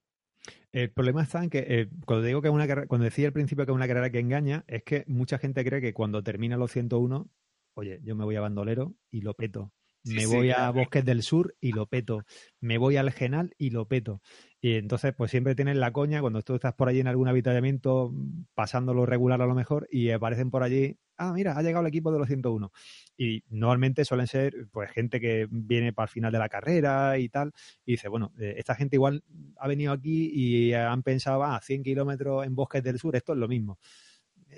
El 0.72 0.91
problema 0.91 1.24
está 1.24 1.43
en 1.43 1.49
que 1.49 1.65
eh, 1.67 1.89
cuando 2.05 2.24
digo 2.24 2.43
que 2.43 2.49
una 2.49 2.67
cuando 2.86 3.05
decía 3.05 3.26
al 3.26 3.34
principio 3.34 3.65
que 3.65 3.72
es 3.72 3.76
una 3.76 3.88
carrera 3.88 4.11
que 4.11 4.20
engaña, 4.20 4.63
es 4.67 4.84
que 4.84 5.05
mucha 5.07 5.39
gente 5.39 5.65
cree 5.65 5.82
que 5.82 5.95
cuando 5.95 6.22
termina 6.22 6.55
los 6.55 6.72
101, 6.72 7.28
oye, 7.74 7.99
yo 8.03 8.15
me 8.15 8.26
voy 8.26 8.36
a 8.36 8.41
bandolero 8.41 8.93
y 9.09 9.22
lo 9.22 9.34
peto 9.34 9.74
me 10.03 10.26
voy 10.26 10.51
a 10.51 10.70
Bosques 10.72 11.03
del 11.05 11.24
Sur 11.24 11.55
y 11.59 11.72
lo 11.72 11.86
peto, 11.86 12.24
me 12.59 12.78
voy 12.78 12.97
al 12.97 13.11
Genal 13.11 13.53
y 13.57 13.72
lo 13.72 13.88
peto. 13.88 14.22
Y 14.62 14.74
entonces, 14.76 15.14
pues 15.16 15.32
siempre 15.32 15.55
tienes 15.55 15.78
la 15.78 15.91
coña 15.93 16.20
cuando 16.22 16.41
tú 16.41 16.55
estás 16.55 16.74
por 16.74 16.89
allí 16.89 16.99
en 16.99 17.07
algún 17.07 17.30
avituallamiento, 17.30 18.14
pasándolo 18.53 19.05
regular 19.05 19.41
a 19.41 19.45
lo 19.45 19.55
mejor, 19.55 19.88
y 19.89 20.10
aparecen 20.12 20.51
por 20.51 20.64
allí, 20.64 20.97
ah, 21.18 21.32
mira, 21.34 21.57
ha 21.57 21.62
llegado 21.62 21.82
el 21.86 21.88
equipo 21.88 22.12
de 22.12 22.20
los 22.20 22.28
101. 22.28 22.72
Y 23.18 23.43
normalmente 23.49 24.03
suelen 24.03 24.28
ser, 24.28 24.68
pues, 24.72 24.91
gente 24.91 25.22
que 25.22 25.47
viene 25.49 25.93
para 25.93 26.05
el 26.05 26.10
final 26.10 26.32
de 26.34 26.39
la 26.39 26.49
carrera 26.49 27.18
y 27.18 27.30
tal, 27.30 27.53
y 27.86 27.93
dice, 27.93 28.10
bueno, 28.10 28.34
eh, 28.38 28.55
esta 28.57 28.76
gente 28.76 28.97
igual 28.97 29.24
ha 29.57 29.68
venido 29.68 29.93
aquí 29.93 30.30
y 30.34 30.74
han 30.74 31.03
pensado, 31.03 31.43
ah, 31.43 31.62
100 31.64 31.82
kilómetros 31.84 32.45
en 32.45 32.53
Bosques 32.55 32.84
del 32.84 32.99
Sur, 32.99 33.16
esto 33.16 33.32
es 33.34 33.39
lo 33.39 33.47
mismo 33.47 33.80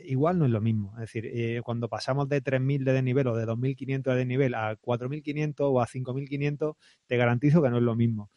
igual 0.05 0.37
no 0.39 0.45
es 0.45 0.51
lo 0.51 0.61
mismo. 0.61 0.93
Es 0.95 1.01
decir, 1.01 1.25
eh, 1.27 1.61
cuando 1.63 1.89
pasamos 1.89 2.29
de 2.29 2.41
3.000 2.41 2.83
de 2.85 2.93
desnivel 2.93 3.27
o 3.27 3.35
de 3.35 3.45
2.500 3.45 4.13
de 4.13 4.19
desnivel 4.19 4.53
a 4.55 4.75
4.500 4.77 5.69
o 5.71 5.81
a 5.81 5.87
5.500, 5.87 6.75
te 7.07 7.17
garantizo 7.17 7.61
que 7.61 7.69
no 7.69 7.77
es 7.77 7.83
lo 7.83 7.95
mismo. 7.95 8.31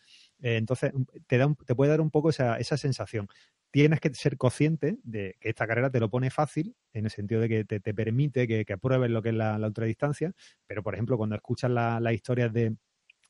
Eh, 0.45 0.59
entonces, 0.59 0.93
te, 1.27 1.39
da 1.39 1.55
te 1.67 1.75
puede 1.75 1.91
dar 1.91 2.03
un 2.03 2.11
poco 2.11 2.29
esa, 2.29 2.59
esa 2.59 2.77
sensación. 2.77 3.29
Tienes 3.71 3.99
que 3.99 4.13
ser 4.13 4.37
consciente 4.37 4.99
de 5.03 5.37
que 5.41 5.49
esta 5.49 5.67
carrera 5.67 5.91
te 5.91 6.01
lo 6.01 6.11
pone 6.11 6.31
fácil, 6.31 6.77
en 6.93 7.07
el 7.07 7.11
sentido 7.11 7.41
de 7.41 7.49
que 7.49 7.65
te, 7.65 7.95
permite 7.95 8.47
que, 8.47 8.67
que, 8.67 8.75
apruebes 8.75 9.11
lo 9.11 9.23
que 9.23 9.31
es 9.31 9.35
la, 9.35 9.57
ultradistancia, 9.57 10.33
pero, 10.67 10.83
por 10.83 10.95
ejemplo, 10.95 11.17
cuando 11.17 11.35
escuchas 11.35 11.71
las 11.71 12.13
historias 12.13 12.53
de 12.53 12.77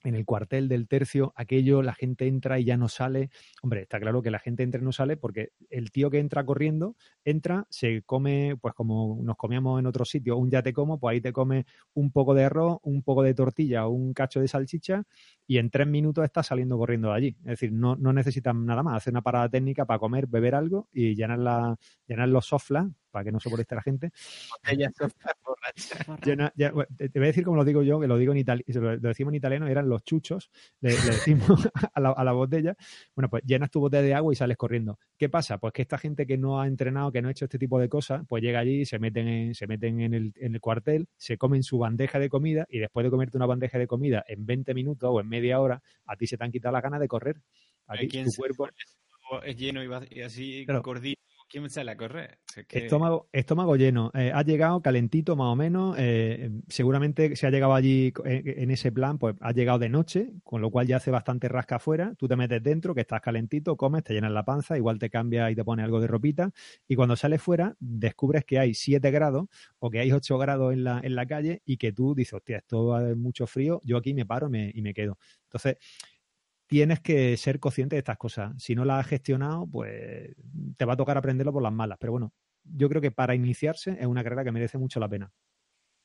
en 0.04 0.14
el 0.14 0.24
cuartel 0.24 0.68
del 0.68 0.86
tercio, 0.86 1.32
aquello, 1.36 1.82
la 1.82 1.94
gente 1.94 2.26
entra 2.26 2.60
y 2.60 2.64
ya 2.64 2.76
no 2.76 2.88
sale. 2.88 3.30
Hombre, 3.62 3.82
está 3.82 3.98
claro 3.98 4.22
que 4.22 4.30
la 4.30 4.38
gente 4.38 4.62
entra 4.62 4.80
y 4.80 4.84
no 4.84 4.92
sale 4.92 5.16
porque 5.16 5.50
el 5.70 5.90
tío 5.90 6.10
que 6.10 6.18
entra 6.18 6.44
corriendo, 6.44 6.96
entra, 7.24 7.66
se 7.70 8.02
come, 8.02 8.56
pues 8.60 8.74
como 8.74 9.18
nos 9.22 9.36
comíamos 9.36 9.80
en 9.80 9.86
otro 9.86 10.04
sitio, 10.04 10.36
un 10.36 10.50
ya 10.50 10.62
te 10.62 10.72
como, 10.72 10.98
pues 11.00 11.14
ahí 11.14 11.20
te 11.20 11.32
come 11.32 11.66
un 11.94 12.12
poco 12.12 12.34
de 12.34 12.44
arroz, 12.44 12.78
un 12.82 13.02
poco 13.02 13.22
de 13.22 13.34
tortilla, 13.34 13.86
un 13.88 14.12
cacho 14.12 14.40
de 14.40 14.48
salchicha 14.48 15.04
y 15.46 15.58
en 15.58 15.70
tres 15.70 15.86
minutos 15.86 16.24
estás 16.24 16.46
saliendo 16.46 16.78
corriendo 16.78 17.08
de 17.08 17.14
allí. 17.14 17.36
Es 17.40 17.60
decir, 17.60 17.72
no, 17.72 17.96
no 17.96 18.12
necesitan 18.12 18.64
nada 18.66 18.82
más, 18.82 18.96
hacer 18.96 19.12
una 19.12 19.22
parada 19.22 19.48
técnica 19.48 19.86
para 19.86 19.98
comer, 19.98 20.26
beber 20.26 20.54
algo 20.54 20.88
y 20.92 21.14
llenar, 21.14 21.38
la, 21.38 21.76
llenar 22.06 22.28
los 22.28 22.46
soflas 22.46 22.88
para 23.14 23.24
que 23.24 23.30
no 23.30 23.38
se 23.38 23.48
moleste 23.48 23.76
la 23.76 23.82
gente. 23.82 24.10
te, 26.52 26.68
voy 27.14 27.22
a 27.22 27.26
decir 27.26 27.44
como 27.44 27.56
lo 27.56 27.64
digo 27.64 27.84
yo, 27.84 28.00
que 28.00 28.08
lo 28.08 28.18
digo 28.18 28.32
en 28.32 28.38
italiano, 28.38 28.64
lo, 28.66 28.98
decimos 28.98 29.30
en 29.30 29.36
italiano, 29.36 29.68
eran 29.68 29.88
los 29.88 30.02
chuchos, 30.02 30.50
le, 30.80 30.90
decimos 30.90 31.46
a 31.94 32.00
la, 32.00 32.10
a 32.10 32.24
la, 32.24 32.32
botella, 32.32 32.76
bueno, 33.14 33.30
pues 33.30 33.44
llenas 33.46 33.70
tu 33.70 33.78
botella 33.78 34.02
de 34.02 34.14
agua 34.14 34.32
y 34.32 34.36
sales 34.36 34.56
corriendo. 34.56 34.98
¿Qué 35.16 35.28
pasa? 35.28 35.58
Pues 35.58 35.72
que 35.72 35.82
esta 35.82 35.96
gente 35.96 36.26
que 36.26 36.36
no 36.36 36.60
ha 36.60 36.66
entrenado, 36.66 37.12
que 37.12 37.22
no 37.22 37.28
ha 37.28 37.30
hecho 37.30 37.44
este 37.44 37.56
tipo 37.58 37.78
de 37.78 37.88
cosas, 37.88 38.22
pues 38.28 38.42
llega 38.42 38.58
allí, 38.58 38.84
se 38.84 38.98
meten 38.98 39.28
en, 39.28 39.54
se 39.54 39.68
meten 39.68 40.00
en 40.00 40.12
el, 40.12 40.32
en 40.34 40.54
el 40.56 40.60
cuartel, 40.60 41.06
se 41.16 41.38
comen 41.38 41.62
su 41.62 41.78
bandeja 41.78 42.18
de 42.18 42.28
comida 42.28 42.66
y 42.68 42.80
después 42.80 43.04
de 43.04 43.10
comerte 43.10 43.36
una 43.36 43.46
bandeja 43.46 43.78
de 43.78 43.86
comida 43.86 44.24
en 44.26 44.44
20 44.44 44.74
minutos 44.74 45.08
o 45.12 45.20
en 45.20 45.28
media 45.28 45.60
hora, 45.60 45.80
a 46.04 46.16
ti 46.16 46.26
se 46.26 46.36
te 46.36 46.42
han 46.42 46.50
quitado 46.50 46.72
la 46.72 46.80
ganas 46.80 46.98
de 46.98 47.06
correr. 47.06 47.40
A 47.86 47.96
ti, 47.96 48.08
tu 48.08 48.30
cuerpo 48.36 48.68
es 49.44 49.56
lleno 49.56 49.82
y, 50.10 50.20
así 50.20 50.66
gordito 50.66 51.20
¿Quién 51.48 51.68
sale 51.70 51.90
a 51.90 51.96
correr? 51.96 52.38
estómago, 52.70 53.28
estómago 53.32 53.76
lleno. 53.76 54.10
Eh, 54.14 54.32
ha 54.34 54.42
llegado 54.42 54.80
calentito 54.82 55.36
más 55.36 55.46
o 55.46 55.56
menos. 55.56 55.96
Eh, 55.98 56.50
seguramente 56.68 57.36
se 57.36 57.46
ha 57.46 57.50
llegado 57.50 57.74
allí 57.74 58.12
eh, 58.24 58.42
en, 58.58 58.70
ese 58.70 58.92
plan, 58.92 59.18
pues 59.18 59.36
ha 59.40 59.52
llegado 59.52 59.78
de 59.78 59.88
noche, 59.88 60.32
con 60.42 60.60
lo 60.60 60.70
cual 60.70 60.86
ya 60.86 60.96
hace 60.96 61.10
bastante 61.10 61.48
rasca 61.48 61.76
afuera. 61.76 62.14
Tú 62.16 62.28
te 62.28 62.36
metes 62.36 62.62
dentro, 62.62 62.94
que 62.94 63.02
estás 63.02 63.20
calentito, 63.20 63.76
comes, 63.76 64.04
te 64.04 64.14
llenas 64.14 64.32
la 64.32 64.44
panza, 64.44 64.76
igual 64.76 64.98
te 64.98 65.10
cambias 65.10 65.50
y 65.50 65.54
te 65.54 65.64
pones 65.64 65.84
algo 65.84 66.00
de 66.00 66.06
ropita. 66.06 66.50
Y 66.88 66.96
cuando 66.96 67.16
sales 67.16 67.42
fuera, 67.42 67.76
descubres 67.78 68.44
que 68.44 68.58
hay 68.58 68.74
7 68.74 69.10
grados 69.10 69.46
o 69.78 69.90
que 69.90 70.00
hay 70.00 70.12
8 70.12 70.38
grados 70.38 70.72
en 70.72 70.84
la, 70.84 71.00
en 71.02 71.14
la 71.14 71.26
calle 71.26 71.62
y 71.64 71.76
que 71.76 71.92
tú 71.92 72.14
dices, 72.14 72.34
hostia, 72.34 72.58
esto 72.58 72.98
es 72.98 73.16
mucho 73.16 73.46
frío, 73.46 73.80
yo 73.84 73.96
aquí 73.96 74.14
me 74.14 74.26
paro 74.26 74.48
y 74.48 74.82
me 74.82 74.94
quedo. 74.94 75.18
Entonces, 75.44 75.76
tienes 76.74 76.98
que 76.98 77.36
ser 77.36 77.60
consciente 77.60 77.94
de 77.94 78.00
estas 78.00 78.18
cosas. 78.18 78.52
Si 78.60 78.74
no 78.74 78.84
las 78.84 78.98
has 78.98 79.06
gestionado, 79.06 79.64
pues 79.64 80.34
te 80.76 80.84
va 80.84 80.94
a 80.94 80.96
tocar 80.96 81.16
aprenderlo 81.16 81.52
por 81.52 81.62
las 81.62 81.72
malas. 81.72 81.98
Pero 82.00 82.10
bueno, 82.10 82.32
yo 82.64 82.88
creo 82.88 83.00
que 83.00 83.12
para 83.12 83.36
iniciarse 83.36 83.96
es 84.00 84.06
una 84.06 84.24
carrera 84.24 84.42
que 84.42 84.50
merece 84.50 84.76
mucho 84.76 84.98
la 84.98 85.08
pena. 85.08 85.30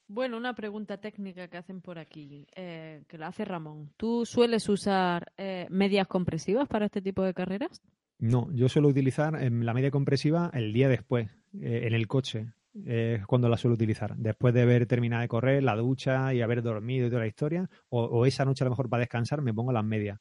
Bueno, 0.07 0.37
una 0.37 0.53
pregunta 0.53 0.97
técnica 1.01 1.47
que 1.47 1.57
hacen 1.57 1.81
por 1.81 1.97
aquí, 1.97 2.45
eh, 2.55 3.01
que 3.07 3.17
la 3.17 3.29
hace 3.29 3.45
Ramón. 3.45 3.93
¿Tú 3.97 4.27
sueles 4.27 4.69
usar 4.69 5.31
eh, 5.37 5.65
medias 5.71 6.05
compresivas 6.07 6.67
para 6.67 6.85
este 6.85 7.01
tipo 7.01 7.23
de 7.23 7.33
carreras? 7.33 7.81
No, 8.19 8.47
yo 8.53 8.69
suelo 8.69 8.89
utilizar 8.89 9.41
la 9.51 9.73
media 9.73 9.89
compresiva 9.89 10.51
el 10.53 10.71
día 10.71 10.87
después, 10.87 11.31
eh, 11.59 11.87
en 11.87 11.95
el 11.95 12.05
coche. 12.07 12.53
Es 12.85 13.25
cuando 13.25 13.49
la 13.49 13.57
suelo 13.57 13.73
utilizar. 13.73 14.15
Después 14.17 14.53
de 14.53 14.61
haber 14.61 14.85
terminado 14.85 15.23
de 15.23 15.27
correr, 15.27 15.63
la 15.63 15.75
ducha 15.75 16.31
y 16.31 16.41
haber 16.41 16.61
dormido 16.61 17.07
y 17.07 17.09
toda 17.09 17.21
la 17.21 17.27
historia, 17.27 17.67
o 17.89 18.27
esa 18.27 18.45
noche 18.45 18.63
a 18.63 18.65
lo 18.65 18.69
mejor 18.69 18.87
para 18.87 19.01
descansar, 19.01 19.41
me 19.41 19.51
pongo 19.51 19.73
las 19.73 19.83
medias. 19.83 20.19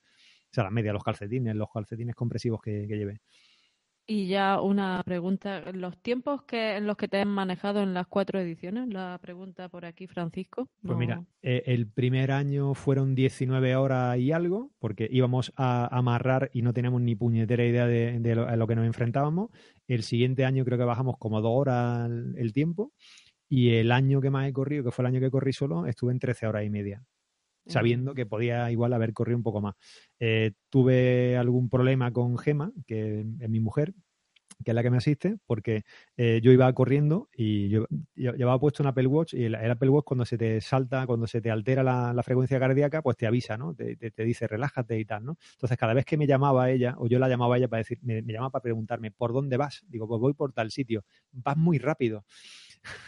O 0.51 0.55
sea, 0.55 0.65
la 0.65 0.71
media, 0.71 0.93
los 0.93 1.05
calcetines, 1.05 1.55
los 1.55 1.69
calcetines 1.71 2.15
compresivos 2.15 2.61
que, 2.63 2.87
lleve. 2.87 3.21
Y 4.11 4.27
ya 4.27 4.63
una 4.63 5.03
pregunta, 5.05 5.71
¿los 5.73 5.99
tiempos 5.99 6.43
que 6.45 6.77
en 6.77 6.87
los 6.87 6.97
que 6.97 7.09
te 7.09 7.21
han 7.21 7.29
manejado 7.29 7.83
en 7.83 7.93
las 7.93 8.07
cuatro 8.07 8.41
ediciones? 8.41 8.89
La 8.89 9.19
pregunta 9.21 9.69
por 9.69 9.85
aquí, 9.85 10.07
Francisco. 10.07 10.71
Pues 10.81 10.97
mira, 10.97 11.23
eh, 11.43 11.63
el 11.67 11.87
primer 11.87 12.33
año 12.33 12.73
fueron 12.73 13.15
19 13.15 13.77
horas 13.77 14.17
y 14.17 14.33
algo, 14.33 14.71
porque 14.79 15.07
íbamos 15.11 15.53
a 15.57 15.95
amarrar 15.95 16.49
y 16.55 16.63
no 16.63 16.73
teníamos 16.73 17.03
ni 17.03 17.15
puñetera 17.17 17.67
idea 17.67 17.87
de, 17.87 18.35
lo, 18.35 18.49
a 18.49 18.57
lo 18.57 18.67
que 18.67 18.77
nos 18.77 18.87
enfrentábamos. 18.87 19.51
El 19.87 20.03
siguiente 20.03 20.47
año 20.47 20.65
creo 20.65 20.79
que 20.79 20.85
bajamos 20.85 21.19
como 21.19 21.43
dos 21.43 21.53
horas 21.55 22.09
el 22.09 22.53
tiempo. 22.55 22.93
Y 23.51 23.75
el 23.75 23.93
año 23.93 24.23
que 24.23 24.31
más 24.31 24.49
he 24.49 24.53
corrido, 24.55 24.85
que 24.85 24.91
fue 24.91 25.03
el 25.03 25.09
año 25.09 25.21
que 25.21 25.31
corrí 25.31 25.53
solo, 25.53 25.87
estuve 25.87 26.13
en 26.13 26.19
13 26.19 26.47
horas 26.47 26.65
y 26.65 26.71
media 26.71 27.05
sabiendo 27.69 28.15
que 28.15 28.27
podía 28.27 28.71
igual 28.71 28.93
haber 28.93 29.13
corrido 29.13 29.37
un 29.37 29.43
poco 29.43 29.61
más. 29.61 29.75
Eh, 30.19 30.53
tuve 30.69 31.37
algún 31.37 31.69
problema 31.69 32.13
con 32.13 32.37
Gema, 32.39 32.73
que 32.87 33.21
es 33.21 33.49
mi 33.49 33.61
mujer, 33.61 33.95
que 34.65 34.73
es 34.73 34.75
la 34.75 34.83
que 34.83 34.91
me 34.91 34.97
asiste, 34.97 35.37
porque 35.47 35.85
eh, 36.17 36.41
yo 36.43 36.51
iba 36.51 36.73
corriendo 36.73 37.29
y 37.33 37.69
yo, 37.69 37.87
llevaba 38.17 38.59
puesto 38.59 38.83
un 38.83 38.89
Apple 38.89 39.07
Watch 39.07 39.35
y 39.35 39.45
el, 39.45 39.55
Apple 39.55 39.89
Watch 39.89 40.05
cuando 40.05 40.25
se 40.25 40.37
te 40.37 40.61
salta, 40.61 41.07
cuando 41.07 41.27
se 41.27 41.41
te 41.41 41.51
altera 41.51 41.83
la, 41.83 42.23
frecuencia 42.23 42.59
cardíaca, 42.59 43.03
pues 43.03 43.17
te 43.17 43.27
avisa, 43.27 43.57
¿no? 43.57 43.75
Te, 43.75 44.25
dice 44.25 44.49
relájate 44.49 44.99
y 44.99 45.05
tal, 45.05 45.25
¿no? 45.25 45.39
Entonces 45.53 45.79
cada 45.79 45.95
vez 45.95 46.05
que 46.05 46.17
me 46.17 46.27
llamaba 46.27 46.71
ella, 46.71 46.97
o 46.99 47.07
yo 47.07 47.19
la 47.19 47.29
llamaba 47.29 47.55
a 47.55 47.59
ella 47.59 47.69
para 47.69 47.79
decir, 47.79 47.99
me, 48.03 48.23
me 48.23 48.33
llamaba 48.33 48.51
para 48.51 48.63
preguntarme, 48.63 49.11
¿por 49.13 49.33
dónde 49.33 49.57
vas? 49.57 49.85
Digo, 49.89 50.09
pues 50.09 50.21
voy 50.21 50.35
por 50.35 50.53
tal 50.53 50.71
sitio, 50.71 51.05
vas 51.33 51.57
muy 51.57 51.79
rápido. 51.79 52.25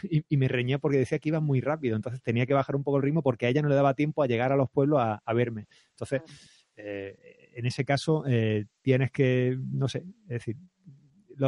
Y, 0.29 0.37
me 0.37 0.47
reñía 0.47 0.79
porque 0.79 0.97
decía 0.97 1.19
que 1.19 1.29
iba 1.29 1.39
muy 1.39 1.61
rápido, 1.61 1.95
entonces 1.95 2.21
tenía 2.21 2.45
que 2.45 2.53
bajar 2.53 2.75
un 2.75 2.83
poco 2.83 2.97
el 2.97 3.03
ritmo 3.03 3.21
porque 3.21 3.45
a 3.45 3.49
ella 3.49 3.61
no 3.61 3.69
le 3.69 3.75
daba 3.75 3.93
tiempo 3.93 4.23
a 4.23 4.27
llegar 4.27 4.51
a 4.51 4.55
los 4.55 4.69
pueblos 4.69 4.99
a, 5.01 5.33
verme. 5.33 5.67
Entonces, 5.91 6.21
eh, 6.75 7.49
en 7.53 7.65
ese 7.65 7.85
caso, 7.85 8.23
eh, 8.27 8.65
tienes 8.81 9.11
que, 9.11 9.57
no 9.59 9.87
sé, 9.87 9.99
es 10.23 10.45
decir, 10.45 10.57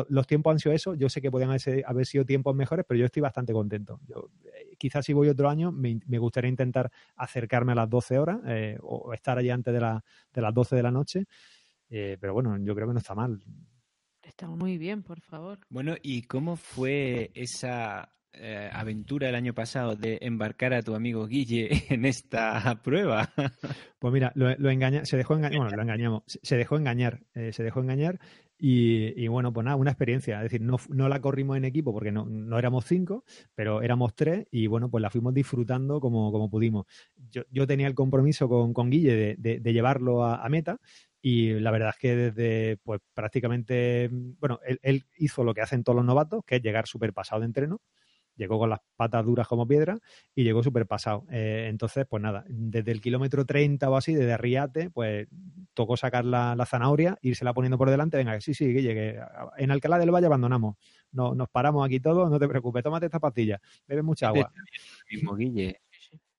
los 0.10 0.28
tiempos 0.28 0.52
han 0.52 0.60
sido 0.60 0.74
eso. 0.74 0.96
Yo 0.96 1.10
sé 1.10 1.22
que 1.22 1.32
podían 1.32 1.52
haber, 1.86 2.06
sido 2.06 2.26
tiempos 2.26 2.56
mejores, 2.56 2.86
pero 2.88 3.00
yo 3.00 3.06
estoy 3.06 3.22
bastante 3.22 3.54
contento. 3.54 4.00
Yo, 4.08 4.30
eh, 4.46 4.76
quizás 4.78 5.06
si 5.06 5.14
voy 5.14 5.30
otro 5.30 5.50
año, 5.50 5.72
me, 5.72 6.18
gustaría 6.18 6.50
intentar 6.50 6.92
acercarme 7.16 7.74
a 7.74 7.76
las 7.76 7.90
12 7.90 8.20
horas 8.20 8.40
eh, 8.48 8.78
o 8.82 9.14
estar 9.14 9.38
allí 9.38 9.50
antes 9.50 9.74
de, 9.74 9.80
la, 9.80 10.04
de 10.34 10.42
las 10.42 10.54
12 10.54 10.76
de 10.76 10.84
la 10.84 10.92
noche. 10.92 11.26
Eh, 11.90 12.18
pero 12.20 12.34
bueno, 12.34 12.58
yo 12.58 12.74
creo 12.76 12.88
que 12.88 12.94
no 12.94 13.00
está 13.00 13.14
mal. 13.14 13.44
Está 14.24 14.48
muy 14.48 14.78
bien, 14.78 15.04
por 15.04 15.20
favor. 15.22 15.60
Bueno, 15.70 15.96
¿y 16.02 16.24
cómo 16.24 16.56
fue 16.56 17.32
esa 17.34 18.14
aventura 18.72 19.30
el 19.30 19.36
año 19.36 19.54
pasado 19.54 19.96
de 19.96 20.18
embarcar 20.22 20.74
a 20.74 20.82
tu 20.82 20.96
amigo 20.96 21.28
Guille 21.28 21.70
en 21.90 22.06
esta 22.06 22.82
prueba? 22.84 23.30
Pues 24.00 24.12
mira, 24.12 24.34
lo, 24.36 24.50
engaña, 24.70 25.06
se 25.06 25.16
dejó 25.16 25.34
engañar, 25.34 25.60
bueno, 25.60 25.78
lo 25.78 25.82
engañamos, 25.82 26.24
se 26.26 26.58
dejó 26.58 26.76
engañar, 26.76 27.22
se 27.34 27.64
dejó 27.64 27.80
engañar 27.80 28.20
y, 28.66 29.28
bueno, 29.28 29.52
pues 29.52 29.66
nada, 29.66 29.76
una 29.76 29.92
experiencia. 29.92 30.38
Es 30.38 30.44
decir, 30.44 30.62
no, 30.62 31.10
la 31.10 31.20
corrimos 31.20 31.58
en 31.58 31.66
equipo 31.66 31.92
porque 31.92 32.14
no, 32.14 32.58
éramos 32.58 32.86
cinco, 32.86 33.26
pero 33.56 33.82
éramos 33.82 34.16
tres 34.16 34.48
y 34.52 34.68
bueno, 34.68 34.90
pues 34.90 35.02
la 35.02 35.10
fuimos 35.10 35.34
disfrutando 35.34 36.00
como, 36.00 36.50
pudimos. 36.50 36.86
Yo, 37.30 37.44
yo 37.52 37.68
tenía 37.68 37.88
el 37.88 37.94
compromiso 37.94 38.48
con, 38.48 38.74
con 38.74 38.90
Guille 38.90 39.36
de, 39.38 39.60
de, 39.60 39.74
llevarlo 39.74 40.24
a, 40.24 40.48
meta 40.48 40.80
y 41.22 41.60
la 41.60 41.72
verdad 41.72 41.90
es 41.90 41.98
que 41.98 42.16
desde, 42.16 42.78
pues 42.78 43.02
prácticamente, 43.14 44.10
bueno, 44.12 44.62
él, 44.66 44.80
él 44.82 45.06
hizo 45.18 45.44
lo 45.44 45.54
que 45.54 45.62
hacen 45.62 45.84
todos 45.84 45.98
los 45.98 46.06
novatos, 46.06 46.46
que 46.46 46.56
es 46.56 46.62
llegar 46.62 46.88
súper 46.88 47.12
pasado 47.12 47.42
de 47.42 47.48
entreno 47.48 47.82
llegó 48.36 48.60
con 48.60 48.70
las 48.70 48.80
patas 48.96 49.26
duras 49.26 49.48
como 49.48 49.68
piedra 49.68 50.00
y 50.36 50.44
llegó 50.44 50.64
súper 50.64 50.86
pasado. 50.88 51.26
Eh, 51.32 51.68
entonces, 51.70 52.06
pues 52.10 52.22
nada, 52.22 52.44
desde 52.48 52.92
el 52.92 53.02
kilómetro 53.02 53.46
30 53.46 53.90
o 53.90 53.96
así, 53.96 54.14
desde 54.14 54.34
Arriate, 54.34 54.90
pues 54.90 55.28
tocó 55.74 55.98
sacar 55.98 56.26
la, 56.26 56.56
la 56.56 56.66
zanahoria, 56.66 57.18
la 57.42 57.54
poniendo 57.54 57.78
por 57.78 57.90
delante, 57.90 58.18
venga, 58.18 58.40
sí, 58.42 58.54
sí, 58.54 58.74
Guille, 58.74 58.94
que 58.94 59.20
en 59.58 59.72
Alcalá 59.72 59.98
del 59.98 60.12
Valle 60.12 60.28
abandonamos, 60.28 60.76
no, 61.12 61.36
nos 61.36 61.50
paramos 61.50 61.86
aquí 61.86 62.00
todos, 62.00 62.30
no 62.30 62.40
te 62.40 62.48
preocupes, 62.48 62.84
tómate 62.84 63.08
esta 63.08 63.20
pastilla, 63.20 63.60
bebe 63.88 64.02
mucha 64.02 64.28
agua. 64.28 64.52
Mismo 65.10 65.36
Guille. 65.36 65.82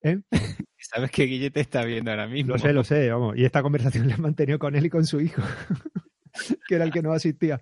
¿Eh? 0.01 0.21
Sabes 0.77 1.09
que 1.09 1.23
Guille 1.23 1.49
te 1.49 1.61
está 1.61 1.83
viendo 1.83 2.11
ahora 2.11 2.27
mismo. 2.27 2.53
Lo 2.53 2.59
sé, 2.59 2.73
lo 2.73 2.83
sé, 2.83 3.09
vamos. 3.09 3.35
Y 3.37 3.43
esta 3.43 3.63
conversación 3.63 4.07
la 4.07 4.15
he 4.15 4.17
mantenido 4.17 4.59
con 4.59 4.75
él 4.75 4.85
y 4.85 4.89
con 4.89 5.05
su 5.05 5.19
hijo. 5.19 5.41
que 6.67 6.75
era 6.75 6.83
el 6.83 6.91
que 6.91 7.01
no 7.01 7.13
asistía. 7.13 7.61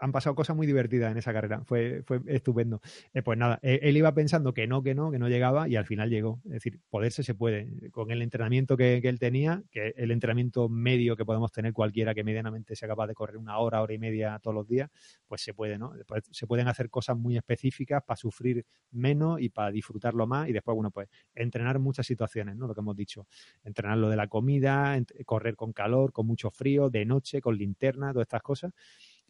Han 0.00 0.12
pasado 0.12 0.34
cosas 0.34 0.56
muy 0.56 0.66
divertidas 0.66 1.12
en 1.12 1.18
esa 1.18 1.32
carrera, 1.32 1.62
fue, 1.64 2.02
fue 2.04 2.20
estupendo. 2.26 2.80
Eh, 3.12 3.22
pues 3.22 3.38
nada, 3.38 3.58
e, 3.62 3.80
él 3.82 3.96
iba 3.96 4.12
pensando 4.14 4.54
que 4.54 4.66
no, 4.66 4.82
que 4.82 4.94
no, 4.94 5.10
que 5.10 5.18
no 5.18 5.28
llegaba 5.28 5.68
y 5.68 5.76
al 5.76 5.86
final 5.86 6.10
llegó. 6.10 6.40
Es 6.46 6.52
decir, 6.52 6.80
poderse 6.90 7.22
se 7.22 7.34
puede. 7.34 7.90
Con 7.90 8.10
el 8.10 8.22
entrenamiento 8.22 8.76
que, 8.76 8.96
él 8.96 9.18
tenía, 9.18 9.62
que 9.70 9.94
el 9.96 10.10
entrenamiento 10.10 10.68
medio 10.68 11.16
que 11.16 11.24
podemos 11.24 11.52
tener 11.52 11.72
cualquiera 11.72 12.14
que 12.14 12.24
medianamente 12.24 12.76
sea 12.76 12.88
capaz 12.88 13.06
de 13.06 13.14
correr 13.14 13.36
una 13.36 13.58
hora, 13.58 13.82
hora 13.82 13.92
y 13.92 13.98
media 13.98 14.38
todos 14.42 14.54
los 14.54 14.66
días, 14.66 14.90
pues 15.26 15.42
se 15.42 15.54
puede, 15.54 15.78
¿no? 15.78 15.92
se 16.30 16.46
pueden 16.46 16.68
hacer 16.68 16.90
cosas 16.90 17.16
muy 17.16 17.36
específicas 17.36 18.02
para 18.02 18.16
sufrir 18.16 18.64
menos 18.90 19.40
y 19.40 19.48
para 19.48 19.70
disfrutarlo 19.70 20.26
más 20.26 20.48
y 20.48 20.52
después, 20.52 20.74
bueno, 20.74 20.90
pues 20.90 21.08
entrenar 21.34 21.78
muchas 21.78 22.06
situaciones, 22.06 22.56
¿no? 22.56 22.66
Lo 22.66 22.74
que 22.74 22.80
hemos 22.80 22.96
dicho. 22.96 23.26
Entrenar 23.64 23.98
lo 23.98 24.08
de 24.08 24.16
la 24.16 24.28
comida, 24.28 24.98
correr 25.26 25.56
con 25.56 25.72
calor, 25.72 26.12
con 26.12 26.26
mucho 26.26 26.50
frío, 26.50 26.90
de 26.90 27.04
noche, 27.04 27.40
con 27.40 27.56
linterna, 27.56 28.12
todas 28.14 28.26
estas 28.26 28.42
cosas. 28.42 28.72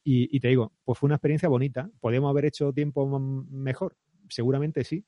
Y, 0.07 0.39
te 0.39 0.49
digo, 0.49 0.73
pues 0.85 0.99
fue 0.99 1.07
una 1.09 1.17
experiencia 1.17 1.49
bonita. 1.49 1.91
¿Podríamos 1.99 2.31
haber 2.31 2.45
hecho 2.45 2.73
tiempo 2.73 3.19
mejor? 3.19 3.97
Seguramente 4.29 4.85
sí, 4.85 5.05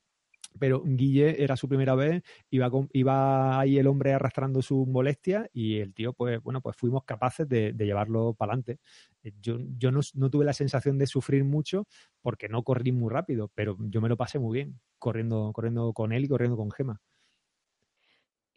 pero 0.59 0.83
Guille 0.85 1.43
era 1.43 1.57
su 1.57 1.69
primera 1.69 1.95
vez, 1.95 2.23
iba, 2.51 2.71
iba 2.93 3.61
ahí 3.61 3.79
el 3.79 3.87
hombre 3.87 4.15
arrastrando 4.15 4.63
su 4.63 4.87
molestia 4.87 5.49
y 5.53 5.79
el 5.79 5.93
tío, 5.95 6.13
pues 6.15 6.43
bueno, 6.43 6.61
pues 6.63 6.77
fuimos 6.77 7.05
capaces 7.05 7.49
de, 7.49 7.75
llevarlo 7.79 8.35
para 8.35 8.53
adelante. 8.53 8.79
Eh, 9.23 9.33
yo, 9.41 9.59
yo 9.77 9.91
no, 9.91 10.01
no, 10.15 10.31
tuve 10.31 10.45
la 10.45 10.53
sensación 10.55 10.99
de 10.99 11.07
sufrir 11.07 11.45
mucho 11.45 11.87
porque 12.23 12.49
no 12.49 12.63
corrí 12.63 12.93
muy 12.93 13.11
rápido, 13.11 13.51
pero 13.55 13.77
yo 13.79 14.01
me 14.01 14.09
lo 14.09 14.17
pasé 14.17 14.39
muy 14.39 14.55
bien 14.55 14.81
corriendo, 14.99 15.53
corriendo 15.53 15.93
con 15.93 16.13
él 16.13 16.25
y 16.25 16.29
corriendo 16.29 16.57
con 16.57 16.71
Gema. 16.71 17.01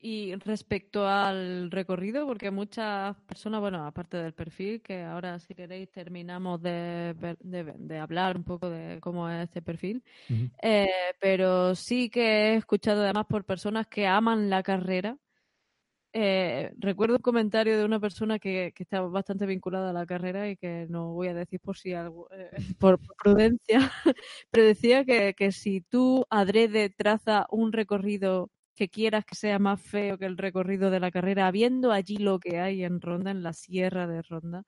Y 0.01 0.33
respecto 0.35 1.05
al 1.05 1.69
recorrido, 1.71 2.25
porque 2.25 2.51
muchas 2.51 3.17
personas, 3.27 3.59
bueno, 3.59 3.85
aparte 3.85 4.15
del 4.15 4.31
perfil, 4.33 4.81
que 4.81 5.03
ahora 5.03 5.39
si 5.39 5.53
queréis 5.53 5.91
terminamos 5.91 6.61
de, 6.61 7.35
de, 7.41 7.97
hablar 7.99 8.37
un 8.37 8.45
poco 8.45 8.69
de 8.69 8.99
cómo 9.01 9.29
es 9.29 9.43
este 9.43 9.61
perfil, 9.61 10.01
eh, 10.61 10.87
pero 11.19 11.75
sí 11.75 12.09
que 12.09 12.53
he 12.53 12.55
escuchado 12.55 13.03
además 13.03 13.25
por 13.27 13.43
personas 13.43 13.87
que 13.87 14.07
aman 14.07 14.49
la 14.49 14.63
carrera. 14.63 15.17
Eh, 16.13 16.71
recuerdo 16.77 17.17
un 17.17 17.21
comentario 17.21 17.77
de 17.77 17.83
una 17.83 17.99
persona 17.99 18.39
que, 18.39 18.71
que 18.73 18.83
está 18.83 19.01
bastante 19.01 19.45
vinculada 19.45 19.89
a 19.89 19.93
la 19.93 20.05
carrera 20.05 20.49
y 20.49 20.55
que 20.55 20.87
no 20.89 21.13
voy 21.13 21.27
a 21.27 21.33
decir 21.33 21.59
por 21.59 21.77
si 21.77 21.93
algo, 21.93 22.29
eh, 22.31 22.49
por, 22.79 22.99
prudencia, 23.21 23.79
pero 24.49 24.65
decía 24.65 25.03
que, 25.03 25.33
que 25.35 25.51
si 25.51 25.81
tú 25.81 26.25
adrede 26.29 26.89
traza 26.89 27.45
un 27.51 27.73
recorrido 27.73 28.49
que 28.79 28.87
quieras 28.87 29.25
que 29.25 29.35
sea 29.35 29.59
más 29.59 29.81
feo 29.81 30.17
que 30.17 30.25
el 30.25 30.37
recorrido 30.37 30.89
de 30.89 31.01
la 31.01 31.11
carrera, 31.11 31.47
habiendo 31.47 31.91
allí 31.91 32.15
lo 32.15 32.39
que 32.39 32.59
hay 32.59 32.85
en 32.85 33.01
Ronda, 33.01 33.29
en 33.29 33.43
la 33.43 33.51
sierra 33.51 34.07
de 34.07 34.21
Ronda, 34.21 34.63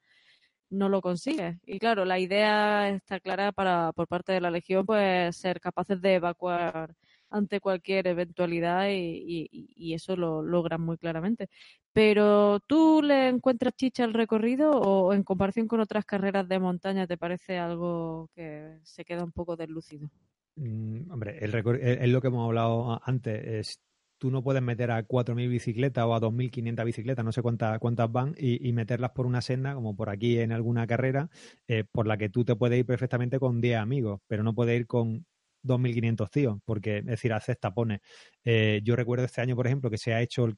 no 0.70 0.89
lo 0.89 1.01
consigues. 1.01 1.57
Y 1.66 1.80
claro, 1.80 2.03
la 2.03 2.20
idea 2.20 2.89
está 2.89 3.22
clara 3.22 3.53
para 3.53 3.93
por 3.93 4.07
parte 4.09 4.34
de 4.34 4.41
la 4.41 4.51
Legión, 4.51 4.86
pues 4.86 5.38
ser 5.38 5.62
capaces 5.62 6.01
de 6.01 6.16
evacuar 6.16 6.93
ante 7.30 7.62
cualquier 7.62 8.07
eventualidad 8.07 8.89
y, 8.89 9.93
eso 9.93 10.18
lo 10.18 10.41
logran 10.41 10.82
muy 10.82 10.97
claramente. 10.97 11.47
Pero 11.93 12.59
¿tú 12.68 13.01
le 13.01 13.30
encuentras 13.30 13.76
chicha 13.78 14.03
al 14.03 14.14
recorrido 14.14 14.72
o 14.72 15.14
en 15.14 15.24
comparación 15.24 15.68
con 15.68 15.80
otras 15.80 16.03
carreras 16.03 16.49
de 16.49 16.59
montaña 16.59 17.07
te 17.07 17.18
parece 17.18 17.57
algo 17.59 18.30
que 18.36 18.78
se 18.84 19.05
queda 19.05 19.24
un 19.24 19.32
poco 19.32 19.55
deslucido? 19.55 20.09
Mm, 20.57 21.09
hombre, 21.12 21.38
el 21.39 21.55
es 21.55 22.09
lo 22.09 22.22
que 22.22 22.28
hemos 22.28 22.45
hablado 22.45 22.99
antes. 23.05 23.41
Es, 23.45 23.82
tú 24.22 24.30
no 24.30 24.43
puedes 24.43 24.61
meter 24.61 24.91
a 24.91 25.01
4.000 25.01 25.49
bicicletas 25.49 26.05
o 26.05 26.13
a 26.13 26.22
2.500 26.22 26.86
bicicletas, 26.86 27.26
no 27.26 27.32
sé 27.32 27.41
cuántas, 27.41 27.80
cuántas 27.80 28.11
van, 28.11 28.36
y, 28.38 28.72
meterlas 28.72 29.11
por 29.11 29.26
una 29.26 29.41
senda, 29.41 29.74
como 29.74 29.95
por 29.95 30.11
aquí 30.11 30.38
en 30.38 30.51
alguna 30.51 30.86
carrera, 30.86 31.32
eh, 31.67 31.86
por 31.91 32.05
la 32.05 32.17
que 32.17 32.30
tú 32.30 32.45
te 32.45 32.55
puedes 32.55 32.78
ir 32.78 32.86
perfectamente 32.86 33.39
con 33.39 33.61
10 33.61 33.80
amigos, 33.80 34.22
pero 34.28 34.43
no 34.43 34.53
puedes 34.53 34.80
ir 34.80 34.86
con 34.86 35.26
2.500 35.63 36.30
tíos, 36.30 36.59
porque 36.65 36.99
es 36.99 37.05
decir, 37.05 37.34
haces 37.34 37.59
tapones. 37.59 38.01
Eh, 38.45 38.82
yo 38.84 38.95
recuerdo 38.95 39.26
este 39.26 39.41
año, 39.41 39.55
por 39.55 39.65
ejemplo, 39.65 39.89
que 39.89 39.97
se 39.97 40.13
ha 40.13 40.22
hecho, 40.22 40.45
el 40.45 40.55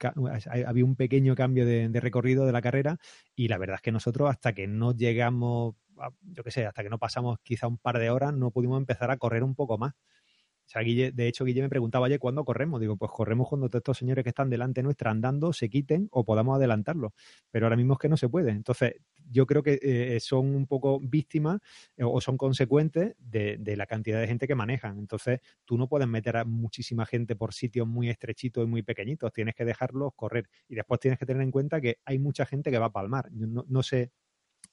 había 0.65 0.83
un 0.83 0.97
pequeño 0.97 1.33
cambio 1.33 1.65
de, 1.65 1.89
recorrido 2.01 2.45
de 2.45 2.51
la 2.51 2.61
carrera 2.61 2.97
y 3.33 3.47
la 3.47 3.57
verdad 3.57 3.75
es 3.75 3.81
que 3.81 3.93
nosotros 3.93 4.29
hasta 4.29 4.51
que 4.51 4.67
no 4.67 4.93
llegamos, 4.93 5.75
yo 6.21 6.43
qué 6.43 6.51
sé, 6.51 6.65
hasta 6.65 6.83
que 6.83 6.89
no 6.89 6.99
pasamos 6.99 7.37
quizá 7.43 7.67
un 7.67 7.77
par 7.77 7.97
de 7.97 8.09
horas, 8.09 8.33
no 8.33 8.51
pudimos 8.51 8.77
empezar 8.77 9.09
a 9.09 9.15
correr 9.15 9.41
un 9.41 9.55
poco 9.55 9.77
más 9.77 9.93
de 10.75 11.27
hecho, 11.27 11.45
Guille 11.45 11.61
me 11.61 11.69
preguntaba, 11.69 12.05
oye, 12.05 12.19
¿cuándo 12.19 12.43
corremos? 12.43 12.79
Digo, 12.79 12.97
pues 12.97 13.11
corremos 13.11 13.47
cuando 13.47 13.69
todos 13.69 13.81
estos 13.81 13.97
señores 13.97 14.23
que 14.23 14.29
están 14.29 14.49
delante 14.49 14.81
nuestra 14.81 15.11
andando 15.11 15.53
se 15.53 15.69
quiten 15.69 16.07
o 16.11 16.23
podamos 16.23 16.55
adelantarlo. 16.55 17.13
Pero 17.51 17.65
ahora 17.67 17.75
mismo 17.75 17.93
es 17.93 17.99
que 17.99 18.09
no 18.09 18.17
se 18.17 18.29
puede. 18.29 18.51
Entonces, 18.51 18.95
yo 19.29 19.45
creo 19.45 19.61
que 19.61 19.79
eh, 19.81 20.19
son 20.19 20.55
un 20.55 20.65
poco 20.65 20.99
víctimas 20.99 21.59
eh, 21.97 22.03
o 22.03 22.19
son 22.21 22.37
consecuentes 22.37 23.15
de, 23.19 23.59
la 23.75 23.85
cantidad 23.85 24.19
de 24.19 24.27
gente 24.27 24.47
que 24.47 24.55
manejan. 24.55 24.97
Entonces, 24.97 25.39
tú 25.65 25.77
no 25.77 25.87
puedes 25.87 26.07
meter 26.07 26.37
a 26.37 26.45
muchísima 26.45 27.05
gente 27.05 27.35
por 27.35 27.53
sitios 27.53 27.87
muy 27.87 28.09
estrechitos 28.09 28.63
y 28.63 28.67
muy 28.67 28.81
pequeñitos. 28.81 29.31
Tienes 29.31 29.55
que 29.55 29.65
dejarlos 29.65 30.13
correr. 30.15 30.49
Y 30.67 30.75
después 30.75 30.99
tienes 30.99 31.19
que 31.19 31.25
tener 31.25 31.43
en 31.43 31.51
cuenta 31.51 31.81
que 31.81 31.99
hay 32.05 32.19
mucha 32.19 32.45
gente 32.45 32.71
que 32.71 32.79
va 32.79 32.87
a 32.87 32.91
palmar. 32.91 33.29
no, 33.31 33.65
no 33.67 33.83
sé 33.83 34.11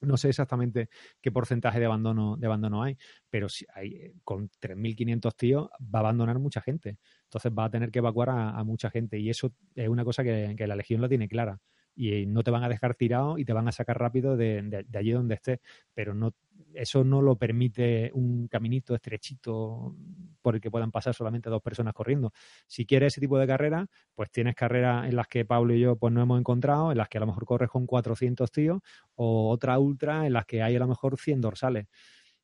no 0.01 0.17
sé 0.17 0.29
exactamente 0.29 0.89
qué 1.21 1.31
porcentaje 1.31 1.79
de 1.79 1.85
abandono, 1.85 2.37
de 2.37 2.47
abandono 2.47 2.83
hay, 2.83 2.97
pero 3.29 3.49
si 3.49 3.65
hay, 3.73 4.13
con 4.23 4.49
3.500 4.59 5.35
tíos 5.35 5.69
va 5.81 5.99
a 5.99 6.01
abandonar 6.01 6.39
mucha 6.39 6.61
gente. 6.61 6.97
Entonces 7.23 7.51
va 7.57 7.65
a 7.65 7.69
tener 7.69 7.91
que 7.91 7.99
evacuar 7.99 8.29
a, 8.29 8.63
mucha 8.63 8.89
gente. 8.89 9.19
Y 9.19 9.29
eso 9.29 9.53
es 9.75 9.89
una 9.89 10.03
cosa 10.03 10.23
que, 10.23 10.55
que 10.57 10.67
la 10.67 10.75
Legión 10.75 11.01
lo 11.01 11.09
tiene 11.09 11.27
clara 11.27 11.59
y 11.95 12.25
no 12.25 12.43
te 12.43 12.51
van 12.51 12.63
a 12.63 12.69
dejar 12.69 12.95
tirado 12.95 13.37
y 13.37 13.45
te 13.45 13.53
van 13.53 13.67
a 13.67 13.71
sacar 13.71 13.99
rápido 13.99 14.37
de, 14.37 14.85
allí 14.93 15.11
donde 15.11 15.35
estés. 15.35 15.59
Pero 15.93 16.13
no, 16.13 16.33
eso 16.73 17.03
no 17.03 17.21
lo 17.21 17.35
permite 17.35 18.11
un 18.13 18.47
caminito 18.47 18.95
estrechito 18.95 19.95
por 20.41 20.55
el 20.55 20.61
que 20.61 20.71
puedan 20.71 20.91
pasar 20.91 21.13
solamente 21.13 21.49
dos 21.49 21.61
personas 21.61 21.93
corriendo. 21.93 22.31
Si 22.67 22.85
quieres 22.85 23.13
ese 23.13 23.21
tipo 23.21 23.37
de 23.37 23.47
carrera, 23.47 23.87
pues 24.15 24.31
tienes 24.31 24.55
carreras 24.55 25.07
en 25.07 25.15
las 25.15 25.27
que 25.27 25.45
Pablo 25.45 25.73
y 25.73 25.79
yo 25.79 25.95
pues 25.95 26.13
no 26.13 26.21
hemos 26.21 26.39
encontrado, 26.39 26.91
en 26.91 26.97
las 26.97 27.09
que 27.09 27.17
a 27.17 27.21
lo 27.21 27.27
mejor 27.27 27.45
corres 27.45 27.69
con 27.69 27.85
400 27.85 28.51
tíos, 28.51 28.81
o 29.15 29.49
otra 29.49 29.77
ultra 29.79 30.25
en 30.25 30.33
las 30.33 30.45
que 30.45 30.61
hay 30.61 30.75
a 30.75 30.79
lo 30.79 30.87
mejor 30.87 31.17
100 31.17 31.41
dorsales. 31.41 31.87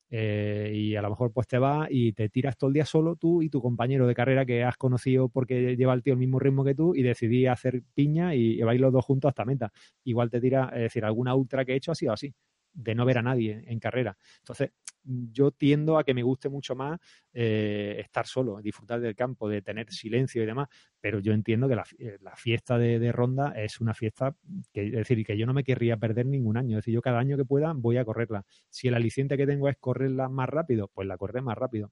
Eh, 0.09 0.71
y 0.73 0.95
a 0.95 1.01
lo 1.01 1.09
mejor 1.09 1.31
pues 1.33 1.47
te 1.47 1.57
vas 1.57 1.87
y 1.91 2.13
te 2.13 2.29
tiras 2.29 2.57
todo 2.57 2.69
el 2.69 2.73
día 2.73 2.85
solo 2.85 3.15
tú 3.15 3.41
y 3.41 3.49
tu 3.49 3.61
compañero 3.61 4.07
de 4.07 4.15
carrera 4.15 4.45
que 4.45 4.63
has 4.63 4.77
conocido 4.77 5.29
porque 5.29 5.75
lleva 5.75 5.93
el 5.93 6.03
tío 6.03 6.13
el 6.13 6.19
mismo 6.19 6.39
ritmo 6.39 6.63
que 6.63 6.75
tú 6.75 6.95
y 6.95 7.03
decidí 7.03 7.45
hacer 7.45 7.83
piña 7.93 8.35
y, 8.35 8.61
vais 8.61 8.79
los 8.79 8.91
dos 8.93 9.05
juntos 9.05 9.29
hasta 9.29 9.45
meta. 9.45 9.71
Igual 10.03 10.29
te 10.29 10.41
tira, 10.41 10.71
es 10.73 10.81
decir, 10.81 11.05
alguna 11.05 11.35
ultra 11.35 11.65
que 11.65 11.73
he 11.73 11.75
hecho 11.75 11.91
ha 11.91 11.95
sido 11.95 12.13
así 12.13 12.33
de 12.77 12.95
no 12.95 13.05
ver 13.05 13.17
a 13.17 13.23
nadie 13.23 13.63
en 13.67 13.79
carrera. 13.79 14.17
Entonces, 14.39 14.71
yo 15.03 15.51
tiendo 15.51 15.97
a 15.97 16.03
que 16.03 16.13
me 16.13 16.21
guste 16.21 16.49
mucho 16.49 16.75
más 16.75 16.99
eh, 17.33 17.95
estar 17.99 18.27
solo, 18.27 18.61
disfrutar 18.61 18.99
del 18.99 19.15
campo, 19.15 19.49
de 19.49 19.61
tener 19.61 19.91
silencio 19.91 20.43
y 20.43 20.45
demás, 20.45 20.67
pero 20.99 21.19
yo 21.19 21.33
entiendo 21.33 21.67
que 21.67 21.75
la, 21.75 21.85
eh, 21.97 22.17
fiesta 22.35 22.77
de, 22.77 23.11
ronda 23.11 23.53
es 23.55 23.79
una 23.79 23.93
fiesta 23.93 24.35
que, 24.71 24.87
es 24.87 24.91
decir, 24.91 25.25
que 25.25 25.37
yo 25.37 25.45
no 25.45 25.53
me 25.53 25.63
querría 25.63 25.97
perder 25.97 26.25
ningún 26.25 26.57
año. 26.57 26.77
Es 26.77 26.83
decir, 26.83 26.93
yo 26.93 27.01
cada 27.01 27.19
año 27.19 27.35
que 27.35 27.45
pueda 27.45 27.73
voy 27.73 27.97
a 27.97 28.05
correrla. 28.05 28.45
Si 28.69 28.87
el 28.87 28.93
aliciente 28.93 29.37
que 29.37 29.47
tengo 29.47 29.69
es 29.69 29.77
correrla 29.77 30.29
más 30.29 30.49
rápido, 30.49 30.91
pues 30.93 31.07
la 31.07 31.17
correré 31.17 31.41
más 31.41 31.57
rápido. 31.57 31.91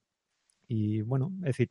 Y 0.68 1.02
bueno, 1.02 1.32
es 1.40 1.58
decir, 1.58 1.70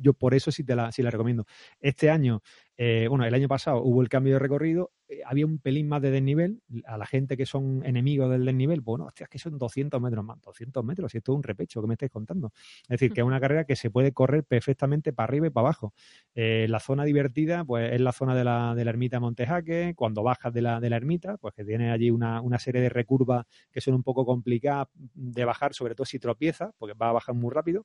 yo 0.00 0.14
por 0.14 0.34
eso 0.34 0.50
sí, 0.50 0.64
te 0.64 0.74
la, 0.74 0.90
sí 0.92 1.02
la 1.02 1.10
recomiendo. 1.10 1.46
Este 1.78 2.10
año, 2.10 2.42
eh, 2.82 3.08
bueno, 3.08 3.26
el 3.26 3.34
año 3.34 3.46
pasado 3.46 3.82
hubo 3.82 4.00
el 4.00 4.08
cambio 4.08 4.32
de 4.32 4.38
recorrido, 4.38 4.90
eh, 5.06 5.20
había 5.26 5.44
un 5.44 5.58
pelín 5.58 5.86
más 5.86 6.00
de 6.00 6.10
desnivel. 6.10 6.62
A 6.86 6.96
la 6.96 7.04
gente 7.04 7.36
que 7.36 7.44
son 7.44 7.84
enemigos 7.84 8.30
del 8.30 8.46
desnivel, 8.46 8.80
bueno, 8.80 9.04
hostia, 9.04 9.24
es 9.24 9.28
que 9.28 9.38
son 9.38 9.58
200 9.58 10.00
metros 10.00 10.24
más, 10.24 10.40
200 10.40 10.82
metros, 10.82 11.14
y 11.14 11.18
esto 11.18 11.32
es 11.32 11.36
un 11.36 11.42
repecho 11.42 11.82
que 11.82 11.88
me 11.88 11.92
estáis 11.92 12.10
contando. 12.10 12.54
Es 12.84 12.88
decir, 12.88 13.12
que 13.12 13.20
es 13.20 13.26
una 13.26 13.38
carrera 13.38 13.64
que 13.64 13.76
se 13.76 13.90
puede 13.90 14.12
correr 14.12 14.44
perfectamente 14.44 15.12
para 15.12 15.26
arriba 15.26 15.48
y 15.48 15.50
para 15.50 15.66
abajo. 15.66 15.92
Eh, 16.34 16.68
la 16.70 16.80
zona 16.80 17.04
divertida, 17.04 17.66
pues 17.66 17.92
es 17.92 18.00
la 18.00 18.12
zona 18.12 18.34
de 18.34 18.44
la, 18.44 18.74
de 18.74 18.82
la 18.82 18.90
ermita 18.92 19.20
Montejaque, 19.20 19.92
cuando 19.94 20.22
bajas 20.22 20.50
de 20.50 20.62
la, 20.62 20.80
de 20.80 20.88
la 20.88 20.96
ermita, 20.96 21.36
pues 21.36 21.52
que 21.52 21.66
tiene 21.66 21.90
allí 21.90 22.10
una, 22.10 22.40
una 22.40 22.58
serie 22.58 22.80
de 22.80 22.88
recurvas 22.88 23.44
que 23.70 23.82
son 23.82 23.92
un 23.92 24.02
poco 24.02 24.24
complicadas 24.24 24.88
de 24.94 25.44
bajar, 25.44 25.74
sobre 25.74 25.94
todo 25.94 26.06
si 26.06 26.18
tropiezas, 26.18 26.70
porque 26.78 26.94
va 26.94 27.10
a 27.10 27.12
bajar 27.12 27.34
muy 27.34 27.52
rápido. 27.52 27.84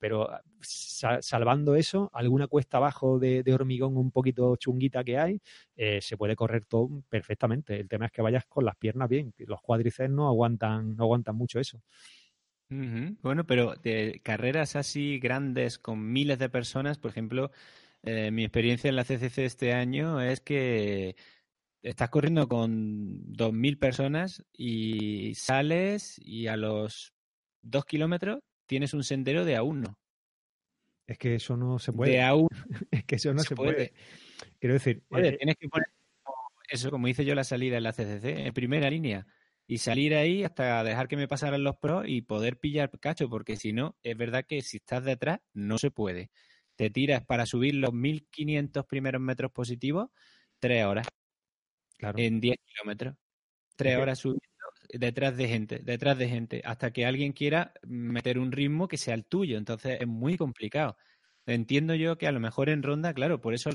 Pero 0.00 0.28
salvando 0.60 1.74
eso, 1.76 2.10
alguna 2.12 2.46
cuesta 2.46 2.78
abajo 2.78 3.18
de, 3.18 3.44
hormigón 3.52 3.96
un 4.00 4.10
poquito 4.10 4.56
chunguita 4.56 5.04
que 5.04 5.18
hay, 5.18 5.40
eh, 5.76 6.00
se 6.00 6.16
puede 6.16 6.36
correr 6.36 6.64
todo 6.66 7.02
perfectamente. 7.08 7.78
El 7.78 7.88
tema 7.88 8.06
es 8.06 8.12
que 8.12 8.22
vayas 8.22 8.46
con 8.46 8.64
las 8.64 8.76
piernas 8.76 9.08
bien. 9.08 9.32
Los 9.38 9.60
cuádriceps 9.60 10.10
no 10.10 10.28
aguantan, 10.28 10.96
no 10.96 11.04
aguantan 11.04 11.36
mucho 11.36 11.60
eso. 11.60 11.82
Bueno, 13.22 13.44
pero 13.46 13.74
de 13.74 14.20
carreras 14.22 14.76
así 14.76 15.18
grandes 15.18 15.78
con 15.78 16.12
miles 16.12 16.38
de 16.38 16.48
personas, 16.48 16.98
por 16.98 17.10
ejemplo, 17.10 17.50
eh, 18.02 18.30
mi 18.30 18.44
experiencia 18.44 18.88
en 18.88 18.96
la 18.96 19.04
CCC 19.04 19.44
este 19.44 19.72
año 19.74 20.20
es 20.20 20.40
que 20.40 21.16
estás 21.82 22.10
corriendo 22.10 22.48
con 22.48 23.32
2.000 23.32 23.78
personas 23.78 24.44
y 24.52 25.34
sales 25.34 26.18
y 26.24 26.46
a 26.46 26.56
los 26.56 27.14
dos 27.62 27.84
kilómetros 27.84 28.40
tienes 28.66 28.94
un 28.94 29.04
sendero 29.04 29.44
de 29.44 29.56
a 29.56 29.62
uno. 29.62 29.99
Es 31.10 31.18
que 31.18 31.34
eso 31.34 31.56
no 31.56 31.80
se 31.80 31.92
puede. 31.92 32.12
De 32.12 32.46
es 32.92 33.04
que 33.04 33.16
eso 33.16 33.34
no 33.34 33.42
se, 33.42 33.56
puede. 33.56 33.92
Quiero 34.60 34.74
decir. 34.74 35.02
Eh, 35.10 35.36
tienes 35.36 35.56
que 35.56 35.68
poner 35.68 35.88
eso, 36.68 36.88
como 36.92 37.08
hice 37.08 37.24
yo 37.24 37.34
la 37.34 37.42
salida 37.42 37.78
en 37.78 37.82
la 37.82 37.92
CCC, 37.92 38.46
en 38.46 38.54
primera 38.54 38.88
línea. 38.88 39.26
Y 39.66 39.78
salir 39.78 40.14
ahí 40.14 40.44
hasta 40.44 40.84
dejar 40.84 41.08
que 41.08 41.16
me 41.16 41.26
pasaran 41.26 41.64
los 41.64 41.76
pros 41.78 42.04
y 42.06 42.22
poder 42.22 42.58
pillar 42.58 42.92
cacho, 43.00 43.28
porque 43.28 43.56
si 43.56 43.72
no, 43.72 43.96
es 44.04 44.16
verdad 44.16 44.44
que 44.46 44.62
si 44.62 44.76
estás 44.76 45.04
detrás, 45.04 45.40
no 45.52 45.78
se 45.78 45.90
puede. 45.90 46.30
Te 46.76 46.90
tiras 46.90 47.24
para 47.26 47.44
subir 47.44 47.74
los 47.74 47.92
1500 47.92 48.86
primeros 48.86 49.20
metros 49.20 49.50
positivos, 49.50 50.10
tres 50.60 50.84
horas. 50.84 51.08
Claro. 51.98 52.20
En 52.20 52.40
10 52.40 52.56
kilómetros. 52.64 53.16
Tres 53.74 53.96
horas 53.96 54.20
subiendo 54.20 54.49
detrás 54.92 55.36
de 55.36 55.48
gente, 55.48 55.80
detrás 55.82 56.18
de 56.18 56.28
gente, 56.28 56.62
hasta 56.64 56.92
que 56.92 57.06
alguien 57.06 57.32
quiera 57.32 57.72
meter 57.86 58.38
un 58.38 58.52
ritmo 58.52 58.88
que 58.88 58.98
sea 58.98 59.14
el 59.14 59.24
tuyo. 59.24 59.58
Entonces 59.58 59.98
es 60.00 60.06
muy 60.06 60.36
complicado. 60.36 60.96
Entiendo 61.46 61.94
yo 61.94 62.18
que 62.18 62.26
a 62.26 62.32
lo 62.32 62.40
mejor 62.40 62.68
en 62.68 62.82
ronda, 62.82 63.14
claro, 63.14 63.40
por 63.40 63.54
eso 63.54 63.70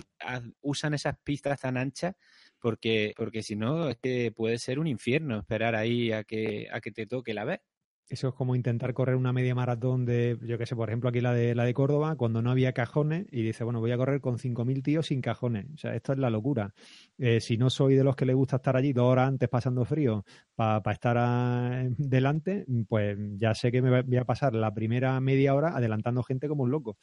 usan 0.62 0.94
esas 0.94 1.18
pistas 1.24 1.60
tan 1.62 1.78
anchas, 1.78 2.16
porque, 2.60 3.14
porque 3.18 3.44
si 3.44 3.56
no, 3.56 3.90
es 3.90 3.98
que 3.98 4.32
puede 4.32 4.58
ser 4.60 4.80
un 4.80 4.88
infierno 4.88 5.40
esperar 5.40 5.76
ahí 5.76 6.12
a 6.12 6.24
que, 6.24 6.68
a 6.72 6.80
que 6.82 6.92
te 6.92 7.08
toque 7.08 7.34
la 7.34 7.44
vez. 7.46 7.60
Eso 8.08 8.28
es 8.28 8.36
como 8.36 8.56
intentar 8.56 8.94
correr 8.94 9.16
una 9.16 9.34
media 9.34 9.56
maratón 9.56 10.06
de, 10.06 10.38
yo 10.44 10.60
qué 10.60 10.68
sé, 10.68 10.76
por 10.76 10.90
ejemplo, 10.90 11.10
aquí 11.10 11.22
la 11.22 11.34
de 11.34 11.56
la 11.56 11.64
de 11.64 11.74
Córdoba, 11.74 12.16
cuando 12.16 12.42
no 12.42 12.52
había 12.52 12.72
cajones, 12.72 13.26
y 13.32 13.42
dice, 13.42 13.64
bueno, 13.64 13.80
voy 13.80 13.92
a 13.92 13.98
correr 13.98 14.22
con 14.22 14.38
5.000 14.38 14.84
tíos 14.84 15.08
sin 15.08 15.22
cajones. 15.22 15.66
O 15.74 15.78
sea, 15.78 15.96
esto 15.96 16.14
es 16.14 16.20
la 16.20 16.30
locura. 16.30 16.72
Eh, 17.18 17.40
si 17.42 17.58
no 17.58 17.72
soy 17.72 17.96
de 17.96 18.04
los 18.04 18.16
que 18.16 18.26
le 18.26 18.36
gusta 18.36 18.58
estar 18.58 18.78
allí 18.78 18.94
dos 18.94 19.06
horas 19.06 19.28
antes 19.28 19.50
pasando 19.50 19.86
frío 19.86 20.24
para 20.54 20.92
estar 20.92 21.90
delante, 21.98 22.66
pues 22.88 23.18
ya 23.38 23.56
sé 23.56 23.72
que 23.72 23.82
me 23.82 24.04
voy 24.04 24.18
a 24.18 24.26
pasar 24.26 24.54
la 24.54 24.72
primera 24.72 25.20
media 25.20 25.56
hora 25.56 25.76
adelantando 25.76 26.22
gente 26.22 26.48
como 26.48 26.64
un 26.64 26.72
loco. 26.72 26.98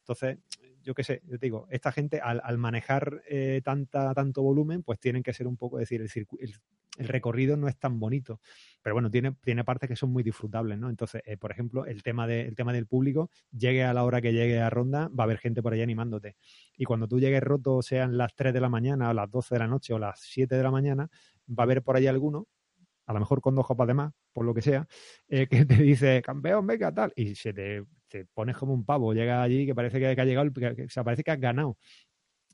Entonces, 0.00 0.38
yo 0.86 0.94
qué 0.94 1.02
sé, 1.02 1.20
yo 1.24 1.36
te 1.36 1.46
digo, 1.46 1.66
esta 1.68 1.90
gente 1.90 2.20
al, 2.20 2.58
manejar 2.58 3.20
eh, 3.28 3.60
tanta, 3.64 4.14
tanto 4.14 4.40
volumen, 4.40 4.84
pues 4.84 5.00
tienen 5.00 5.24
que 5.24 5.32
ser 5.32 5.48
un 5.48 5.56
poco, 5.56 5.80
es 5.80 5.88
decir, 5.88 6.00
el, 6.00 6.54
el, 6.98 7.08
recorrido 7.08 7.56
no 7.56 7.66
es 7.66 7.76
tan 7.76 7.98
bonito, 7.98 8.40
pero 8.82 8.94
bueno, 8.94 9.10
tiene, 9.10 9.32
tiene 9.42 9.64
partes 9.64 9.88
que 9.88 9.96
son 9.96 10.10
muy 10.10 10.22
disfrutables, 10.22 10.78
¿no? 10.78 10.88
Entonces, 10.88 11.22
eh, 11.26 11.36
por 11.36 11.50
ejemplo, 11.50 11.86
el 11.86 12.04
tema, 12.04 12.28
de, 12.28 12.42
el 12.42 12.54
tema 12.54 12.72
del 12.72 12.86
público, 12.86 13.30
llegue 13.50 13.82
a 13.82 13.92
la 13.92 14.04
hora 14.04 14.22
que 14.22 14.32
llegue 14.32 14.60
a 14.60 14.70
ronda, 14.70 15.08
va 15.08 15.24
a 15.24 15.26
haber 15.26 15.38
gente 15.38 15.60
por 15.60 15.72
ahí 15.72 15.82
animándote. 15.82 16.36
Y 16.76 16.84
cuando 16.84 17.08
tú 17.08 17.18
llegues 17.18 17.42
roto, 17.42 17.82
sean 17.82 18.16
las 18.16 18.36
3 18.36 18.54
de 18.54 18.60
la 18.60 18.68
mañana, 18.68 19.10
o 19.10 19.12
las 19.12 19.28
12 19.28 19.56
de 19.56 19.58
la 19.58 19.66
noche, 19.66 19.92
o 19.92 19.98
las 19.98 20.20
7 20.20 20.54
de 20.54 20.62
la 20.62 20.70
mañana, 20.70 21.10
va 21.48 21.62
a 21.62 21.66
haber 21.66 21.82
por 21.82 21.96
ahí 21.96 22.06
alguno 22.06 22.46
a 23.06 23.12
lo 23.12 23.20
mejor 23.20 23.40
con 23.40 23.54
dos 23.54 23.66
copas 23.66 23.86
de 23.86 23.94
más, 23.94 24.12
por 24.36 24.44
lo 24.44 24.52
que 24.52 24.60
sea, 24.60 24.86
eh, 25.28 25.46
que 25.46 25.64
te 25.64 25.76
dice, 25.76 26.20
campeón, 26.20 26.66
venga, 26.66 26.92
tal, 26.92 27.10
y 27.16 27.34
se 27.34 27.54
te, 27.54 27.82
pones 28.34 28.54
como 28.54 28.74
un 28.74 28.84
pavo, 28.84 29.14
llega 29.14 29.42
allí 29.42 29.64
que 29.64 29.74
parece 29.74 29.98
que, 29.98 30.08
ha 30.08 30.24
llegado, 30.26 30.52
que, 30.52 30.82
o 30.82 30.90
sea, 30.90 31.02
parece 31.02 31.24
que 31.24 31.30
has 31.30 31.40
ganado. 31.40 31.78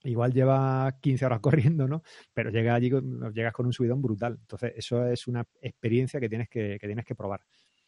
Igual 0.04 0.32
lleva 0.32 0.96
15 1.00 1.26
horas 1.26 1.40
corriendo, 1.74 1.88
¿no? 1.88 2.04
Pero 2.32 2.50
llega 2.50 2.76
allí, 2.76 2.88
llegas 3.34 3.52
con 3.52 3.66
un 3.66 3.72
subidón 3.72 4.00
brutal. 4.00 4.38
Entonces, 4.40 4.74
eso 4.76 5.04
es 5.08 5.26
una 5.26 5.44
experiencia 5.60 6.20
que 6.20 6.28
tienes 6.28 6.48
que, 6.48 6.78
que 6.80 6.86
tienes 6.86 7.04
que 7.04 7.16
probar. 7.16 7.40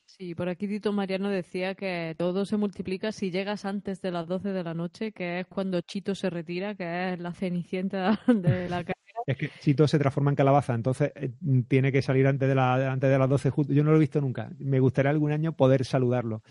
Sí, 0.07 0.35
por 0.35 0.49
aquí 0.49 0.67
Tito 0.67 0.93
Mariano 0.93 1.29
decía 1.29 1.77
que 1.77 2.17
todo 2.19 2.45
se 2.47 2.57
multiplica 2.57 3.13
si 3.13 3.31
llegas 3.31 3.65
antes 3.65 4.01
de 4.01 4.11
las 4.11 4.27
12 4.27 4.49
de 4.49 4.65
la 4.65 4.75
noche, 4.75 5.13
que 5.13 5.39
es 5.39 5.47
cuando 5.47 5.81
Chito 5.83 6.17
se 6.17 6.31
retira, 6.31 6.75
que 6.75 7.13
es 7.13 7.21
la 7.21 7.33
cenicienta 7.33 8.21
de 8.27 8.69
la 8.69 8.83
es 9.27 9.37
que 9.37 9.51
Chito 9.61 9.89
se 9.89 9.99
transforma 9.99 10.31
en 10.31 10.37
calabaza, 10.37 10.75
entonces 10.75 11.13
eh, 11.15 11.31
tiene 11.69 11.93
que 11.93 12.03
salir 12.03 12.27
antes 12.27 12.49
de, 12.49 12.55
la, 12.55 12.93
antes 12.93 13.11
de 13.11 13.19
las 13.19 13.29
12 13.29 13.53
Yo 13.69 13.85
no 13.85 13.91
lo 13.91 13.97
he 13.97 14.01
visto 14.01 14.21
nunca. 14.21 14.51
Me 14.59 14.81
gustaría 14.81 15.11
algún 15.11 15.33
año 15.33 15.57
poder 15.57 15.85
saludarlo. 15.85 16.43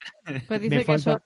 Pues 0.48 0.60
dice 0.62 0.84
que 0.84 0.94
eso 0.94 1.20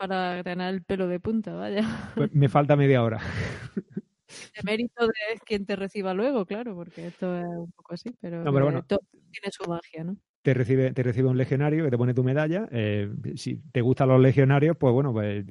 para 0.00 0.42
tener 0.42 0.72
el 0.72 0.82
pelo 0.82 1.06
de 1.06 1.20
punta, 1.20 1.52
vaya. 1.52 1.82
Pues 2.14 2.32
me 2.32 2.48
falta 2.48 2.74
media 2.74 3.02
hora. 3.02 3.20
De 4.54 4.62
mérito 4.62 5.06
de 5.06 5.40
quien 5.44 5.66
te 5.66 5.74
reciba 5.74 6.14
luego, 6.14 6.46
claro, 6.46 6.74
porque 6.76 7.08
esto 7.08 7.36
es 7.36 7.44
un 7.44 7.72
poco 7.72 7.94
así, 7.94 8.14
pero, 8.20 8.44
no, 8.44 8.52
pero 8.52 8.64
bueno, 8.64 8.84
tiene 8.84 9.50
su 9.50 9.68
magia, 9.68 10.04
¿no? 10.04 10.16
Te 10.42 10.54
recibe, 10.54 10.92
te 10.92 11.02
recibe 11.02 11.28
un 11.28 11.36
legionario 11.36 11.84
que 11.84 11.90
te 11.90 11.98
pone 11.98 12.14
tu 12.14 12.24
medalla. 12.24 12.66
Eh, 12.70 13.10
si 13.36 13.56
te 13.72 13.82
gustan 13.82 14.08
los 14.08 14.20
legionarios, 14.20 14.76
pues 14.76 14.92
bueno, 14.92 15.12
pues 15.12 15.44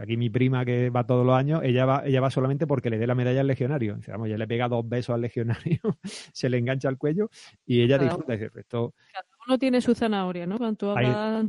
aquí 0.00 0.16
mi 0.16 0.30
prima 0.30 0.64
que 0.64 0.90
va 0.90 1.04
todos 1.04 1.26
los 1.26 1.36
años, 1.36 1.60
ella 1.62 1.84
va, 1.84 2.02
ella 2.06 2.20
va 2.20 2.30
solamente 2.30 2.66
porque 2.66 2.88
le 2.88 2.98
dé 2.98 3.06
la 3.06 3.14
medalla 3.14 3.42
al 3.42 3.46
legionario. 3.46 3.96
Dice, 3.96 4.12
vamos, 4.12 4.30
ya 4.30 4.38
le 4.38 4.48
pega 4.48 4.68
dos 4.68 4.88
besos 4.88 5.14
al 5.14 5.20
legionario, 5.20 5.80
se 6.32 6.48
le 6.48 6.56
engancha 6.58 6.88
al 6.88 6.96
cuello 6.96 7.28
y 7.66 7.82
ella 7.82 7.98
disfruta. 7.98 8.32
Dice, 8.32 8.50
pues 8.50 8.64
esto... 8.64 8.94
Cada 9.12 9.26
uno 9.46 9.58
tiene 9.58 9.80
su 9.80 9.94
zanahoria, 9.94 10.46
¿no? 10.46 10.56
Cuando 10.56 10.94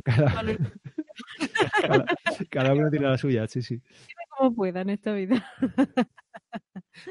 cada... 2.50 2.74
uno 2.74 2.90
tiene 2.90 3.06
la 3.06 3.16
suya, 3.16 3.46
sí, 3.46 3.62
sí. 3.62 3.80
Como 4.36 4.54
pueda 4.54 4.82
en 4.82 4.90
esta 4.90 5.12
vida. 5.12 5.46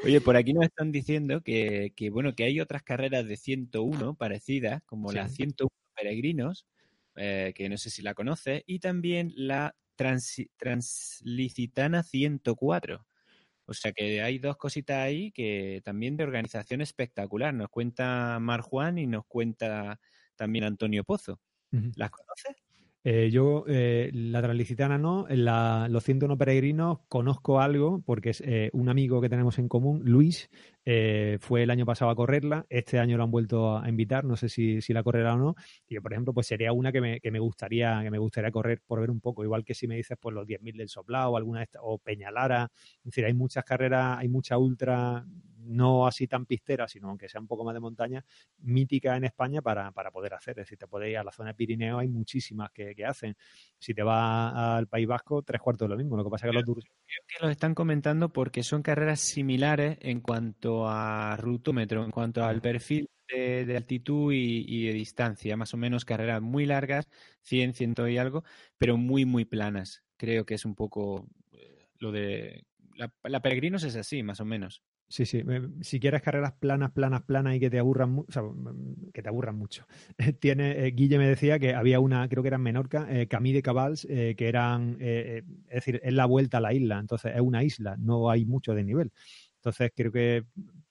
Oye, 0.03 0.21
por 0.21 0.35
aquí 0.35 0.53
nos 0.53 0.65
están 0.65 0.91
diciendo 0.91 1.41
que, 1.41 1.91
bueno, 2.11 2.33
que 2.33 2.43
hay 2.43 2.59
otras 2.59 2.83
carreras 2.83 3.27
de 3.27 3.37
101 3.37 4.15
parecidas, 4.15 4.81
como 4.85 5.11
la 5.11 5.27
101 5.27 5.69
Peregrinos, 5.95 6.67
eh, 7.15 7.53
que 7.55 7.69
no 7.69 7.77
sé 7.77 7.89
si 7.89 8.01
la 8.01 8.13
conoces, 8.13 8.63
y 8.65 8.79
también 8.79 9.33
la 9.35 9.75
Translicitana 9.95 12.03
104. 12.03 13.05
O 13.65 13.73
sea 13.73 13.91
que 13.91 14.21
hay 14.21 14.39
dos 14.39 14.57
cositas 14.57 14.97
ahí 14.97 15.31
que 15.31 15.81
también 15.83 16.17
de 16.17 16.23
organización 16.23 16.81
espectacular. 16.81 17.53
Nos 17.53 17.69
cuenta 17.69 18.39
Mar 18.39 18.61
Juan 18.61 18.97
y 18.97 19.07
nos 19.07 19.25
cuenta 19.27 19.99
también 20.35 20.65
Antonio 20.65 21.03
Pozo. 21.03 21.39
¿Las 21.95 22.09
conoces? 22.09 22.55
Eh, 23.03 23.31
yo, 23.31 23.63
eh, 23.67 24.11
la 24.13 24.41
Translicitana 24.41 24.97
no, 24.99 25.25
la, 25.29 25.87
los 25.89 26.03
101 26.03 26.37
peregrinos 26.37 26.99
conozco 27.07 27.59
algo 27.59 28.01
porque 28.05 28.29
es 28.29 28.41
eh, 28.45 28.69
un 28.73 28.89
amigo 28.89 29.21
que 29.21 29.29
tenemos 29.29 29.57
en 29.57 29.67
común, 29.67 30.01
Luis, 30.05 30.51
fue 31.39 31.63
el 31.63 31.69
año 31.69 31.85
pasado 31.85 32.11
a 32.11 32.15
correrla, 32.15 32.65
este 32.69 32.99
año 32.99 33.17
lo 33.17 33.23
han 33.23 33.31
vuelto 33.31 33.77
a 33.77 33.87
invitar, 33.87 34.23
no 34.25 34.35
sé 34.35 34.49
si, 34.49 34.81
si 34.81 34.93
la 34.93 35.03
correrá 35.03 35.35
o 35.35 35.37
no, 35.37 35.55
y 35.87 35.95
yo, 35.95 36.01
por 36.01 36.13
ejemplo, 36.13 36.33
pues 36.33 36.47
sería 36.47 36.73
una 36.73 36.91
que 36.91 37.01
me, 37.01 37.19
que 37.19 37.31
me, 37.31 37.39
gustaría 37.39 38.01
que 38.03 38.09
me 38.09 38.17
gustaría 38.17 38.51
correr 38.51 38.81
por 38.85 38.99
ver 38.99 39.11
un 39.11 39.21
poco, 39.21 39.43
igual 39.43 39.63
que 39.63 39.73
si 39.73 39.87
me 39.87 39.95
dices 39.95 40.17
pues 40.19 40.33
los 40.33 40.47
10.000 40.47 40.77
del 40.77 40.89
Soplao 40.89 41.31
o 41.31 41.37
alguna 41.37 41.65
o 41.81 41.97
Peñalara, 41.99 42.71
es 42.73 43.03
decir, 43.03 43.25
hay 43.25 43.33
muchas 43.33 43.63
carreras, 43.63 44.17
hay 44.17 44.27
mucha 44.27 44.57
ultra 44.57 45.25
no 45.63 46.07
así 46.07 46.27
tan 46.27 46.45
pistera, 46.45 46.87
sino 46.87 47.09
aunque 47.09 47.29
sea 47.29 47.41
un 47.41 47.47
poco 47.47 47.63
más 47.63 47.73
de 47.73 47.79
montaña, 47.79 48.23
mítica 48.59 49.15
en 49.15 49.25
España 49.25 49.61
para, 49.61 49.91
para 49.91 50.11
poder 50.11 50.33
hacer. 50.33 50.51
Es 50.59 50.65
decir, 50.65 50.77
te 50.77 50.87
podéis 50.87 51.11
ir 51.11 51.17
a 51.17 51.23
la 51.23 51.31
zona 51.31 51.49
de 51.49 51.55
Pirineo, 51.55 51.99
hay 51.99 52.07
muchísimas 52.07 52.71
que, 52.71 52.95
que 52.95 53.05
hacen. 53.05 53.35
Si 53.77 53.93
te 53.93 54.03
vas 54.03 54.53
al 54.55 54.87
País 54.87 55.07
Vasco, 55.07 55.41
tres 55.43 55.61
cuartos 55.61 55.87
de 55.87 55.95
lo 55.95 55.97
mismo. 55.97 56.17
Lo 56.17 56.23
que 56.23 56.29
pasa 56.29 56.47
es 56.47 56.51
que 56.51 56.55
los 56.55 56.65
Creo 56.65 57.25
que 57.27 57.43
los 57.45 57.51
están 57.51 57.75
comentando 57.75 58.29
porque 58.29 58.63
son 58.63 58.81
carreras 58.81 59.19
similares 59.19 59.97
en 60.01 60.21
cuanto 60.21 60.70
a 60.87 61.37
rutómetro, 61.37 62.03
en 62.03 62.11
cuanto 62.11 62.43
al 62.43 62.61
perfil 62.61 63.09
de, 63.27 63.65
de 63.65 63.77
altitud 63.77 64.33
y, 64.33 64.65
y 64.67 64.87
de 64.87 64.93
distancia. 64.93 65.57
Más 65.57 65.73
o 65.73 65.77
menos 65.77 66.05
carreras 66.05 66.41
muy 66.41 66.65
largas, 66.65 67.07
100, 67.41 67.73
100 67.73 67.95
y 68.09 68.17
algo, 68.17 68.43
pero 68.77 68.97
muy, 68.97 69.25
muy 69.25 69.45
planas. 69.45 70.03
Creo 70.17 70.45
que 70.45 70.55
es 70.55 70.65
un 70.65 70.75
poco 70.75 71.27
eh, 71.51 71.87
lo 71.99 72.11
de... 72.11 72.65
La, 72.95 73.13
la 73.23 73.41
Peregrinos 73.41 73.83
es 73.83 73.95
así, 73.95 74.21
más 74.23 74.39
o 74.41 74.45
menos. 74.45 74.83
Sí, 75.11 75.25
sí. 75.25 75.43
Si 75.81 75.99
quieres 75.99 76.21
carreras 76.21 76.53
planas, 76.53 76.91
planas, 76.91 77.23
planas 77.23 77.55
y 77.55 77.59
que 77.59 77.69
te 77.69 77.79
aburran 77.79 78.11
mucho, 78.11 78.27
o 78.29 78.31
sea, 78.31 78.43
mm, 78.43 79.11
que 79.13 79.21
te 79.21 79.27
aburran 79.27 79.57
mucho. 79.57 79.85
Tiene, 80.39 80.87
eh, 80.87 80.91
Guille 80.91 81.17
me 81.17 81.27
decía 81.27 81.59
que 81.59 81.75
había 81.75 81.99
una, 81.99 82.29
creo 82.29 82.41
que 82.43 82.47
era 82.47 82.55
en 82.55 82.63
Menorca, 82.63 83.07
eh, 83.09 83.27
Camí 83.27 83.51
de 83.51 83.61
Cabals, 83.61 84.07
eh, 84.09 84.35
que 84.37 84.47
eran, 84.47 84.95
es 85.01 85.43
decir, 85.69 85.99
es 86.01 86.13
la 86.13 86.25
vuelta 86.25 86.59
a 86.59 86.61
la 86.61 86.73
isla, 86.73 86.97
entonces 86.97 87.33
es 87.35 87.41
una 87.41 87.61
isla, 87.61 87.97
no 87.99 88.29
hay 88.29 88.45
mucho 88.45 88.73
de 88.73 88.85
nivel. 88.85 89.11
Entonces 89.61 89.91
creo 89.95 90.11
que 90.11 90.43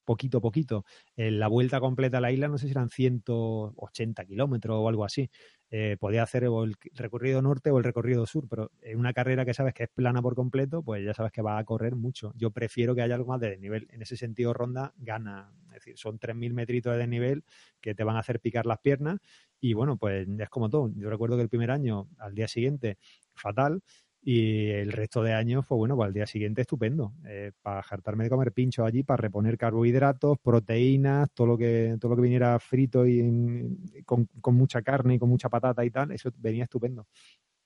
poquito 0.05 0.39
a 0.39 0.41
poquito, 0.41 0.85
eh, 1.17 1.31
la 1.31 1.49
vuelta 1.49 1.81
completa 1.81 2.19
a 2.19 2.21
la 2.21 2.33
isla, 2.33 2.49
no 2.49 2.59
sé 2.59 2.67
si 2.67 2.73
eran 2.73 2.89
180 2.89 4.25
kilómetros 4.25 4.77
o 4.81 4.89
algo 4.89 5.05
así. 5.05 5.31
Eh, 5.73 5.97
podía 6.01 6.25
hacer 6.25 6.47
o 6.47 6.65
el 6.65 6.75
recorrido 6.95 7.43
norte 7.43 7.71
o 7.71 7.79
el 7.79 7.85
recorrido 7.85 8.27
sur, 8.27 8.49
pero 8.49 8.73
en 8.83 8.99
una 8.99 9.13
carrera 9.13 9.45
que 9.45 9.55
sabes 9.55 9.73
que 9.75 9.85
es 9.85 9.89
plana 9.89 10.21
por 10.21 10.35
completo, 10.35 10.83
pues 10.83 11.05
ya 11.05 11.15
sabes 11.15 11.31
que 11.33 11.43
va 11.43 11.59
a 11.59 11.65
correr 11.65 11.95
mucho. 11.95 12.33
Yo 12.37 12.51
prefiero 12.51 12.95
que 12.95 13.03
haya 13.03 13.15
algo 13.15 13.29
más 13.29 13.41
de 13.41 13.51
desnivel. 13.51 13.87
En 13.91 14.03
ese 14.03 14.17
sentido, 14.17 14.53
Ronda 14.53 14.93
gana. 14.99 15.53
Es 15.69 15.75
decir, 15.75 15.97
son 15.99 16.19
3.000 16.19 16.55
metritos 16.55 16.93
de 16.93 16.99
desnivel 16.99 17.45
que 17.81 17.95
te 17.95 18.03
van 18.05 18.17
a 18.17 18.21
hacer 18.21 18.41
picar 18.41 18.67
las 18.67 18.79
piernas. 18.81 19.19
Y 19.61 19.75
bueno, 19.75 19.97
pues 19.97 20.27
es 20.29 20.49
como 20.49 20.69
todo. 20.71 20.91
Yo 20.97 21.09
recuerdo 21.11 21.37
que 21.37 21.43
el 21.43 21.49
primer 21.49 21.71
año, 21.71 22.09
al 22.19 22.35
día 22.35 22.49
siguiente, 22.49 22.99
fatal. 23.35 23.83
Y 24.23 24.69
el 24.69 24.93
resto 24.93 25.23
de 25.23 25.33
años 25.33 25.67
fue 25.67 25.79
bueno, 25.79 25.97
pues 25.97 26.09
al 26.09 26.13
día 26.13 26.27
siguiente 26.27 26.61
estupendo. 26.63 27.15
Eh, 27.27 27.53
para 27.63 27.83
jartarme 27.83 28.25
de 28.25 28.31
comer 28.31 28.53
pinchos 28.53 28.87
allí, 28.87 29.03
para 29.03 29.17
reponer 29.23 29.57
carbohidratos, 29.57 30.39
proteínas, 30.39 31.31
todo 31.33 31.47
lo 31.47 31.59
que, 31.59 31.97
todo 31.99 32.11
lo 32.11 32.17
que 32.17 32.23
viniera 32.23 32.59
frito 32.59 33.07
y 33.07 33.21
en- 33.21 33.79
con, 34.05 34.29
mucha 34.55 34.83
carne 34.83 35.15
y 35.15 35.19
con 35.19 35.29
mucha 35.29 35.49
patata 35.49 35.85
y 35.85 35.91
tal, 35.91 36.13
eso 36.13 36.31
venía 36.37 36.65
estupendo. 36.65 37.07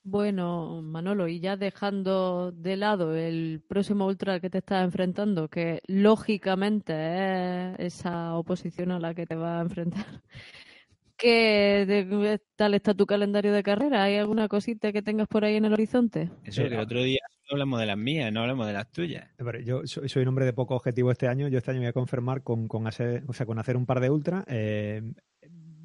Bueno, 0.06 0.82
Manolo, 0.82 1.28
y 1.28 1.40
ya 1.40 1.56
dejando 1.56 2.52
de 2.52 2.76
lado 2.76 3.16
el 3.16 3.62
próximo 3.66 4.06
ultra 4.06 4.38
que 4.38 4.50
te 4.50 4.58
estás 4.58 4.84
enfrentando, 4.84 5.48
que 5.48 5.80
lógicamente 5.86 6.92
es 7.74 7.94
esa 8.00 8.34
oposición 8.36 8.90
a 8.90 9.00
la 9.00 9.14
que 9.14 9.26
te 9.26 9.34
vas 9.34 9.60
a 9.60 9.62
enfrentar. 9.62 10.04
¿Qué 11.16 11.84
de- 11.86 12.40
tal 12.56 12.74
está 12.74 12.92
tu 12.94 13.06
calendario 13.06 13.52
de 13.52 13.62
carrera? 13.62 14.02
¿Hay 14.04 14.16
alguna 14.16 14.48
cosita 14.48 14.92
que 14.92 15.02
tengas 15.02 15.28
por 15.28 15.44
ahí 15.44 15.56
en 15.56 15.64
el 15.64 15.72
horizonte? 15.72 16.30
Eso, 16.44 16.60
que 16.62 16.66
el 16.66 16.70
Mira. 16.72 16.82
otro 16.82 17.02
día 17.02 17.20
solo 17.46 17.62
hablamos 17.62 17.80
de 17.80 17.86
las 17.86 17.96
mías, 17.98 18.32
no 18.32 18.40
hablamos 18.40 18.66
de 18.66 18.72
las 18.72 18.90
tuyas. 18.90 19.28
Pero 19.36 19.60
yo 19.60 19.86
soy, 19.86 20.08
soy 20.08 20.22
un 20.22 20.28
hombre 20.28 20.44
de 20.44 20.52
poco 20.52 20.74
objetivo 20.74 21.10
este 21.10 21.28
año. 21.28 21.48
Yo 21.48 21.58
este 21.58 21.70
año 21.70 21.80
me 21.80 21.86
voy 21.86 21.90
a 21.90 21.92
confirmar 21.92 22.42
con, 22.42 22.68
con 22.68 22.86
hacer, 22.86 23.22
o 23.28 23.32
sea, 23.32 23.46
con 23.46 23.58
hacer 23.58 23.76
un 23.76 23.86
par 23.86 24.00
de 24.00 24.10
ultras. 24.10 24.44
eh, 24.48 25.02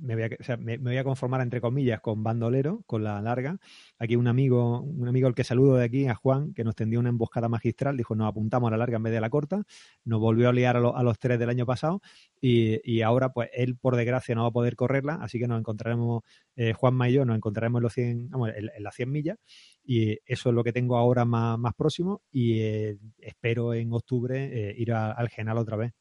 me, 0.02 0.16
voy 0.16 0.24
a, 0.24 0.30
o 0.40 0.44
sea, 0.44 0.58
me, 0.58 0.78
voy 0.78 0.98
a 0.98 1.04
conformar, 1.04 1.42
entre 1.42 1.62
comillas, 1.62 2.02
con 2.02 2.24
bandolero, 2.24 2.84
con 2.86 3.04
la 3.04 3.22
larga. 3.22 3.58
Aquí 3.98 4.16
un 4.16 4.28
amigo, 4.28 4.82
un 4.82 5.08
amigo 5.08 5.28
al 5.28 5.36
que 5.36 5.44
saludo 5.44 5.76
de 5.76 5.86
aquí, 5.86 6.08
a 6.08 6.16
Juan, 6.16 6.54
que 6.54 6.64
nos 6.64 6.76
tendió 6.76 7.00
una 7.00 7.10
emboscada 7.10 7.50
magistral, 7.50 7.98
dijo, 7.98 8.16
nos 8.16 8.28
apuntamos 8.28 8.68
a 8.68 8.72
la 8.72 8.78
larga 8.78 8.98
en 8.98 9.04
vez 9.04 9.12
de 9.12 9.18
a 9.18 9.22
la 9.22 9.30
corta. 9.30 9.64
Nos 10.06 10.20
volvió 10.20 10.50
a 10.50 10.54
liar 10.54 10.78
a, 10.78 10.80
a 10.80 11.04
los 11.04 11.20
tres 11.20 11.40
del 11.40 11.50
año 11.50 11.66
pasado 11.66 12.02
y, 12.42 13.02
ahora, 13.02 13.30
pues, 13.34 13.50
él, 13.54 13.78
por 13.78 13.96
desgracia, 13.96 14.36
no 14.36 14.44
va 14.44 14.50
a 14.50 14.52
poder 14.52 14.76
correrla, 14.76 15.16
así 15.22 15.40
que 15.40 15.48
nos 15.48 15.60
encontraremos, 15.60 16.24
eh, 16.56 16.74
Juanma 16.74 17.10
y 17.10 17.14
yo, 17.14 17.26
nos 17.26 17.36
encontraremos 17.36 17.80
en, 17.80 17.84
los 17.84 17.94
100, 17.94 18.30
vamos, 18.30 18.50
en, 18.56 18.84
las 18.84 18.96
100 18.96 19.12
millas 19.12 19.38
y 19.84 20.20
eso 20.26 20.50
es 20.50 20.56
lo 20.56 20.64
que 20.64 20.74
tengo 20.74 20.98
ahora 20.98 21.26
más, 21.26 21.58
próximo 21.76 22.22
y 22.32 22.60
eh, 22.60 22.98
espero 23.20 23.74
en 23.74 23.92
octubre 23.94 24.70
eh, 24.70 24.76
ir 24.78 24.94
al 24.94 25.30
Genal 25.30 25.58
otra 25.58 25.78
vez. 25.78 25.94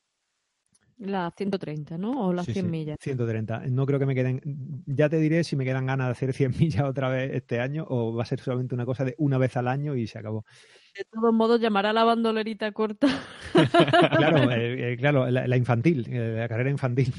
Las 0.98 1.32
130, 1.36 1.96
¿no? 1.96 2.26
O 2.26 2.32
las 2.32 2.46
Sí, 2.46 2.52
100 2.54 2.64
sí, 2.66 2.70
millas. 2.70 2.96
130. 3.00 3.60
No 3.68 3.86
creo 3.86 4.00
que 4.00 4.06
me 4.06 4.16
queden, 4.16 4.40
ya 4.86 5.08
te 5.08 5.18
diré 5.18 5.44
si 5.44 5.54
me 5.54 5.64
quedan 5.64 5.86
ganas 5.86 6.08
de 6.08 6.12
hacer 6.12 6.32
100 6.32 6.52
millas 6.58 6.84
otra 6.84 7.08
vez 7.08 7.30
este 7.34 7.60
año 7.60 7.86
o 7.88 8.14
va 8.14 8.24
a 8.24 8.26
ser 8.26 8.40
solamente 8.40 8.74
una 8.74 8.84
cosa 8.84 9.04
de 9.04 9.14
una 9.18 9.38
vez 9.38 9.56
al 9.56 9.68
año 9.68 9.94
y 9.94 10.06
se 10.08 10.18
acabó. 10.18 10.44
De 10.96 11.04
todos 11.04 11.32
modos, 11.32 11.60
llamará 11.60 11.90
a 11.90 11.92
la 11.92 12.02
bandolerita 12.04 12.72
corta. 12.72 13.06
Claro, 14.16 14.50
eh, 14.52 14.92
eh, 14.92 14.96
claro, 14.96 15.30
la, 15.30 15.46
la 15.46 15.56
infantil, 15.56 16.06
eh, 16.10 16.36
la 16.38 16.48
carrera 16.48 16.70
infantil. 16.70 17.12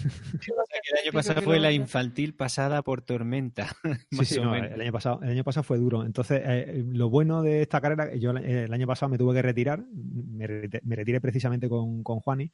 El 0.92 0.98
año 1.04 1.12
pasado 1.14 1.42
fue 1.42 1.60
la 1.60 1.72
infantil 1.72 2.36
pasada 2.36 2.82
por 2.84 3.02
tormenta. 3.02 3.68
Sí, 4.12 4.26
sí, 4.26 4.40
no, 4.42 4.56
el 4.56 4.80
año 4.80 4.92
pasado, 4.92 5.22
el 5.24 5.30
año 5.30 5.44
pasado 5.44 5.64
fue 5.64 5.78
duro. 5.78 6.04
Entonces, 6.06 6.42
eh, 6.44 6.84
lo 6.88 7.10
bueno 7.10 7.42
de 7.42 7.62
esta 7.62 7.80
carrera, 7.82 8.16
yo 8.16 8.32
eh, 8.38 8.66
el 8.66 8.74
año 8.74 8.88
pasado 8.88 9.10
me 9.10 9.18
tuve 9.18 9.34
que 9.36 9.42
retirar, 9.42 9.84
me, 9.94 10.70
me 10.84 10.96
retiré 10.96 11.22
precisamente 11.22 11.70
con, 11.70 12.04
con 12.04 12.20
Juani. 12.20 12.52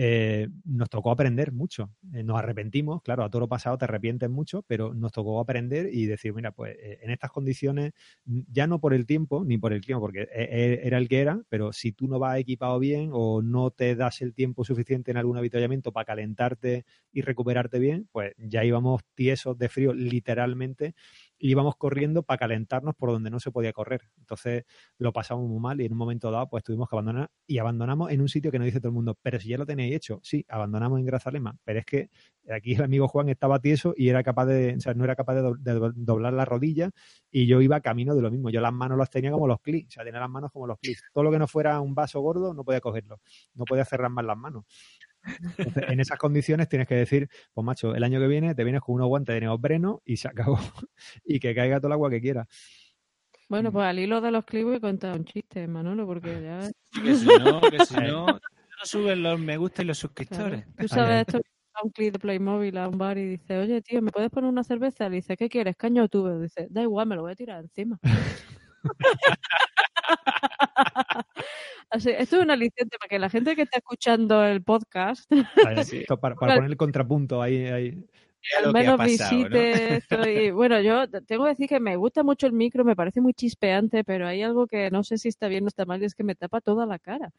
Eh, 0.00 0.48
nos 0.64 0.88
tocó 0.88 1.10
aprender 1.10 1.52
mucho. 1.52 1.90
Eh, 2.14 2.22
nos 2.22 2.38
arrepentimos, 2.38 3.02
claro, 3.02 3.24
a 3.24 3.30
todo 3.30 3.40
lo 3.40 3.48
pasado 3.48 3.76
te 3.78 3.84
arrepientes 3.84 4.30
mucho, 4.30 4.62
pero 4.62 4.94
nos 4.94 5.10
tocó 5.12 5.40
aprender 5.40 5.90
y 5.92 6.06
decir, 6.06 6.32
mira, 6.34 6.52
pues 6.52 6.76
eh, 6.78 7.00
en 7.02 7.10
estas 7.10 7.32
condiciones, 7.32 7.92
ya 8.24 8.66
no 8.66 8.80
por 8.80 8.94
el 8.94 9.06
tiempo 9.06 9.44
ni 9.44 9.58
por 9.58 9.72
el 9.72 9.80
clima, 9.80 10.00
porque 10.00 10.22
e- 10.22 10.28
e- 10.34 10.86
era 10.86 10.98
el 10.98 11.08
que 11.08 11.20
era, 11.20 11.42
pero 11.48 11.72
si 11.72 11.92
tú 11.92 12.06
no 12.06 12.18
vas 12.18 12.38
equipado 12.38 12.78
bien 12.78 13.10
o 13.12 13.42
no 13.42 13.70
te 13.70 13.96
das 13.96 14.22
el 14.22 14.34
tiempo 14.34 14.64
suficiente 14.64 15.10
en 15.10 15.16
algún 15.16 15.36
avituallamiento 15.36 15.92
para 15.92 16.04
calentarte 16.06 16.84
y 17.12 17.22
recuperarte 17.22 17.78
bien, 17.80 18.08
pues 18.12 18.34
ya 18.38 18.64
íbamos 18.64 19.02
tiesos 19.14 19.58
de 19.58 19.68
frío, 19.68 19.94
literalmente, 19.94 20.94
y 21.38 21.50
íbamos 21.50 21.76
corriendo 21.76 22.22
para 22.22 22.38
calentarnos 22.38 22.94
por 22.96 23.10
donde 23.10 23.30
no 23.30 23.40
se 23.40 23.50
podía 23.50 23.72
correr. 23.72 24.10
Entonces 24.18 24.64
lo 24.98 25.12
pasamos 25.12 25.48
muy 25.48 25.60
mal 25.60 25.80
y 25.80 25.86
en 25.86 25.92
un 25.92 25.98
momento 25.98 26.30
dado 26.30 26.48
pues 26.48 26.64
tuvimos 26.64 26.88
que 26.88 26.96
abandonar 26.96 27.30
y 27.46 27.58
abandonamos 27.58 28.10
en 28.10 28.20
un 28.20 28.28
sitio 28.28 28.50
que 28.50 28.58
nos 28.58 28.66
dice 28.66 28.80
todo 28.80 28.88
el 28.88 28.94
mundo, 28.94 29.16
pero 29.22 29.38
si 29.40 29.48
ya 29.48 29.58
lo 29.58 29.66
tenéis 29.66 29.94
hecho, 29.96 30.20
sí, 30.22 30.44
abandonamos 30.48 30.98
en 31.00 31.06
Grazalema, 31.06 31.56
pero 31.64 31.80
es 31.80 31.86
que 31.86 32.10
aquí 32.50 32.74
el 32.74 32.82
amigo 32.82 33.08
Juan 33.08 33.28
estaba 33.28 33.58
tieso 33.60 33.94
y 33.96 34.08
era 34.08 34.22
capaz 34.22 34.46
de, 34.46 34.74
o 34.76 34.80
sea, 34.80 34.94
no 34.94 35.04
era 35.04 35.14
capaz 35.16 35.34
de, 35.34 35.42
do- 35.42 35.54
de 35.56 35.72
do- 35.74 35.92
doblar 35.94 36.32
la 36.32 36.44
rodilla 36.44 36.90
y 37.30 37.46
yo 37.46 37.60
iba 37.60 37.80
camino 37.80 38.14
de 38.14 38.22
lo 38.22 38.30
mismo, 38.30 38.50
yo 38.50 38.60
las 38.60 38.72
manos 38.72 38.98
las 38.98 39.10
tenía 39.10 39.30
como 39.30 39.46
los 39.46 39.60
clics, 39.60 39.88
o 39.88 39.90
sea, 39.94 40.04
tenía 40.04 40.20
las 40.20 40.30
manos 40.30 40.50
como 40.52 40.66
los 40.66 40.78
clics, 40.78 41.02
todo 41.12 41.24
lo 41.24 41.30
que 41.30 41.38
no 41.38 41.46
fuera 41.46 41.80
un 41.80 41.94
vaso 41.94 42.20
gordo 42.20 42.54
no 42.54 42.64
podía 42.64 42.80
cogerlo, 42.80 43.20
no 43.54 43.64
podía 43.64 43.84
cerrar 43.84 44.10
más 44.10 44.24
las 44.24 44.36
manos. 44.36 44.64
Entonces, 45.58 45.84
en 45.88 46.00
esas 46.00 46.18
condiciones 46.18 46.68
tienes 46.68 46.88
que 46.88 46.94
decir, 46.94 47.28
pues 47.52 47.64
macho, 47.64 47.94
el 47.94 48.04
año 48.04 48.20
que 48.20 48.26
viene 48.26 48.54
te 48.54 48.64
vienes 48.64 48.80
con 48.82 48.94
unos 48.96 49.08
guantes 49.08 49.34
de 49.34 49.40
neopreno 49.40 50.02
y 50.04 50.16
se 50.16 50.28
acabó. 50.28 50.58
y 51.24 51.40
que 51.40 51.54
caiga 51.54 51.78
todo 51.78 51.88
el 51.88 51.92
agua 51.94 52.10
que 52.10 52.20
quiera. 52.20 52.46
Bueno, 53.48 53.70
Mm. 53.70 53.72
pues 53.72 53.86
al 53.86 53.98
hilo 53.98 54.20
de 54.20 54.30
los 54.30 54.44
clips 54.44 54.66
voy 54.66 54.76
a 54.76 54.80
contar 54.80 55.16
un 55.16 55.24
chiste, 55.24 55.66
Manolo, 55.66 56.06
porque 56.06 56.42
ya... 56.42 56.70
Que 57.02 57.14
si 57.14 57.26
no, 57.26 57.60
que 57.60 57.84
si 57.84 57.94
no, 57.96 58.26
no 58.26 58.38
suben 58.84 59.22
los 59.22 59.40
me 59.40 59.56
gusta 59.56 59.82
y 59.82 59.86
los 59.86 59.98
claro. 59.98 60.14
suscriptores. 60.14 60.64
Tú 60.76 60.88
sabes 60.88 61.20
esto, 61.20 61.38
que 61.40 61.48
va 61.74 61.80
a 61.80 61.84
un 61.84 61.90
clip 61.90 62.12
de 62.12 62.18
Playmobil 62.18 62.76
a 62.76 62.88
un 62.88 62.98
bar 62.98 63.16
y 63.18 63.26
dice, 63.26 63.58
oye, 63.58 63.80
tío, 63.82 64.02
¿me 64.02 64.10
puedes 64.10 64.30
poner 64.30 64.50
una 64.50 64.64
cerveza? 64.64 65.08
Le 65.08 65.16
dice, 65.16 65.36
¿qué 65.36 65.48
quieres, 65.48 65.76
caño 65.76 66.04
o 66.04 66.08
tubo? 66.08 66.38
Dice, 66.38 66.66
da 66.70 66.82
igual, 66.82 67.06
me 67.08 67.16
lo 67.16 67.22
voy 67.22 67.32
a 67.32 67.36
tirar 67.36 67.60
encima. 67.60 67.98
Así, 71.90 72.10
esto 72.10 72.36
es 72.36 72.42
un 72.42 72.50
aliciente 72.50 72.98
para 72.98 73.08
que 73.08 73.18
la 73.18 73.30
gente 73.30 73.56
que 73.56 73.62
está 73.62 73.78
escuchando 73.78 74.44
el 74.44 74.62
podcast 74.62 75.30
para 76.20 76.34
poner 76.34 76.64
el 76.64 76.76
contrapunto 76.76 77.40
ahí. 77.40 77.66
ahí. 77.66 78.04
Al 78.64 78.72
menos 78.72 78.96
pasado, 78.98 79.36
¿no? 79.48 79.48
visite 79.48 80.52
bueno 80.52 80.80
yo 80.80 81.08
tengo 81.08 81.44
que 81.44 81.50
decir 81.50 81.68
que 81.68 81.80
me 81.80 81.96
gusta 81.96 82.22
mucho 82.22 82.46
el 82.46 82.52
micro 82.52 82.84
me 82.84 82.96
parece 82.96 83.20
muy 83.20 83.34
chispeante 83.34 84.04
pero 84.04 84.26
hay 84.26 84.42
algo 84.42 84.66
que 84.66 84.90
no 84.90 85.02
sé 85.04 85.18
si 85.18 85.28
está 85.28 85.48
bien 85.48 85.64
o 85.64 85.68
está 85.68 85.84
mal 85.84 86.00
y 86.02 86.06
es 86.06 86.14
que 86.14 86.24
me 86.24 86.34
tapa 86.34 86.60
toda 86.60 86.86
la 86.86 86.98
cara 86.98 87.30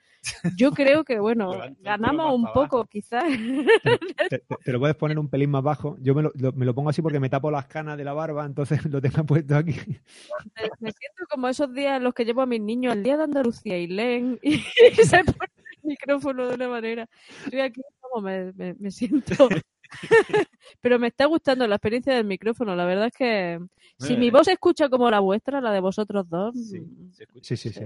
yo 0.56 0.72
creo 0.74 1.04
que 1.04 1.20
bueno 1.20 1.62
ganamos 1.80 2.36
un 2.36 2.44
poco 2.46 2.78
abajo. 2.78 2.86
quizás 2.86 3.24
Te, 4.30 4.40
te- 4.40 4.44
te 4.64 4.72
lo 4.72 4.80
puedes 4.80 4.96
poner 4.96 5.18
un 5.18 5.30
pelín 5.30 5.50
más 5.52 5.64
bajo. 5.64 5.98
Yo 6.02 6.14
me 6.14 6.22
lo, 6.22 6.32
lo- 6.36 6.52
me 6.52 6.66
lo 6.66 6.76
pongo 6.76 6.90
así 6.90 7.02
porque 7.02 7.20
me 7.20 7.30
tapo 7.30 7.50
las 7.50 7.66
canas 7.68 7.98
de 7.98 8.04
la 8.04 8.14
barba, 8.14 8.46
entonces 8.46 8.84
lo 8.86 9.02
tengo 9.02 9.24
puesto 9.26 9.56
aquí. 9.56 9.72
me, 9.74 10.70
me 10.80 10.92
siento 10.92 11.24
como 11.30 11.48
esos 11.48 11.74
días 11.74 11.98
en 11.98 12.04
los 12.04 12.14
que 12.14 12.26
llevo 12.26 12.42
a 12.42 12.46
mis 12.46 12.62
niños 12.62 12.94
el 12.94 13.04
día 13.04 13.18
de 13.18 13.24
Andalucía 13.24 13.78
y 13.80 13.88
leen 13.88 14.38
y, 14.42 14.58
se 14.60 15.24
ponen 15.24 15.50
el 15.72 15.80
micrófono 15.84 16.48
de 16.48 16.56
una 16.56 16.68
manera 16.70 17.10
estoy 17.46 17.62
aquí 17.62 17.82
como 18.02 18.22
me, 18.24 18.52
me- 18.54 18.76
me 18.76 18.92
siento 18.92 19.48
pero 20.82 21.00
me 21.00 21.08
está 21.08 21.26
gustando 21.26 21.68
la 21.68 21.76
experiencia 21.76 22.14
del 22.14 22.26
micrófono 22.26 22.76
la 22.76 22.86
verdad 22.86 23.08
es 23.08 23.14
que 23.14 23.60
si 23.98 24.18
mi 24.18 24.28
eh. 24.28 24.32
voz 24.32 24.46
se 24.46 24.54
escucha 24.54 24.90
como 24.90 25.10
la 25.10 25.20
vuestra 25.20 25.62
la 25.62 25.72
de 25.72 25.80
vosotros 25.80 26.30
dos 26.30 26.54
Sí, 26.56 26.80
mm, 26.80 27.12
se 27.12 27.24
escucha, 27.24 27.48
Sí, 27.48 27.58
sí, 27.58 27.74
sí. 27.74 27.82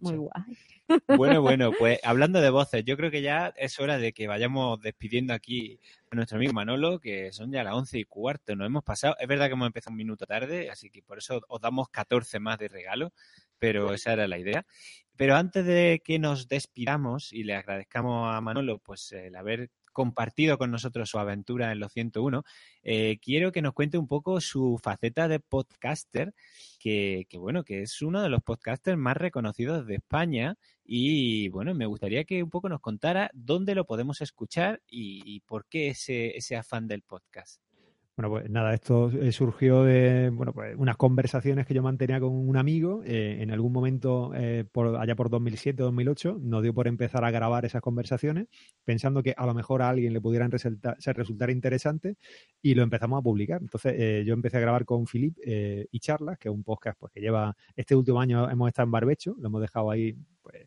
muy 0.00 0.16
guay 0.16 0.30
Bueno, 1.16 1.42
bueno, 1.42 1.72
pues 1.76 1.98
hablando 2.04 2.40
de 2.40 2.50
voces, 2.50 2.84
yo 2.84 2.96
creo 2.96 3.10
que 3.10 3.22
ya 3.22 3.52
es 3.56 3.80
hora 3.80 3.98
de 3.98 4.12
que 4.12 4.26
vayamos 4.28 4.80
despidiendo 4.80 5.32
aquí 5.32 5.80
a 6.10 6.14
nuestro 6.14 6.36
amigo 6.36 6.52
Manolo, 6.52 7.00
que 7.00 7.32
son 7.32 7.50
ya 7.50 7.64
las 7.64 7.74
once 7.74 7.98
y 7.98 8.04
cuarto, 8.04 8.54
nos 8.54 8.66
hemos 8.66 8.84
pasado. 8.84 9.16
Es 9.18 9.26
verdad 9.26 9.46
que 9.46 9.54
hemos 9.54 9.66
empezado 9.66 9.92
un 9.92 9.96
minuto 9.98 10.26
tarde, 10.26 10.70
así 10.70 10.90
que 10.90 11.02
por 11.02 11.18
eso 11.18 11.40
os 11.48 11.60
damos 11.60 11.88
14 11.88 12.38
más 12.38 12.58
de 12.58 12.68
regalo, 12.68 13.12
pero 13.58 13.92
esa 13.94 14.12
era 14.12 14.28
la 14.28 14.38
idea. 14.38 14.64
Pero 15.16 15.34
antes 15.34 15.64
de 15.64 16.02
que 16.04 16.18
nos 16.18 16.46
despidamos 16.48 17.32
y 17.32 17.42
le 17.42 17.54
agradezcamos 17.54 18.32
a 18.34 18.40
Manolo 18.40 18.78
pues 18.78 19.12
el 19.12 19.34
haber 19.34 19.70
compartido 19.96 20.58
con 20.58 20.70
nosotros 20.70 21.08
su 21.08 21.18
aventura 21.18 21.72
en 21.72 21.80
los 21.80 21.90
101, 21.90 22.44
eh, 22.82 23.16
quiero 23.22 23.50
que 23.50 23.62
nos 23.62 23.72
cuente 23.72 23.96
un 23.96 24.06
poco 24.06 24.42
su 24.42 24.78
faceta 24.82 25.26
de 25.26 25.40
podcaster, 25.40 26.34
que, 26.78 27.26
bueno, 27.38 27.64
que 27.64 27.80
es 27.80 28.02
uno 28.02 28.22
de 28.22 28.28
los 28.28 28.42
podcasters 28.42 28.98
más 28.98 29.16
reconocidos 29.16 29.86
de 29.86 29.94
España 29.94 30.58
y 30.84 31.48
bueno, 31.48 31.74
me 31.74 31.86
gustaría 31.86 32.24
que 32.24 32.42
un 32.42 32.50
poco 32.50 32.68
nos 32.68 32.82
contara 32.82 33.30
dónde 33.32 33.74
lo 33.74 33.86
podemos 33.86 34.20
escuchar 34.20 34.82
y, 34.86 35.40
por 35.46 35.64
qué 35.66 35.88
ese, 35.88 36.36
ese 36.36 36.56
afán 36.56 36.88
del 36.88 37.00
podcast. 37.00 37.65
Bueno, 38.16 38.30
pues 38.30 38.48
nada, 38.48 38.72
esto 38.72 39.10
eh, 39.10 39.30
surgió 39.30 39.84
de 39.84 40.30
bueno, 40.30 40.54
pues 40.54 40.74
unas 40.78 40.96
conversaciones 40.96 41.66
que 41.66 41.74
yo 41.74 41.82
mantenía 41.82 42.18
con 42.18 42.32
un 42.32 42.56
amigo. 42.56 43.02
Eh, 43.04 43.42
en 43.42 43.50
algún 43.50 43.74
momento, 43.74 44.32
eh, 44.34 44.64
por, 44.72 44.96
allá 44.96 45.14
por 45.14 45.28
2007-2008, 45.28 46.40
nos 46.40 46.62
dio 46.62 46.72
por 46.72 46.88
empezar 46.88 47.26
a 47.26 47.30
grabar 47.30 47.66
esas 47.66 47.82
conversaciones, 47.82 48.46
pensando 48.86 49.22
que 49.22 49.34
a 49.36 49.44
lo 49.44 49.52
mejor 49.52 49.82
a 49.82 49.90
alguien 49.90 50.14
le 50.14 50.22
pudieran 50.22 50.50
resultar, 50.50 50.96
resultar 50.98 51.50
interesante 51.50 52.16
y 52.62 52.74
lo 52.74 52.82
empezamos 52.82 53.18
a 53.18 53.22
publicar. 53.22 53.60
Entonces, 53.60 54.24
yo 54.24 54.32
empecé 54.32 54.56
a 54.56 54.60
grabar 54.60 54.86
con 54.86 55.06
Filip 55.06 55.36
y 55.44 56.00
Charlas, 56.00 56.38
que 56.38 56.48
es 56.48 56.54
un 56.54 56.64
podcast 56.64 56.98
pues, 56.98 57.12
que 57.12 57.20
lleva, 57.20 57.54
este 57.76 57.94
último 57.94 58.18
año 58.18 58.48
hemos 58.48 58.68
estado 58.68 58.86
en 58.86 58.92
Barbecho, 58.92 59.36
lo 59.38 59.48
hemos 59.48 59.60
dejado 59.60 59.90
ahí 59.90 60.16
pues, 60.40 60.64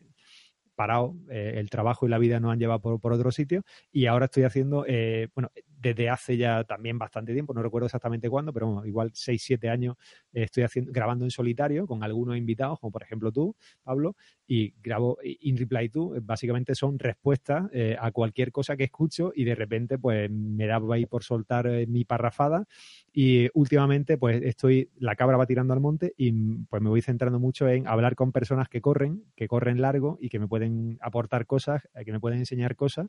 parado, 0.76 1.16
el 1.28 1.68
trabajo 1.68 2.06
y 2.06 2.10
la 2.10 2.18
vida 2.18 2.38
nos 2.38 2.52
han 2.52 2.60
llevado 2.60 2.80
por, 2.80 3.00
por 3.00 3.12
otro 3.12 3.32
sitio 3.32 3.64
y 3.90 4.06
ahora 4.06 4.26
estoy 4.26 4.44
haciendo, 4.44 4.86
bueno, 5.34 5.50
desde 5.80 6.10
hace 6.10 6.36
ya 6.36 6.64
también 6.64 6.98
bastante 6.98 7.32
tiempo, 7.32 7.54
no 7.54 7.62
recuerdo 7.62 7.86
exactamente 7.86 8.28
cuándo, 8.28 8.52
pero 8.52 8.84
igual 8.84 9.10
6, 9.14 9.42
7 9.42 9.70
años 9.70 9.96
eh, 10.32 10.42
estoy 10.42 10.64
haciendo, 10.64 10.92
grabando 10.92 11.24
en 11.24 11.30
solitario 11.30 11.86
con 11.86 12.04
algunos 12.04 12.36
invitados, 12.36 12.78
como 12.78 12.92
por 12.92 13.02
ejemplo 13.02 13.32
tú, 13.32 13.56
Pablo, 13.82 14.14
y 14.46 14.74
grabo 14.82 15.18
In 15.22 15.56
Reply 15.56 15.88
To, 15.88 16.16
eh, 16.16 16.20
básicamente 16.22 16.74
son 16.74 16.98
respuestas 16.98 17.70
eh, 17.72 17.96
a 17.98 18.10
cualquier 18.12 18.52
cosa 18.52 18.76
que 18.76 18.84
escucho 18.84 19.32
y 19.34 19.44
de 19.44 19.54
repente 19.54 19.98
pues 19.98 20.30
me 20.30 20.66
da 20.66 20.80
ahí 20.92 21.06
por 21.06 21.22
soltar 21.22 21.68
mi 21.88 22.04
parrafada. 22.04 22.66
Y 23.12 23.48
últimamente 23.54 24.18
pues 24.18 24.42
estoy, 24.42 24.90
la 24.96 25.16
cabra 25.16 25.36
va 25.36 25.46
tirando 25.46 25.72
al 25.72 25.80
monte 25.80 26.14
y 26.16 26.32
pues 26.68 26.82
me 26.82 26.90
voy 26.90 27.02
centrando 27.02 27.38
mucho 27.38 27.68
en 27.68 27.86
hablar 27.86 28.14
con 28.16 28.32
personas 28.32 28.68
que 28.68 28.80
corren, 28.80 29.24
que 29.34 29.48
corren 29.48 29.80
largo 29.80 30.18
y 30.20 30.28
que 30.28 30.38
me 30.38 30.46
pueden 30.46 30.98
aportar 31.00 31.46
cosas, 31.46 31.82
que 32.04 32.12
me 32.12 32.20
pueden 32.20 32.38
enseñar 32.38 32.76
cosas 32.76 33.08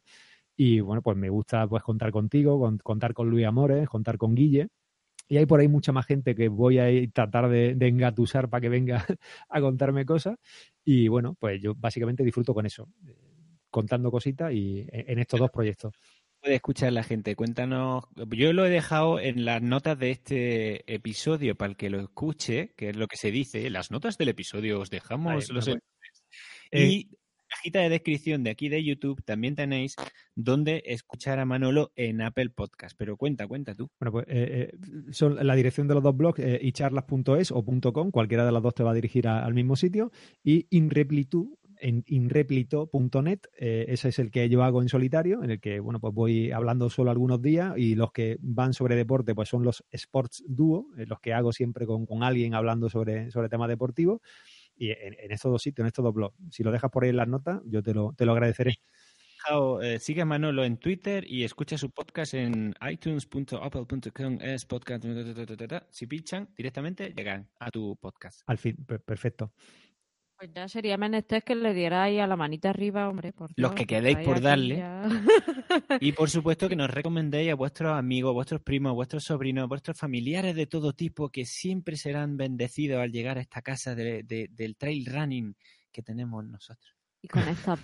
y 0.56 0.80
bueno, 0.80 1.02
pues 1.02 1.18
me 1.18 1.30
gusta 1.30 1.68
pues 1.68 1.84
contar 1.84 2.12
contigo, 2.12 2.60
contar 2.84 3.14
con 3.14 3.30
Luis 3.30 3.46
Amores, 3.46 3.88
contar 3.90 4.18
con 4.18 4.36
Guille. 4.36 4.68
Y 5.28 5.38
hay 5.38 5.46
por 5.46 5.62
ahí 5.62 5.68
mucha 5.70 5.94
más 5.94 6.06
gente 6.06 6.36
que 6.36 6.50
voy 6.50 6.80
a 6.80 6.88
tratar 7.14 7.50
de, 7.50 7.76
engatusar 7.80 8.50
para 8.50 8.62
que 8.62 8.70
venga 8.70 9.06
a 9.50 9.62
contarme 9.62 10.06
cosas. 10.06 10.38
Y 10.84 11.08
bueno, 11.08 11.36
pues 11.40 11.62
yo 11.62 11.74
básicamente 11.76 12.24
disfruto 12.24 12.54
con 12.54 12.66
eso, 12.66 12.90
eh, 13.08 13.16
contando 13.70 14.12
cositas 14.12 14.52
y 14.52 14.86
en 14.92 15.20
estos 15.20 15.40
dos 15.40 15.52
proyectos 15.52 15.94
puede 16.42 16.56
escuchar 16.56 16.92
la 16.92 17.04
gente? 17.04 17.36
Cuéntanos. 17.36 18.04
Yo 18.30 18.52
lo 18.52 18.66
he 18.66 18.70
dejado 18.70 19.20
en 19.20 19.46
las 19.46 19.62
notas 19.62 19.98
de 19.98 20.12
este 20.12 20.94
episodio 20.94 21.56
para 21.56 21.72
el 21.72 21.78
que 21.78 21.90
lo 21.90 22.00
escuche, 22.02 22.74
que 22.76 22.90
es 22.90 22.96
lo 22.96 23.08
que 23.08 23.18
se 23.18 23.32
dice. 23.32 23.70
Las 23.70 23.92
notas 23.92 24.18
del 24.18 24.30
episodio 24.30 24.80
os 24.80 24.90
dejamos 24.90 25.50
los. 25.52 25.70
y 26.72 27.10
cajita 27.52 27.80
de 27.80 27.90
descripción 27.90 28.44
de 28.44 28.50
aquí 28.50 28.70
de 28.70 28.84
YouTube 28.84 29.22
también 29.24 29.56
tenéis 29.56 29.96
donde 30.36 30.84
escuchar 30.86 31.40
a 31.40 31.46
Manolo 31.46 31.92
en 31.96 32.22
Apple 32.22 32.50
Podcast. 32.50 32.96
Pero 32.98 33.18
cuenta, 33.18 33.48
cuenta 33.48 33.76
tú. 33.76 33.90
Bueno, 34.00 34.12
pues 34.12 34.26
eh, 34.30 34.72
eh, 34.74 35.12
son 35.12 35.36
la 35.46 35.56
dirección 35.56 35.88
de 35.88 35.94
los 35.96 36.04
dos 36.04 36.16
blogs, 36.16 36.40
eh, 36.40 36.60
icharlas.es 36.62 37.52
o 37.52 37.64
.com, 37.94 38.12
cualquiera 38.12 38.46
de 38.46 38.52
las 38.52 38.64
dos 38.64 38.74
te 38.74 38.84
va 38.84 38.92
a 38.92 38.96
dirigir 38.96 39.28
al 39.28 39.54
mismo 39.54 39.76
sitio. 39.76 40.12
Y 40.44 40.68
inreplitu, 40.70 41.58
en 41.78 42.04
inreplito.net, 42.08 43.40
ese 43.58 44.10
es 44.10 44.20
el 44.20 44.30
que 44.30 44.48
yo 44.50 44.64
hago 44.64 44.82
en 44.82 44.90
solitario, 44.90 45.44
en 45.44 45.52
el 45.52 45.60
que, 45.60 45.80
bueno, 45.80 46.00
pues 46.00 46.14
voy 46.14 46.52
hablando 46.52 46.90
solo 46.90 47.10
algunos 47.10 47.42
días 47.42 47.74
y 47.76 47.96
los 47.96 48.12
que 48.12 48.38
van 48.40 48.74
sobre 48.74 48.96
deporte, 48.96 49.34
pues 49.34 49.50
son 49.50 49.64
los 49.64 49.84
Sports 49.90 50.44
Duo, 50.48 50.88
los 50.96 51.20
que 51.20 51.34
hago 51.34 51.52
siempre 51.52 51.88
con, 51.88 52.06
con 52.06 52.24
alguien 52.24 52.54
hablando 52.54 52.90
sobre, 52.90 53.32
sobre 53.32 53.50
temas 53.50 53.68
deportivos 53.68 54.22
y 54.82 54.90
en, 54.90 55.32
estos 55.32 55.52
dos 55.52 55.62
sitios, 55.62 55.84
en 55.84 55.88
estos 55.88 56.04
dos 56.04 56.12
blogs. 56.12 56.36
Si 56.50 56.64
lo 56.64 56.72
dejas 56.72 56.90
por 56.90 57.04
ahí 57.04 57.12
en 57.12 57.18
las 57.18 57.28
notas, 57.28 57.62
yo 57.66 57.84
te 57.84 57.94
lo, 57.94 58.16
te 58.18 58.26
lo 58.26 58.32
agradeceré. 58.32 58.78
Eh, 59.84 60.00
sigue 60.00 60.22
a 60.22 60.26
Manolo 60.26 60.64
en 60.64 60.78
Twitter 60.78 61.24
y 61.28 61.44
escucha 61.44 61.78
su 61.78 61.92
podcast 61.92 62.34
en 62.34 62.74
itunes.apple.com 62.82 64.40
es 64.42 64.66
podcast. 64.66 65.06
Si 65.92 66.08
pichan 66.08 66.50
directamente 66.58 67.14
llegan 67.16 67.48
a 67.60 67.70
tu 67.70 67.96
podcast. 67.98 68.42
Al 68.48 68.58
fin, 68.58 68.76
perfecto. 69.06 69.54
Pues 70.42 70.54
ya 70.56 70.68
sería 70.68 70.98
menester 70.98 71.44
que 71.44 71.54
le 71.54 71.72
dierais 71.72 72.20
a 72.20 72.26
la 72.26 72.36
manita 72.36 72.72
arriba, 72.72 73.08
hombre. 73.08 73.32
Por 73.32 73.52
Los 73.58 73.74
que 73.74 73.86
quedéis 73.86 74.18
por 74.26 74.42
darle. 74.42 74.84
y 76.00 76.14
por 76.14 76.32
supuesto 76.32 76.68
que 76.68 76.76
nos 76.76 76.90
recomendéis 76.90 77.52
a 77.52 77.56
vuestros 77.56 77.96
amigos, 77.96 78.34
vuestros 78.34 78.60
primos, 78.64 78.96
vuestros 78.96 79.24
sobrinos, 79.24 79.70
vuestros 79.70 80.00
familiares 80.00 80.56
de 80.56 80.66
todo 80.66 80.94
tipo 80.94 81.30
que 81.30 81.46
siempre 81.46 81.96
serán 81.96 82.38
bendecidos 82.38 83.02
al 83.02 83.12
llegar 83.12 83.38
a 83.38 83.42
esta 83.42 83.62
casa 83.62 83.94
del 83.94 84.76
trail 84.80 85.06
running 85.06 85.56
que 85.92 86.02
tenemos 86.02 86.44
nosotros. 86.44 86.96
Y 87.22 87.28
con 87.28 87.48
esta 87.48 87.78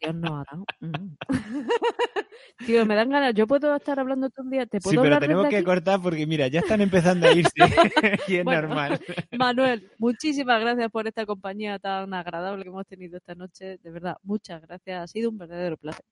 Dios 0.00 0.14
no 0.14 0.38
hará. 0.38 0.56
Mm. 0.80 1.16
Tío, 2.66 2.86
me 2.86 2.94
dan 2.94 3.10
ganas. 3.10 3.34
Yo 3.34 3.46
puedo 3.46 3.74
estar 3.76 3.98
hablando 3.98 4.30
todo 4.30 4.44
un 4.44 4.50
día. 4.50 4.66
¿Te 4.66 4.80
puedo 4.80 5.02
sí, 5.02 5.08
pero 5.08 5.18
tenemos 5.18 5.48
que 5.48 5.64
cortar 5.64 6.00
porque, 6.00 6.26
mira, 6.26 6.48
ya 6.48 6.60
están 6.60 6.80
empezando 6.80 7.26
a 7.26 7.32
irse. 7.32 7.52
y 8.28 8.36
es 8.36 8.44
normal. 8.44 9.00
Manuel, 9.36 9.90
muchísimas 9.98 10.60
gracias 10.60 10.90
por 10.90 11.06
esta 11.06 11.26
compañía 11.26 11.78
tan 11.78 12.12
agradable 12.14 12.62
que 12.62 12.68
hemos 12.68 12.86
tenido 12.86 13.16
esta 13.16 13.34
noche. 13.34 13.78
De 13.82 13.90
verdad, 13.90 14.16
muchas 14.22 14.60
gracias. 14.62 15.02
Ha 15.02 15.06
sido 15.06 15.30
un 15.30 15.38
verdadero 15.38 15.76
placer. 15.76 16.04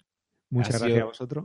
Muchas 0.51 0.80
gracias 0.80 1.02
a 1.02 1.06
vosotros 1.06 1.44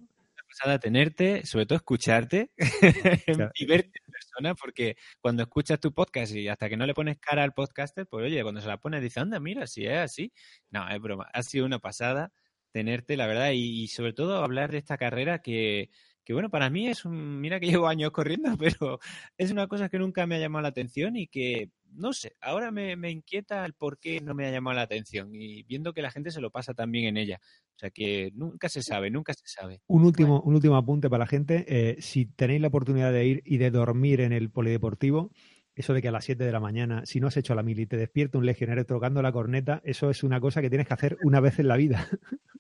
pasada 0.50 0.80
tenerte, 0.80 1.46
sobre 1.46 1.66
todo 1.66 1.78
escucharte 1.78 2.52
y 3.56 3.66
verte 3.66 4.00
en 4.06 4.12
persona, 4.12 4.56
porque 4.56 4.98
cuando 5.22 5.44
escuchas 5.44 5.80
tu 5.80 5.94
podcast 5.94 6.34
y 6.34 6.48
hasta 6.48 6.68
que 6.70 6.78
no 6.78 6.86
le 6.86 6.94
pones 6.94 7.18
cara 7.20 7.44
al 7.44 7.54
podcaster, 7.54 8.08
pues 8.08 8.26
oye, 8.26 8.42
cuando 8.42 8.62
se 8.62 8.68
la 8.68 8.78
pones 8.78 9.02
dice, 9.02 9.20
anda, 9.20 9.40
mira, 9.40 9.68
si 9.68 9.86
es 9.86 9.98
así. 9.98 10.34
No, 10.72 10.90
es 10.90 11.00
broma. 11.00 11.28
Ha 11.34 11.44
sido 11.44 11.66
una 11.66 11.80
pasada 11.80 12.32
tenerte, 12.72 13.18
la 13.18 13.28
verdad, 13.28 13.52
y, 13.54 13.88
sobre 13.88 14.14
todo 14.14 14.44
hablar 14.44 14.72
de 14.72 14.78
esta 14.80 14.98
carrera 14.98 15.40
que, 15.42 15.90
que 16.30 16.34
bueno, 16.34 16.52
para 16.52 16.70
mí 16.70 16.88
es 16.88 17.06
un, 17.06 17.42
mira 17.42 17.60
que 17.60 17.66
llevo 17.66 17.88
años 17.88 18.12
corriendo, 18.12 18.56
pero 18.60 19.00
es 19.36 19.50
una 19.50 19.66
cosa 19.66 19.90
que 19.90 19.98
nunca 19.98 20.28
me 20.28 20.36
ha 20.36 20.40
llamado 20.40 20.62
la 20.62 20.68
atención 20.68 21.16
y 21.16 21.26
que, 21.26 21.72
no 21.92 22.14
sé, 22.14 22.36
ahora 22.40 22.70
me, 22.70 22.96
me 22.96 23.10
inquieta 23.10 23.66
el 23.66 23.74
por 23.74 23.98
qué 23.98 24.22
no 24.22 24.36
me 24.36 24.46
ha 24.46 24.52
llamado 24.52 24.76
la 24.76 24.84
atención 24.84 25.34
y 25.34 25.64
viendo 25.64 25.92
que 25.92 26.04
la 26.04 26.12
gente 26.12 26.30
se 26.30 26.40
lo 26.40 26.52
pasa 26.52 26.76
también 26.76 27.06
en 27.06 27.18
ella. 27.18 27.40
O 27.76 27.80
sea 27.80 27.90
que 27.90 28.30
nunca 28.36 28.70
se 28.70 28.84
sabe, 28.84 29.10
nunca 29.10 29.34
se 29.34 29.48
sabe. 29.48 29.82
Un 29.88 30.06
último, 30.06 30.40
un 30.42 30.54
último 30.54 30.78
apunte 30.78 31.10
para 31.10 31.24
la 31.24 31.28
gente. 31.28 31.66
Eh, 31.68 31.96
si 32.00 32.28
tenéis 32.28 32.62
la 32.62 32.68
oportunidad 32.68 33.12
de 33.12 33.26
ir 33.26 33.42
y 33.44 33.58
de 33.58 33.72
dormir 33.72 34.22
en 34.22 34.32
el 34.32 34.52
polideportivo, 34.52 35.32
eso 35.74 35.96
de 35.96 36.04
que 36.04 36.10
a 36.10 36.12
las 36.12 36.26
7 36.26 36.44
de 36.44 36.52
la 36.52 36.60
mañana, 36.60 37.08
si 37.08 37.20
no 37.20 37.26
has 37.26 37.38
hecho 37.38 37.56
la 37.56 37.64
mili, 37.64 37.88
te 37.88 37.98
despierta 37.98 38.38
un 38.38 38.46
legionario 38.46 38.86
tocando 38.86 39.24
la 39.24 39.32
corneta, 39.32 39.82
eso 39.84 40.12
es 40.12 40.22
una 40.22 40.40
cosa 40.40 40.62
que 40.62 40.70
tienes 40.70 40.88
que 40.88 40.94
hacer 40.94 41.18
una 41.24 41.40
vez 41.40 41.58
en 41.58 41.70
la 41.70 41.76
vida. 41.76 42.08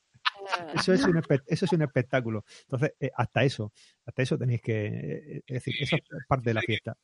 eso, 0.76 0.94
es 0.94 1.04
un 1.04 1.22
eso 1.48 1.66
es 1.66 1.74
un 1.74 1.82
espectáculo. 1.82 2.46
Entonces, 2.62 2.94
eh, 3.00 3.12
hasta 3.16 3.44
eso, 3.44 3.72
hasta 4.06 4.22
eso 4.22 4.38
tenéis 4.38 4.62
que, 4.62 4.86
eh, 4.86 5.44
es 5.46 5.64
decir, 5.64 5.76
eso 5.80 5.96
es 5.96 6.04
parte 6.28 6.50
de 6.50 6.54
la 6.54 6.62
fiesta. 6.62 6.96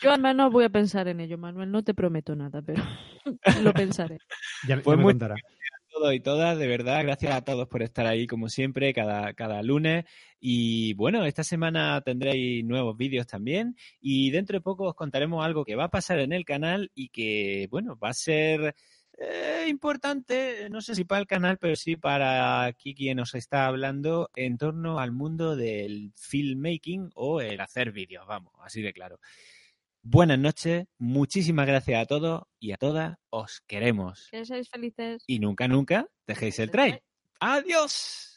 Yo 0.00 0.10
al 0.10 0.20
menos 0.20 0.50
voy 0.50 0.64
a 0.64 0.70
pensar 0.70 1.08
en 1.08 1.20
ello, 1.20 1.38
Manuel. 1.38 1.70
No 1.70 1.84
te 1.84 1.94
prometo 1.94 2.34
nada, 2.34 2.62
pero 2.62 2.82
lo 3.62 3.72
pensaré. 3.72 4.18
Ya, 4.66 4.80
pues 4.80 4.98
me 4.98 5.04
contará 5.04 5.36
todos 5.92 6.14
y 6.14 6.20
todas, 6.20 6.58
de 6.58 6.66
verdad, 6.66 7.02
gracias 7.04 7.34
a 7.34 7.42
todos 7.42 7.68
por 7.68 7.82
estar 7.82 8.06
ahí 8.06 8.26
como 8.26 8.48
siempre, 8.48 8.94
cada, 8.94 9.34
cada 9.34 9.62
lunes. 9.62 10.04
Y 10.40 10.94
bueno, 10.94 11.24
esta 11.24 11.44
semana 11.44 12.00
tendréis 12.00 12.64
nuevos 12.64 12.96
vídeos 12.96 13.26
también 13.26 13.76
y 14.00 14.30
dentro 14.30 14.56
de 14.56 14.62
poco 14.62 14.84
os 14.84 14.94
contaremos 14.94 15.44
algo 15.44 15.64
que 15.64 15.76
va 15.76 15.84
a 15.84 15.90
pasar 15.90 16.18
en 16.18 16.32
el 16.32 16.44
canal 16.44 16.90
y 16.94 17.10
que, 17.10 17.68
bueno, 17.70 17.96
va 18.02 18.08
a 18.10 18.14
ser 18.14 18.74
eh, 19.22 19.66
importante, 19.68 20.68
no 20.70 20.80
sé 20.80 20.94
si 20.94 21.04
para 21.04 21.20
el 21.20 21.26
canal, 21.26 21.58
pero 21.58 21.76
sí 21.76 21.96
para 21.96 22.64
aquí 22.64 22.94
quien 22.94 23.18
nos 23.18 23.34
está 23.34 23.66
hablando 23.66 24.30
en 24.34 24.58
torno 24.58 24.98
al 24.98 25.12
mundo 25.12 25.54
del 25.54 26.12
filmmaking 26.16 27.10
o 27.14 27.40
el 27.40 27.60
hacer 27.60 27.92
vídeos, 27.92 28.26
vamos, 28.26 28.52
así 28.60 28.82
de 28.82 28.92
claro. 28.92 29.20
Buenas 30.02 30.38
noches, 30.38 30.86
muchísimas 30.98 31.66
gracias 31.66 32.02
a 32.02 32.06
todos 32.06 32.42
y 32.58 32.72
a 32.72 32.76
todas. 32.76 33.16
Os 33.30 33.60
queremos. 33.68 34.28
Que 34.32 34.44
seáis 34.44 34.68
felices. 34.68 35.22
Y 35.28 35.38
nunca, 35.38 35.68
nunca 35.68 36.08
dejéis 36.26 36.58
el 36.58 36.72
trail. 36.72 37.00
¡Adiós! 37.38 38.31